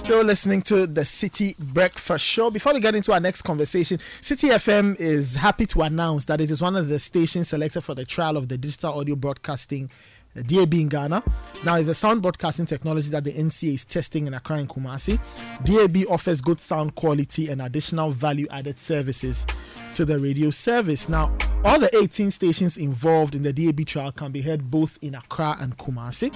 [0.08, 2.48] Still listening to the Citi Breakfast Show.
[2.50, 6.50] Before we get into our next conversation, Citi FM is happy to announce that it
[6.50, 9.90] is one of the stations selected for the trial of the digital audio broadcasting
[10.34, 11.22] uh, DAB in Ghana.
[11.66, 15.20] Now, it's a sound broadcasting technology that the NCA is testing in Accra and Kumasi.
[15.62, 19.44] DAB offers good sound quality and additional value added services
[19.92, 21.10] to the radio service.
[21.10, 25.14] Now, all the 18 stations involved in the DAB trial can be heard both in
[25.14, 26.32] Accra and Kumasi.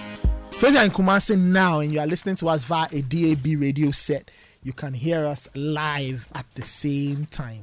[0.57, 3.61] So if you're in Kumasi now and you are listening to us via a DAB
[3.61, 4.31] radio set,
[4.63, 7.63] you can hear us live at the same time.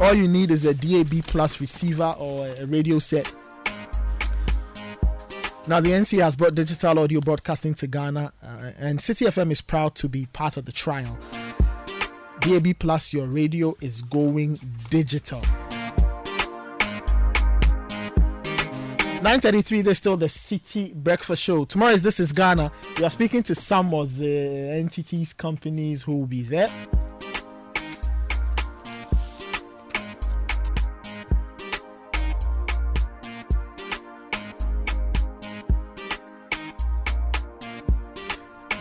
[0.00, 3.32] All you need is a DAB Plus receiver or a radio set.
[5.68, 9.60] Now, the NC has brought digital audio broadcasting to Ghana, uh, and Citi FM is
[9.60, 11.18] proud to be part of the trial.
[12.40, 14.58] DAB Plus, your radio is going
[14.90, 15.42] digital.
[19.20, 21.64] 9.33, there's still the Citi Breakfast Show.
[21.64, 22.70] Tomorrow is This is Ghana.
[22.98, 26.70] We are speaking to some of the entities, companies who will be there.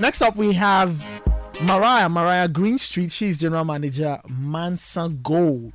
[0.01, 1.01] Next up, we have
[1.63, 3.09] Mariah, Mariah Greenstreet.
[3.09, 5.73] She's general manager, Mansa Gold.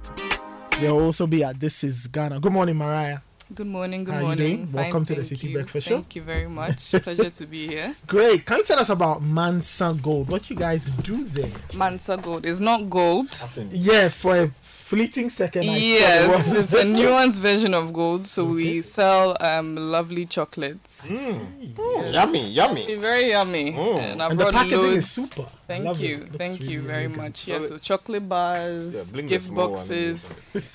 [0.79, 2.41] They'll also be at This is Ghana.
[2.41, 3.21] Good morning, Mariah.
[3.53, 4.47] Good morning, good How are you morning.
[4.57, 4.67] doing?
[4.67, 5.55] Fine, Welcome to the Citi you.
[5.55, 5.97] Breakfast Show.
[5.97, 6.93] Thank you very much.
[6.93, 7.97] Pleasure to be here.
[8.07, 8.47] Great.
[8.47, 10.29] Can you tell us about Mansa Gold?
[10.31, 11.51] What you guys do there?
[11.75, 13.27] Mansa Gold is not gold.
[13.71, 14.47] Yeah, for a
[14.91, 15.63] fleeting second.
[15.63, 18.27] I thought it Yes, it's a nuanced version of gold.
[18.27, 21.09] So we sell um, lovely chocolates.
[21.09, 22.13] Mm.
[22.13, 22.85] Yummy, yummy.
[22.97, 23.69] Very yummy.
[23.75, 25.47] And, I And the brought packaging is super.
[25.69, 26.17] Thank love you.
[26.19, 27.23] Looks Thank really, you very really good.
[27.23, 27.47] much.
[27.49, 30.33] Yeah, So so chocolate bars, Yeah, gift small one boxes,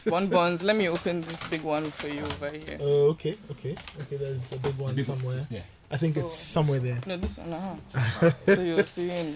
[0.07, 0.63] bonbons.
[0.63, 2.77] Let me open this big one for you over here.
[2.79, 4.15] Oh, okay, okay, okay.
[4.17, 5.37] There's a big one big somewhere.
[5.37, 5.65] it's there.
[5.91, 6.99] I think it's somewhere there.
[7.05, 8.31] No, this one, uh-huh.
[8.55, 9.35] so you're seeing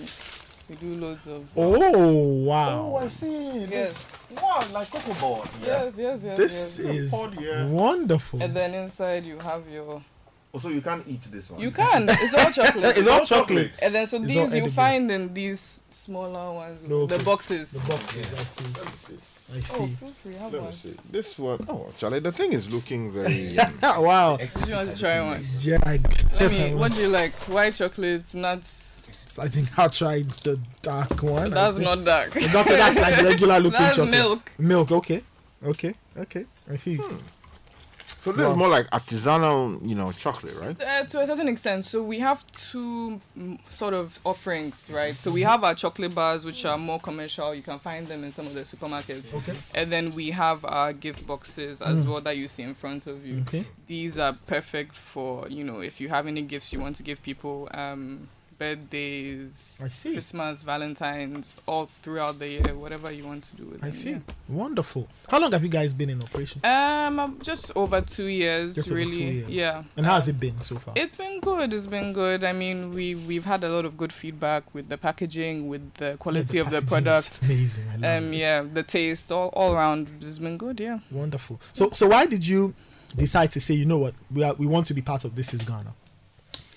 [0.70, 1.50] we do loads of.
[1.56, 2.94] Oh wow!
[2.94, 3.66] Oh, I see.
[3.70, 4.06] Yes.
[4.32, 5.50] Wow, like cocoa board.
[5.64, 6.38] Yes, yes, yes.
[6.38, 6.88] This yes.
[6.96, 7.66] is Pod, yeah.
[7.66, 8.42] wonderful.
[8.44, 10.02] And then inside you have your.
[10.52, 11.60] Also, you can't eat this one.
[11.62, 12.06] You can.
[12.10, 12.98] It's all chocolate.
[12.98, 13.72] It's all chocolate.
[13.82, 17.18] And then so It's these you find in these smaller ones, Okay.
[17.18, 17.72] the boxes.
[17.72, 18.34] The boxes.
[18.34, 19.18] I see.
[19.52, 19.88] I Oh, see.
[19.96, 20.72] feel free, have Let one.
[20.72, 20.96] me see.
[21.10, 23.58] This one, oh, Charlie, the thing is looking very.
[23.84, 24.38] um, wow.
[24.38, 25.44] Did you want to try one?
[25.62, 26.72] Yeah, I Let guess me.
[26.72, 27.34] I What do you like?
[27.48, 28.89] White chocolate, nuts.
[29.40, 31.52] I think I'll try the dark one.
[31.52, 32.36] That's not dark.
[32.36, 34.12] Okay, that's like regular looking That's chocolate.
[34.12, 34.52] milk.
[34.58, 34.92] Milk.
[34.92, 35.22] Okay.
[35.64, 35.94] Okay.
[36.18, 36.46] Okay.
[36.72, 36.96] I see.
[36.98, 37.18] Hmm.
[38.24, 40.80] So this is more like artisanal, you know, chocolate, right?
[40.82, 41.86] Uh, to a certain extent.
[41.86, 45.16] So we have two mm, sort of offerings, right?
[45.16, 47.56] So we have our chocolate bars, which are more commercial.
[47.56, 49.34] You can find them in some of the supermarkets.
[49.34, 49.56] Okay.
[49.74, 52.10] And then we have our gift boxes as Mm.
[52.10, 53.40] well that you see in front of you.
[53.48, 53.66] Okay.
[53.88, 57.22] These are perfect for you know if you have any gifts you want to give
[57.24, 57.70] people.
[57.74, 58.28] Um,
[58.60, 60.12] birthdays, I see.
[60.14, 63.84] Christmas, Valentine's, all throughout the year, whatever you want to do with it.
[63.84, 63.94] I them.
[63.94, 64.10] see.
[64.12, 64.20] yeah.
[64.50, 65.08] Wonderful.
[65.30, 66.62] How long have you guys been in operation?
[66.66, 69.12] Um, just over two years, Just really.
[69.12, 69.50] two years.
[69.50, 69.84] Yeah.
[69.98, 70.94] And how has it been so far?
[70.98, 71.74] It's been good.
[71.74, 72.44] It's been good.
[72.44, 76.18] I mean, we we've had a lot of good feedback with the packaging, with the
[76.18, 77.42] quality of the packaging is product.
[77.44, 78.06] amazing.
[78.06, 80.80] Um, yeah, the taste, all all around, it's been good.
[80.80, 81.00] Yeah.
[81.12, 81.60] Wonderful.
[81.74, 82.74] So, so why did you
[83.16, 85.54] decide to say, you know what, we are, we want to be part of this
[85.54, 85.94] is Ghana?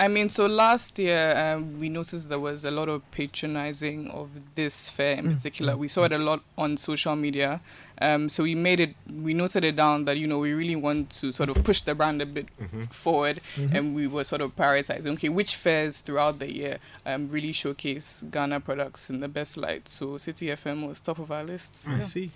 [0.05, 4.29] I mean, so last year um, we noticed there was a lot of patronizing of
[4.57, 5.77] this fair in Mm, particular.
[5.77, 7.61] We saw it a lot on social media.
[8.01, 8.97] Um, so we made it,
[9.29, 11.95] we noted it down that, you know, we really want to sort of push the
[11.95, 12.93] brand a bit Mhm.
[12.93, 13.41] forward.
[13.57, 13.75] Mhm.
[13.77, 18.25] And we were sort of prioritizing, okay, which fairs throughout the year um, really showcase
[18.29, 19.89] Ghana products in the best light.
[19.89, 21.87] So Citi FM was top of our list.
[21.89, 22.31] I see.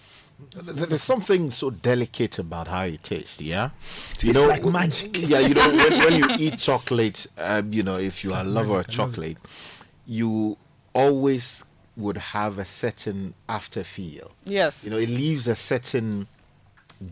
[0.53, 3.71] There's there's something so delicate about how it tastes, yeah.
[4.13, 5.17] It tastes like magic.
[5.33, 8.47] Yeah, you know, when, when you eat chocolate, um, you know, if you're a like
[8.55, 9.37] lover of magic, I chocolate,
[10.07, 10.57] you
[10.95, 11.65] always
[11.97, 14.31] would have a certain after feel.
[14.45, 14.85] Yes.
[14.85, 16.27] You know, it leaves a certain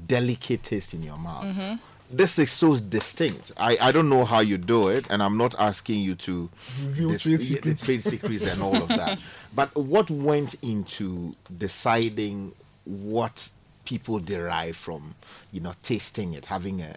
[0.06, 1.44] delicate taste in your mouth.
[1.46, 1.78] Mhm.
[2.10, 3.52] This is so distinct.
[3.56, 6.50] I, I don't know how you do it, and I'm not asking you to
[6.84, 7.84] Reveal dis- trade secrets.
[7.84, 9.18] trade secrets and all of that.
[9.54, 12.52] But what went into deciding
[12.84, 13.50] what
[13.84, 15.14] people derive from,
[15.52, 16.96] you know, tasting it, having a,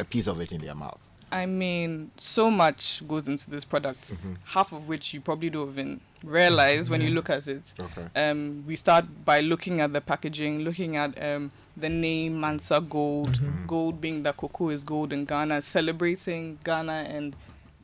[0.00, 1.00] a- piece of it in their mouth?
[1.30, 4.36] I mean, so much goes into this product, Mhm.
[4.46, 7.62] half of which you probably don't even realize when you look at it.
[7.78, 8.06] Okay.
[8.30, 13.40] Um, we start by looking at the packaging, looking at um, the name Mansa Gold,
[13.66, 17.36] gold being that cocoa is gold in Ghana, celebrating Ghana and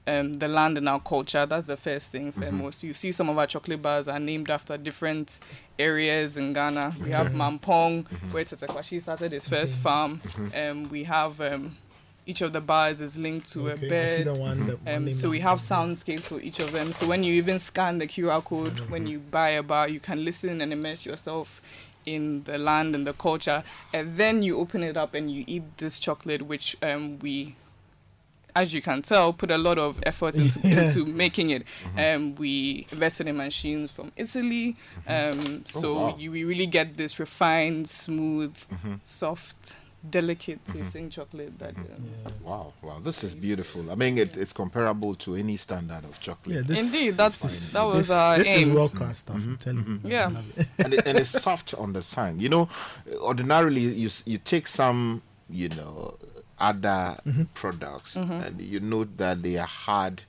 [0.07, 1.47] um, the land and our culture.
[1.47, 2.83] That's the first thing, foremost.
[2.83, 5.39] You see some of our chocolate bars are named after different
[5.79, 6.95] areas in Ghana.
[7.03, 10.21] We have Mampong, where Tetteh Quarshie started his first farm.
[10.55, 11.77] Um, we have um,
[12.27, 14.39] each of the bars is linked to Okay, a bird.
[14.39, 16.93] one um, so we have soundscapes for each of them.
[16.93, 20.25] So when you even scan the QR code, when you buy a bar, you can
[20.25, 21.61] listen and immerse yourself
[22.07, 23.65] in the land and the culture.
[23.93, 27.57] And then you open it up and you eat this chocolate, which um, we
[28.57, 30.83] as you can tell, put a lot of effort into, Yeah.
[30.85, 31.65] into making it.
[31.99, 34.77] Um, we invested in machines from Italy,
[35.07, 36.17] um, Oh, so wow.
[36.19, 39.01] you, we really get this refined, smooth, Mhm.
[39.03, 39.75] soft,
[40.11, 41.59] delicate tasting chocolate.
[41.59, 43.91] That um, Wow, wow, this is beautiful.
[43.91, 46.57] I mean, it, it's comparable to any standard of chocolate.
[46.57, 49.37] Yeah, this, Indeed, that's- this, that was this, our This is world class stuff.
[49.37, 50.11] I'm telling you.
[50.11, 50.27] Yeah.
[50.27, 50.67] I love it.
[50.79, 52.39] and, it, and it's soft on the tongue.
[52.39, 52.69] You know,
[53.17, 56.17] ordinarily you you take some, you know,
[56.59, 57.47] other Mhm.
[57.55, 58.47] products, Mhm.
[58.47, 60.23] and you know that they are hard,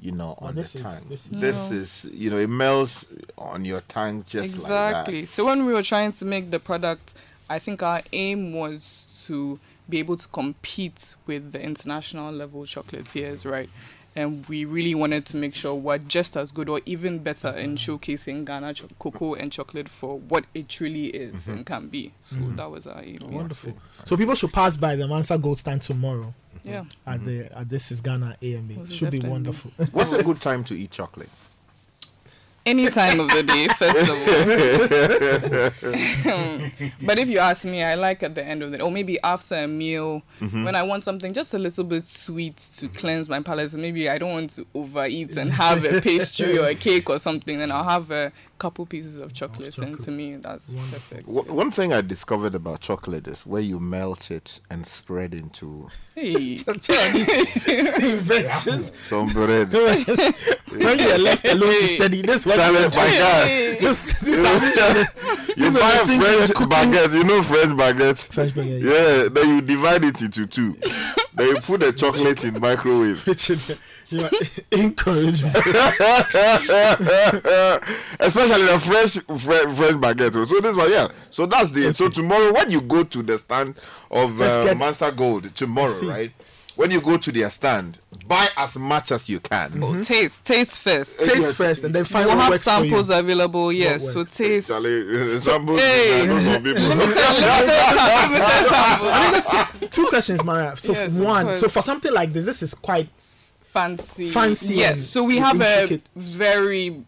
[0.00, 1.06] you know, on this the is- tongue.
[1.08, 3.04] this This is- is, you know, it melts
[3.36, 5.26] on your tongue just exactly.
[5.26, 7.14] So when we were trying to make the product,
[7.50, 9.58] I think our aim was to
[9.88, 13.70] be able to compete with the international level chocolatiers, right?
[14.18, 17.76] And we really wanted to make sure we're just as good or even better in
[17.76, 17.92] mm-hmm.
[17.94, 21.50] showcasing Ghana cho- cocoa and chocolate for what it truly is mm-hmm.
[21.52, 22.12] and can be.
[22.22, 22.56] So Mhm.
[22.56, 23.18] that was our aim.
[23.22, 23.28] yeah.
[23.28, 23.74] Wonderful.
[24.02, 26.34] So people should pass by the Mansa Gold stand tomorrow.
[26.64, 26.80] Yeah.
[26.80, 27.10] Mm-hmm.
[27.12, 28.86] At the at this is Ghana AMA.
[28.90, 29.70] Should be wonderful.
[29.92, 31.30] What's a good time to eat chocolate?
[32.68, 34.18] Any time of the day, first of all.
[37.06, 39.54] but if you ask me, I like at the end of the or maybe after
[39.54, 40.64] a meal Mhm.
[40.64, 43.70] when I want something just a little bit sweet to cleanse my palate.
[43.70, 47.18] So maybe I don't want to overeat and have a pastry or a cake or
[47.18, 47.58] something.
[47.58, 51.26] Then I'll have a couple pieces of chocolate, and to me that's perfect.
[51.26, 55.88] W- one thing I discovered about chocolate is where you melt it and spread into
[56.14, 56.58] Hey.
[58.00, 58.92] inventions.
[58.98, 59.72] some bread.
[59.72, 63.80] when you are left alone to study, this what Tell you it, my enjoy.
[63.80, 64.24] This, this,
[64.60, 68.24] this, this, You buy a French baguette, you know French baguette?
[68.32, 70.76] French baguette, Yeah, then you divide it into two.
[71.34, 73.26] then you put the chocolate in microwave.
[73.26, 73.60] Richard,
[74.10, 74.30] you are
[74.72, 75.50] encouraging.
[78.20, 79.12] Especially the French
[79.42, 80.46] French, French baguette.
[80.46, 81.08] So this one, yeah.
[81.30, 81.92] So that's the.
[81.94, 83.76] So tomorrow, when you go to the stand
[84.10, 86.32] of Just uh, get- Mansa Gold tomorrow, right?
[86.76, 89.82] When you go to their stand, buy as much as you can.
[89.82, 91.18] Oh, taste, taste first.
[91.18, 92.90] Taste first and then find we'll what have works for you.
[92.90, 93.72] samples available.
[93.72, 94.68] Yes, so taste.
[94.68, 95.80] Charlie, uh, samples.
[95.80, 96.22] Hey.
[96.22, 96.82] I don't know, people.
[99.10, 100.76] I think that's two questions, Maria.
[100.76, 103.08] So Yes, one, so for something like this, this is quite
[103.78, 104.28] fancy.
[104.30, 105.08] Fancy Yes.
[105.08, 107.04] So we have a very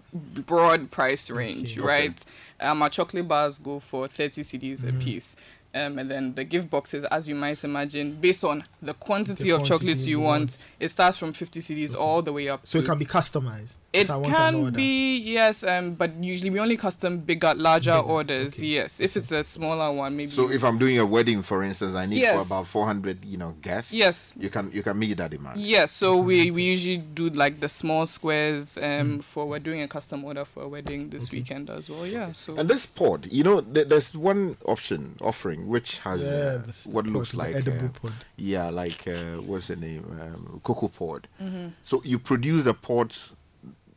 [0.46, 2.22] broad price range, right?
[2.60, 4.96] Um, our chocolate bars go for 30 cedis Mm-hmm.
[4.96, 5.36] a piece.
[5.72, 9.50] Um, and then the gift boxes, as you might imagine, based on the quantity The
[9.52, 10.66] of quantity chocolates you want, want.
[10.80, 12.60] it starts from 50 cedis all the way up.
[12.64, 13.76] so it can be customized.
[13.92, 17.52] It if I want an can be yes, um, but usually we only custom bigger,
[17.54, 18.62] larger orders.
[18.62, 20.30] Yes, if it's a smaller one, maybe.
[20.30, 22.34] So if I'm doing a wedding, for instance, I need Yes.
[22.36, 23.92] for about 400, you know, guests.
[23.92, 24.34] Yes.
[24.38, 25.60] You can you can meet that demand.
[25.60, 29.88] Yes, so we, we usually do like the small squares um for we're doing a
[29.88, 32.06] custom order for a wedding this weekend as well.
[32.06, 36.28] Yeah, so And this pod, you know, th- there's one option offering which has Yeah,
[36.28, 38.12] uh, this- the what pod, looks the like edible uh, pod.
[38.36, 40.04] Yeah, like uh, what's the name?
[40.20, 41.26] Um, cocoa pod.
[41.42, 41.72] Mhm.
[41.82, 43.14] So you produce the pod,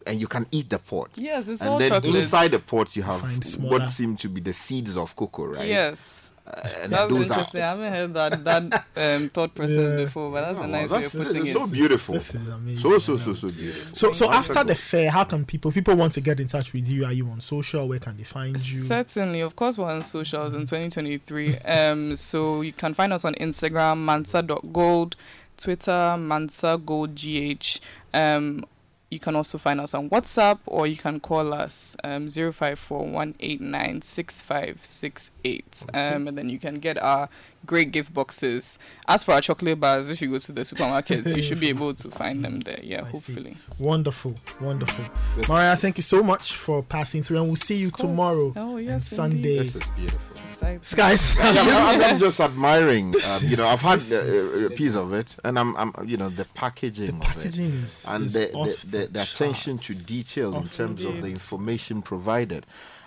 [0.06, 1.10] and you can eat the pod.
[1.16, 2.16] Yes, it's and all then chocolate.
[2.16, 3.80] inside the pot you have Find smaller.
[3.80, 5.68] what seem to be the seeds of cocoa, right?
[5.68, 6.20] Yes.
[6.46, 6.52] Uh,
[6.82, 7.62] and that's those interesting.
[7.62, 8.86] Are, I haven't heard that that
[9.22, 10.04] um, thought process Yeah.
[10.04, 11.54] before, but that's Oh, a nice well, way of putting it.
[11.54, 12.16] so beautiful.
[12.16, 12.82] This is amazing.
[12.84, 13.96] So so so so beautiful.
[13.96, 16.74] So so That's after the fair, how can people people want to get in touch
[16.74, 17.06] with you?
[17.06, 17.88] Are you on social?
[17.88, 18.82] Where can they find you?
[18.82, 21.60] Certainly, of course, we're on socials in 2023.
[21.60, 25.16] Um, so you can find us on Instagram, mansa.gold,
[25.56, 27.80] Twitter, mansa.goldgh.
[28.14, 28.66] Um,
[29.14, 34.02] you can also find us on WhatsApp or you can call us um, 054 189
[34.02, 35.86] 6568.
[35.94, 37.30] Um, and then you can get our
[37.66, 38.78] great gift boxes.
[39.08, 41.94] As for our chocolate bars, if you go to the supermarkets, you should be able
[41.94, 42.80] to find them there.
[42.84, 43.58] Yeah, hopefully.
[43.80, 45.06] Wonderful, wonderful.
[45.48, 48.88] Maria, thank you so much for passing through, and we'll see you tomorrow Oh, and
[48.88, 49.38] yes, Sunday.
[49.38, 49.60] indeed.
[49.62, 50.33] This is beautiful.
[50.82, 51.38] Skies.
[51.44, 53.08] Yeah, I'm, I'm- I'm just admiring.
[53.16, 56.30] Um, you know, I've had uh, a piece of it, and I'm, I'm, you know,
[56.30, 60.50] the packaging, packaging of it, is- and is the, the, the, the attention to detail
[60.56, 62.66] in Off terms of the information provided.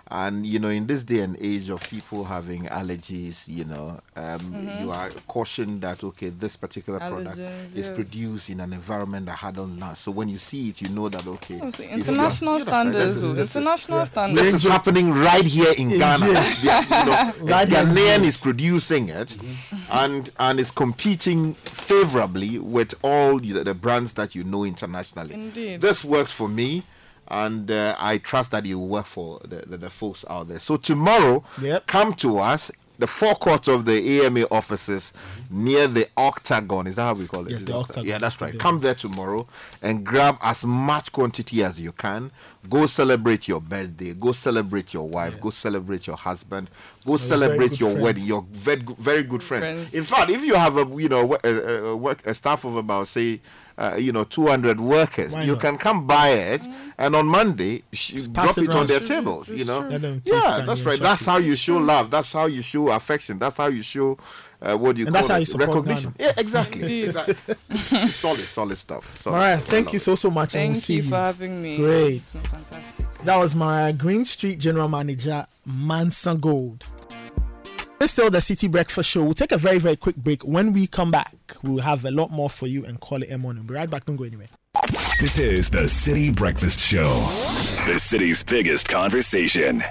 [0.09, 4.39] And you know, in this day and age of people having allergies, you know, um,
[4.39, 4.83] Mhm.
[4.83, 7.93] you are cautioned that okay, this particular product Allergens, is yeah.
[7.94, 10.05] produced in an environment that hadn't last.
[10.05, 12.52] So when you see it, you know that okay, Oh, so if you are- international
[12.52, 12.68] Yeah, right.
[12.68, 14.05] standards, This is- oh, this is- international yeah.
[14.05, 14.43] standards.
[14.52, 16.18] This is happening right here in In Ghana.
[16.18, 16.44] jail.
[16.62, 19.36] You know, Right Ghanaian is producing it,
[19.91, 25.35] and and is competing favorably with all the, the brands that you know internationally.
[25.35, 25.81] Indeed.
[25.81, 26.85] This works for me.
[27.29, 30.59] And uh, I trust that you work for the, the, the folks out there.
[30.61, 31.45] So tomorrow,
[31.87, 35.13] come to us, the forecourt of the AMA offices
[35.51, 36.87] near the Octagon.
[36.87, 37.51] Is that how we call it?
[37.51, 38.49] Yes, Is the it Octagon Yeah, that's right.
[38.49, 38.63] Stadium.
[38.63, 39.47] Come there tomorrow
[39.83, 42.31] and grab as much quantity as you can.
[42.71, 44.15] Go celebrate your birthday.
[44.15, 45.39] Go celebrate your wife.
[45.41, 46.71] Go celebrate your husband.
[47.05, 48.03] Go your celebrate your friends.
[48.03, 48.25] wedding.
[48.25, 49.91] Your very, good- very good friends.
[49.91, 49.95] Friends.
[49.95, 52.77] In fact, if you have a you know a, a, a work a staff of
[52.77, 53.41] about say.
[53.79, 55.35] Uh, you know, 200 workers.
[55.35, 55.61] Why you not?
[55.61, 56.63] can come buy it,
[56.97, 59.47] and on Monday, sh- drop it it on their It's tables.
[59.49, 59.57] true.
[59.57, 60.99] You know, Let them taste yeah, that's right.
[60.99, 62.11] That's how you show love.
[62.11, 63.39] That's how you show affection.
[63.39, 64.17] That's how you show
[64.63, 65.41] uh, what do you And call that's how it?
[65.41, 66.15] you support recognition.
[66.17, 66.33] Ghana.
[66.37, 67.03] Yeah, exactly.
[67.03, 67.35] exactly.
[68.09, 69.19] solid, solid stuff.
[69.19, 69.67] Solid All right, stuff.
[69.69, 71.11] Thank you so so much, and Thank we'll see you you.
[71.11, 71.77] for having me.
[71.77, 72.15] Great.
[72.17, 73.07] It's been fantastic.
[73.25, 76.87] That was Mariah Green Street General Manager Mansa Gold.
[77.99, 79.25] It's still the Citi Breakfast Show.
[79.25, 80.42] We'll take a very, very quick break.
[80.42, 83.39] When we come back, we'll have a lot more for you and call it a
[83.39, 83.62] morning.
[83.62, 84.05] We'll be right back.
[84.05, 84.49] Don't go anywhere.
[85.18, 87.15] This is the Citi Breakfast Show,
[87.86, 89.83] the city's biggest conversation.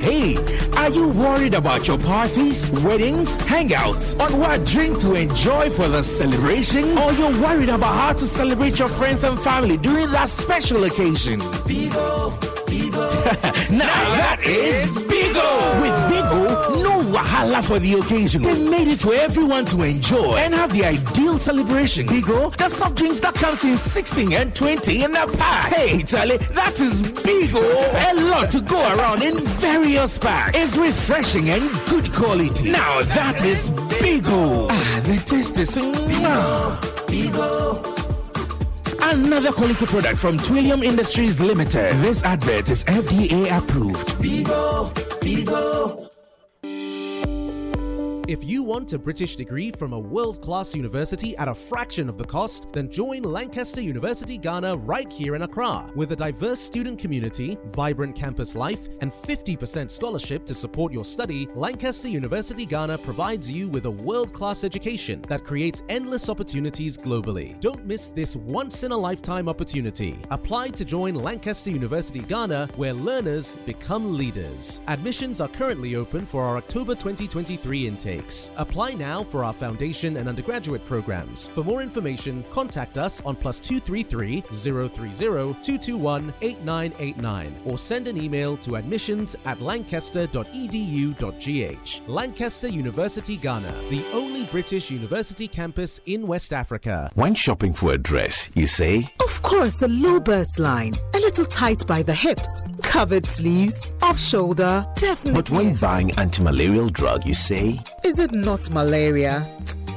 [0.00, 0.36] Hey,
[0.76, 6.02] are you worried about your parties, weddings, hangouts, on what drink to enjoy for the
[6.02, 6.98] celebration?
[6.98, 11.40] Or you're worried about how to celebrate your friends and family during that special occasion?
[11.40, 13.70] Bigoo, Bigoo.
[13.70, 13.86] now
[14.20, 15.80] that is Bigoo!
[15.80, 18.42] With Bigoo, no wahala for the occasion.
[18.42, 22.06] They made it for everyone to enjoy and have the ideal celebration.
[22.06, 25.72] Bigoo, the soft drinks that comes in 16 and 20 in a pack.
[25.72, 28.12] Hey, Charlie, that is Bigoo.
[28.12, 30.58] A lot to go around in various packs.
[30.58, 32.70] It's refreshing and good quality.
[32.70, 34.68] Now that is Bigoo.
[34.70, 35.76] Ah, the taste is.
[35.78, 36.76] Bigoo.
[37.08, 37.97] Bigoo.
[39.00, 41.94] Another quality product from Twellium Industries Limited.
[41.96, 44.08] This advert is FDA approved.
[44.18, 46.07] Bigoo, Bigoo.
[48.28, 52.18] If you want a British degree from a world class university at a fraction of
[52.18, 55.90] the cost, then join Lancaster University Ghana right here in Accra.
[55.94, 61.48] With a diverse student community, vibrant campus life, and 50% scholarship to support your study,
[61.54, 67.58] Lancaster University Ghana provides you with a world class education that creates endless opportunities globally.
[67.60, 70.18] Don't miss this once in a lifetime opportunity.
[70.30, 74.82] Apply to join Lancaster University Ghana, where learners become leaders.
[74.86, 78.17] Admissions are currently open for our October 2023 intake.
[78.56, 81.48] Apply now for our foundation and undergraduate programs.
[81.48, 88.56] For more information, contact us on plus 233 030 221 8989 or send an email
[88.58, 92.08] to admissions at lancaster.edu.gh.
[92.08, 97.10] Lancaster University Ghana, the only British university campus in West Africa.
[97.14, 100.94] When shopping for a dress, you say, Of course, the low burst line.
[101.14, 102.68] A little tight by the hips.
[102.82, 103.94] Covered sleeves.
[104.02, 104.86] Off shoulder.
[104.94, 105.40] Definitely.
[105.40, 107.78] But when buying anti malarial drug, you say,
[108.08, 109.46] Is it not malaria?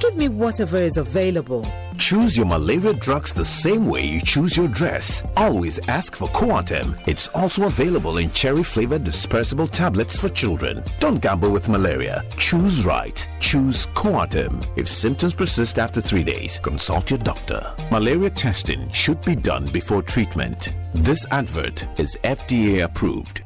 [0.02, 1.66] Give me whatever is available.
[1.98, 5.24] Choose your malaria drugs the same way you choose your dress.
[5.38, 7.00] Always ask for Coartem.
[7.08, 10.84] It's also available in cherry flavored dispersible tablets for children.
[11.00, 12.22] Don't gamble with malaria.
[12.36, 13.26] Choose right.
[13.40, 14.62] Choose Coartem.
[14.76, 17.62] If symptoms persist after three days, consult your doctor.
[17.92, 20.74] Malaria testing should be done before treatment.
[20.94, 23.44] This advert is FDA approved.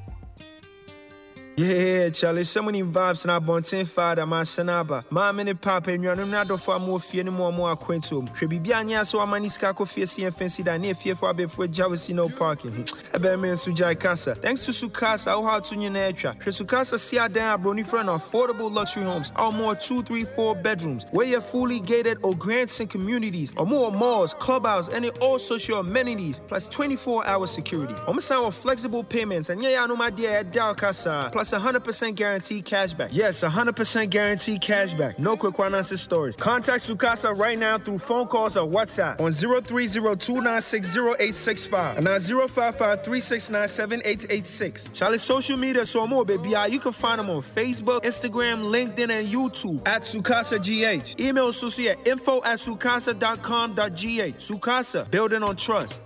[1.57, 5.05] Yeah, Charlie, so many vibes and I bontin father, my sanaba.
[5.09, 8.35] Ma mini papa and you're not for more fear no more more acquaintum.
[8.35, 11.47] Should be anya so a manisca coffee see and fancy that near fear for a
[11.47, 12.85] for Jawasi no parking.
[13.13, 14.35] Ebe me Sujai Casa.
[14.35, 16.37] Thanks to Sukasa, how hard to Netra.
[16.43, 19.31] Sukasa see a damn brony friend affordable luxury homes.
[19.39, 21.05] Or more two, three, four bedrooms.
[21.11, 23.53] Where you're fully gated or grants and communities.
[23.55, 26.41] Or more malls, clubhouse, and all social amenities.
[26.49, 27.95] Plus 24 hour security.
[28.09, 29.47] I'm with flexible payments.
[29.47, 31.29] And yeah, I know my dear Dal Casa.
[31.31, 33.09] Plus 100% guaranteed cashback.
[33.11, 35.19] Yes, 100% guaranteed cashback.
[35.19, 36.35] No quick finances stories.
[36.35, 44.93] Contact Sukasa right now through phone calls or WhatsApp on 030-296-0865 and now 055-369-7886.
[44.93, 46.55] Charlie social media so more baby.
[46.69, 51.19] You can find them on Facebook, Instagram, LinkedIn, and YouTube at Sukasa GH.
[51.21, 54.35] Email Susie at info at sukasa.com.gh.
[54.35, 56.01] Sukasa, building on trust.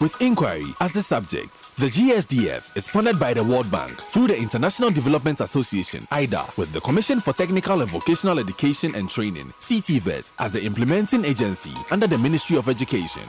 [0.00, 1.76] with inquiry as the subject.
[1.76, 6.72] The GSDF is funded by the World Bank through the International Development Association, IDA, with
[6.72, 12.06] the Commission for Technical and Vocational Education and Training, CTVET, as the implementing agency under
[12.06, 13.28] the Ministry of Education.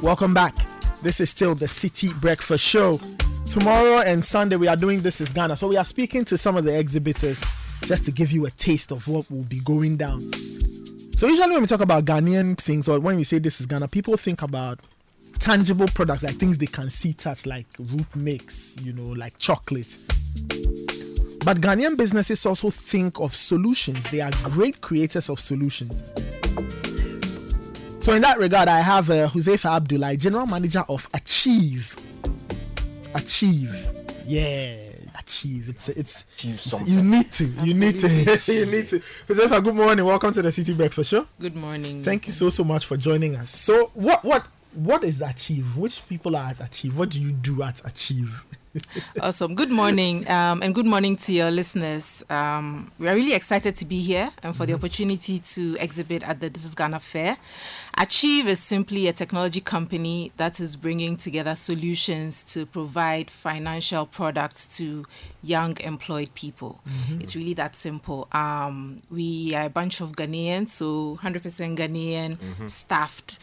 [0.00, 0.54] Welcome back.
[1.02, 2.94] This is still the Citi Breakfast Show.
[3.46, 5.56] Tomorrow and Sunday, we are doing This is Ghana.
[5.56, 7.42] So, we are speaking to some of the exhibitors
[7.82, 10.20] just to give you a taste of what will be going down.
[11.16, 13.88] So, usually, when we talk about Ghanaian things or when we say This is Ghana,
[13.88, 14.78] people think about
[15.40, 19.98] tangible products, like things they can see, touch, like root mix, you know, like chocolate.
[21.44, 24.08] But Ghanaian businesses also think of solutions.
[24.12, 26.04] They are great creators of solutions.
[28.08, 31.94] So in that regard, I have uh, Huzaifa Abdullah, General Manager of Achieve.
[33.14, 33.86] Achieve,
[34.26, 34.76] yeah,
[35.18, 35.68] Achieve.
[35.68, 38.08] It's it's Achieve you need to, you need to,
[38.50, 39.00] you need to.
[39.00, 40.06] Huzaifa, good morning.
[40.06, 41.26] Welcome to the Citi Breakfast Show.
[41.38, 42.02] Good morning.
[42.02, 43.54] Thank you so so much for joining us.
[43.54, 45.76] So what what what is Achieve?
[45.76, 46.96] Which people are at Achieve?
[46.96, 48.42] What do you do at Achieve?
[49.22, 49.54] awesome.
[49.54, 52.22] Good morning, um, and good morning to your listeners.
[52.30, 56.40] Um, we are really excited to be here and for the opportunity to exhibit at
[56.40, 57.36] the This is Ghana Fair.
[57.96, 64.76] Achieve is simply a technology company that is bringing together solutions to provide financial products
[64.76, 65.04] to
[65.42, 66.80] young employed people.
[66.88, 67.22] Mhm.
[67.22, 68.28] It's really that simple.
[68.32, 72.70] Um, we are a bunch of Ghanaians, so 100% Ghanaian, Mhm.
[72.70, 73.38] staffed.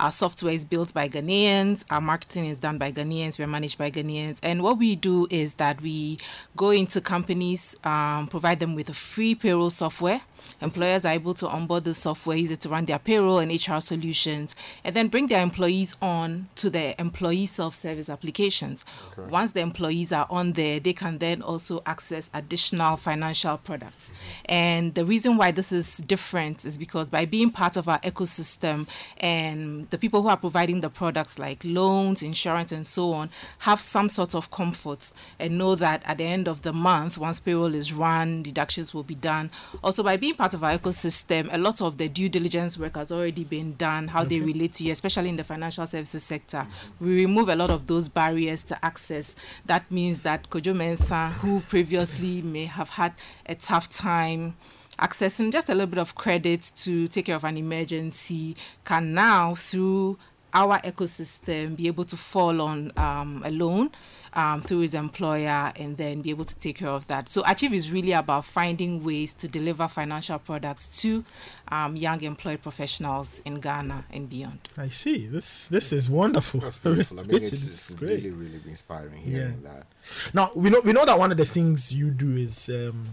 [0.00, 1.84] Our software is built by Ghanaians.
[1.90, 3.38] Our marketing is done by Ghanaians.
[3.38, 4.38] We're managed by Ghanaians.
[4.42, 6.18] And what we do is that we
[6.56, 10.22] go into companies, um, provide them with a free payroll software.
[10.60, 13.80] Employers are able to onboard the software, use it to run their payroll and HR
[13.80, 14.54] solutions,
[14.84, 18.84] and then bring their employees on to their employee self service applications.
[19.18, 19.30] Okay.
[19.30, 24.10] Once the employees are on there, they can then also access additional financial products.
[24.10, 24.52] Mm-hmm.
[24.52, 28.86] And the reason why this is different is because by being part of our ecosystem
[29.18, 33.80] and the people who are providing the products like loans, insurance, and so on have
[33.80, 37.74] some sort of comfort and know that at the end of the month, once payroll
[37.74, 39.50] is run, deductions will be done.
[39.82, 43.12] Also, by being part of our ecosystem, a lot of the due diligence work has
[43.12, 46.66] already been done, how they relate to you, especially in the financial services sector.
[47.00, 49.36] We remove a lot of those barriers to access.
[49.66, 53.14] That means that Kojo Mensah, who previously may have had
[53.46, 54.56] a tough time
[54.98, 59.54] accessing just a little bit of credit to take care of an emergency, can now,
[59.54, 60.18] through
[60.52, 63.90] our ecosystem, be able to fall on um, a loan.
[64.32, 67.28] Um, through his employer and then be able to take care of that.
[67.28, 71.24] So Achieve is really about finding ways to deliver financial products to
[71.68, 74.60] um, young employed professionals in Ghana and beyond.
[74.78, 75.26] I see.
[75.26, 76.60] This this is wonderful.
[76.60, 77.18] That's beautiful.
[77.18, 78.10] I mean, Richard, it's, this it's is great.
[78.22, 79.86] really, really inspiring hearing that.
[80.32, 83.06] Now we know we know that one of the things you do is um,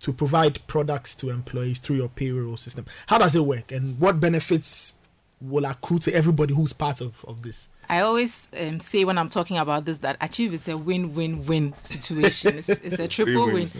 [0.00, 2.84] to provide products to employees through your payroll system.
[3.06, 4.94] How does it work, and what benefits
[5.40, 7.68] will accrue to everybody who's part of, of this?
[7.94, 12.58] I always um, say when I'm talking about this that Achieve is a win-win-win situation.
[12.58, 13.70] It's, it's a triple win,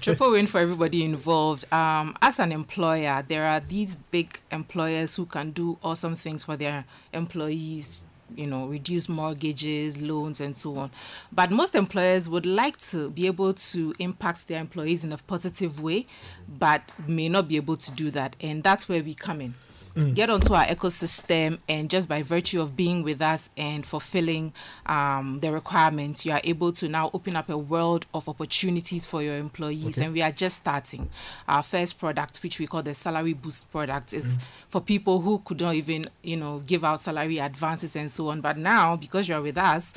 [0.00, 1.64] triple win for everybody involved.
[1.72, 6.56] Um, as an employer, there are these big employers who can do awesome things for
[6.56, 8.00] their employees.
[8.34, 10.90] You know, reduce mortgages, loans, and so on.
[11.30, 15.80] But most employers would like to be able to impact their employees in a positive
[15.80, 16.06] way,
[16.48, 18.34] but may not be able to do that.
[18.40, 19.54] And that's where we come in
[19.94, 20.12] Mm.
[20.14, 24.52] get onto our ecosystem and just by virtue of being with us and fulfilling
[24.86, 29.22] um, the requirements you are able to now open up a world of opportunities for
[29.22, 30.06] your employees Okay.
[30.06, 31.08] and we are just starting
[31.46, 34.42] our first product which we call the salary boost product is Mm.
[34.68, 38.40] for people who could not even you know give out salary advances and so on
[38.40, 39.92] but now because you're with us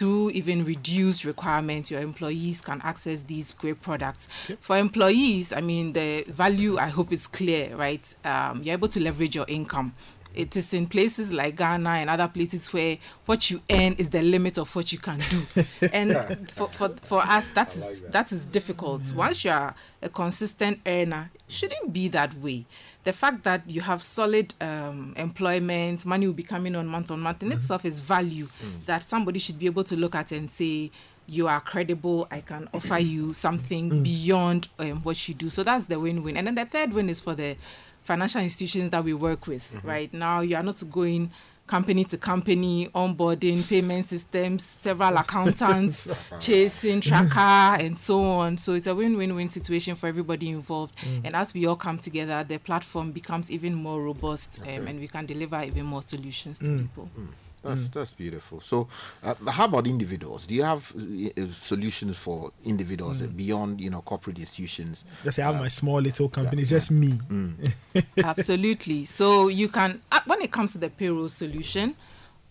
[0.00, 4.28] through even reduced requirements, your employees can access these great products.
[4.58, 8.02] For employees, I mean, the value, I hope it's clear, right?
[8.24, 9.92] Um, you're able to leverage your income.
[10.34, 12.96] It is in places like Ghana and other places where
[13.26, 15.64] what you earn is the limit of what you can do.
[15.92, 19.12] and for, for, for us, that is that is difficult.
[19.12, 22.64] Once you are a consistent earner, it shouldn't be that way.
[23.04, 27.20] The fact that you have solid um, employment, money will be coming on month on
[27.20, 28.48] month in itself is value
[28.86, 30.90] that somebody should be able to look at and say,
[31.26, 32.26] you are credible.
[32.30, 34.02] I can offer you something Mm.
[34.02, 35.48] beyond um, what you do.
[35.48, 36.36] So that's the win-win.
[36.36, 37.56] And then the third win is for the
[38.02, 39.72] financial institutions that we work with.
[39.72, 39.84] Mhm.
[39.84, 41.30] Right now, you are not going
[41.70, 46.08] company to company, onboarding, payment systems, several accountants,
[46.40, 48.56] chasing tracker, and so on.
[48.58, 50.96] So it's a win-win-win situation for everybody involved.
[50.98, 51.20] Mm.
[51.26, 55.06] And as we all come together, the platform becomes even more robust, um, and we
[55.06, 56.80] can deliver even more solutions to Mm.
[56.82, 57.08] people.
[57.62, 58.60] That's that's beautiful.
[58.62, 58.88] So,
[59.22, 60.46] uh, how about individuals?
[60.46, 63.36] Do you have uh, uh, solutions for individuals Mm.
[63.36, 65.04] beyond you know corporate institutions?
[65.24, 67.18] Just say I have Uh, my small little company, it's just me.
[68.24, 69.04] Absolutely.
[69.04, 71.96] So you can, uh, when it comes to the payroll solution,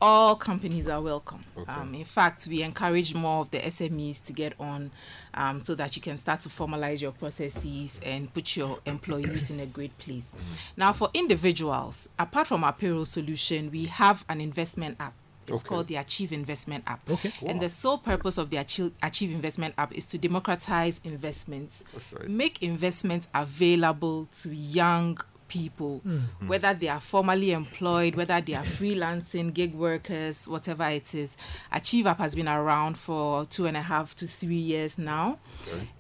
[0.01, 1.43] all companies are welcome.
[1.67, 4.91] Um, in fact, we encourage more of the SMEs to get on
[5.33, 9.59] um, so that you can start to formalize your processes and put your employees in
[9.59, 10.35] a great place.
[10.77, 15.14] Now, for individuals, apart from our payroll solution, we have an investment app.
[15.48, 15.69] It's Okay.
[15.69, 17.09] called the Achieve Investment app.
[17.09, 17.33] Okay.
[17.43, 22.30] And the sole purpose of the Achieve, Achieve Investment app is to democratize investments, right.
[22.30, 25.17] make investments available to young
[25.49, 26.47] people, Mm.
[26.47, 31.35] whether they are formally employed, whether they are freelancing, gig workers, whatever it is.
[31.73, 35.39] Achieve App has been around for two and a half to three years now,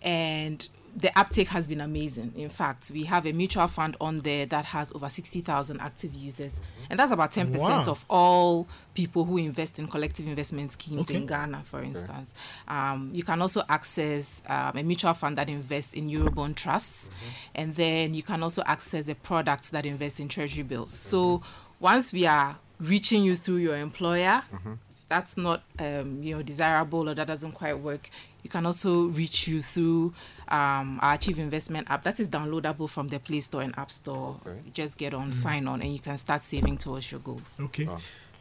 [0.01, 2.33] and the uptake has been amazing.
[2.35, 6.59] In fact, we have a mutual fund on there that has over 60,000 active users,
[6.89, 7.83] and that's about 10% Wow.
[7.87, 11.15] of all people who invest in collective investment schemes Okay.
[11.15, 12.33] in Ghana, for instance.
[12.67, 17.09] Um, you can also access um, a mutual fund that invests in Eurobond trusts,
[17.55, 20.91] and then you can also access a product that invests in treasury bills.
[20.93, 21.41] So
[21.79, 24.43] once we are reaching you through your employer,
[25.09, 28.09] that's not um, you know desirable or that doesn't quite work,
[28.43, 30.13] you can also reach you through
[30.47, 32.03] um, our Achieve Investment app.
[32.03, 34.39] That is downloadable from the Play Store and App Store.
[34.65, 35.33] You just get on, Mm.
[35.33, 37.59] sign on, and you can start saving towards your goals.
[37.59, 37.87] Okay.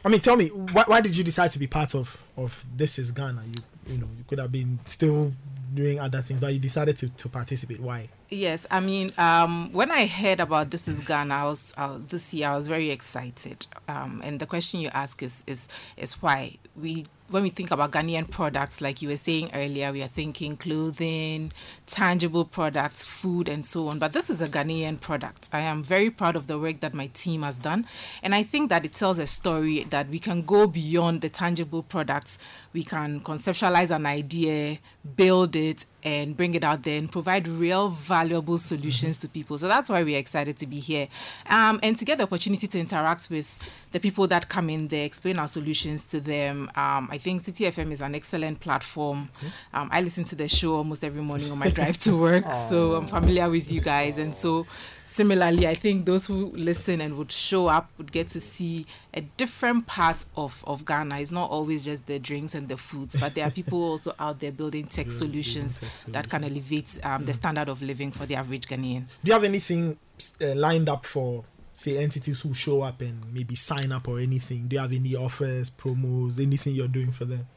[0.05, 2.97] I mean, tell me, why, why did you decide to be part of of This
[2.99, 3.43] Is Ghana?
[3.45, 5.31] You you know, you could have been still
[5.73, 7.79] doing other things, but you decided to, to participate.
[7.79, 8.07] Why?
[8.31, 12.31] Yes, I mean, um, when I heard about This Is Ghana, I was uh, this
[12.31, 13.65] year I was very excited.
[13.87, 15.67] Um, and the question you ask is is
[15.97, 20.03] is why we when we think about Ghanaian products, like you were saying earlier, we
[20.03, 21.51] are thinking clothing,
[21.87, 23.97] tangible products, food, and so on.
[23.97, 25.49] But this is a Ghanaian product.
[25.51, 27.87] I am very proud of the work that my team has done,
[28.21, 31.81] and I think that it tells a story that we can go beyond the tangible
[31.81, 32.37] products.
[32.73, 34.77] We can conceptualize an idea,
[35.15, 39.57] build it, and bring it out there and provide real valuable solutions to people.
[39.57, 41.07] So that's why we're excited to be here.
[41.49, 43.57] Um, and to get the opportunity to interact with
[43.91, 46.69] the people that come in there, explain our solutions to them.
[46.75, 49.29] Um, I think Citi FM is an excellent platform.
[49.73, 52.95] Um, I listen to the show almost every morning on my drive to work, so
[52.95, 54.17] I'm familiar with you guys.
[54.19, 54.67] And so
[55.09, 59.21] similarly, I think those who listen and would show up would get to see a
[59.21, 61.19] different part of, of Ghana.
[61.19, 64.39] It's not always just the drinks and the foods, but there are people also out
[64.39, 68.67] there building tech solutions that can elevate um, the standard of living for the average
[68.67, 69.05] Ghanaian.
[69.23, 69.97] Do you have anything
[70.39, 74.67] uh, lined up for, say, entities who show up and maybe sign up or anything?
[74.67, 77.47] Do you have any offers, promos, anything you're doing for them?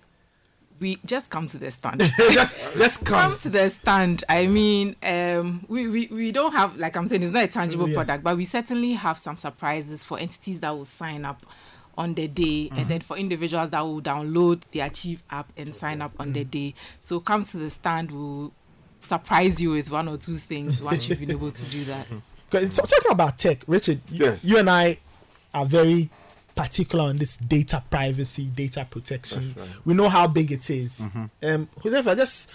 [0.83, 2.01] We just come to the stand.
[2.33, 3.31] just just come.
[3.31, 3.39] come.
[3.41, 4.25] to the stand.
[4.28, 7.89] I mean, um, we, we we don't have like I'm saying, it's not a tangible
[7.89, 7.94] Yeah.
[7.94, 11.47] product, but we certainly have some surprises for entities that will sign up
[11.97, 12.78] on the day, Mhm.
[12.78, 16.43] and then for individuals that will download the Achieve app and sign up on the
[16.44, 16.75] day.
[17.01, 18.11] So come to the stand.
[18.11, 18.52] We'll
[19.01, 22.07] surprise you with one or two things once you've been able to do that
[22.51, 24.99] talking about tech, Richard, you, you and I
[25.55, 26.11] are very
[26.55, 29.55] particular on this data privacy, data protection.
[29.56, 29.68] Right.
[29.84, 31.00] We know how big it is.
[31.00, 31.31] Mhm.
[31.42, 32.50] Um, Josefa, just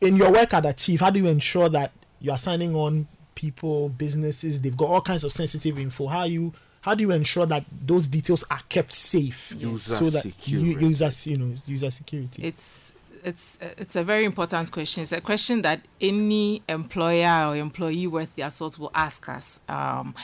[0.00, 3.88] in your work at Achieve, how do you ensure that you are signing on people,
[3.90, 4.60] businesses?
[4.60, 6.06] They've got all kinds of sensitive info.
[6.06, 10.24] How you how do you ensure that those details are kept safe User so that
[10.24, 10.86] you, security.
[10.86, 12.42] users, you know, user security?
[12.44, 12.87] It's
[13.24, 15.02] it's it's a very important question.
[15.02, 19.60] It's a question that any employer or employee worth their salt will ask us.
[19.68, 20.14] Um,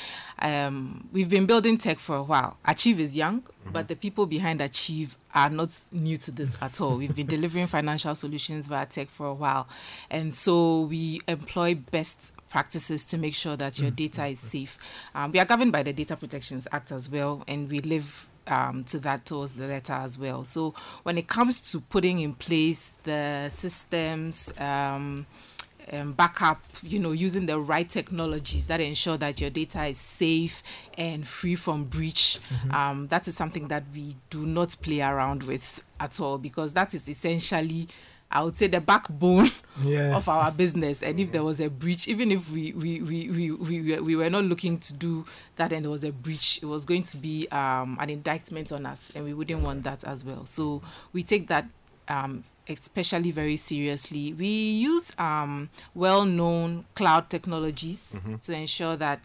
[0.40, 2.58] um, we've been building tech for a while.
[2.64, 3.42] Achieve is young,
[3.72, 6.96] but the people behind Achieve are not new to this at all.
[6.96, 9.68] We've been delivering financial solutions via tech for a while,
[10.10, 14.78] and so we employ best practices to make sure that your data is safe.
[15.14, 18.84] Um, we are governed by the Data Protections Act as well, and we live um,
[18.84, 20.44] to that towards the letter as well.
[20.44, 25.26] So when it comes to putting in place the systems, um,
[25.92, 30.62] um, backup, you know, using the right technologies that ensure that your data is safe
[30.96, 32.74] and free from breach, Mhm.
[32.74, 36.94] um, that is something that we do not play around with at all because that
[36.94, 37.88] is essentially.
[38.30, 39.46] I would say the backbone
[39.82, 40.16] Yeah.
[40.16, 41.02] of our business.
[41.02, 44.16] And if there was a breach, even if we we, we, we, we, were- we
[44.16, 45.24] were not looking to do
[45.56, 48.86] that and there was a breach, it was going to be um, an indictment on
[48.86, 50.46] us and we wouldn't want that as well.
[50.46, 51.66] So we take that
[52.08, 54.32] um, especially very seriously.
[54.32, 58.40] We use um, well-known cloud technologies Mhm.
[58.42, 59.20] to ensure that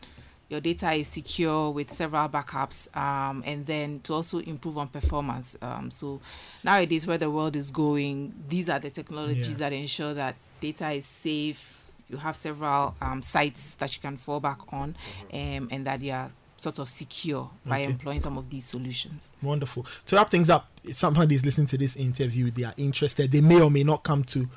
[0.50, 5.56] your data is secure with several backups um, and then to also improve on performance.
[5.61, 6.19] Um, so
[6.64, 9.69] nowadays where the world is going, these are the technologies Yeah.
[9.69, 11.92] that ensure that data is safe.
[12.10, 14.95] You have several um, sites that you can fall back on
[15.32, 17.92] um, and that you are sort of secure by Okay.
[17.92, 19.32] employing some of these solutions.
[19.44, 19.86] Wonderful.
[20.08, 23.42] To wrap things up, if somebody is listening to this interview, they are interested, they
[23.42, 24.50] may or may not come to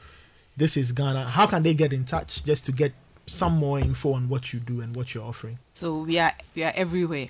[0.56, 1.28] This is Ghana.
[1.28, 2.92] How can they get in touch just to get
[3.32, 5.58] some more info on what you do and what you're offering?
[5.66, 7.28] So we are we are everywhere.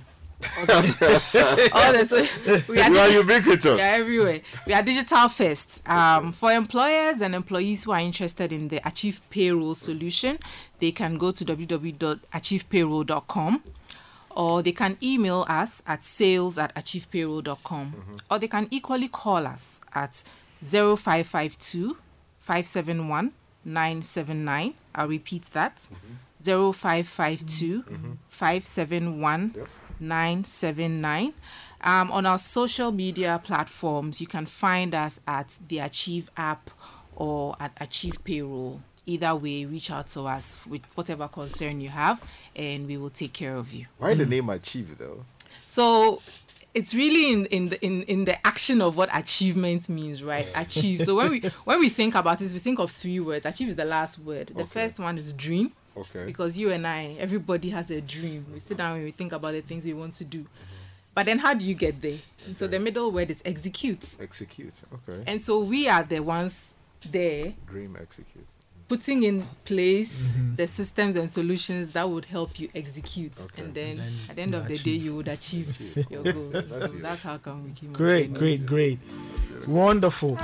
[0.59, 2.27] All the- all the- so
[2.73, 3.65] We are ubiquitous.
[3.77, 4.41] We are everywhere.
[4.67, 5.81] We are digital first.
[5.89, 10.39] Um, for employers and employees who are interested in the Achieve Payroll solution,
[10.81, 13.63] they can go to www.achievepayroll.com
[14.35, 17.95] or they can email us at sales at achievepayroll.com
[18.31, 20.25] or they can equally call us at
[20.61, 21.97] 0552
[22.41, 23.31] 571
[23.65, 24.75] 979.
[24.95, 26.73] I'll repeat that mm-hmm.
[26.73, 27.83] 0552
[28.29, 29.61] 571 mm-hmm.
[29.61, 30.09] mm-hmm.
[30.09, 31.35] 979.
[31.85, 36.71] Um, on our social media platforms, you can find us at the Achieve app
[37.17, 38.81] or at Achieve Payroll.
[39.05, 42.23] Either way, reach out to us with whatever concern you have,
[42.55, 43.87] and we will take care of you.
[43.99, 44.29] Why the mm.
[44.29, 45.25] name Achieve though?
[45.67, 46.23] So
[46.75, 50.47] it's really in, in the in, in the action of what achievement means, right?
[50.55, 51.03] Achieve.
[51.03, 53.47] So when we when we think about this, we think of three words.
[53.47, 54.49] Achieve is the last word.
[54.49, 55.73] The first one is dream.
[55.95, 56.25] Okay.
[56.25, 58.47] Because you and I, everybody has a dream.
[58.53, 60.39] We sit down and we think about the things we want to do.
[60.39, 60.73] Mm-hmm.
[61.15, 62.17] But then how do you get there?
[62.47, 64.17] And so the middle word is execute.
[64.19, 64.73] Execute.
[64.95, 65.23] Okay.
[65.27, 66.73] And so we are the ones
[67.11, 68.47] there Dream execute.
[68.93, 70.57] Putting in place Mm-hmm.
[70.57, 73.33] the systems and solutions that would help you execute.
[73.57, 75.69] And then, Then at the end you of the day, you would achieve
[76.11, 76.69] your goals.
[76.69, 78.67] so that's how come we came up Great, great, name.
[78.67, 78.99] great.
[79.67, 80.37] Wonderful.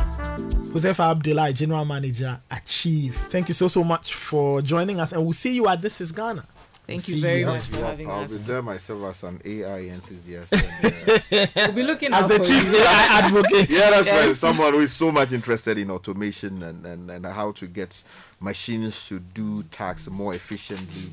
[0.73, 3.17] Josefa Abdullah, General Manager, Achieve.
[3.29, 5.13] Thank you so, so much for joining us.
[5.13, 6.45] And we'll see you at This is Ghana.
[6.87, 7.47] Thank We'll you very you.
[7.47, 10.53] much for I'll, having I'll be there myself as an AI enthusiast.
[11.33, 12.77] and, uh, We'll be looking As out the for chief you.
[12.77, 13.71] AI advocate.
[13.79, 14.35] yeah, that's right.
[14.37, 18.03] Someone who is so much interested in automation and, and, and how to get
[18.41, 21.11] machines should do tasks more efficiently,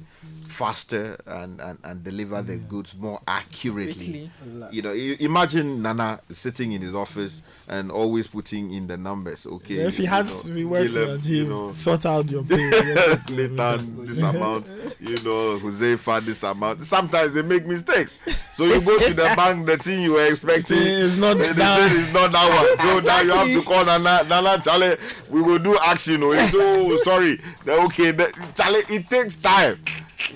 [0.47, 4.29] faster, and, and, and deliver the goods more accurately.
[4.71, 9.45] You know, i- imagine Nana sitting in his office and always putting in the numbers.
[9.47, 12.29] Okay, if he you has know, we work to Caleb, achieve, you know, sort out
[12.29, 12.69] your pay.
[13.29, 14.67] Nathan, this amount,
[14.99, 16.83] you know, Josefa, this amount.
[16.83, 18.13] Sometimes they make mistakes.
[18.55, 22.09] So you go to the bank, the thing you were expecting It's not they that.
[22.13, 22.87] not that one.
[22.87, 24.95] So now you have to call Nana, Nana Charlie,
[25.29, 26.23] we will do action.
[26.23, 27.41] Oh, It's, oh sorry.
[27.67, 29.79] Okay, the, Charlie, it takes time.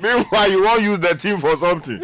[0.02, 2.04] Meanwhile, you won't use the team for something.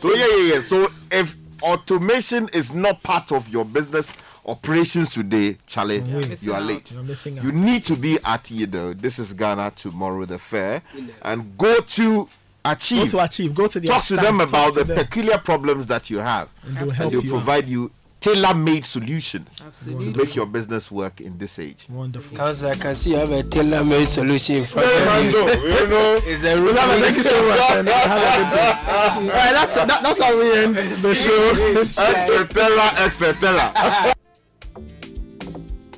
[0.00, 0.60] So yeah, yeah, yeah.
[0.62, 4.10] So if automation is not part of your business
[4.46, 6.90] operations today, Charlie, You're you are missing late.
[6.90, 7.44] You're missing out.
[7.44, 10.82] You need to be at you know, this is Ghana tomorrow, the fair,
[11.22, 12.28] and go to
[12.64, 13.00] achieve.
[13.12, 13.54] Go to achieve.
[13.54, 15.04] Go to the Talk to them talk about to the them.
[15.06, 17.90] peculiar problems that you have, And they'll help they'll you provide you
[18.20, 20.12] tailor-made solutions Absolutely.
[20.12, 21.86] to make your business work in this age.
[21.88, 22.32] Wonderful.
[22.32, 25.38] Because I can see you have a tailor-made solution in front Hey, of you.
[25.46, 27.70] Mando, you know, It's a Well, Thank you so much.
[27.70, 28.72] and have a good day.
[28.92, 31.80] All right, that's that, that's how we end the show.
[31.80, 33.04] Etc.
[33.06, 34.14] Etc.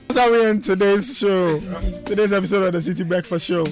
[0.07, 1.59] That's how we end today's show.
[2.05, 3.65] Today's episode of the Citi Breakfast Show.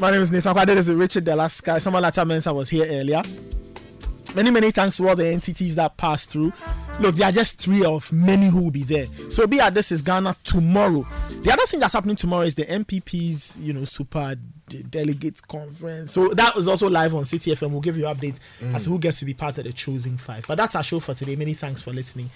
[0.00, 0.66] My name is Nathan Kwade.
[0.66, 1.80] This is Richard Dela Sky.
[1.80, 3.20] Someone like Mensa was here earlier.
[4.36, 6.52] Many, many thanks to all the entities that passed through.
[7.00, 9.06] Look, there are just three of many who will be there.
[9.28, 11.04] So be at this is Ghana tomorrow.
[11.42, 14.36] The other thing that's happening tomorrow is the NPP's, you know, super
[14.68, 16.12] de- delegates conference.
[16.12, 17.72] So that was also live on Citi FM.
[17.72, 18.74] We'll give you updates mm.
[18.76, 20.44] as to who gets to be part of the choosing five.
[20.46, 21.34] But that's our show for today.
[21.34, 22.30] Many thanks for listening.